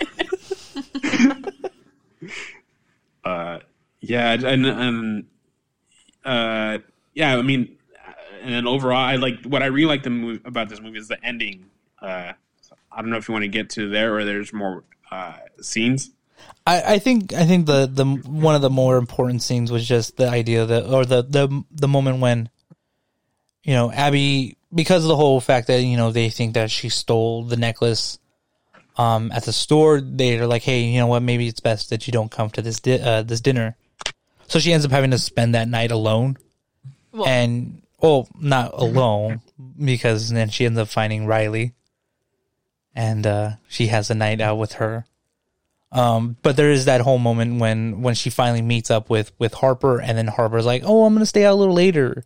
uh 3.25 3.59
yeah 4.01 4.33
and 4.33 4.67
and 4.67 5.27
uh 6.25 6.79
yeah 7.15 7.37
i 7.37 7.43
mean 7.43 7.77
and 8.43 8.53
then 8.53 8.67
overall 8.67 8.99
i 8.99 9.17
like 9.17 9.43
what 9.45 9.63
i 9.63 9.67
really 9.67 9.89
like 9.89 10.03
the 10.03 10.11
movie 10.11 10.41
about 10.45 10.69
this 10.69 10.81
movie 10.81 10.99
is 10.99 11.09
the 11.09 11.25
ending 11.25 11.65
uh 12.03 12.33
i 12.93 13.01
don't 13.01 13.11
know 13.11 13.17
if 13.17 13.29
you 13.29 13.33
want 13.33 13.43
to 13.43 13.49
get 13.49 13.71
to 13.71 13.89
there 13.89 14.17
or 14.17 14.25
there's 14.25 14.53
more 14.53 14.85
uh 15.11 15.35
scenes. 15.61 16.11
I, 16.67 16.95
I 16.95 16.99
think 16.99 17.33
I 17.33 17.45
think 17.47 17.67
the 17.67 17.87
the 17.87 18.05
one 18.05 18.55
of 18.55 18.63
the 18.63 18.71
more 18.71 18.97
important 18.97 19.43
scenes 19.43 19.71
was 19.71 19.87
just 19.87 20.17
the 20.17 20.29
idea 20.29 20.67
that 20.67 20.87
or 20.87 21.05
the 21.05 21.23
the 21.23 21.65
the 21.71 21.89
moment 21.89 22.21
when 22.21 22.49
you 23.63 23.75
know 23.75 23.91
Abby 23.93 24.57
because 24.75 25.05
of 25.05 25.09
the 25.09 25.17
whole 25.17 25.41
fact 25.41 25.67
that 25.69 25.83
you 25.83 25.97
know 25.97 26.11
they 26.11 26.31
think 26.31 26.55
that 26.55 26.71
she 26.71 26.89
stole 26.89 27.45
the 27.45 27.57
necklace 27.57 28.19
um 28.97 29.33
at 29.33 29.45
the 29.45 29.53
store 29.53 30.01
they're 30.01 30.47
like 30.47 30.63
hey 30.63 30.83
you 30.85 30.99
know 30.99 31.07
what? 31.07 31.23
Maybe 31.23 31.49
it's 31.49 31.61
best 31.61 31.91
that 31.91 32.07
you 32.07 32.13
don't 32.13 32.31
come 32.31 32.51
to 32.51 32.63
this 32.63 32.81
di- 32.81 33.01
uh, 33.01 33.23
this 33.23 33.41
dinner. 33.41 33.77
So 34.47 34.59
she 34.59 34.73
ends 34.73 34.85
up 34.85 34.93
having 34.93 35.11
to 35.11 35.19
spend 35.19 35.55
that 35.55 35.69
night 35.69 35.91
alone. 35.91 36.37
Well- 37.13 37.27
and 37.27 37.83
well 38.01 38.29
not 38.39 38.73
alone 38.75 39.41
because 39.83 40.29
then 40.31 40.51
she 40.51 40.67
ends 40.67 40.79
up 40.79 40.89
finding 40.89 41.27
Riley. 41.27 41.73
And 42.95 43.27
uh 43.27 43.51
she 43.69 43.89
has 43.89 44.11
a 44.11 44.15
night 44.15 44.41
out 44.41 44.59
with 44.59 44.75
her. 44.75 45.07
Um, 45.91 46.37
but 46.43 46.57
there 46.57 46.73
is 46.73 46.87
that 46.87 47.03
whole 47.03 47.19
moment 47.19 47.61
when 47.61 48.03
when 48.03 48.15
she 48.17 48.29
finally 48.29 48.63
meets 48.63 48.91
up 48.91 49.09
with 49.09 49.31
with 49.39 49.55
Harper, 49.55 50.01
and 50.01 50.19
then 50.19 50.27
Harper's 50.27 50.67
like, 50.67 50.83
"Oh, 50.85 51.05
I'm 51.05 51.15
gonna 51.15 51.25
stay 51.25 51.45
out 51.45 51.55
a 51.55 51.55
little 51.55 51.75
later," 51.75 52.25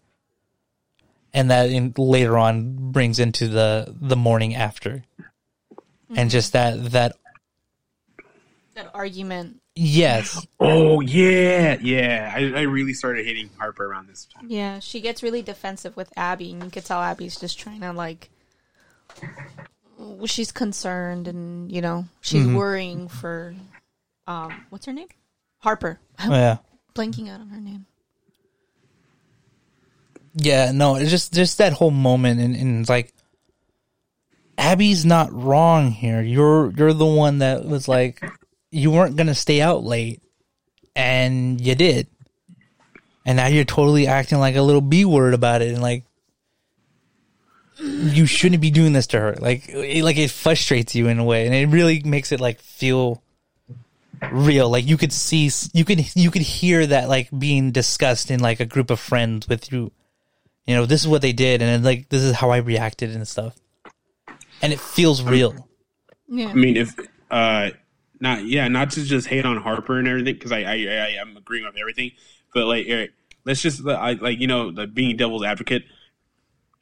and 1.35 1.51
that 1.51 1.69
in, 1.69 1.93
later 1.99 2.39
on 2.39 2.93
brings 2.93 3.19
into 3.19 3.47
the 3.47 3.95
the 4.01 4.17
morning 4.17 4.55
after, 4.55 5.05
and 6.15 6.31
just 6.31 6.53
that 6.53 6.93
that 6.93 7.17
That 8.75 8.91
argument. 8.95 9.61
yes, 9.75 10.47
oh 10.61 11.01
yeah 11.01 11.77
yeah 11.81 12.33
i, 12.35 12.41
I 12.61 12.63
really 12.63 12.95
started 12.95 13.27
hating 13.27 13.51
harper 13.59 13.85
around 13.87 14.09
this 14.09 14.27
time 14.27 14.47
Yeah, 14.49 14.79
she 14.81 15.01
gets 15.01 15.23
really 15.23 15.43
defensive 15.43 15.97
with 15.97 16.13
Abby, 16.17 16.53
and 16.53 16.63
you 16.65 16.71
could 16.71 16.85
tell 16.85 17.01
Abby's 17.03 17.39
just 17.39 17.59
trying 17.59 17.81
to 17.83 17.93
like. 17.93 18.31
She's 20.27 20.53
concerned, 20.53 21.27
and 21.27 21.71
you 21.73 21.81
know 21.81 22.05
she's 22.21 22.47
worrying 22.47 23.09
for, 23.09 23.55
um, 24.29 24.65
what's 24.71 24.87
her 24.87 24.93
name? 24.93 25.09
Harper. 25.59 25.99
I'm 26.19 26.31
yeah, 26.31 26.59
blanking 26.95 27.29
out 27.29 27.41
on 27.41 27.49
her 27.49 27.61
name. 27.61 27.87
yeah. 30.35 30.71
No, 30.73 30.95
it's 30.97 31.11
just 31.11 31.35
just 31.35 31.59
that 31.59 31.73
whole 31.73 31.91
moment, 31.91 32.41
and, 32.41 32.55
and 32.55 32.89
like. 32.89 33.13
Abby's 34.59 35.07
not 35.07 35.33
wrong 35.33 35.93
here. 35.93 36.21
You're 36.21 36.73
you're 36.77 36.93
the 36.93 37.07
one 37.07 37.39
that 37.39 37.65
was 37.65 37.87
like 37.89 38.23
you 38.71 38.91
weren't 38.91 39.17
gonna 39.17 39.35
stay 39.35 39.63
out 39.63 39.85
late, 39.85 40.21
and 40.95 41.61
you 41.61 41.75
did, 41.77 42.09
and 43.25 43.37
now 43.37 43.47
you're 43.47 43.65
totally 43.65 44.09
acting 44.09 44.39
like 44.39 44.57
a 44.57 44.63
little 44.63 44.81
b 44.81 45.05
word 45.05 45.33
about 45.33 45.63
it, 45.63 45.73
and 45.73 45.81
like 45.81 46.05
you 47.81 48.27
shouldn't 48.27 48.61
be 48.61 48.71
doing 48.71 48.93
this 48.93 49.07
to 49.09 49.21
her. 49.21 49.37
Like 49.39 49.69
it, 49.69 50.03
like 50.03 50.17
it 50.17 50.31
frustrates 50.31 50.95
you 50.95 51.07
in 51.07 51.19
a 51.19 51.25
way, 51.25 51.47
and 51.47 51.55
it 51.55 51.69
really 51.69 52.03
makes 52.05 52.33
it 52.33 52.41
like 52.41 52.61
feel 52.61 53.23
real. 54.33 54.69
Like 54.69 54.87
you 54.89 54.97
could 54.97 55.13
see, 55.13 55.51
you 55.73 55.85
could 55.85 56.17
you 56.17 56.31
could 56.31 56.43
hear 56.43 56.87
that 56.87 57.09
like 57.09 57.29
being 57.37 57.71
discussed 57.71 58.31
in 58.31 58.41
like 58.41 58.61
a 58.61 58.67
group 58.67 58.91
of 58.91 58.99
friends 58.99 59.49
with 59.49 59.71
you. 59.73 59.93
You 60.67 60.75
know, 60.75 60.85
this 60.85 61.01
is 61.01 61.09
what 61.09 61.23
they 61.23 61.33
did, 61.33 61.63
and 61.63 61.85
like 61.85 62.09
this 62.09 62.23
is 62.23 62.35
how 62.35 62.51
I 62.51 62.59
reacted 62.59 63.15
and 63.15 63.27
stuff, 63.27 63.55
and 64.63 64.73
it 64.73 64.81
feels 64.81 65.23
real. 65.23 65.69
Yeah. 66.29 66.49
I 66.49 66.55
mean, 66.55 66.77
if 66.77 66.95
uh, 67.31 67.71
not 68.21 68.45
yeah, 68.45 68.69
not 68.69 68.91
to 68.93 69.05
just 69.05 69.27
hate 69.27 69.45
on 69.45 69.57
Harper 69.59 69.99
and 69.99 70.07
everything 70.09 70.35
because 70.35 70.53
I, 70.53 70.61
I 70.61 70.75
I 70.75 71.09
am 71.21 71.37
agreeing 71.37 71.65
with 71.65 71.77
everything, 71.79 72.13
but 72.55 72.67
like 72.67 72.87
Eric, 72.89 73.13
let's 73.45 73.63
just 73.63 73.87
I 73.87 74.13
like 74.13 74.39
you 74.39 74.47
know 74.47 74.71
the 74.71 74.87
being 74.87 75.17
devil's 75.17 75.45
advocate. 75.45 75.85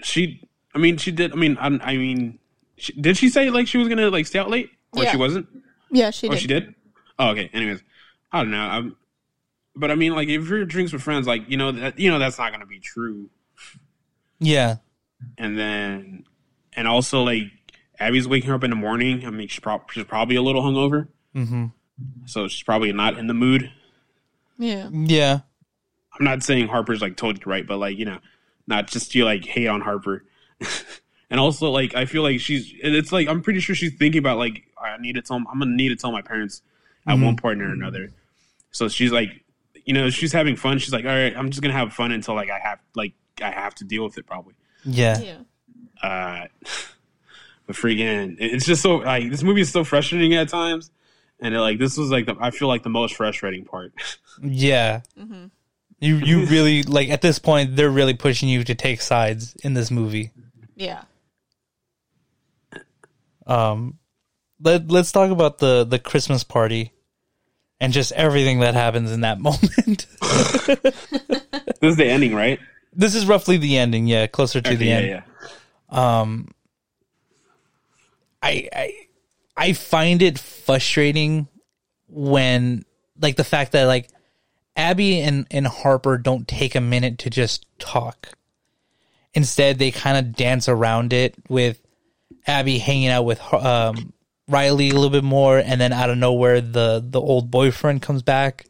She, 0.03 0.47
I 0.74 0.78
mean, 0.78 0.97
she 0.98 1.11
did. 1.11 1.32
I 1.32 1.36
mean, 1.36 1.57
I, 1.59 1.66
I 1.82 1.97
mean, 1.97 2.39
she, 2.77 2.93
did 3.01 3.16
she 3.16 3.28
say 3.28 3.51
like 3.51 3.66
she 3.66 3.78
was 3.78 3.89
gonna 3.89 4.11
like 4.11 4.27
stay 4.27 4.39
out 4.39 4.51
late 4.51 4.70
or 4.93 5.05
Yeah. 5.05 5.12
she 5.12 5.16
wasn't? 5.16 5.47
Yeah, 5.90 6.11
she 6.11 6.28
Oh, 6.28 6.32
did. 6.32 6.40
she 6.40 6.47
did. 6.48 6.74
Oh, 7.19 7.28
okay. 7.31 7.48
Anyways, 7.55 7.82
I 8.32 8.43
don't 8.43 8.51
know. 8.51 8.61
I'm, 8.61 8.97
but 9.74 9.90
I 9.90 9.94
mean, 9.94 10.15
like, 10.15 10.28
if 10.28 10.48
you're 10.48 10.65
drinks 10.66 10.93
with 10.93 11.03
friends, 11.03 11.27
like 11.27 11.48
you 11.48 11.57
know 11.57 11.73
that 11.73 11.98
you 11.98 12.11
know 12.11 12.19
that's 12.19 12.39
not 12.39 12.51
gonna 12.53 12.66
be 12.66 12.81
true. 12.81 13.31
Yeah, 14.39 14.77
And 15.39 15.59
then, 15.59 16.24
and 16.74 16.86
also 16.86 17.23
like 17.23 17.44
Abby's 17.98 18.28
waking 18.28 18.48
her 18.48 18.55
up 18.56 18.64
in 18.64 18.70
the 18.70 18.77
morning. 18.77 19.24
I 19.27 19.31
mean, 19.31 19.48
she's, 19.48 19.60
prob- 19.60 19.90
she's 19.93 20.05
probably 20.05 20.36
a 20.36 20.43
little 20.43 20.62
hungover, 20.62 21.09
hmm 21.35 21.66
so 22.27 22.47
she's 22.47 22.62
probably 22.62 22.93
not 22.93 23.16
in 23.18 23.27
the 23.27 23.32
mood. 23.35 23.73
Yeah. 24.59 24.90
yeah, 24.93 25.40
I'm 26.18 26.24
not 26.24 26.43
saying 26.43 26.68
Harper's 26.68 27.01
like 27.01 27.16
totally 27.16 27.43
right, 27.47 27.66
but 27.66 27.78
like 27.78 27.97
you 27.98 28.05
know, 28.05 28.18
not 28.66 28.86
just 28.89 29.12
to 29.12 29.24
like 29.24 29.44
hate 29.44 29.66
on 29.66 29.81
Harper. 29.81 30.24
and 31.31 31.40
also 31.40 31.70
like 31.70 31.94
I 31.94 32.05
feel 32.05 32.23
like 32.23 32.40
she's 32.40 32.73
and 32.82 32.94
it's 32.94 33.12
like 33.12 33.28
I'm 33.28 33.40
pretty 33.43 33.60
sure 33.60 33.74
she's 33.74 33.94
thinking 33.97 34.18
about 34.18 34.39
like 34.39 34.64
I 34.81 34.97
need 34.98 35.14
to 35.14 35.23
tell 35.23 35.36
I'm 35.36 35.59
gonna 35.59 35.66
need 35.74 35.89
to 35.89 35.97
tell 35.97 36.12
my 36.12 36.23
parents 36.23 36.62
at 37.06 37.18
one 37.18 37.36
point 37.36 37.62
or 37.62 37.66
another. 37.73 38.12
So 38.73 38.89
she's 38.89 39.12
like, 39.12 39.43
you 39.85 39.94
know, 39.94 40.10
she's 40.10 40.32
having 40.32 40.56
fun. 40.56 40.78
She's 40.78 40.93
like, 40.93 41.05
all 41.05 41.10
right, 41.10 41.35
I'm 41.36 41.51
just 41.51 41.62
gonna 41.62 41.73
have 41.74 41.93
fun 41.93 42.12
until 42.12 42.35
like 42.35 42.51
I 42.51 42.59
have 42.59 42.78
like 42.94 43.12
I 43.43 43.51
have 43.51 43.74
to 43.77 43.85
deal 43.85 44.05
with 44.05 44.18
it 44.18 44.27
probably. 44.27 44.55
yeah, 44.85 45.18
Yeah. 45.18 45.39
Uh, 46.02 46.47
but 47.67 47.77
freaking, 47.77 48.37
it's 48.39 48.65
just 48.65 48.83
so 48.83 48.97
like 48.97 49.31
this 49.31 49.43
movie 49.43 49.61
is 49.61 49.71
so 49.71 49.85
frustrating 49.85 50.35
at 50.35 50.49
times. 50.49 50.91
And 51.41 51.55
it, 51.55 51.61
like 51.61 51.79
this 51.79 51.97
was 51.97 52.11
like 52.11 52.27
the, 52.27 52.37
I 52.41 52.51
feel 52.51 52.69
like 52.69 52.83
the 52.83 52.89
most 52.89 53.15
frustrating 53.15 53.65
part. 53.65 53.93
yeah. 54.43 55.03
You 55.99 56.17
you 56.17 56.47
really 56.47 56.83
like 56.83 57.09
at 57.09 57.23
this 57.23 57.39
point 57.39 57.77
they're 57.77 57.91
really 57.91 58.15
pushing 58.15 58.49
you 58.49 58.65
to 58.65 58.75
take 58.75 59.01
sides 59.01 59.55
in 59.63 59.75
this 59.75 59.91
movie. 59.91 60.31
Yeah. 60.75 61.03
Um, 63.47 63.99
let 64.61 64.91
let's 64.91 65.13
talk 65.13 65.31
about 65.31 65.59
the 65.59 65.85
the 65.85 65.99
Christmas 65.99 66.45
party 66.45 66.93
and 67.81 67.93
just 67.93 68.13
everything 68.13 68.61
that 68.61 68.75
happens 68.75 69.13
in 69.13 69.23
that 69.23 69.41
moment. 69.41 70.07
this 70.21 71.91
is 71.91 71.97
the 71.97 72.07
ending, 72.07 72.35
right? 72.35 72.59
this 72.97 73.15
is 73.15 73.27
roughly 73.27 73.59
the 73.59 73.77
ending, 73.77 74.07
yeah, 74.07 74.27
closer 74.27 74.61
to 74.61 74.77
the 74.77 74.87
yeah, 74.87 74.97
end. 74.97 75.23
yeah. 75.93 76.21
Um, 76.21 76.49
I 78.47 78.68
I 78.73 78.93
I 79.56 79.73
find 79.73 80.23
it 80.23 80.39
frustrating 80.39 81.48
when 82.09 82.85
like 83.20 83.36
the 83.36 83.44
fact 83.44 83.73
that 83.73 83.85
like 83.85 84.09
Abby 84.77 85.20
and 85.20 85.47
and 85.51 85.66
Harper 85.66 86.18
don't 86.18 86.47
take 86.47 86.74
a 86.74 86.81
minute 86.81 87.18
to 87.20 87.31
just 87.31 87.66
talk. 87.78 88.28
Instead, 89.35 89.78
they 89.78 89.90
kind 89.90 90.16
of 90.16 90.35
dance 90.35 90.68
around 90.68 91.12
it 91.12 91.35
with 91.48 91.81
Abby 92.47 92.78
hanging 92.78 93.09
out 93.09 93.24
with 93.24 93.40
um, 93.52 94.12
Riley 94.48 94.90
a 94.90 94.94
little 94.94 95.10
bit 95.10 95.24
more, 95.24 95.59
and 95.59 95.81
then 95.81 95.93
out 95.93 96.10
of 96.10 96.16
nowhere, 96.16 96.60
the 96.60 97.05
the 97.05 97.20
old 97.20 97.51
boyfriend 97.51 98.01
comes 98.01 98.23
back, 98.23 98.66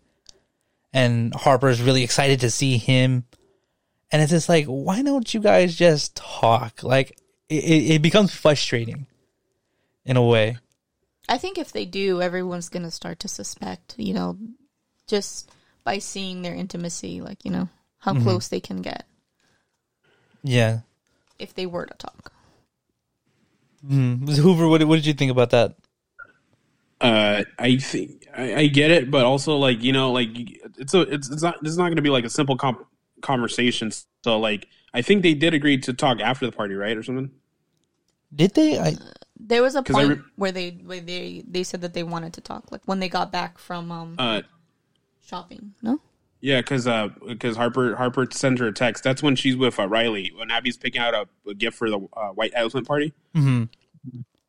and 0.92 1.34
Harper's 1.34 1.82
really 1.82 2.02
excited 2.02 2.40
to 2.40 2.50
see 2.50 2.78
him, 2.78 3.24
and 4.10 4.22
it's 4.22 4.32
just 4.32 4.48
like, 4.48 4.64
why 4.66 5.02
don't 5.02 5.32
you 5.34 5.40
guys 5.40 5.76
just 5.76 6.16
talk? 6.16 6.82
Like, 6.82 7.18
it, 7.48 7.62
it 7.62 7.94
it 7.94 8.02
becomes 8.02 8.34
frustrating 8.34 9.06
in 10.06 10.16
a 10.16 10.22
way. 10.22 10.56
I 11.28 11.36
think 11.38 11.58
if 11.58 11.72
they 11.72 11.84
do, 11.84 12.22
everyone's 12.22 12.68
gonna 12.70 12.90
start 12.90 13.18
to 13.20 13.28
suspect, 13.28 13.94
you 13.98 14.14
know, 14.14 14.38
just 15.06 15.50
by 15.84 15.98
seeing 15.98 16.42
their 16.42 16.54
intimacy, 16.54 17.20
like, 17.20 17.44
you 17.44 17.50
know, 17.50 17.68
how 17.98 18.14
close 18.14 18.48
they 18.48 18.60
can 18.60 18.80
get 18.82 19.04
Yeah. 20.42 20.80
if 21.38 21.52
they 21.54 21.66
were 21.66 21.86
to 21.86 21.94
talk. 21.94 22.32
Mm. 23.86 24.28
Hoover, 24.36 24.68
what, 24.68 24.82
what 24.84 24.96
did 24.96 25.06
you 25.06 25.12
think 25.12 25.30
about 25.30 25.50
that? 25.50 25.74
uh 26.98 27.44
i 27.58 27.76
think 27.76 28.26
I, 28.34 28.54
I 28.54 28.66
get 28.68 28.90
it 28.90 29.10
but 29.10 29.26
also 29.26 29.56
like 29.58 29.82
you 29.82 29.92
know 29.92 30.12
like 30.12 30.28
it's 30.78 30.94
a 30.94 31.02
it's, 31.02 31.28
it's 31.28 31.42
not 31.42 31.58
it's 31.62 31.76
not 31.76 31.88
going 31.88 31.96
to 31.96 32.02
be 32.02 32.08
like 32.08 32.24
a 32.24 32.30
simple 32.30 32.56
com- 32.56 32.86
conversation 33.20 33.92
so 34.24 34.38
like 34.40 34.66
i 34.94 35.02
think 35.02 35.22
they 35.22 35.34
did 35.34 35.52
agree 35.52 35.76
to 35.76 35.92
talk 35.92 36.20
after 36.22 36.46
the 36.46 36.52
party 36.52 36.74
right 36.74 36.96
or 36.96 37.02
something 37.02 37.30
Did 38.34 38.54
they? 38.54 38.78
I, 38.78 38.96
There 39.38 39.62
was 39.62 39.74
a 39.74 39.82
point 39.82 40.08
re- 40.08 40.22
where 40.36 40.52
they 40.52 40.70
where 40.84 41.00
they 41.00 41.44
they 41.46 41.62
said 41.62 41.80
that 41.82 41.94
they 41.94 42.02
wanted 42.02 42.32
to 42.34 42.40
talk, 42.40 42.72
like 42.72 42.82
when 42.86 43.00
they 43.00 43.08
got 43.08 43.30
back 43.32 43.58
from 43.58 43.90
um 43.92 44.14
uh 44.18 44.42
shopping. 45.24 45.74
No, 45.82 46.00
yeah 46.40 46.60
because 46.60 46.86
uh 46.86 47.08
because 47.26 47.56
harper 47.56 47.96
harper 47.96 48.26
sent 48.30 48.58
her 48.58 48.68
a 48.68 48.72
text. 48.72 49.04
That's 49.04 49.22
when 49.22 49.36
she's 49.36 49.56
with 49.56 49.78
uh, 49.78 49.86
riley 49.88 50.32
when 50.36 50.50
abby's 50.50 50.76
picking 50.76 51.00
out 51.00 51.14
a, 51.14 51.26
a 51.48 51.54
gift 51.54 51.76
for 51.76 51.90
the 51.90 51.98
uh, 52.16 52.28
white 52.30 52.52
elephant 52.54 52.86
party. 52.86 53.12
Mhm. 53.34 53.68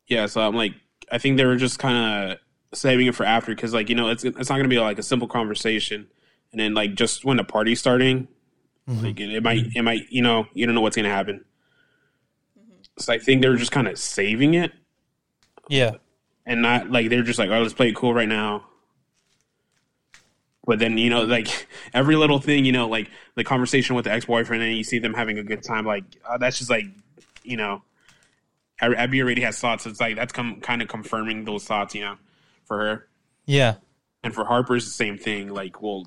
yeah 0.06 0.26
so 0.26 0.40
i'm 0.40 0.54
like 0.54 0.72
i 1.12 1.18
think 1.18 1.36
they 1.36 1.44
were 1.44 1.56
just 1.56 1.78
kind 1.78 2.30
of 2.32 2.38
saving 2.72 3.06
it 3.08 3.14
for 3.14 3.24
after 3.24 3.54
because 3.54 3.74
like 3.74 3.88
you 3.90 3.94
know 3.94 4.08
it's 4.08 4.24
it's 4.24 4.48
not 4.48 4.56
going 4.56 4.62
to 4.62 4.68
be 4.68 4.78
like 4.78 4.98
a 4.98 5.02
simple 5.02 5.28
conversation. 5.28 6.06
And 6.52 6.58
then 6.60 6.72
like 6.72 6.94
just 6.94 7.26
when 7.26 7.36
the 7.36 7.44
party's 7.44 7.78
starting 7.80 8.26
like 8.86 9.20
it, 9.20 9.28
it 9.30 9.42
might 9.42 9.66
it 9.74 9.82
might 9.82 10.10
you 10.10 10.22
know 10.22 10.46
you 10.54 10.64
don't 10.64 10.74
know 10.74 10.80
what's 10.80 10.96
going 10.96 11.04
to 11.04 11.10
happen 11.10 11.44
so 12.98 13.12
i 13.12 13.18
think 13.18 13.42
they 13.42 13.48
were 13.48 13.56
just 13.56 13.72
kind 13.72 13.88
of 13.88 13.98
saving 13.98 14.54
it. 14.54 14.72
Yeah. 15.68 15.96
and 16.46 16.62
not 16.62 16.90
like 16.90 17.10
they're 17.10 17.22
just 17.22 17.38
like 17.38 17.50
oh 17.50 17.60
let's 17.60 17.74
play 17.74 17.88
it 17.90 17.96
cool 17.96 18.14
right 18.14 18.28
now. 18.28 18.64
But 20.66 20.78
then 20.78 20.98
you 20.98 21.10
know 21.10 21.22
like 21.22 21.66
every 21.94 22.16
little 22.16 22.38
thing 22.40 22.64
you 22.64 22.72
know 22.72 22.88
like 22.88 23.10
the 23.36 23.44
conversation 23.44 23.96
with 23.96 24.04
the 24.04 24.12
ex-boyfriend 24.12 24.62
and 24.62 24.76
you 24.76 24.84
see 24.84 24.98
them 24.98 25.14
having 25.14 25.38
a 25.38 25.42
good 25.42 25.62
time 25.62 25.86
like 25.86 26.04
uh, 26.28 26.38
that's 26.38 26.58
just 26.58 26.70
like 26.70 26.84
you 27.42 27.56
know 27.56 27.82
abby 28.80 29.22
already 29.22 29.40
has 29.42 29.58
thoughts. 29.58 29.86
It's 29.86 30.00
like 30.00 30.16
that's 30.16 30.32
come 30.32 30.60
kind 30.60 30.82
of 30.82 30.88
confirming 30.88 31.44
those 31.44 31.64
thoughts 31.64 31.94
you 31.94 32.02
know 32.02 32.16
for 32.64 32.78
her. 32.78 33.08
Yeah. 33.46 33.76
and 34.22 34.34
for 34.34 34.44
harper's 34.44 34.84
the 34.84 34.90
same 34.90 35.16
thing. 35.18 35.48
Like 35.48 35.80
well 35.82 36.06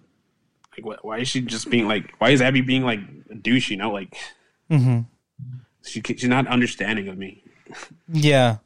like 0.78 0.86
what, 0.86 1.04
why 1.04 1.20
is 1.20 1.28
she 1.28 1.42
just 1.42 1.70
being 1.70 1.88
like 1.88 2.14
why 2.20 2.30
is 2.30 2.42
abby 2.42 2.62
being 2.62 2.84
like 2.84 3.00
a 3.30 3.36
douche 3.36 3.70
you 3.72 3.78
know 3.78 3.92
like 3.92 4.16
hmm 4.70 5.02
she, 5.86 6.02
she's 6.02 6.26
not 6.26 6.48
understanding 6.48 7.08
of 7.08 7.18
me 7.18 7.44
Yeah. 8.12 8.58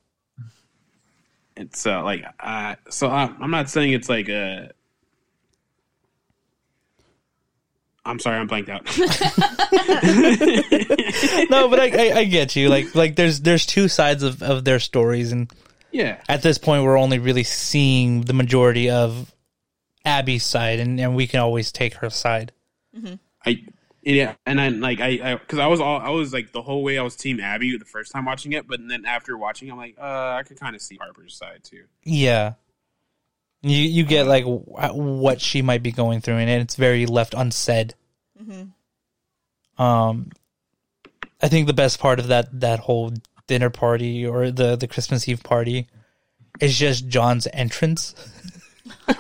it's 1.56 1.86
uh, 1.86 2.04
like 2.04 2.24
I 2.40 2.78
so 2.90 3.08
I, 3.10 3.32
i'm 3.40 3.52
not 3.52 3.70
saying 3.70 3.94
it's 3.94 4.10
like 4.10 4.30
a 4.30 4.72
i'm 8.06 8.20
sorry 8.20 8.38
i'm 8.38 8.48
blanked 8.48 8.70
out 8.70 8.86
No, 11.50 11.68
but 11.70 11.80
I, 11.80 11.90
I, 12.12 12.14
I 12.20 12.24
get 12.26 12.56
you. 12.56 12.70
Like, 12.70 12.96
like 12.96 13.16
there's 13.16 13.42
there's 13.42 13.66
two 13.66 13.88
sides 13.88 14.24
of, 14.24 14.42
of 14.42 14.64
their 14.66 14.80
stories, 14.80 15.32
and 15.32 15.52
yeah 15.92 16.18
at 16.28 16.42
this 16.42 16.58
point, 16.58 16.84
we're 16.84 16.98
only 16.98 17.20
really 17.20 17.44
seeing 17.44 18.22
the 18.22 18.34
majority 18.34 18.90
of 18.90 19.34
Abby's 20.04 20.44
side, 20.44 20.80
and, 20.80 21.00
and 21.00 21.16
we 21.16 21.28
can 21.28 21.40
always 21.40 21.72
take 21.72 21.96
her 21.96 22.10
side. 22.10 22.52
i 23.46 23.64
yeah 24.06 24.36
and 24.46 24.60
then 24.60 24.80
like 24.80 25.02
i 25.02 25.36
because 25.36 25.60
I, 25.60 25.68
was 25.68 25.80
all 25.80 26.00
i 26.00 26.10
was 26.10 26.32
like 26.32 26.52
the 26.52 26.62
whole 26.62 26.84
way 26.84 26.98
i 26.98 27.02
was 27.02 27.16
team 27.16 27.40
abby 27.40 27.76
the 27.78 27.86
first 27.86 28.12
time 28.12 28.24
watching 28.26 28.54
it 28.54 28.68
but 28.68 28.80
then 28.88 29.04
after 29.06 29.36
watching 29.38 29.70
i'm 29.72 29.78
like 29.78 29.96
uh 30.00 30.36
i 30.38 30.44
could 30.46 30.60
kind 30.60 30.76
of 30.76 30.82
see 30.82 30.96
harper's 30.98 31.36
side 31.36 31.64
too 31.64 31.84
Yeah. 32.04 32.54
You 33.64 33.78
you 33.78 34.04
get 34.06 34.28
like 34.28 34.44
wh- 34.44 34.96
what 34.96 35.42
she 35.42 35.64
might 35.64 35.82
be 35.82 35.92
going 35.92 36.22
through, 36.22 36.36
and 36.36 36.50
it's 36.62 36.76
very 36.76 37.08
left 37.08 37.34
unsaid. 37.34 37.96
Um, 39.80 40.30
I 41.42 41.48
think 41.48 41.66
the 41.66 41.74
best 41.74 42.00
part 42.00 42.20
of 42.20 42.28
that 42.28 42.60
that 42.60 42.80
whole 42.80 43.12
dinner 43.48 43.72
party 43.72 44.26
or 44.26 44.52
the 44.52 44.76
the 44.76 44.88
Christmas 44.88 45.28
Eve 45.28 45.42
party 45.42 45.88
is 46.62 46.78
just 46.78 47.08
John's 47.08 47.48
entrance. 47.54 48.14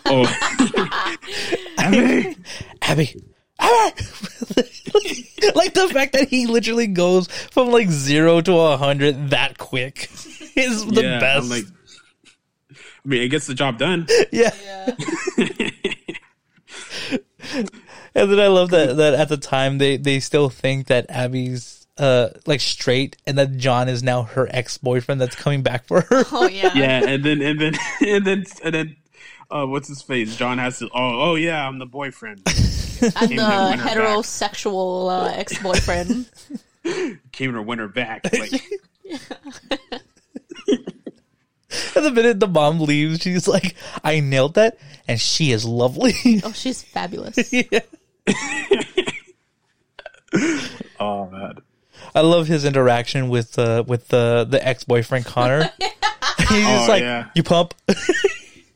oh 0.05 0.25
abby 1.79 1.97
Abby, 1.97 2.37
Abby, 2.83 3.23
like 5.55 5.73
the 5.73 5.89
fact 5.91 6.13
that 6.13 6.27
he 6.29 6.45
literally 6.45 6.87
goes 6.87 7.27
from 7.27 7.69
like 7.69 7.89
zero 7.89 8.41
to 8.41 8.53
a 8.53 8.77
hundred 8.77 9.29
that 9.31 9.57
quick 9.57 10.03
is 10.55 10.85
the 10.85 11.03
yeah 11.03 11.19
best. 11.19 11.43
i'm 11.43 11.49
like 11.49 11.65
i 12.71 12.77
mean 13.07 13.21
it 13.21 13.29
gets 13.29 13.47
the 13.47 13.53
job 13.53 13.77
done 13.77 14.07
yeah. 14.31 14.53
And 18.17 18.31
then 18.31 18.39
I 18.39 18.47
love 18.47 18.69
that 18.69 18.95
that 18.95 19.13
at 19.13 19.27
the 19.29 19.37
time 19.37 19.77
they 19.77 19.97
they 19.97 20.21
still 20.21 20.49
think 20.49 20.87
that 20.87 21.05
Abby's 21.09 21.85
uh 21.97 22.29
like 22.45 22.61
straight 22.61 23.17
and 23.27 23.37
that 23.37 23.57
John 23.57 23.89
is 23.89 24.03
now 24.03 24.23
her 24.23 24.47
ex 24.49 24.77
boyfriend 24.77 25.19
that's 25.19 25.35
coming 25.35 25.63
back 25.63 25.85
for 25.85 26.01
her. 26.01 26.23
oh 26.31 26.47
yeah, 26.47 26.71
yeah 26.73 27.05
and 27.05 27.23
then 27.25 27.41
and 27.41 27.59
then 27.59 27.73
and 27.99 28.25
then 28.25 28.45
and 28.63 28.73
then 28.73 28.95
uh, 29.51 29.65
what's 29.65 29.87
his 29.87 30.01
face? 30.01 30.35
John 30.35 30.57
has 30.57 30.79
to. 30.79 30.85
Oh, 30.87 31.31
oh 31.31 31.35
yeah, 31.35 31.67
I'm 31.67 31.77
the 31.77 31.85
boyfriend. 31.85 32.41
I'm 33.15 33.29
the 33.29 33.35
to 33.35 33.41
win 33.69 33.79
her 33.79 33.85
back. 33.85 33.97
heterosexual 33.97 35.11
uh, 35.11 35.33
ex-boyfriend. 35.35 36.29
Came 37.31 37.53
to 37.53 37.61
win 37.61 37.79
her 37.79 37.87
back. 37.87 38.23
Like, 38.33 38.61
And 41.95 42.05
the 42.05 42.11
minute 42.11 42.39
the 42.39 42.47
mom 42.47 42.79
leaves, 42.79 43.21
she's 43.21 43.47
like, 43.47 43.75
"I 44.03 44.19
nailed 44.21 44.53
that," 44.55 44.77
and 45.07 45.19
she 45.19 45.51
is 45.51 45.65
lovely. 45.65 46.13
oh, 46.43 46.53
she's 46.53 46.81
fabulous. 46.81 47.51
yeah. 47.51 47.79
oh 50.99 51.29
man. 51.29 51.55
I 52.13 52.21
love 52.21 52.47
his 52.47 52.63
interaction 52.65 53.27
with 53.29 53.59
uh, 53.59 53.83
with 53.87 54.07
the 54.07 54.45
the 54.49 54.65
ex 54.65 54.83
boyfriend 54.85 55.25
Connor. 55.25 55.69
He's 55.79 56.49
just 56.49 56.51
Oh, 56.51 56.85
like, 56.89 57.01
yeah. 57.01 57.27
"You 57.35 57.43
pump." 57.43 57.73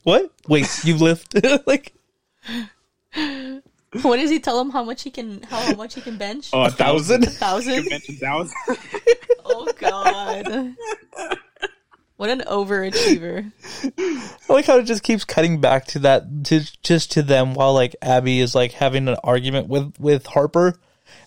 what? 0.03 0.31
Wait, 0.47 0.67
you 0.83 0.95
lift? 0.97 1.35
like 1.67 1.93
what 4.03 4.17
does 4.17 4.29
he 4.29 4.39
tell 4.39 4.59
him? 4.61 4.69
How 4.69 4.83
much 4.83 5.01
he 5.03 5.11
can? 5.11 5.41
How 5.43 5.73
much 5.75 5.95
he 5.95 6.01
can 6.01 6.17
bench? 6.17 6.49
Oh, 6.53 6.63
a 6.63 6.69
thousand. 6.69 7.23
A 7.23 7.29
thousand. 7.29 7.73
Convention 7.81 8.15
thousand. 8.15 8.55
Oh 9.51 9.67
God. 9.79 10.75
What 12.17 12.29
an 12.29 12.41
overachiever. 12.41 13.51
I 13.97 14.53
like 14.53 14.65
how 14.65 14.77
it 14.77 14.83
just 14.83 15.01
keeps 15.01 15.23
cutting 15.25 15.59
back 15.59 15.85
to 15.87 15.99
that 15.99 16.45
to 16.45 16.61
just 16.83 17.13
to 17.13 17.23
them 17.23 17.55
while 17.55 17.73
like 17.73 17.95
Abby 18.01 18.41
is 18.41 18.53
like 18.53 18.73
having 18.73 19.07
an 19.07 19.15
argument 19.23 19.67
with 19.67 19.93
with 19.99 20.27
Harper, 20.27 20.77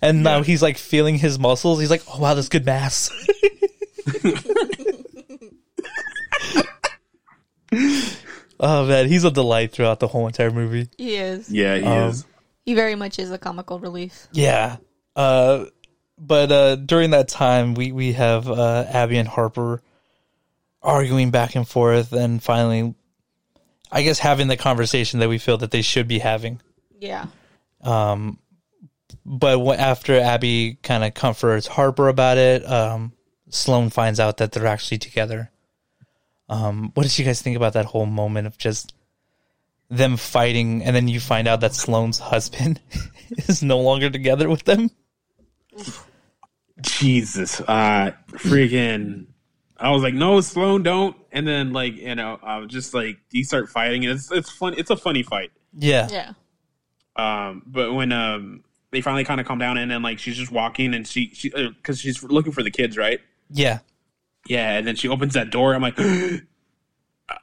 and 0.00 0.22
now 0.22 0.36
Yeah. 0.38 0.44
he's 0.44 0.62
like 0.62 0.78
feeling 0.78 1.16
his 1.16 1.36
muscles. 1.38 1.80
He's 1.80 1.90
like, 1.90 2.02
"Oh 2.06 2.20
wow, 2.20 2.34
that's 2.34 2.48
good 2.48 2.64
mass." 2.64 3.10
oh 8.60 8.86
man, 8.86 9.08
he's 9.08 9.24
a 9.24 9.30
delight 9.30 9.72
throughout 9.72 10.00
the 10.00 10.08
whole 10.08 10.26
entire 10.26 10.50
movie. 10.50 10.88
He 10.98 11.16
is. 11.16 11.48
Yeah, 11.50 11.76
he 11.78 11.84
Um, 11.84 12.10
is. 12.10 12.24
He 12.64 12.74
very 12.74 12.94
much 12.94 13.18
is 13.18 13.30
a 13.30 13.38
comical 13.38 13.78
relief. 13.78 14.28
Yeah. 14.32 14.76
Uh, 15.16 15.66
but 16.18 16.52
uh, 16.52 16.76
during 16.76 17.10
that 17.10 17.28
time, 17.28 17.74
we 17.74 17.92
we 17.92 18.12
have 18.12 18.48
uh, 18.48 18.84
Abby 18.88 19.18
and 19.18 19.28
Harper 19.28 19.82
arguing 20.80 21.30
back 21.30 21.54
and 21.54 21.66
forth, 21.66 22.12
and 22.12 22.42
finally, 22.42 22.94
I 23.90 24.02
guess 24.02 24.18
having 24.18 24.48
the 24.48 24.56
conversation 24.56 25.20
that 25.20 25.28
we 25.28 25.38
feel 25.38 25.58
that 25.58 25.70
they 25.70 25.82
should 25.82 26.08
be 26.08 26.18
having. 26.18 26.60
Yeah. 26.98 27.26
Um, 27.82 28.38
but 29.24 29.58
wh- 29.64 29.78
after 29.78 30.18
Abby 30.18 30.78
kind 30.82 31.04
of 31.04 31.14
comforts 31.14 31.66
Harper 31.66 32.08
about 32.08 32.38
it, 32.38 32.64
um, 32.64 33.12
Sloane 33.48 33.90
finds 33.90 34.20
out 34.20 34.38
that 34.38 34.52
they're 34.52 34.66
actually 34.66 34.98
together. 34.98 35.50
Um, 36.48 36.90
what 36.94 37.04
did 37.04 37.18
you 37.18 37.24
guys 37.24 37.42
think 37.42 37.56
about 37.56 37.72
that 37.74 37.86
whole 37.86 38.06
moment 38.06 38.46
of 38.46 38.58
just 38.58 38.94
them 39.92 40.16
fighting, 40.16 40.82
and 40.82 40.96
then 40.96 41.06
you 41.06 41.20
find 41.20 41.46
out 41.46 41.60
that 41.60 41.74
Sloane's 41.74 42.18
husband 42.18 42.80
is 43.30 43.62
no 43.62 43.78
longer 43.78 44.10
together 44.10 44.48
with 44.48 44.64
them? 44.64 44.90
Jesus, 46.80 47.60
uh, 47.60 48.12
freaking. 48.30 49.26
I 49.78 49.90
was 49.90 50.02
like, 50.02 50.14
no, 50.14 50.40
Sloane, 50.40 50.82
don't. 50.82 51.16
And 51.32 51.46
then, 51.46 51.72
like, 51.72 51.96
you 51.96 52.14
know, 52.14 52.38
I 52.42 52.58
was 52.58 52.70
just 52.70 52.94
like, 52.94 53.18
you 53.30 53.44
start 53.44 53.68
fighting, 53.68 54.04
and 54.04 54.14
it's 54.18 54.30
it's 54.30 54.50
fun. 54.50 54.74
It's 54.76 54.90
a 54.90 54.96
funny 54.96 55.22
fight. 55.22 55.50
Yeah, 55.76 56.08
Yeah. 56.10 56.32
Um, 57.14 57.62
but 57.66 57.92
when 57.92 58.10
um 58.12 58.64
they 58.90 59.00
finally 59.02 59.24
kind 59.24 59.40
of 59.40 59.46
calm 59.46 59.58
down, 59.58 59.76
and 59.76 59.90
then 59.90 60.02
like 60.02 60.18
she's 60.18 60.36
just 60.36 60.50
walking, 60.52 60.94
and 60.94 61.06
she 61.06 61.30
she 61.34 61.50
because 61.50 62.00
she's 62.00 62.22
looking 62.22 62.52
for 62.52 62.62
the 62.62 62.70
kids, 62.70 62.96
right? 62.96 63.20
yeah, 63.50 63.80
Yeah, 64.46 64.78
and 64.78 64.86
then 64.86 64.96
she 64.96 65.08
opens 65.08 65.34
that 65.34 65.50
door. 65.50 65.74
I'm 65.74 65.82
like, 65.82 65.96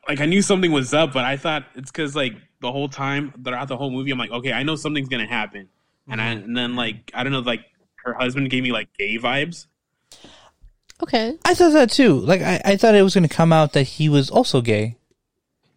like 0.07 0.19
I 0.19 0.25
knew 0.25 0.41
something 0.41 0.71
was 0.71 0.93
up, 0.93 1.13
but 1.13 1.25
I 1.25 1.37
thought 1.37 1.65
it's 1.75 1.91
because 1.91 2.15
like 2.15 2.33
the 2.61 2.71
whole 2.71 2.89
time 2.89 3.33
throughout 3.43 3.67
the 3.67 3.77
whole 3.77 3.91
movie, 3.91 4.11
I'm 4.11 4.17
like, 4.17 4.31
okay, 4.31 4.53
I 4.53 4.63
know 4.63 4.75
something's 4.75 5.09
gonna 5.09 5.27
happen, 5.27 5.69
and 6.07 6.21
I 6.21 6.27
and 6.31 6.55
then 6.55 6.75
like 6.75 7.11
I 7.13 7.23
don't 7.23 7.33
know, 7.33 7.39
like 7.39 7.65
her 8.03 8.13
husband 8.13 8.49
gave 8.49 8.63
me 8.63 8.71
like 8.71 8.89
gay 8.97 9.17
vibes. 9.17 9.67
Okay. 11.01 11.37
I 11.45 11.53
thought 11.53 11.73
that 11.73 11.91
too. 11.91 12.19
Like, 12.19 12.41
I, 12.41 12.61
I 12.65 12.77
thought 12.77 12.95
it 12.95 13.03
was 13.03 13.13
going 13.13 13.27
to 13.27 13.33
come 13.33 13.53
out 13.53 13.73
that 13.73 13.83
he 13.83 14.09
was 14.09 14.29
also 14.29 14.61
gay. 14.61 14.97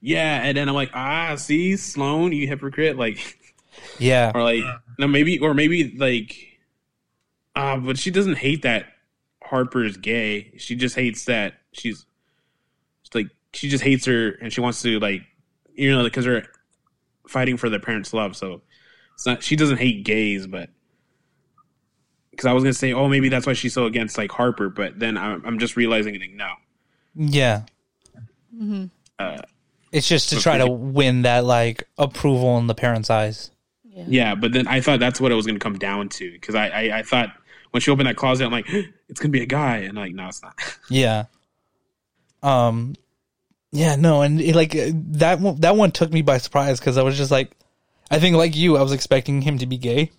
Yeah, 0.00 0.42
and 0.42 0.56
then 0.56 0.68
I'm 0.68 0.74
like, 0.74 0.90
ah, 0.94 1.36
see, 1.36 1.76
Sloane, 1.76 2.32
you 2.32 2.48
hypocrite, 2.48 2.96
like, 2.96 3.38
Yeah, 3.98 4.32
or 4.34 4.42
like, 4.42 4.64
no, 4.98 5.06
maybe, 5.06 5.38
or 5.38 5.54
maybe 5.54 5.96
like, 5.96 6.58
ah, 7.54 7.76
but 7.76 7.98
she 7.98 8.10
doesn't 8.10 8.36
hate 8.36 8.62
that 8.62 8.86
Harper's 9.42 9.96
gay. 9.96 10.52
She 10.58 10.74
just 10.74 10.96
hates 10.96 11.24
that 11.26 11.54
she's, 11.72 11.94
it's 11.94 12.02
like, 12.02 12.06
she 13.52 13.68
just 13.68 13.84
hates 13.84 14.06
her, 14.06 14.30
and 14.40 14.52
she 14.52 14.60
wants 14.60 14.82
to 14.82 14.98
like, 14.98 15.22
you 15.74 15.90
know, 15.94 16.04
because 16.04 16.24
they're 16.24 16.46
fighting 17.28 17.56
for 17.56 17.68
their 17.68 17.80
parents' 17.80 18.12
love. 18.12 18.36
So 18.36 18.62
it's 19.14 19.26
not. 19.26 19.42
She 19.42 19.56
doesn't 19.56 19.78
hate 19.78 20.04
gays, 20.04 20.46
but 20.46 20.70
because 22.30 22.46
I 22.46 22.52
was 22.52 22.62
gonna 22.62 22.72
say, 22.74 22.92
oh, 22.92 23.08
maybe 23.08 23.28
that's 23.28 23.46
why 23.46 23.52
she's 23.52 23.74
so 23.74 23.86
against 23.86 24.16
like 24.18 24.32
Harper, 24.32 24.68
but 24.68 24.98
then 24.98 25.16
I'm, 25.18 25.44
I'm 25.44 25.58
just 25.58 25.76
realizing, 25.76 26.18
like, 26.18 26.32
no, 26.32 26.52
yeah. 27.14 27.62
uh, 29.18 29.38
It's 29.92 30.08
just 30.08 30.30
to 30.30 30.40
try 30.40 30.58
to 30.58 30.66
win 30.70 31.22
that 31.22 31.44
like 31.44 31.88
approval 31.98 32.58
in 32.58 32.66
the 32.66 32.74
parents' 32.74 33.10
eyes. 33.10 33.50
Yeah. 33.84 34.04
Yeah, 34.08 34.34
but 34.34 34.52
then 34.52 34.66
I 34.66 34.80
thought 34.80 35.00
that's 35.00 35.20
what 35.20 35.30
it 35.32 35.34
was 35.34 35.44
going 35.44 35.56
to 35.58 35.62
come 35.62 35.78
down 35.78 36.08
to 36.10 36.32
because 36.32 36.54
I, 36.54 36.68
I 36.68 36.98
I 36.98 37.02
thought 37.02 37.28
when 37.72 37.82
she 37.82 37.90
opened 37.90 38.08
that 38.08 38.16
closet, 38.16 38.46
I'm 38.46 38.50
like, 38.52 38.66
it's 39.08 39.20
going 39.20 39.30
to 39.30 39.38
be 39.38 39.42
a 39.42 39.46
guy, 39.46 39.78
and 39.78 39.98
I'm 39.98 40.04
like, 40.04 40.14
no, 40.14 40.28
it's 40.28 40.42
not. 40.42 40.54
Yeah. 40.88 41.24
Um. 42.42 42.94
Yeah. 43.72 43.96
No. 43.96 44.22
And 44.22 44.40
it, 44.40 44.54
like 44.54 44.74
uh, 44.76 44.90
that 44.94 45.40
one, 45.40 45.56
that 45.60 45.76
one 45.76 45.90
took 45.90 46.12
me 46.12 46.22
by 46.22 46.38
surprise 46.38 46.78
because 46.78 46.98
I 46.98 47.02
was 47.02 47.16
just 47.16 47.30
like, 47.30 47.50
I 48.10 48.18
think 48.18 48.36
like 48.36 48.54
you, 48.54 48.76
I 48.76 48.82
was 48.82 48.92
expecting 48.92 49.40
him 49.42 49.58
to 49.58 49.66
be 49.66 49.78
gay 49.78 50.10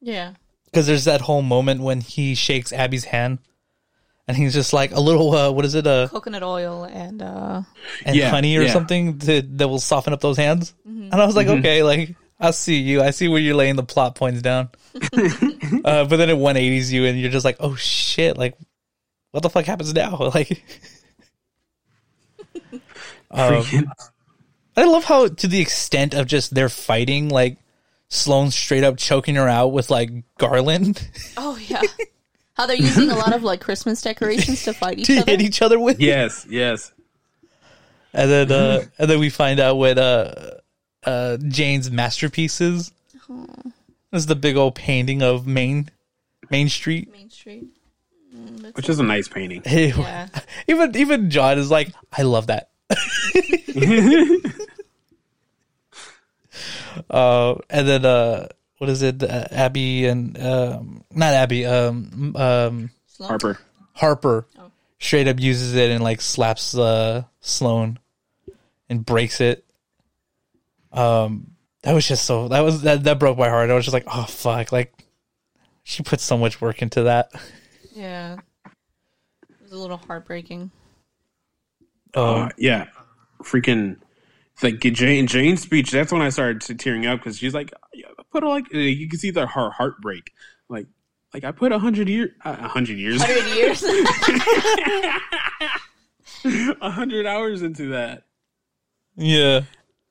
Yeah. 0.00 0.32
because 0.64 0.86
there's 0.86 1.04
that 1.04 1.20
whole 1.20 1.42
moment 1.42 1.82
when 1.82 2.00
he 2.00 2.34
shakes 2.34 2.72
Abby's 2.72 3.04
hand, 3.04 3.38
and 4.26 4.36
he's 4.36 4.54
just 4.54 4.72
like 4.72 4.92
a 4.92 5.00
little 5.00 5.34
uh, 5.34 5.50
what 5.50 5.64
is 5.66 5.74
it 5.74 5.86
uh 5.86 6.08
Coconut 6.08 6.42
oil 6.42 6.84
and 6.84 7.20
uh 7.20 7.62
and 8.06 8.16
Yeah, 8.16 8.30
honey 8.30 8.56
or 8.56 8.62
yeah. 8.62 8.72
something 8.72 9.18
to, 9.18 9.42
that 9.42 9.68
will 9.68 9.80
soften 9.80 10.12
up 10.14 10.20
those 10.22 10.38
hands. 10.38 10.72
And 10.86 11.12
I 11.12 11.26
was 11.26 11.36
like, 11.36 11.48
okay, 11.48 11.82
like 11.82 12.14
I 12.40 12.52
see 12.52 12.78
you. 12.78 13.02
I 13.02 13.10
see 13.10 13.28
where 13.28 13.40
you're 13.40 13.54
laying 13.56 13.76
the 13.76 13.82
plot 13.82 14.14
points 14.14 14.40
down. 14.40 14.70
uh, 15.12 16.04
but 16.06 16.16
then 16.16 16.30
it 16.30 16.36
180s 16.38 16.90
you, 16.90 17.04
and 17.04 17.20
you're 17.20 17.30
just 17.30 17.44
like, 17.44 17.56
oh 17.60 17.74
shit, 17.76 18.38
like 18.38 18.56
what 19.32 19.42
the 19.42 19.50
fuck 19.50 19.64
happens 19.66 19.92
now? 19.92 20.16
Like, 20.34 20.62
um, 23.32 23.92
I 24.76 24.84
love 24.84 25.04
how 25.04 25.28
to 25.28 25.46
the 25.48 25.60
extent 25.60 26.14
of 26.14 26.26
just 26.26 26.54
their 26.54 26.68
fighting, 26.68 27.28
like 27.28 27.58
Sloane 28.08 28.50
straight 28.50 28.84
up 28.84 28.96
choking 28.98 29.34
her 29.36 29.48
out 29.48 29.68
with 29.68 29.90
like 29.90 30.10
garland 30.38 31.08
Oh 31.36 31.56
yeah. 31.68 31.80
How 32.54 32.66
they're 32.66 32.76
using 32.76 33.10
a 33.10 33.16
lot 33.16 33.32
of 33.34 33.42
like 33.42 33.60
Christmas 33.62 34.02
decorations 34.02 34.64
to 34.64 34.74
fight 34.74 34.98
each 35.00 35.06
to 35.06 35.18
other. 35.18 35.30
hit 35.30 35.40
each 35.40 35.62
other 35.62 35.78
with. 35.80 35.98
yes, 36.00 36.46
yes. 36.48 36.92
And 38.12 38.30
then 38.30 38.52
uh 38.52 38.84
and 38.98 39.08
then 39.10 39.18
we 39.18 39.30
find 39.30 39.58
out 39.60 39.76
what 39.78 39.96
uh 39.98 40.34
uh 41.04 41.38
Jane's 41.48 41.90
masterpiece 41.90 42.60
is. 42.60 42.92
This 44.10 44.24
is 44.24 44.26
the 44.26 44.36
big 44.36 44.56
old 44.56 44.74
painting 44.74 45.22
of 45.22 45.46
Main 45.46 45.88
Main 46.50 46.68
Street. 46.68 47.10
Main 47.10 47.30
Street. 47.30 47.64
Which 48.74 48.88
is 48.90 48.98
a 48.98 49.02
nice 49.02 49.28
painting. 49.28 49.62
Yeah. 49.66 50.28
even 50.68 50.94
even 50.96 51.30
John 51.30 51.58
is 51.58 51.70
like, 51.70 51.88
I 52.12 52.22
love 52.22 52.48
that. 52.48 52.68
uh 57.10 57.54
and 57.70 57.88
then 57.88 58.04
uh 58.04 58.48
what 58.78 58.90
is 58.90 59.02
it? 59.02 59.22
Uh, 59.22 59.46
Abby 59.50 60.06
and 60.06 60.38
um 60.42 61.04
not 61.12 61.34
Abby, 61.34 61.64
um 61.66 62.34
um 62.36 62.90
Harper. 63.20 63.58
Harper 63.94 64.46
Oh. 64.58 64.70
straight 64.98 65.28
up 65.28 65.38
uses 65.38 65.74
it 65.74 65.90
and 65.90 66.02
like 66.02 66.20
slaps 66.20 66.76
uh 66.76 67.22
Sloane 67.40 67.98
and 68.88 69.04
breaks 69.06 69.40
it. 69.40 69.64
Um 70.92 71.52
that 71.82 71.94
was 71.94 72.06
just 72.06 72.24
so 72.24 72.48
that 72.48 72.60
was 72.60 72.82
that 72.82 73.04
that 73.04 73.18
broke 73.18 73.38
my 73.38 73.48
heart. 73.48 73.70
I 73.70 73.74
was 73.74 73.84
just 73.84 73.94
like, 73.94 74.06
oh 74.12 74.24
fuck, 74.24 74.72
like 74.72 74.92
she 75.84 76.02
put 76.02 76.20
so 76.20 76.36
much 76.36 76.60
work 76.60 76.82
into 76.82 77.04
that. 77.04 77.30
Yeah. 77.94 78.36
It 78.64 79.62
was 79.62 79.72
a 79.72 79.78
little 79.78 79.96
heartbreaking. 79.96 80.70
Um 82.14 82.42
Uh, 82.44 82.48
yeah, 82.58 82.86
freaking. 83.42 83.96
It's 84.54 84.62
like 84.62 84.80
Jane 84.80 85.26
Jane's 85.26 85.62
speech. 85.62 85.90
That's 85.90 86.12
when 86.12 86.22
I 86.22 86.28
started 86.28 86.78
tearing 86.78 87.06
up 87.06 87.20
because 87.20 87.38
she's 87.38 87.54
like, 87.54 87.72
I 87.94 88.22
put 88.30 88.44
like 88.44 88.72
you 88.72 89.08
can 89.08 89.18
see 89.18 89.30
the 89.30 89.46
her 89.46 89.70
heartbreak. 89.70 90.30
Like, 90.68 90.86
like 91.32 91.44
I 91.44 91.52
put 91.52 91.72
a 91.72 91.78
hundred 91.78 92.08
year, 92.08 92.34
a 92.44 92.68
hundred 92.68 92.98
years, 92.98 93.22
Hundred 93.22 93.56
years. 93.56 93.82
a 96.80 96.90
hundred 96.90 97.26
hours 97.26 97.62
into 97.62 97.90
that. 97.90 98.24
yeah. 99.16 99.60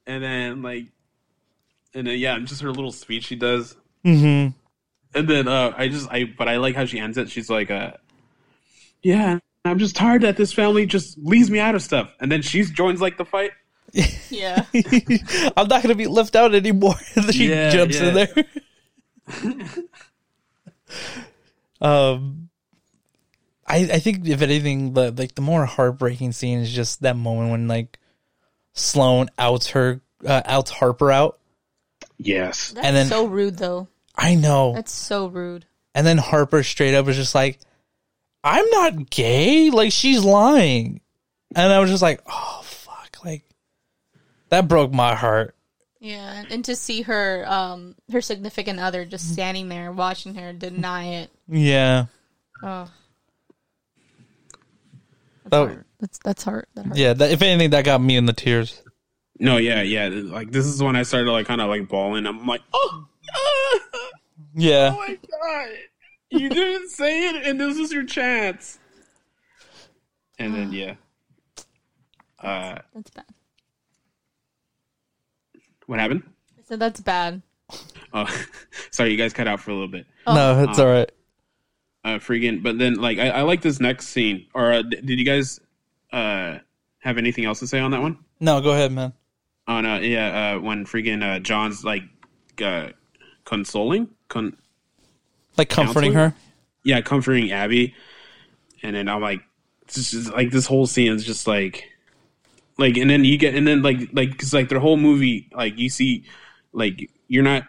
and 0.07 0.23
then 0.23 0.61
like 0.61 0.85
and 1.93 2.07
then 2.07 2.17
yeah 2.17 2.39
just 2.39 2.61
her 2.61 2.71
little 2.71 2.91
speech 2.91 3.25
she 3.25 3.35
does 3.35 3.75
Mhm. 4.05 4.53
and 5.13 5.29
then 5.29 5.47
uh 5.47 5.73
i 5.77 5.87
just 5.89 6.09
i 6.09 6.23
but 6.37 6.47
i 6.47 6.57
like 6.57 6.75
how 6.75 6.85
she 6.85 6.99
ends 6.99 7.17
it 7.17 7.29
she's 7.29 7.49
like 7.49 7.69
uh 7.69 7.91
yeah 9.03 9.39
i'm 9.65 9.77
just 9.79 9.95
tired 9.95 10.21
that 10.23 10.37
this 10.37 10.51
family 10.53 10.85
just 10.85 11.17
leaves 11.19 11.49
me 11.51 11.59
out 11.59 11.75
of 11.75 11.81
stuff 11.81 12.11
and 12.19 12.31
then 12.31 12.41
she 12.41 12.63
joins 12.63 12.99
like 13.01 13.17
the 13.17 13.25
fight 13.25 13.51
Yeah. 14.29 14.65
I'm 15.57 15.67
not 15.67 15.83
gonna 15.83 15.95
be 15.95 16.07
left 16.07 16.35
out 16.37 16.55
anymore. 16.55 16.95
She 17.31 17.49
Yeah, 17.49 17.69
jumps 17.71 17.99
in 17.99 18.13
there. 18.13 18.29
um, 21.81 22.49
I 23.67 23.77
I 23.93 23.99
think 23.99 24.27
if 24.27 24.41
anything, 24.41 24.93
the 24.93 25.11
like 25.11 25.35
the 25.35 25.41
more 25.41 25.65
heartbreaking 25.65 26.31
scene 26.31 26.59
is 26.59 26.71
just 26.71 27.01
that 27.01 27.15
moment 27.17 27.51
when 27.51 27.67
like 27.67 27.99
Sloane 28.73 29.29
outs 29.37 29.67
her 29.71 30.01
uh, 30.25 30.41
outs 30.45 30.71
Harper 30.71 31.11
out. 31.11 31.39
Yes. 32.17 32.71
That's 32.71 32.85
And 32.87 32.95
then- 32.95 33.07
so 33.07 33.25
rude, 33.25 33.57
though. 33.57 33.87
I 34.15 34.35
know, 34.35 34.73
That's 34.73 34.91
so 34.93 35.27
rude. 35.27 35.65
and 35.95 36.05
then 36.05 36.17
Harper 36.17 36.63
straight 36.63 36.93
up 36.93 37.05
was 37.07 37.15
just 37.15 37.33
like, 37.33 37.59
"I'm 38.43 38.69
not 38.69 39.09
gay." 39.09 39.69
Like 39.69 39.91
she's 39.91 40.23
lying, 40.23 41.01
and 41.55 41.71
I 41.71 41.79
was 41.79 41.89
just 41.89 42.01
like, 42.01 42.21
"Oh 42.27 42.61
fuck!" 42.63 43.17
Like 43.23 43.43
that 44.49 44.67
broke 44.67 44.91
my 44.91 45.15
heart. 45.15 45.55
Yeah, 45.99 46.43
and 46.49 46.65
to 46.65 46.75
see 46.75 47.03
her, 47.03 47.45
um, 47.47 47.93
her 48.11 48.21
significant 48.21 48.79
other 48.79 49.05
just 49.05 49.31
standing 49.33 49.69
there 49.69 49.91
watching 49.91 50.33
her 50.35 50.51
deny 50.51 51.05
it. 51.21 51.29
Yeah. 51.47 52.05
Oh, 52.63 52.89
that's 55.43 55.53
Oh. 55.53 55.67
hard. 55.67 55.85
That's 55.99 56.19
that's 56.23 56.43
hard. 56.43 56.65
That 56.75 56.85
hurt. 56.87 56.97
Yeah, 56.97 57.13
that, 57.13 57.31
if 57.31 57.41
anything, 57.43 57.69
that 57.71 57.85
got 57.85 58.01
me 58.01 58.15
in 58.15 58.25
the 58.25 58.33
tears. 58.33 58.81
No, 59.39 59.57
yeah, 59.57 59.81
yeah. 59.83 60.09
Like 60.11 60.51
this 60.51 60.65
is 60.65 60.81
when 60.81 60.95
I 60.95 61.03
started 61.03 61.31
like 61.31 61.45
kind 61.47 61.61
of 61.61 61.69
like 61.69 61.87
bawling. 61.87 62.25
I'm 62.25 62.45
like, 62.47 62.61
oh, 62.73 63.05
oh 63.35 63.79
Yeah, 64.55 64.89
my 64.91 65.17
god, 65.29 65.69
you 66.31 66.49
didn't 66.49 66.89
say 66.89 67.29
it, 67.29 67.45
and 67.47 67.59
this 67.59 67.77
is 67.77 67.91
your 67.91 68.05
chance. 68.05 68.79
And 70.39 70.53
then 70.55 70.71
yeah, 70.73 70.95
uh, 72.39 72.79
That's 72.93 73.11
bad. 73.11 73.25
what 75.85 75.99
happened? 75.99 76.23
I 76.57 76.61
said 76.65 76.79
that's 76.79 77.01
bad. 77.01 77.41
Oh, 78.13 78.27
sorry, 78.91 79.11
you 79.11 79.15
guys 79.17 79.31
cut 79.31 79.47
out 79.47 79.61
for 79.61 79.71
a 79.71 79.73
little 79.73 79.87
bit. 79.87 80.05
no, 80.27 80.61
it's 80.67 80.77
all 80.77 80.85
right. 80.87 81.09
Uh, 82.03 82.17
freaking. 82.19 82.61
But 82.61 82.77
then 82.77 82.95
like 82.95 83.19
I, 83.19 83.29
I 83.29 83.41
like 83.43 83.61
this 83.61 83.79
next 83.79 84.07
scene. 84.09 84.47
Or 84.53 84.69
uh, 84.73 84.81
d- 84.81 84.99
did 84.99 85.17
you 85.17 85.23
guys 85.23 85.61
uh 86.11 86.57
have 86.99 87.17
anything 87.17 87.45
else 87.45 87.59
to 87.59 87.67
say 87.67 87.79
on 87.79 87.91
that 87.91 88.01
one? 88.01 88.17
No, 88.41 88.59
go 88.59 88.71
ahead, 88.71 88.91
man. 88.91 89.13
Oh 89.65 89.79
no, 89.79 89.97
yeah. 89.99 90.55
Uh, 90.57 90.59
when 90.59 90.83
freaking 90.85 91.23
uh, 91.23 91.39
John's 91.39 91.85
like 91.85 92.03
uh, 92.61 92.89
consoling, 93.45 94.09
con- 94.27 94.57
Like 95.57 95.69
comforting 95.69 96.13
Counseling? 96.13 96.31
her. 96.31 96.35
yeah, 96.83 97.01
comforting 97.01 97.51
Abby, 97.51 97.93
and 98.81 98.95
then 98.95 99.07
I'm 99.07 99.21
like, 99.21 99.41
it's 99.83 100.11
just 100.11 100.31
like 100.31 100.51
this 100.51 100.65
whole 100.65 100.87
scene 100.87 101.11
is 101.11 101.25
just 101.25 101.47
like, 101.47 101.89
like, 102.77 102.97
and 102.97 103.09
then 103.09 103.25
you 103.25 103.37
get, 103.37 103.55
and 103.55 103.67
then 103.67 103.81
like, 103.81 104.09
like, 104.13 104.37
cause 104.37 104.53
like 104.53 104.69
their 104.69 104.79
whole 104.79 104.97
movie, 104.97 105.49
like 105.53 105.77
you 105.77 105.89
see, 105.89 106.25
like 106.73 107.09
you're 107.27 107.43
not 107.43 107.63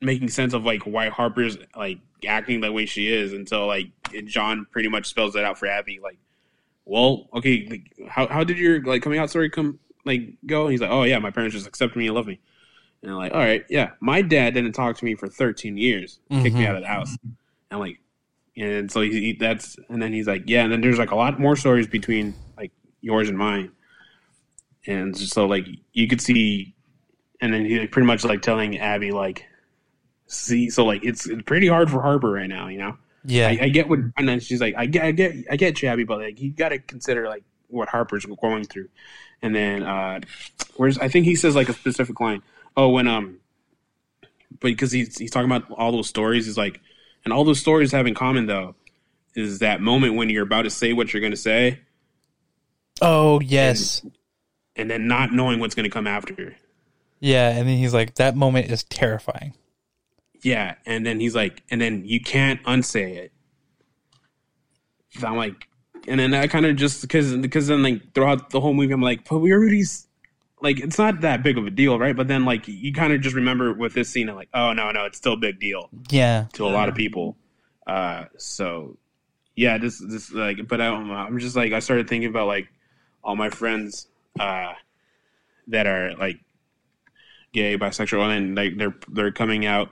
making 0.00 0.28
sense 0.28 0.54
of 0.54 0.64
like 0.64 0.82
why 0.82 1.08
Harper's 1.08 1.58
like 1.76 1.98
acting 2.26 2.60
the 2.60 2.72
way 2.72 2.86
she 2.86 3.12
is 3.12 3.32
until 3.32 3.66
like 3.66 3.88
John 4.24 4.66
pretty 4.70 4.88
much 4.88 5.06
spells 5.06 5.34
that 5.34 5.44
out 5.44 5.58
for 5.58 5.66
Abby, 5.66 5.98
like, 6.02 6.18
well, 6.84 7.28
okay, 7.34 7.66
like, 7.68 8.08
how 8.08 8.28
how 8.28 8.44
did 8.44 8.58
your 8.58 8.82
like 8.84 9.02
coming 9.02 9.18
out 9.18 9.30
story 9.30 9.50
come 9.50 9.78
like 10.04 10.36
go? 10.46 10.62
And 10.62 10.72
he's 10.72 10.80
like, 10.80 10.90
oh 10.90 11.02
yeah, 11.02 11.18
my 11.18 11.30
parents 11.30 11.54
just 11.54 11.66
accepted 11.66 11.98
me 11.98 12.06
and 12.06 12.14
love 12.14 12.26
me. 12.26 12.38
And 13.02 13.10
I'm 13.12 13.18
like, 13.18 13.32
all 13.32 13.38
right, 13.38 13.64
yeah, 13.68 13.90
my 14.00 14.22
dad 14.22 14.54
didn't 14.54 14.72
talk 14.72 14.96
to 14.98 15.04
me 15.04 15.14
for 15.14 15.28
13 15.28 15.76
years, 15.76 16.18
kicked 16.30 16.56
me 16.56 16.64
Mhm. 16.64 16.66
out 16.68 16.76
of 16.76 16.82
the 16.82 16.88
house. 16.88 17.16
And 17.70 17.80
like, 17.80 17.98
and 18.56 18.90
so 18.90 19.00
he, 19.02 19.10
he 19.10 19.32
that's 19.34 19.76
and 19.90 20.00
then 20.00 20.12
he's 20.14 20.26
like 20.26 20.44
yeah 20.46 20.62
and 20.62 20.72
then 20.72 20.80
there's 20.80 20.98
like 20.98 21.10
a 21.10 21.14
lot 21.16 21.38
more 21.38 21.56
stories 21.56 21.86
between 21.86 22.34
like 22.56 22.72
yours 23.02 23.28
and 23.28 23.36
mine. 23.36 23.70
And 24.86 25.16
so 25.16 25.46
like 25.46 25.66
you 25.92 26.06
could 26.08 26.20
see 26.20 26.74
and 27.40 27.52
then 27.52 27.64
he 27.66 27.80
like, 27.80 27.90
pretty 27.92 28.06
much 28.06 28.24
like 28.24 28.40
telling 28.42 28.78
abby 28.78 29.10
like 29.12 29.44
see 30.26 30.70
so 30.70 30.84
like 30.84 31.04
it's, 31.04 31.26
it's 31.28 31.42
pretty 31.42 31.66
hard 31.68 31.90
for 31.90 32.00
harper 32.00 32.30
right 32.32 32.48
now 32.48 32.68
you 32.68 32.78
know? 32.78 32.96
Yeah, 33.24 33.48
I, 33.48 33.58
I 33.62 33.68
get 33.68 33.88
what 33.88 33.98
and 34.16 34.28
then 34.28 34.40
she's 34.40 34.60
like 34.60 34.74
i 34.76 34.86
get 34.86 35.04
i 35.04 35.10
get 35.10 35.34
i 35.50 35.56
get 35.56 35.82
you 35.82 35.88
abby 35.88 36.04
but 36.04 36.18
like 36.20 36.40
you 36.40 36.50
got 36.50 36.70
to 36.70 36.78
consider 36.78 37.28
like 37.28 37.42
what 37.68 37.88
harper's 37.88 38.24
going 38.24 38.64
through. 38.64 38.88
And 39.42 39.54
then 39.54 39.82
uh 39.82 40.20
where's 40.76 40.96
i 40.98 41.08
think 41.08 41.26
he 41.26 41.34
says 41.36 41.54
like 41.54 41.68
a 41.68 41.72
specific 41.74 42.18
line 42.20 42.42
oh 42.76 42.88
when 42.88 43.06
um 43.06 43.38
but 44.50 44.68
because 44.68 44.92
he's 44.92 45.18
he's 45.18 45.30
talking 45.30 45.50
about 45.50 45.70
all 45.72 45.92
those 45.92 46.08
stories 46.08 46.46
he's 46.46 46.58
like 46.58 46.80
and 47.24 47.32
all 47.32 47.44
those 47.44 47.60
stories 47.60 47.92
have 47.92 48.06
in 48.06 48.14
common 48.14 48.46
though 48.46 48.74
is 49.34 49.58
that 49.58 49.80
moment 49.80 50.14
when 50.14 50.30
you're 50.30 50.44
about 50.44 50.62
to 50.62 50.70
say 50.70 50.92
what 50.92 51.12
you're 51.12 51.20
going 51.20 51.32
to 51.32 51.36
say 51.36 51.80
Oh 53.02 53.40
yes, 53.40 54.06
and 54.74 54.90
then 54.90 55.06
not 55.06 55.30
knowing 55.30 55.60
what's 55.60 55.74
going 55.74 55.84
to 55.84 55.90
come 55.90 56.06
after 56.06 56.56
yeah. 57.20 57.50
And 57.50 57.68
then 57.68 57.76
he's 57.76 57.92
like, 57.92 58.14
"That 58.14 58.36
moment 58.36 58.70
is 58.70 58.84
terrifying." 58.84 59.54
yeah 60.42 60.74
and 60.84 61.04
then 61.04 61.18
he's 61.18 61.34
like 61.34 61.62
and 61.70 61.80
then 61.80 62.04
you 62.04 62.20
can't 62.20 62.60
unsay 62.66 63.16
it 63.16 63.32
so 65.18 65.26
i'm 65.26 65.36
like 65.36 65.68
and 66.06 66.20
then 66.20 66.32
i 66.34 66.46
kind 66.46 66.66
of 66.66 66.76
just 66.76 67.02
because 67.02 67.36
because 67.38 67.66
then 67.66 67.82
like 67.82 68.14
throughout 68.14 68.50
the 68.50 68.60
whole 68.60 68.72
movie 68.74 68.92
i'm 68.92 69.02
like 69.02 69.28
but 69.28 69.38
we 69.38 69.52
already 69.52 69.82
like 70.62 70.80
it's 70.80 70.98
not 70.98 71.20
that 71.20 71.42
big 71.42 71.58
of 71.58 71.66
a 71.66 71.70
deal 71.70 71.98
right 71.98 72.16
but 72.16 72.28
then 72.28 72.44
like 72.44 72.66
you 72.66 72.92
kind 72.92 73.12
of 73.12 73.20
just 73.20 73.34
remember 73.34 73.72
with 73.74 73.92
this 73.94 74.08
scene 74.08 74.28
and 74.28 74.36
like 74.36 74.48
oh 74.54 74.72
no 74.72 74.90
no 74.90 75.04
it's 75.04 75.18
still 75.18 75.34
a 75.34 75.36
big 75.36 75.60
deal 75.60 75.90
Yeah, 76.10 76.46
to 76.54 76.66
a 76.66 76.68
lot 76.68 76.88
of 76.88 76.94
people. 76.94 77.36
Uh, 77.86 78.24
so 78.36 78.96
yeah, 79.54 79.78
this 79.78 79.98
this 79.98 80.32
like, 80.32 80.68
but 80.68 80.80
I, 80.80 80.86
I'm 80.88 81.38
just 81.38 81.56
like 81.56 81.72
I 81.72 81.78
started 81.78 82.08
thinking 82.08 82.28
about 82.28 82.46
like 82.46 82.68
all 83.22 83.36
my 83.36 83.50
friends 83.50 84.08
uh, 84.38 84.72
that 85.68 85.86
are 85.86 86.14
like 86.16 86.40
gay, 87.52 87.78
bisexual, 87.78 88.36
and 88.36 88.56
like 88.56 88.76
they're 88.76 88.94
they're 89.08 89.32
coming 89.32 89.66
out 89.66 89.90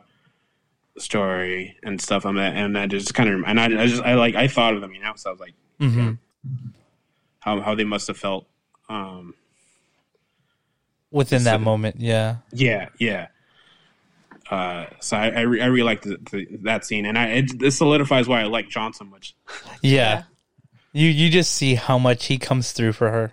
story 0.98 1.76
and 1.82 2.00
stuff. 2.00 2.26
I'm 2.26 2.38
at, 2.38 2.54
and 2.56 2.76
that 2.76 2.90
just 2.90 3.14
kind 3.14 3.30
of 3.30 3.42
and 3.46 3.60
I, 3.60 3.64
I 3.64 3.86
just 3.86 4.02
I 4.02 4.14
like 4.14 4.34
I 4.34 4.48
thought 4.48 4.74
of 4.74 4.80
them, 4.80 4.92
you 4.92 5.00
know. 5.00 5.12
So 5.16 5.30
I 5.30 5.32
was 5.32 5.40
like, 5.40 5.54
mm-hmm. 5.80 6.12
how 7.40 7.60
how 7.60 7.74
they 7.74 7.84
must 7.84 8.08
have 8.08 8.18
felt. 8.18 8.46
Um, 8.88 9.34
within 11.14 11.44
that 11.44 11.54
So- 11.54 11.64
moment. 11.64 11.96
Yeah, 11.98 12.36
Yeah, 12.52 12.88
yeah. 12.98 13.28
Uh, 14.50 14.86
so 15.00 15.16
I 15.16 15.28
I, 15.30 15.40
re- 15.40 15.60
I 15.62 15.66
really 15.66 15.86
like 15.86 16.02
the, 16.02 16.18
the, 16.30 16.46
that 16.64 16.84
scene, 16.84 17.06
and 17.06 17.16
I 17.18 17.28
it, 17.28 17.58
this 17.58 17.78
solidifies 17.78 18.28
why 18.28 18.42
I 18.42 18.44
like 18.44 18.68
John 18.68 18.92
so 18.92 19.04
much. 19.06 19.34
yeah. 19.82 20.24
You 20.92 21.08
you 21.08 21.30
just 21.30 21.52
see 21.54 21.74
how 21.76 21.98
much 21.98 22.26
he 22.26 22.36
comes 22.38 22.72
through 22.72 22.92
for 22.92 23.10
her. 23.10 23.32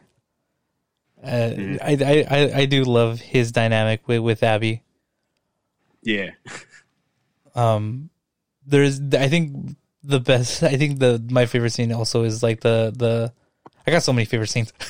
Uh, 1.21 1.27
Mm-hmm. 1.27 1.75
I, 1.83 1.91
I 2.05 2.25
I 2.39 2.57
I 2.61 2.65
do 2.65 2.83
love 2.83 3.19
his 3.19 3.51
dynamic 3.51 4.07
with 4.07 4.21
with 4.21 4.41
Abby. 4.41 4.81
Yeah, 6.01 6.31
um 7.53 8.09
there's 8.65 8.99
i 9.13 9.27
think 9.27 9.75
the 10.03 10.19
best 10.19 10.63
i 10.63 10.77
think 10.77 10.97
the 10.99 11.21
my 11.29 11.45
favorite 11.45 11.71
scene 11.71 11.91
also 11.91 12.23
is 12.23 12.41
like 12.41 12.61
the 12.61 12.91
the 12.95 13.31
i 13.91 13.95
got 13.95 14.03
so 14.03 14.13
many 14.13 14.25
favorite 14.25 14.49
scenes. 14.49 14.73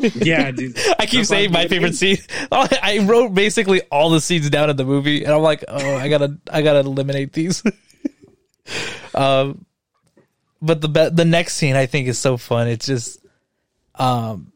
Yeah. 0.00 0.52
Dude. 0.52 0.78
i 1.00 1.06
keep 1.06 1.18
That's 1.18 1.28
saying 1.28 1.50
my 1.50 1.66
favorite 1.66 1.94
scene. 1.96 2.18
I 2.52 3.00
wrote 3.02 3.34
basically 3.34 3.82
all 3.90 4.10
the 4.10 4.20
scenes 4.20 4.48
down 4.48 4.70
in 4.70 4.76
the 4.76 4.84
movie 4.84 5.24
and 5.24 5.32
i'm 5.32 5.42
like 5.42 5.64
oh 5.66 5.96
i 5.96 6.08
gotta 6.08 6.38
i 6.48 6.62
gotta 6.62 6.78
eliminate 6.80 7.32
these. 7.32 7.64
Um 9.12 9.66
but 10.62 10.80
the 10.80 10.88
be- 10.88 11.10
the 11.10 11.24
next 11.24 11.54
scene 11.54 11.74
i 11.74 11.86
think 11.86 12.06
is 12.06 12.16
so 12.16 12.36
fun. 12.36 12.68
It's 12.68 12.86
just 12.86 13.18
um 13.96 14.52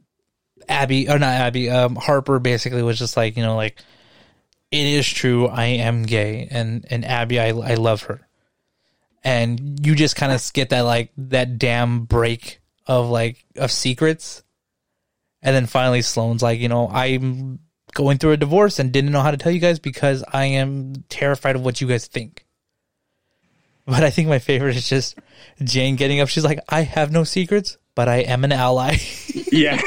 abby 0.68 1.09
or 1.09 1.18
not 1.18 1.32
abby 1.34 1.68
um 1.68 1.96
harper 1.96 2.38
basically 2.38 2.84
was 2.84 2.96
just 2.96 3.16
like 3.16 3.36
you 3.36 3.42
know 3.42 3.56
like 3.56 3.80
it 4.70 4.86
is 4.86 5.09
true 5.09 5.48
i 5.48 5.64
am 5.64 6.04
gay 6.04 6.46
and 6.52 6.86
and 6.88 7.04
abby 7.04 7.40
i, 7.40 7.48
I 7.48 7.74
love 7.74 8.04
her. 8.04 8.20
And 9.24 9.84
you 9.84 9.96
just 9.96 10.14
kind 10.14 10.30
of 10.32 10.52
get 10.52 10.70
that 10.70 10.82
like 10.82 11.10
that 11.16 11.59
damn 11.59 12.04
break 12.04 12.60
of 12.86 13.09
like 13.09 13.44
of 13.56 13.70
secrets 13.70 14.42
and 15.42 15.54
then 15.54 15.66
finally 15.66 16.02
sloane's 16.02 16.42
like 16.42 16.60
you 16.60 16.68
know 16.68 16.88
i'm 16.88 17.59
going 17.94 18.18
through 18.18 18.32
a 18.32 18.36
divorce 18.36 18.78
and 18.78 18.92
didn't 18.92 19.12
know 19.12 19.20
how 19.20 19.30
to 19.30 19.36
tell 19.36 19.52
you 19.52 19.60
guys 19.60 19.78
because 19.78 20.24
i 20.32 20.44
am 20.44 20.94
terrified 21.09 21.56
of 21.56 21.64
what 21.64 21.80
you 21.80 21.86
guys 21.86 22.06
think 22.06 22.44
but 23.86 24.02
i 24.02 24.10
think 24.10 24.28
my 24.28 24.38
favorite 24.38 24.76
is 24.76 24.88
just 24.88 25.18
jane 25.62 25.96
getting 25.96 26.20
up 26.20 26.28
she's 26.28 26.44
like 26.44 26.59
i 26.68 26.82
have 26.82 27.12
no 27.12 27.24
secrets 27.24 27.76
but 27.94 28.09
i 28.09 28.16
am 28.16 28.44
an 28.44 28.52
ally 28.52 28.96
Yeah, 29.52 29.78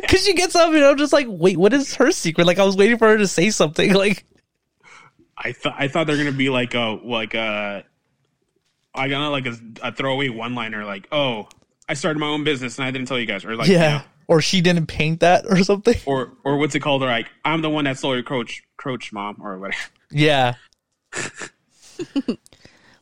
Because 0.00 0.24
she 0.24 0.34
gets 0.34 0.54
up 0.54 0.72
and 0.72 0.84
I'm 0.84 0.96
just 0.98 1.12
like, 1.12 1.26
wait, 1.28 1.56
what 1.56 1.72
is 1.72 1.94
her 1.96 2.12
secret? 2.12 2.46
Like 2.46 2.58
I 2.58 2.64
was 2.64 2.76
waiting 2.76 2.98
for 2.98 3.08
her 3.08 3.18
to 3.18 3.26
say 3.26 3.50
something. 3.50 3.94
Like, 3.94 4.24
I 5.36 5.52
thought 5.52 5.74
I 5.76 5.88
thought 5.88 6.06
they're 6.06 6.18
gonna 6.18 6.30
be 6.30 6.50
like 6.50 6.74
a 6.74 7.00
like 7.02 7.34
a 7.34 7.84
I 8.94 9.08
got 9.08 9.28
like 9.30 9.46
a, 9.46 9.56
a 9.82 9.92
throwaway 9.92 10.28
one 10.28 10.54
liner 10.54 10.84
like 10.84 11.08
oh 11.12 11.48
I 11.88 11.94
started 11.94 12.18
my 12.20 12.26
own 12.26 12.44
business 12.44 12.78
and 12.78 12.86
I 12.86 12.90
didn't 12.90 13.08
tell 13.08 13.18
you 13.18 13.26
guys 13.26 13.44
or 13.44 13.56
like 13.56 13.68
you 13.68 13.74
yeah, 13.74 13.90
know, 13.98 14.02
or 14.28 14.40
she 14.40 14.60
didn't 14.60 14.86
paint 14.86 15.20
that 15.20 15.44
or 15.48 15.62
something. 15.64 15.96
or 16.06 16.32
or 16.44 16.56
what's 16.58 16.74
it 16.74 16.80
called 16.80 17.02
or 17.02 17.06
like 17.06 17.28
I'm 17.44 17.62
the 17.62 17.70
one 17.70 17.84
that 17.84 17.98
stole 17.98 18.14
your 18.14 18.22
coach 18.22 18.62
coach 18.76 19.12
mom 19.12 19.36
or 19.40 19.58
whatever. 19.58 19.82
Yeah, 20.10 20.54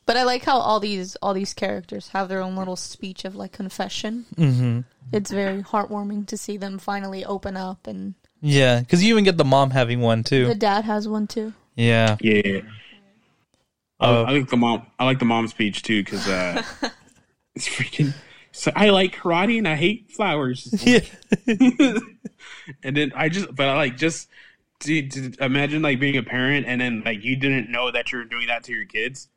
But 0.06 0.16
I 0.16 0.24
like 0.24 0.42
how 0.44 0.58
all 0.58 0.80
these 0.80 1.14
all 1.22 1.34
these 1.34 1.54
characters 1.54 2.08
have 2.08 2.28
their 2.28 2.40
own 2.42 2.56
little 2.56 2.74
speech 2.76 3.24
of 3.24 3.36
like 3.36 3.52
confession. 3.52 4.26
mm-hmm. 4.34 4.80
it's 5.12 5.30
very 5.30 5.62
heartwarming 5.62 6.26
to 6.28 6.36
see 6.36 6.56
them 6.56 6.78
finally 6.78 7.24
open 7.24 7.56
up, 7.56 7.86
and 7.86 8.14
Yeah, 8.40 8.80
because 8.80 9.04
you 9.04 9.12
even 9.14 9.22
get 9.24 9.36
the 9.36 9.44
mom 9.44 9.70
having 9.70 10.00
one 10.00 10.24
too. 10.24 10.46
the 10.46 10.54
dad 10.56 10.84
has 10.84 11.06
one 11.06 11.28
too. 11.28 11.52
yeah. 11.76 12.16
Yeah. 12.20 12.62
Uh, 14.01 14.24
I 14.27 14.32
like 14.32 14.48
the 14.48 14.56
mom. 14.56 14.86
I 14.98 15.05
like 15.05 15.18
the 15.18 15.24
mom 15.24 15.47
speech 15.48 15.82
too 15.82 16.02
because 16.02 16.27
uh, 16.27 16.62
it's 17.55 17.68
freaking. 17.68 18.14
So 18.52 18.72
I 18.74 18.90
like 18.90 19.14
karate 19.14 19.59
and 19.59 19.68
I 19.68 19.77
hate 19.77 20.10
flowers. 20.12 20.72
Yeah. 20.86 21.01
and 22.82 22.97
then 22.97 23.12
I 23.14 23.28
just, 23.28 23.55
but 23.55 23.68
I 23.68 23.77
like 23.77 23.97
just 23.97 24.28
to, 24.81 25.06
to 25.09 25.32
imagine 25.44 25.82
like 25.82 26.01
being 26.01 26.16
a 26.16 26.22
parent 26.22 26.66
and 26.66 26.81
then 26.81 27.02
like 27.05 27.22
you 27.22 27.36
didn't 27.36 27.70
know 27.70 27.90
that 27.90 28.12
you're 28.12 28.24
doing 28.24 28.47
that 28.48 28.64
to 28.64 28.72
your 28.72 28.86
kids, 28.86 29.28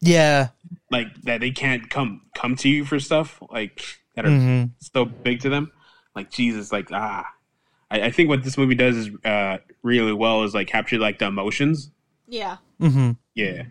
Yeah. 0.00 0.48
like 0.90 1.08
that 1.22 1.40
they 1.40 1.50
can't 1.50 1.88
come 1.90 2.22
come 2.34 2.56
to 2.56 2.68
you 2.68 2.84
for 2.84 2.98
stuff 2.98 3.40
like 3.50 3.82
that 4.16 4.24
are 4.26 4.30
hmm 4.30 4.64
so 4.80 5.04
big 5.04 5.40
to 5.40 5.48
them. 5.48 5.70
Like 6.16 6.30
Jesus, 6.30 6.72
like 6.72 6.88
ah, 6.92 7.24
I, 7.90 8.02
I 8.02 8.10
think 8.10 8.28
what 8.28 8.42
this 8.42 8.56
movie 8.58 8.74
does 8.74 8.96
is 8.96 9.10
uh 9.24 9.58
really 9.82 10.12
well 10.12 10.42
is 10.42 10.54
like 10.54 10.68
capture 10.68 10.98
like 10.98 11.18
the 11.18 11.26
emotions. 11.26 11.90
Yeah. 12.26 12.56
Mm-hmm. 12.80 13.12
Yeah, 13.34 13.64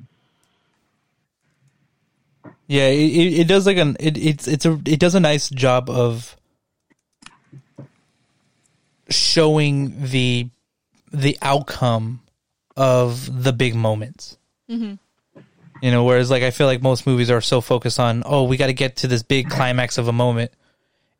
Yeah, 2.67 2.87
it, 2.87 3.39
it, 3.39 3.47
does 3.47 3.65
like 3.65 3.77
an 3.77 3.97
it, 3.99 4.17
it's 4.17 4.47
it's 4.47 4.65
a 4.65 4.73
it 4.85 4.99
does 4.99 5.15
a 5.15 5.19
nice 5.19 5.49
job 5.49 5.89
of 5.89 6.35
showing 9.09 10.05
the 10.05 10.49
the 11.11 11.37
outcome 11.41 12.21
of 12.77 13.43
the 13.43 13.53
big 13.53 13.75
moments. 13.75 14.37
Mm-hmm. 14.69 14.95
You 15.81 15.91
know, 15.91 16.03
whereas 16.03 16.29
like 16.29 16.43
I 16.43 16.51
feel 16.51 16.67
like 16.67 16.81
most 16.81 17.07
movies 17.07 17.31
are 17.31 17.41
so 17.41 17.61
focused 17.61 17.99
on 17.99 18.23
oh 18.25 18.43
we 18.43 18.57
got 18.57 18.67
to 18.67 18.73
get 18.73 18.97
to 18.97 19.07
this 19.07 19.23
big 19.23 19.49
climax 19.49 19.97
of 19.97 20.07
a 20.07 20.13
moment. 20.13 20.51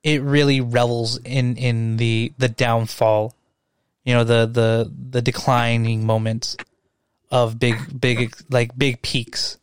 It 0.03 0.21
really 0.21 0.61
revels 0.61 1.17
in 1.17 1.57
in 1.57 1.97
the 1.97 2.31
the 2.37 2.49
downfall, 2.49 3.35
you 4.03 4.13
know 4.13 4.23
the 4.23 4.45
the 4.45 4.91
the 5.11 5.21
declining 5.21 6.05
moments 6.05 6.57
of 7.31 7.59
big 7.59 7.77
big 7.99 8.33
like 8.49 8.77
big 8.77 9.01
peaks. 9.01 9.58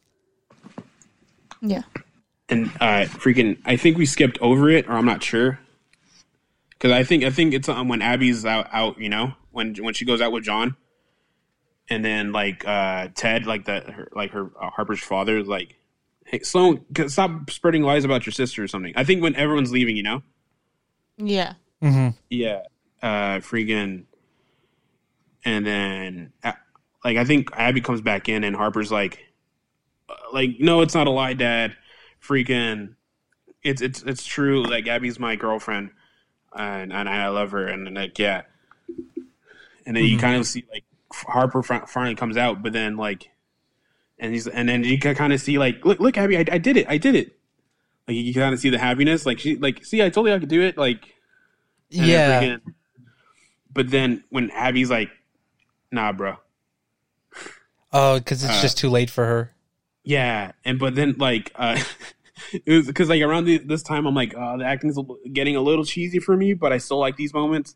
Yeah. 1.60 1.82
and 2.48 2.66
uh 2.80 3.06
freaking 3.06 3.58
I 3.64 3.76
think 3.76 3.96
we 3.98 4.06
skipped 4.06 4.38
over 4.40 4.68
it, 4.70 4.88
or 4.88 4.92
I'm 4.92 5.06
not 5.06 5.22
sure. 5.22 5.58
Because 6.70 6.92
I 6.92 7.04
think 7.04 7.24
I 7.24 7.30
think 7.30 7.54
it's 7.54 7.68
um, 7.68 7.88
when 7.88 8.02
Abby's 8.02 8.44
out, 8.44 8.68
out, 8.72 8.98
you 8.98 9.08
know, 9.08 9.32
when 9.50 9.74
when 9.76 9.94
she 9.94 10.04
goes 10.04 10.20
out 10.20 10.30
with 10.32 10.44
John, 10.44 10.76
and 11.88 12.04
then 12.04 12.32
like 12.32 12.66
uh 12.66 13.08
Ted, 13.14 13.46
like 13.46 13.64
that, 13.64 13.88
her, 13.90 14.08
like 14.14 14.32
her 14.32 14.50
uh, 14.60 14.70
Harper's 14.70 15.00
father, 15.00 15.42
like, 15.42 15.76
"Hey, 16.26 16.40
Sloane, 16.40 16.84
stop 17.08 17.50
spreading 17.50 17.82
lies 17.82 18.04
about 18.04 18.26
your 18.26 18.32
sister 18.34 18.62
or 18.62 18.68
something." 18.68 18.92
I 18.94 19.04
think 19.04 19.22
when 19.22 19.34
everyone's 19.36 19.72
leaving, 19.72 19.96
you 19.96 20.02
know, 20.02 20.22
Yeah. 21.16 21.54
Mm-hmm. 21.82 22.16
yeah, 22.30 22.60
uh, 23.02 23.38
freaking, 23.40 24.04
and 25.44 25.66
then 25.66 26.32
uh, 26.44 26.52
like 27.04 27.16
I 27.16 27.24
think 27.24 27.50
Abby 27.56 27.80
comes 27.80 28.00
back 28.02 28.28
in, 28.28 28.44
and 28.44 28.54
Harper's 28.54 28.92
like, 28.92 29.24
like, 30.32 30.56
no, 30.60 30.80
it's 30.82 30.94
not 30.94 31.06
a 31.06 31.10
lie, 31.10 31.34
Dad. 31.34 31.76
Freaking, 32.22 32.94
it's 33.62 33.80
it's 33.82 34.02
it's 34.02 34.24
true. 34.26 34.64
Like 34.64 34.86
Abby's 34.88 35.18
my 35.18 35.36
girlfriend, 35.36 35.90
and 36.54 36.92
and 36.92 37.08
I 37.08 37.28
love 37.28 37.52
her, 37.52 37.66
and, 37.66 37.86
and 37.86 37.96
like 37.96 38.18
yeah, 38.18 38.42
and 39.86 39.96
then 39.96 40.04
you 40.04 40.16
Mhm. 40.16 40.20
kind 40.20 40.36
of 40.36 40.46
see 40.46 40.64
like 40.72 40.84
Harper 41.12 41.62
finally 41.62 42.14
comes 42.16 42.36
out, 42.36 42.62
but 42.62 42.72
then 42.72 42.96
like, 42.96 43.30
and 44.18 44.32
he's 44.32 44.46
and 44.48 44.68
then 44.68 44.82
you 44.84 44.98
can 44.98 45.14
kind 45.14 45.32
of 45.32 45.40
see 45.40 45.58
like, 45.58 45.84
look, 45.84 46.00
look, 46.00 46.16
Abby, 46.18 46.36
I, 46.38 46.44
I 46.50 46.58
did 46.58 46.76
it, 46.76 46.86
I 46.88 46.98
did 46.98 47.14
it. 47.14 47.38
Like 48.08 48.16
you 48.16 48.34
kind 48.34 48.54
of 48.54 48.60
see 48.60 48.70
the 48.70 48.78
happiness, 48.78 49.26
like 49.26 49.38
she 49.38 49.56
like, 49.56 49.84
see, 49.84 50.02
I 50.02 50.10
told 50.10 50.26
you 50.26 50.34
I 50.34 50.38
could 50.38 50.48
do 50.48 50.62
it, 50.62 50.76
like. 50.76 51.12
Then 51.90 52.08
Yeah. 52.08 52.40
freaking- 52.42 52.60
but 53.72 53.90
then 53.90 54.24
when 54.30 54.50
Abby's 54.50 54.90
like, 54.90 55.10
nah, 55.92 56.12
bro. 56.12 56.36
Oh, 57.92 58.18
because 58.18 58.42
it's 58.42 58.58
Uh, 58.58 58.62
just 58.62 58.76
too 58.78 58.90
late 58.90 59.10
for 59.10 59.24
her. 59.26 59.52
Yeah. 60.06 60.52
And 60.64 60.78
but 60.78 60.94
then 60.94 61.16
like, 61.18 61.50
uh, 61.56 61.78
it 62.52 62.72
was 62.72 62.86
because 62.86 63.08
like 63.10 63.20
around 63.22 63.44
the, 63.46 63.58
this 63.58 63.82
time, 63.82 64.06
I'm 64.06 64.14
like, 64.14 64.34
oh, 64.36 64.56
the 64.56 64.64
acting's 64.64 64.96
a 64.96 65.00
l- 65.00 65.18
getting 65.32 65.56
a 65.56 65.60
little 65.60 65.84
cheesy 65.84 66.20
for 66.20 66.36
me, 66.36 66.54
but 66.54 66.72
I 66.72 66.78
still 66.78 66.98
like 66.98 67.16
these 67.16 67.34
moments. 67.34 67.74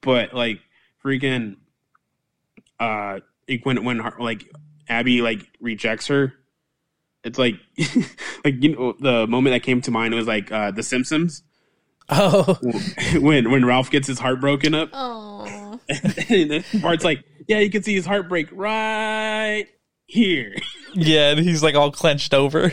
But 0.00 0.32
like, 0.32 0.60
freaking, 1.04 1.56
uh, 2.78 3.18
like, 3.48 3.66
when, 3.66 3.84
when 3.84 3.98
her, 3.98 4.14
like 4.18 4.44
Abby 4.88 5.20
like 5.20 5.40
rejects 5.60 6.06
her, 6.06 6.32
it's 7.24 7.38
like, 7.38 7.56
like, 8.44 8.62
you 8.62 8.74
know, 8.76 8.94
the 8.98 9.26
moment 9.26 9.52
that 9.54 9.62
came 9.62 9.80
to 9.82 9.90
mind 9.90 10.14
was 10.14 10.26
like, 10.26 10.50
uh, 10.52 10.70
The 10.70 10.82
Simpsons. 10.82 11.42
Oh, 12.08 12.58
when 13.20 13.50
when 13.52 13.64
Ralph 13.64 13.90
gets 13.90 14.08
his 14.08 14.18
heart 14.18 14.40
broken 14.40 14.74
up, 14.74 14.88
Oh. 14.92 15.78
and 16.28 16.50
then 16.50 16.64
Bart's 16.82 17.04
like, 17.04 17.22
"Yeah, 17.46 17.60
you 17.60 17.70
can 17.70 17.84
see 17.84 17.94
his 17.94 18.04
heartbreak 18.04 18.48
right 18.50 19.66
here." 20.06 20.56
Yeah, 20.94 21.30
and 21.30 21.40
he's 21.40 21.62
like 21.62 21.74
all 21.74 21.90
clenched 21.90 22.34
over. 22.34 22.72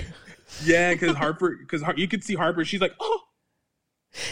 yeah, 0.63 0.93
because 0.93 1.15
Harper, 1.15 1.57
because 1.59 1.83
you 1.97 2.07
could 2.07 2.23
see 2.23 2.35
Harper. 2.35 2.65
She's 2.65 2.81
like, 2.81 2.95
"Oh," 2.99 3.21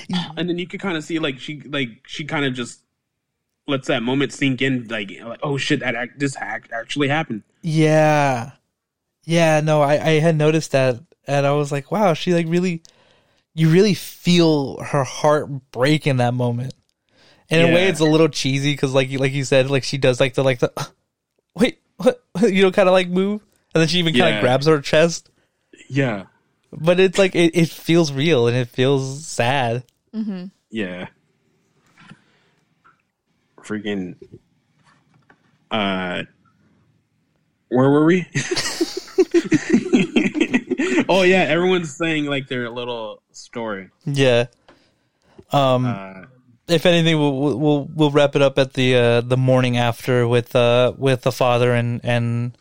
mm. 0.09 0.33
and 0.37 0.49
then 0.49 0.57
you 0.57 0.67
could 0.67 0.79
kind 0.79 0.97
of 0.97 1.03
see 1.03 1.19
like 1.19 1.39
she 1.39 1.61
like 1.61 1.89
she 2.07 2.25
kind 2.25 2.45
of 2.45 2.53
just 2.53 2.81
lets 3.67 3.87
that 3.87 4.03
moment 4.03 4.31
sink 4.31 4.61
in, 4.61 4.87
like, 4.87 5.11
like 5.23 5.39
"Oh 5.43 5.57
shit, 5.57 5.79
that 5.79 5.95
act, 5.95 6.19
this 6.19 6.35
act 6.37 6.71
actually 6.71 7.07
happened." 7.07 7.43
Yeah, 7.61 8.51
yeah. 9.23 9.61
No, 9.61 9.81
I 9.81 9.93
I 9.93 10.19
had 10.19 10.35
noticed 10.35 10.71
that, 10.71 10.99
and 11.27 11.45
I 11.45 11.51
was 11.51 11.71
like, 11.71 11.91
wow, 11.91 12.13
she 12.13 12.33
like 12.33 12.47
really, 12.47 12.81
you 13.53 13.69
really 13.69 13.93
feel 13.93 14.77
her 14.77 15.03
heart 15.03 15.49
break 15.71 16.07
in 16.07 16.17
that 16.17 16.33
moment. 16.33 16.73
In 17.49 17.61
a 17.61 17.73
way, 17.73 17.87
it's 17.87 17.99
a 17.99 18.05
little 18.05 18.27
cheesy 18.27 18.71
because, 18.71 18.93
like 18.93 19.09
you 19.09 19.19
like 19.19 19.31
you 19.31 19.43
said, 19.43 19.69
like 19.69 19.83
she 19.83 19.97
does 19.97 20.19
like 20.19 20.33
the 20.33 20.43
like 20.43 20.59
the 20.59 20.73
wait, 21.55 21.79
what? 21.97 22.23
you 22.41 22.63
know, 22.63 22.71
kind 22.71 22.89
of 22.89 22.93
like 22.93 23.07
move, 23.07 23.41
and 23.76 23.81
then 23.81 23.88
she 23.88 23.99
even 23.99 24.14
kind 24.14 24.27
of 24.30 24.34
Yeah. 24.35 24.41
grabs 24.41 24.65
her 24.65 24.81
chest. 24.81 25.30
Yeah, 25.89 26.23
But 26.72 26.99
it's 26.99 27.19
like 27.19 27.35
it, 27.35 27.56
it 27.56 27.69
feels 27.69 28.11
real 28.11 28.47
and 28.47 28.57
it 28.57 28.69
feels 28.69 29.27
sad. 29.27 29.84
yeah. 30.72 31.07
Freaking. 33.61 34.15
Uh, 35.69 36.23
where 37.69 37.89
were 37.89 38.06
we? 38.06 38.26
oh 41.10 41.23
yeah, 41.23 41.43
everyone's 41.43 41.95
saying 41.95 42.26
like 42.26 42.47
their 42.47 42.69
little 42.69 43.22
story. 43.31 43.89
Yeah. 44.06 44.45
Um. 45.52 45.85
Uh, 45.85 46.22
if 46.68 46.85
anything, 46.85 47.19
we'll 47.19 47.38
we'll 47.39 47.60
we'll, 47.60 47.89
we'll 47.93 48.11
wrap 48.11 48.35
it 48.35 48.41
up 48.41 48.57
at 48.57 48.73
the 48.73 48.95
uh, 48.95 49.22
the 49.22 49.38
morning 49.38 49.77
after 49.77 50.27
with 50.27 50.56
uh 50.56 50.93
with 50.97 51.22
the 51.23 51.31
father 51.31 51.73
and 51.73 52.02
and 52.03 52.57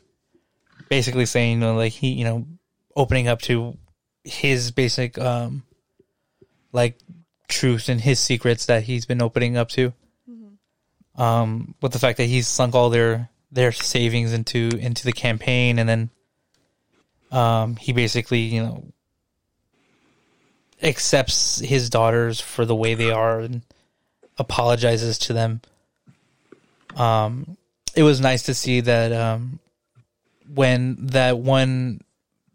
basically 0.88 1.26
saying 1.26 1.52
you 1.52 1.58
know 1.58 1.74
like 1.74 1.92
he 1.92 2.12
you 2.12 2.24
know 2.24 2.46
opening 2.96 3.28
up 3.28 3.40
to 3.42 3.76
his 4.22 4.70
basic 4.70 5.18
um 5.18 5.62
like 6.72 6.98
truth 7.48 7.88
and 7.88 8.00
his 8.00 8.18
secrets 8.18 8.66
that 8.66 8.82
he's 8.82 9.06
been 9.06 9.22
opening 9.22 9.56
up 9.56 9.68
to 9.68 9.92
um 11.16 11.74
with 11.80 11.92
the 11.92 11.98
fact 11.98 12.18
that 12.18 12.24
he's 12.24 12.48
sunk 12.48 12.74
all 12.74 12.90
their 12.90 13.28
their 13.52 13.72
savings 13.72 14.32
into 14.32 14.70
into 14.78 15.04
the 15.04 15.12
campaign 15.12 15.78
and 15.78 15.88
then 15.88 16.10
um 17.30 17.76
he 17.76 17.92
basically 17.92 18.40
you 18.40 18.62
know 18.62 18.84
accepts 20.82 21.60
his 21.60 21.88
daughters 21.90 22.40
for 22.40 22.64
the 22.64 22.74
way 22.74 22.94
they 22.94 23.10
are 23.10 23.40
and 23.40 23.62
apologizes 24.38 25.18
to 25.18 25.32
them. 25.32 25.60
Um, 26.96 27.56
it 27.96 28.02
was 28.02 28.20
nice 28.20 28.44
to 28.44 28.54
see 28.54 28.80
that 28.82 29.12
um, 29.12 29.58
when 30.52 31.06
that 31.06 31.38
one 31.38 32.00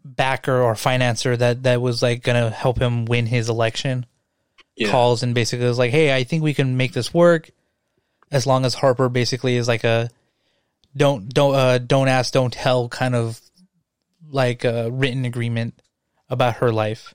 backer 0.04 0.60
or 0.60 0.74
financer 0.74 1.36
that 1.36 1.62
that 1.64 1.80
was 1.80 2.02
like 2.02 2.22
gonna 2.22 2.50
help 2.50 2.78
him 2.78 3.04
win 3.04 3.26
his 3.26 3.48
election 3.48 4.06
yeah. 4.76 4.90
calls 4.90 5.22
and 5.22 5.34
basically 5.34 5.66
was 5.66 5.78
like, 5.78 5.90
"Hey, 5.90 6.14
I 6.14 6.24
think 6.24 6.42
we 6.42 6.54
can 6.54 6.76
make 6.76 6.92
this 6.92 7.12
work 7.12 7.50
as 8.30 8.46
long 8.46 8.64
as 8.64 8.74
Harper 8.74 9.08
basically 9.08 9.56
is 9.56 9.68
like 9.68 9.84
a 9.84 10.10
don't 10.96 11.28
don't 11.32 11.54
uh, 11.54 11.78
don't 11.78 12.08
ask, 12.08 12.32
don't 12.32 12.52
tell 12.52 12.88
kind 12.88 13.14
of 13.14 13.40
like 14.30 14.64
a 14.64 14.90
written 14.90 15.24
agreement 15.24 15.80
about 16.28 16.56
her 16.56 16.72
life." 16.72 17.14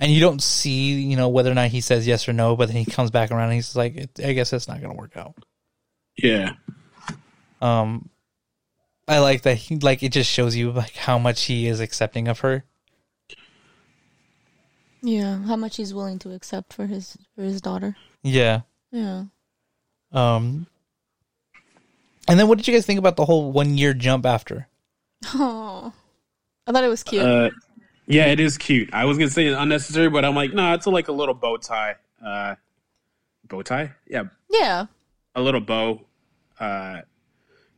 And 0.00 0.10
you 0.10 0.18
don't 0.18 0.42
see, 0.42 0.94
you 0.94 1.16
know, 1.16 1.28
whether 1.28 1.50
or 1.50 1.54
not 1.54 1.68
he 1.68 1.80
says 1.80 2.08
yes 2.08 2.28
or 2.28 2.32
no, 2.32 2.56
but 2.56 2.66
then 2.66 2.76
he 2.76 2.90
comes 2.90 3.12
back 3.12 3.30
around 3.30 3.44
and 3.44 3.54
he's 3.54 3.76
like, 3.76 4.10
"I 4.22 4.32
guess 4.32 4.50
that's 4.50 4.66
not 4.66 4.80
going 4.80 4.92
to 4.92 4.98
work 4.98 5.16
out." 5.16 5.36
Yeah. 6.18 6.54
Um, 7.60 8.10
I 9.08 9.18
like 9.18 9.42
that. 9.42 9.56
He 9.56 9.76
like 9.76 10.02
it 10.02 10.10
just 10.12 10.30
shows 10.30 10.54
you 10.56 10.70
like 10.70 10.94
how 10.96 11.18
much 11.18 11.44
he 11.44 11.66
is 11.66 11.80
accepting 11.80 12.28
of 12.28 12.40
her. 12.40 12.64
Yeah. 15.02 15.38
How 15.44 15.56
much 15.56 15.76
he's 15.76 15.92
willing 15.92 16.18
to 16.20 16.32
accept 16.32 16.72
for 16.72 16.86
his 16.86 17.16
for 17.34 17.42
his 17.42 17.60
daughter. 17.60 17.96
Yeah. 18.22 18.60
Yeah. 18.90 19.24
Um. 20.12 20.66
And 22.28 22.38
then, 22.38 22.46
what 22.46 22.56
did 22.58 22.68
you 22.68 22.74
guys 22.74 22.86
think 22.86 22.98
about 23.00 23.16
the 23.16 23.24
whole 23.24 23.50
one 23.50 23.76
year 23.76 23.92
jump 23.94 24.24
after? 24.24 24.68
Oh. 25.34 25.92
I 26.66 26.72
thought 26.72 26.84
it 26.84 26.88
was 26.88 27.02
cute. 27.02 27.24
Uh, 27.24 27.50
Yeah, 28.06 28.26
it 28.26 28.38
is 28.38 28.56
cute. 28.58 28.90
I 28.92 29.04
was 29.06 29.18
gonna 29.18 29.30
say 29.30 29.48
unnecessary, 29.48 30.08
but 30.08 30.24
I'm 30.24 30.34
like, 30.36 30.52
no, 30.52 30.72
it's 30.74 30.86
a, 30.86 30.90
like 30.90 31.08
a 31.08 31.12
little 31.12 31.34
bow 31.34 31.56
tie. 31.56 31.96
Uh, 32.24 32.54
bow 33.48 33.62
tie? 33.62 33.92
Yeah, 34.06 34.24
Yeah. 34.50 34.86
a 35.34 35.40
little 35.42 35.60
bow 35.60 36.02
uh, 36.60 37.00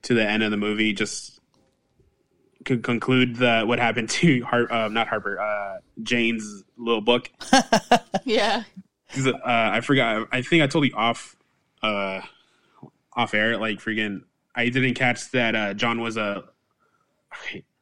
to 0.04 0.14
the 0.14 0.26
end 0.26 0.42
of 0.42 0.50
the 0.50 0.56
movie. 0.56 0.92
Just 0.92 1.40
could 2.64 2.82
conclude 2.82 3.36
the 3.36 3.64
what 3.66 3.78
happened 3.78 4.08
to 4.10 4.42
Har- 4.44 4.72
uh, 4.72 4.88
not 4.88 5.08
Harper, 5.08 5.38
uh, 5.38 5.78
Jane's 6.02 6.64
little 6.76 7.02
book. 7.02 7.30
yeah. 8.24 8.62
Uh, 9.16 9.32
I 9.44 9.80
forgot. 9.80 10.28
I 10.32 10.42
think 10.42 10.62
I 10.62 10.66
told 10.66 10.86
you 10.86 10.94
off 10.94 11.36
uh, 11.82 12.20
off 13.12 13.34
air. 13.34 13.56
Like 13.58 13.78
freaking, 13.78 14.22
I 14.54 14.68
didn't 14.68 14.94
catch 14.94 15.30
that 15.32 15.54
uh, 15.54 15.74
John 15.74 16.00
was 16.00 16.16
a 16.16 16.44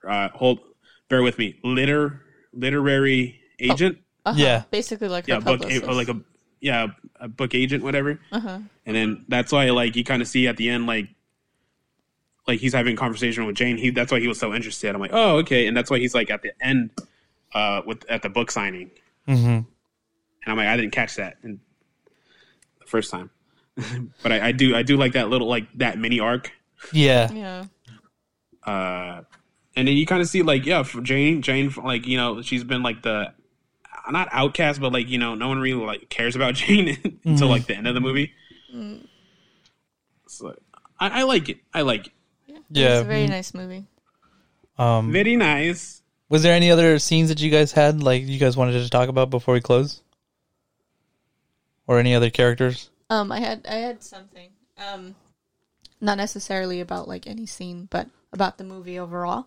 uh, 0.06 0.28
hold. 0.30 0.60
Bear 1.08 1.22
with 1.22 1.38
me. 1.38 1.58
Liter 1.62 2.22
literary 2.52 3.40
agent. 3.58 3.98
Uh-huh. 4.24 4.36
Yeah. 4.38 4.62
Basically 4.70 5.08
like 5.08 5.26
yeah, 5.26 5.36
her 5.36 5.40
book 5.40 5.60
publicist. 5.60 5.86
or 5.86 5.94
like 5.94 6.08
a 6.08 6.20
yeah 6.60 6.88
a 7.20 7.28
book 7.28 7.54
agent, 7.54 7.82
whatever. 7.82 8.20
uh-huh. 8.30 8.58
And 8.86 8.96
then 8.96 9.24
that's 9.28 9.52
why 9.52 9.70
like 9.70 9.96
you 9.96 10.04
kind 10.04 10.22
of 10.22 10.28
see 10.28 10.48
at 10.48 10.56
the 10.56 10.68
end 10.68 10.86
like 10.86 11.08
like 12.46 12.60
he's 12.60 12.72
having 12.72 12.94
a 12.94 12.96
conversation 12.96 13.46
with 13.46 13.56
Jane. 13.56 13.76
He 13.76 13.90
that's 13.90 14.10
why 14.10 14.20
he 14.20 14.28
was 14.28 14.38
so 14.38 14.54
interested. 14.54 14.94
I'm 14.94 15.00
like, 15.00 15.12
oh 15.12 15.38
okay, 15.38 15.66
and 15.66 15.76
that's 15.76 15.90
why 15.90 15.98
he's 15.98 16.14
like 16.14 16.30
at 16.30 16.42
the 16.42 16.52
end 16.64 16.90
uh 17.54 17.82
with 17.86 18.04
at 18.10 18.22
the 18.22 18.28
book 18.28 18.50
signing. 18.50 18.90
Mm-hmm. 19.28 19.48
And 19.48 19.66
I'm 20.46 20.56
like, 20.56 20.68
I 20.68 20.76
didn't 20.76 20.92
catch 20.92 21.16
that 21.16 21.36
in 21.42 21.60
the 22.80 22.86
first 22.86 23.10
time, 23.10 23.30
but 24.22 24.32
I, 24.32 24.48
I 24.48 24.52
do 24.52 24.74
I 24.74 24.82
do 24.82 24.96
like 24.96 25.12
that 25.12 25.28
little 25.28 25.48
like 25.48 25.66
that 25.78 25.98
mini 25.98 26.20
arc. 26.20 26.52
Yeah. 26.92 27.30
Yeah. 27.32 27.64
Uh, 28.64 29.22
and 29.76 29.88
then 29.88 29.96
you 29.96 30.06
kind 30.06 30.20
of 30.20 30.28
see 30.28 30.42
like 30.42 30.66
yeah, 30.66 30.82
for 30.82 31.00
Jane 31.00 31.42
Jane 31.42 31.72
like 31.82 32.06
you 32.06 32.16
know 32.16 32.42
she's 32.42 32.64
been 32.64 32.82
like 32.82 33.02
the 33.02 33.32
not 34.10 34.28
outcast, 34.32 34.80
but 34.80 34.92
like 34.92 35.08
you 35.08 35.18
know 35.18 35.34
no 35.34 35.48
one 35.48 35.60
really 35.60 35.84
like 35.84 36.08
cares 36.08 36.36
about 36.36 36.54
Jane 36.56 37.20
until 37.24 37.48
like 37.48 37.66
the 37.66 37.76
end 37.76 37.86
of 37.86 37.94
the 37.94 38.00
movie. 38.00 38.32
So 40.26 40.54
I, 40.98 41.20
I 41.20 41.22
like 41.24 41.48
it. 41.48 41.58
I 41.72 41.82
like 41.82 42.08
it. 42.08 42.12
It's 42.72 42.78
a 42.78 42.80
Yeah. 42.80 43.02
very 43.02 43.26
nice 43.26 43.54
movie. 43.54 43.84
Um, 44.78 45.12
Very 45.12 45.36
nice. 45.36 46.02
was 46.28 46.42
there 46.42 46.54
any 46.54 46.70
other 46.70 46.98
scenes 46.98 47.28
that 47.28 47.40
you 47.40 47.50
guys 47.50 47.72
had, 47.72 48.02
like 48.02 48.24
you 48.24 48.38
guys 48.38 48.56
wanted 48.56 48.82
to 48.82 48.88
talk 48.90 49.08
about 49.08 49.28
before 49.30 49.54
we 49.54 49.60
close, 49.60 50.00
or 51.86 51.98
any 51.98 52.14
other 52.14 52.30
characters? 52.30 52.90
Um, 53.10 53.30
I 53.30 53.40
had 53.40 53.66
I 53.68 53.74
had 53.76 54.02
something. 54.02 54.48
Um, 54.78 55.14
not 56.00 56.16
necessarily 56.16 56.80
about 56.80 57.06
like 57.06 57.26
any 57.26 57.46
scene, 57.46 57.86
but 57.90 58.08
about 58.32 58.58
the 58.58 58.64
movie 58.64 58.98
overall. 58.98 59.46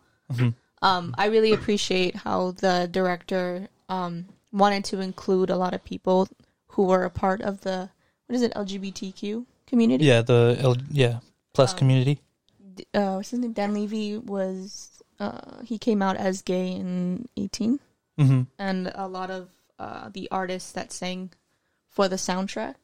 Um, 0.82 1.16
I 1.18 1.26
really 1.28 1.52
appreciate 1.54 2.16
how 2.18 2.52
the 2.52 2.88
director 2.92 3.68
um 3.90 4.26
wanted 4.52 4.86
to 4.86 5.00
include 5.02 5.50
a 5.50 5.58
lot 5.58 5.74
of 5.74 5.84
people 5.84 6.28
who 6.68 6.84
were 6.84 7.04
a 7.04 7.10
part 7.10 7.42
of 7.42 7.62
the 7.62 7.90
what 8.28 8.36
is 8.36 8.42
it 8.44 8.54
LGBTQ 8.54 9.46
community. 9.66 10.06
Yeah, 10.06 10.22
the 10.22 10.58
L- 10.60 10.78
yeah 10.92 11.20
plus 11.54 11.74
community. 11.74 12.20
D- 12.76 12.86
Uh, 12.94 13.14
what's 13.16 13.32
his 13.32 13.40
name? 13.40 13.54
Dan 13.54 13.74
Levy 13.74 14.18
was 14.18 15.02
uh 15.20 15.62
he 15.64 15.78
came 15.78 16.02
out 16.02 16.18
as 16.18 16.42
gay 16.42 16.72
in 16.72 17.28
eighteen, 17.38 17.80
Mm-hmm. 18.20 18.42
and 18.60 18.92
a 18.96 19.08
lot 19.08 19.32
of 19.32 19.50
uh 19.80 20.10
the 20.12 20.28
artists 20.32 20.72
that 20.74 20.92
sang 20.92 21.32
for 21.90 22.08
the 22.08 22.18
soundtrack 22.18 22.76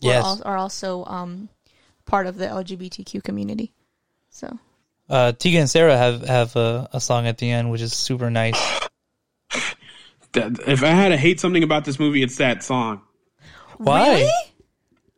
Yes. 0.00 0.24
al- 0.24 0.42
are 0.46 0.56
also 0.56 1.04
um, 1.04 1.48
part 2.06 2.26
of 2.26 2.36
the 2.38 2.46
LGBTQ 2.46 3.22
community. 3.22 3.72
So 4.30 4.58
Uh, 5.10 5.32
Tegan 5.32 5.60
and 5.62 5.70
Sarah 5.70 5.96
have 5.98 6.22
have 6.26 6.56
a, 6.56 6.88
a 6.92 7.00
song 7.00 7.26
at 7.26 7.36
the 7.38 7.50
end, 7.50 7.70
which 7.70 7.82
is 7.82 7.92
super 7.92 8.30
nice. 8.30 8.56
If 10.32 10.82
I 10.84 10.88
had 10.94 11.08
to 11.08 11.16
hate 11.16 11.40
something 11.40 11.62
about 11.64 11.84
this 11.84 11.98
movie, 11.98 12.22
it's 12.22 12.36
that 12.36 12.62
song 12.62 13.02
Why? 13.78 14.30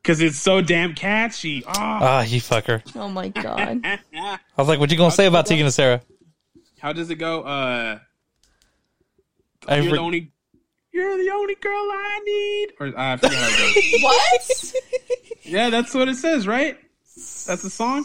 Because 0.02 0.20
it's 0.20 0.38
so 0.38 0.60
damn 0.60 0.94
catchy. 0.94 1.64
Oh. 1.66 1.70
Ah, 1.74 2.22
you 2.22 2.40
fucker! 2.40 2.82
oh 2.96 3.08
my 3.08 3.28
god, 3.28 3.80
I 3.84 4.38
was 4.56 4.68
like, 4.68 4.80
"What 4.80 4.90
you 4.90 4.96
gonna 4.96 5.10
say 5.10 5.26
about 5.26 5.46
Tegan 5.46 5.66
and 5.66 5.74
Sarah?" 5.74 6.02
How 6.80 6.92
does 6.92 7.10
it 7.10 7.16
go? 7.16 7.42
Uh, 7.42 7.98
I 9.68 9.76
you're 9.76 9.84
re- 9.84 9.90
the 9.92 9.98
only. 9.98 10.32
You're 10.92 11.16
the 11.16 11.30
only 11.30 11.54
girl 11.54 11.72
I 11.72 12.20
need. 12.24 12.68
Or 12.78 12.86
uh, 12.88 13.12
I 13.14 13.16
forget 13.16 13.38
how 13.38 13.48
it 13.48 14.02
goes. 14.02 14.72
what? 14.82 15.44
yeah, 15.44 15.70
that's 15.70 15.94
what 15.94 16.08
it 16.08 16.16
says, 16.16 16.46
right? 16.46 16.76
That's 17.46 17.62
the 17.62 17.70
song. 17.70 18.04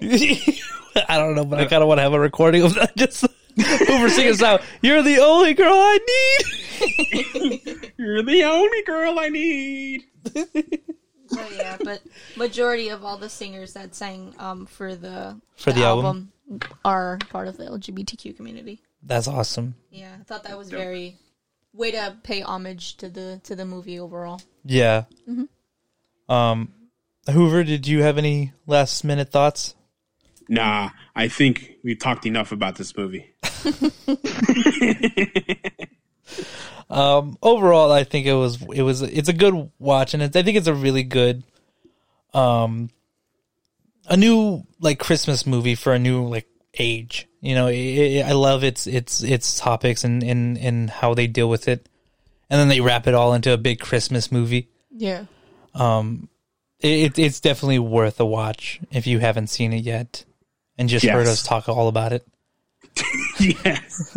I 0.02 1.18
don't 1.18 1.36
know, 1.36 1.44
but 1.44 1.60
I 1.60 1.66
kind 1.66 1.82
of 1.82 1.88
want 1.88 1.98
to 1.98 2.02
have 2.02 2.12
a 2.12 2.18
recording 2.18 2.62
of 2.62 2.74
that. 2.74 2.96
Just 2.96 3.24
Hoover 3.86 4.08
singing 4.08 4.32
this 4.32 4.42
out. 4.42 4.62
You're 4.82 5.02
the 5.02 5.18
only 5.18 5.54
girl 5.54 5.72
I 5.72 5.98
need. 6.08 7.92
You're 7.96 8.22
the 8.22 8.44
only 8.44 8.82
girl 8.82 9.18
I 9.18 9.28
need. 9.28 10.04
But 10.32 11.52
yeah, 11.56 11.76
but 11.82 12.02
majority 12.36 12.88
of 12.90 13.04
all 13.04 13.16
the 13.16 13.28
singers 13.28 13.72
that 13.72 13.94
sang 13.94 14.34
um, 14.38 14.66
for 14.66 14.94
the 14.94 15.40
For 15.56 15.72
the 15.72 15.84
album? 15.84 16.32
are 16.84 17.18
part 17.30 17.48
of 17.48 17.56
the 17.56 17.64
LGBTQ 17.64 18.36
community. 18.36 18.82
That's 19.02 19.26
awesome. 19.28 19.74
Yeah, 19.90 20.14
I 20.20 20.22
thought 20.24 20.44
that 20.44 20.56
was 20.58 20.70
very 20.70 21.16
way 21.72 21.90
to 21.92 22.16
pay 22.22 22.42
homage 22.42 22.96
to 22.98 23.08
the 23.08 23.40
to 23.44 23.56
the 23.56 23.64
movie 23.64 23.98
overall. 23.98 24.40
Yeah. 24.64 25.04
Mm-hmm. 25.28 26.32
Um, 26.32 26.72
Hoover, 27.30 27.64
did 27.64 27.86
you 27.86 28.02
have 28.02 28.18
any 28.18 28.52
last 28.66 29.02
minute 29.04 29.30
thoughts? 29.30 29.74
Nah, 30.48 30.90
I 31.14 31.28
think 31.28 31.76
we 31.82 31.96
talked 31.96 32.26
enough 32.26 32.52
about 32.52 32.76
this 32.76 32.96
movie. 32.96 33.34
Um, 36.88 37.36
overall, 37.42 37.90
I 37.90 38.04
think 38.04 38.26
it 38.26 38.34
was 38.34 38.62
it 38.72 38.82
was 38.82 39.02
it's 39.02 39.28
a 39.28 39.32
good 39.32 39.70
watch, 39.78 40.14
and 40.14 40.22
it's, 40.22 40.36
I 40.36 40.42
think 40.44 40.56
it's 40.56 40.68
a 40.68 40.74
really 40.74 41.02
good, 41.02 41.42
um, 42.32 42.90
a 44.06 44.16
new 44.16 44.62
like 44.80 45.00
Christmas 45.00 45.46
movie 45.46 45.74
for 45.74 45.92
a 45.92 45.98
new 45.98 46.28
like 46.28 46.46
age. 46.78 47.26
You 47.40 47.56
know, 47.56 47.66
it, 47.66 47.76
it, 47.76 48.26
I 48.26 48.32
love 48.32 48.62
its 48.62 48.86
its 48.86 49.20
its 49.22 49.58
topics 49.58 50.04
and 50.04 50.22
and 50.22 50.56
and 50.58 50.88
how 50.88 51.14
they 51.14 51.26
deal 51.26 51.48
with 51.48 51.66
it, 51.66 51.88
and 52.48 52.60
then 52.60 52.68
they 52.68 52.80
wrap 52.80 53.08
it 53.08 53.14
all 53.14 53.34
into 53.34 53.52
a 53.52 53.58
big 53.58 53.80
Christmas 53.80 54.30
movie. 54.30 54.68
Yeah. 54.90 55.24
Um, 55.74 56.28
It, 56.78 57.18
it's 57.18 57.40
definitely 57.40 57.80
worth 57.80 58.20
a 58.20 58.26
watch 58.26 58.80
if 58.92 59.08
you 59.08 59.18
haven't 59.18 59.48
seen 59.48 59.72
it 59.72 59.82
yet, 59.82 60.24
and 60.78 60.88
just 60.88 61.06
heard 61.06 61.26
us 61.26 61.42
talk 61.42 61.68
all 61.68 61.88
about 61.88 62.12
it. 62.12 62.26
yes. 63.38 64.16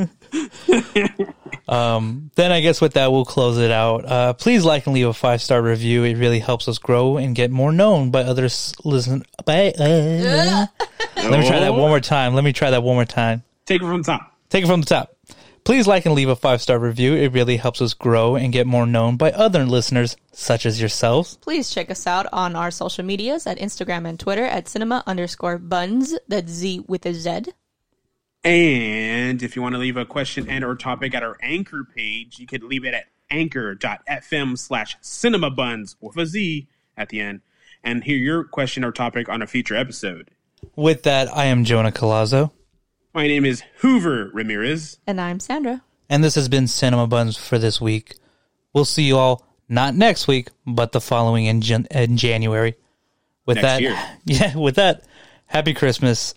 Then 2.35 2.51
I 2.51 2.61
guess 2.61 2.81
with 2.81 2.93
that 2.93 3.11
we'll 3.11 3.25
close 3.25 3.57
it 3.57 3.71
out. 3.71 4.05
Uh, 4.05 4.33
please 4.33 4.63
like 4.65 4.85
and 4.85 4.95
leave 4.95 5.07
a 5.07 5.13
five 5.13 5.41
star 5.41 5.61
review. 5.61 6.03
It 6.03 6.15
really 6.15 6.39
helps 6.39 6.67
us 6.67 6.77
grow 6.77 7.17
and 7.17 7.35
get 7.35 7.51
more 7.51 7.71
known 7.71 8.11
by 8.11 8.21
others. 8.21 8.73
Listen, 8.83 9.23
by, 9.45 9.71
uh, 9.71 10.65
let 11.17 11.39
me 11.39 11.47
try 11.47 11.59
that 11.59 11.73
one 11.73 11.89
more 11.89 11.99
time. 11.99 12.33
Let 12.33 12.43
me 12.43 12.53
try 12.53 12.71
that 12.71 12.83
one 12.83 12.95
more 12.95 13.05
time. 13.05 13.43
Take 13.65 13.81
it 13.81 13.85
from 13.85 14.01
the 14.01 14.05
top. 14.05 14.35
Take 14.49 14.63
it 14.63 14.67
from 14.67 14.81
the 14.81 14.87
top. 14.87 15.15
Please 15.69 15.85
like 15.85 16.07
and 16.07 16.15
leave 16.15 16.29
a 16.29 16.35
five 16.35 16.63
star 16.63 16.79
review. 16.79 17.13
It 17.13 17.31
really 17.31 17.57
helps 17.57 17.79
us 17.79 17.93
grow 17.93 18.35
and 18.35 18.51
get 18.51 18.65
more 18.65 18.87
known 18.87 19.17
by 19.17 19.31
other 19.31 19.65
listeners 19.65 20.17
such 20.31 20.65
as 20.65 20.79
yourselves. 20.79 21.37
Please 21.41 21.69
check 21.69 21.91
us 21.91 22.07
out 22.07 22.25
on 22.33 22.55
our 22.55 22.71
social 22.71 23.05
medias 23.05 23.45
at 23.45 23.59
Instagram 23.59 24.09
and 24.09 24.19
Twitter 24.19 24.45
at 24.45 24.67
cinema 24.67 25.03
underscore 25.05 25.59
bunz. 25.59 26.15
That's 26.27 26.51
Z 26.51 26.85
with 26.87 27.05
a 27.05 27.13
Z. 27.13 27.53
And 28.43 29.43
if 29.43 29.55
you 29.55 29.61
want 29.61 29.75
to 29.75 29.79
leave 29.79 29.95
a 29.95 30.05
question 30.05 30.49
and 30.49 30.63
or 30.63 30.73
topic 30.73 31.13
at 31.13 31.21
our 31.21 31.37
anchor 31.39 31.83
page, 31.83 32.39
you 32.39 32.47
could 32.47 32.63
leave 32.63 32.83
it 32.83 32.95
at 32.95 33.05
anchor.fm 33.29 34.57
slash 34.57 34.97
cinema 35.01 35.51
bunz 35.51 35.97
with 36.01 36.17
a 36.17 36.25
Z 36.25 36.67
at 36.97 37.09
the 37.09 37.21
end 37.21 37.41
and 37.83 38.03
hear 38.03 38.17
your 38.17 38.43
question 38.43 38.83
or 38.83 38.91
topic 38.91 39.29
on 39.29 39.43
a 39.43 39.45
future 39.45 39.75
episode. 39.75 40.31
With 40.75 41.03
that, 41.03 41.27
I 41.31 41.45
am 41.45 41.63
Jonah 41.63 41.91
Colazzo, 41.91 42.49
My 43.13 43.27
name 43.27 43.45
is 43.45 43.63
Hoover 43.77 44.29
Ramirez. 44.33 44.99
And 45.07 45.19
I'm 45.19 45.39
Sandra. 45.39 45.81
and 46.09 46.23
this 46.23 46.35
has 46.35 46.47
been 46.49 46.67
Cinema 46.67 47.07
Bunz 47.07 47.37
for 47.37 47.57
this 47.57 47.81
week. 47.81 48.15
We'll 48.73 48.85
see 48.85 49.03
you 49.03 49.17
all 49.17 49.45
not 49.67 49.95
next 49.95 50.27
week, 50.27 50.49
but 50.65 50.91
the 50.91 51.01
following 51.01 51.45
in, 51.45 51.61
Jan- 51.61 51.87
in 51.91 52.17
January. 52.17 52.75
With 53.45 53.55
Next 53.57 53.65
that, 53.67 53.81
year. 53.81 53.97
yeah, 54.25 54.55
with 54.55 54.75
that, 54.75 55.03
Happy 55.47 55.73
Christmas, 55.73 56.35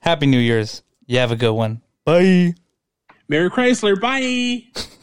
Happy 0.00 0.26
New 0.26 0.38
Year's. 0.38 0.82
You 1.06 1.18
have 1.18 1.30
a 1.30 1.36
good 1.36 1.52
one. 1.52 1.80
Bye. 2.04 2.54
Merry 3.28 3.50
Chrysler. 3.50 4.00
Bye. 4.00 4.64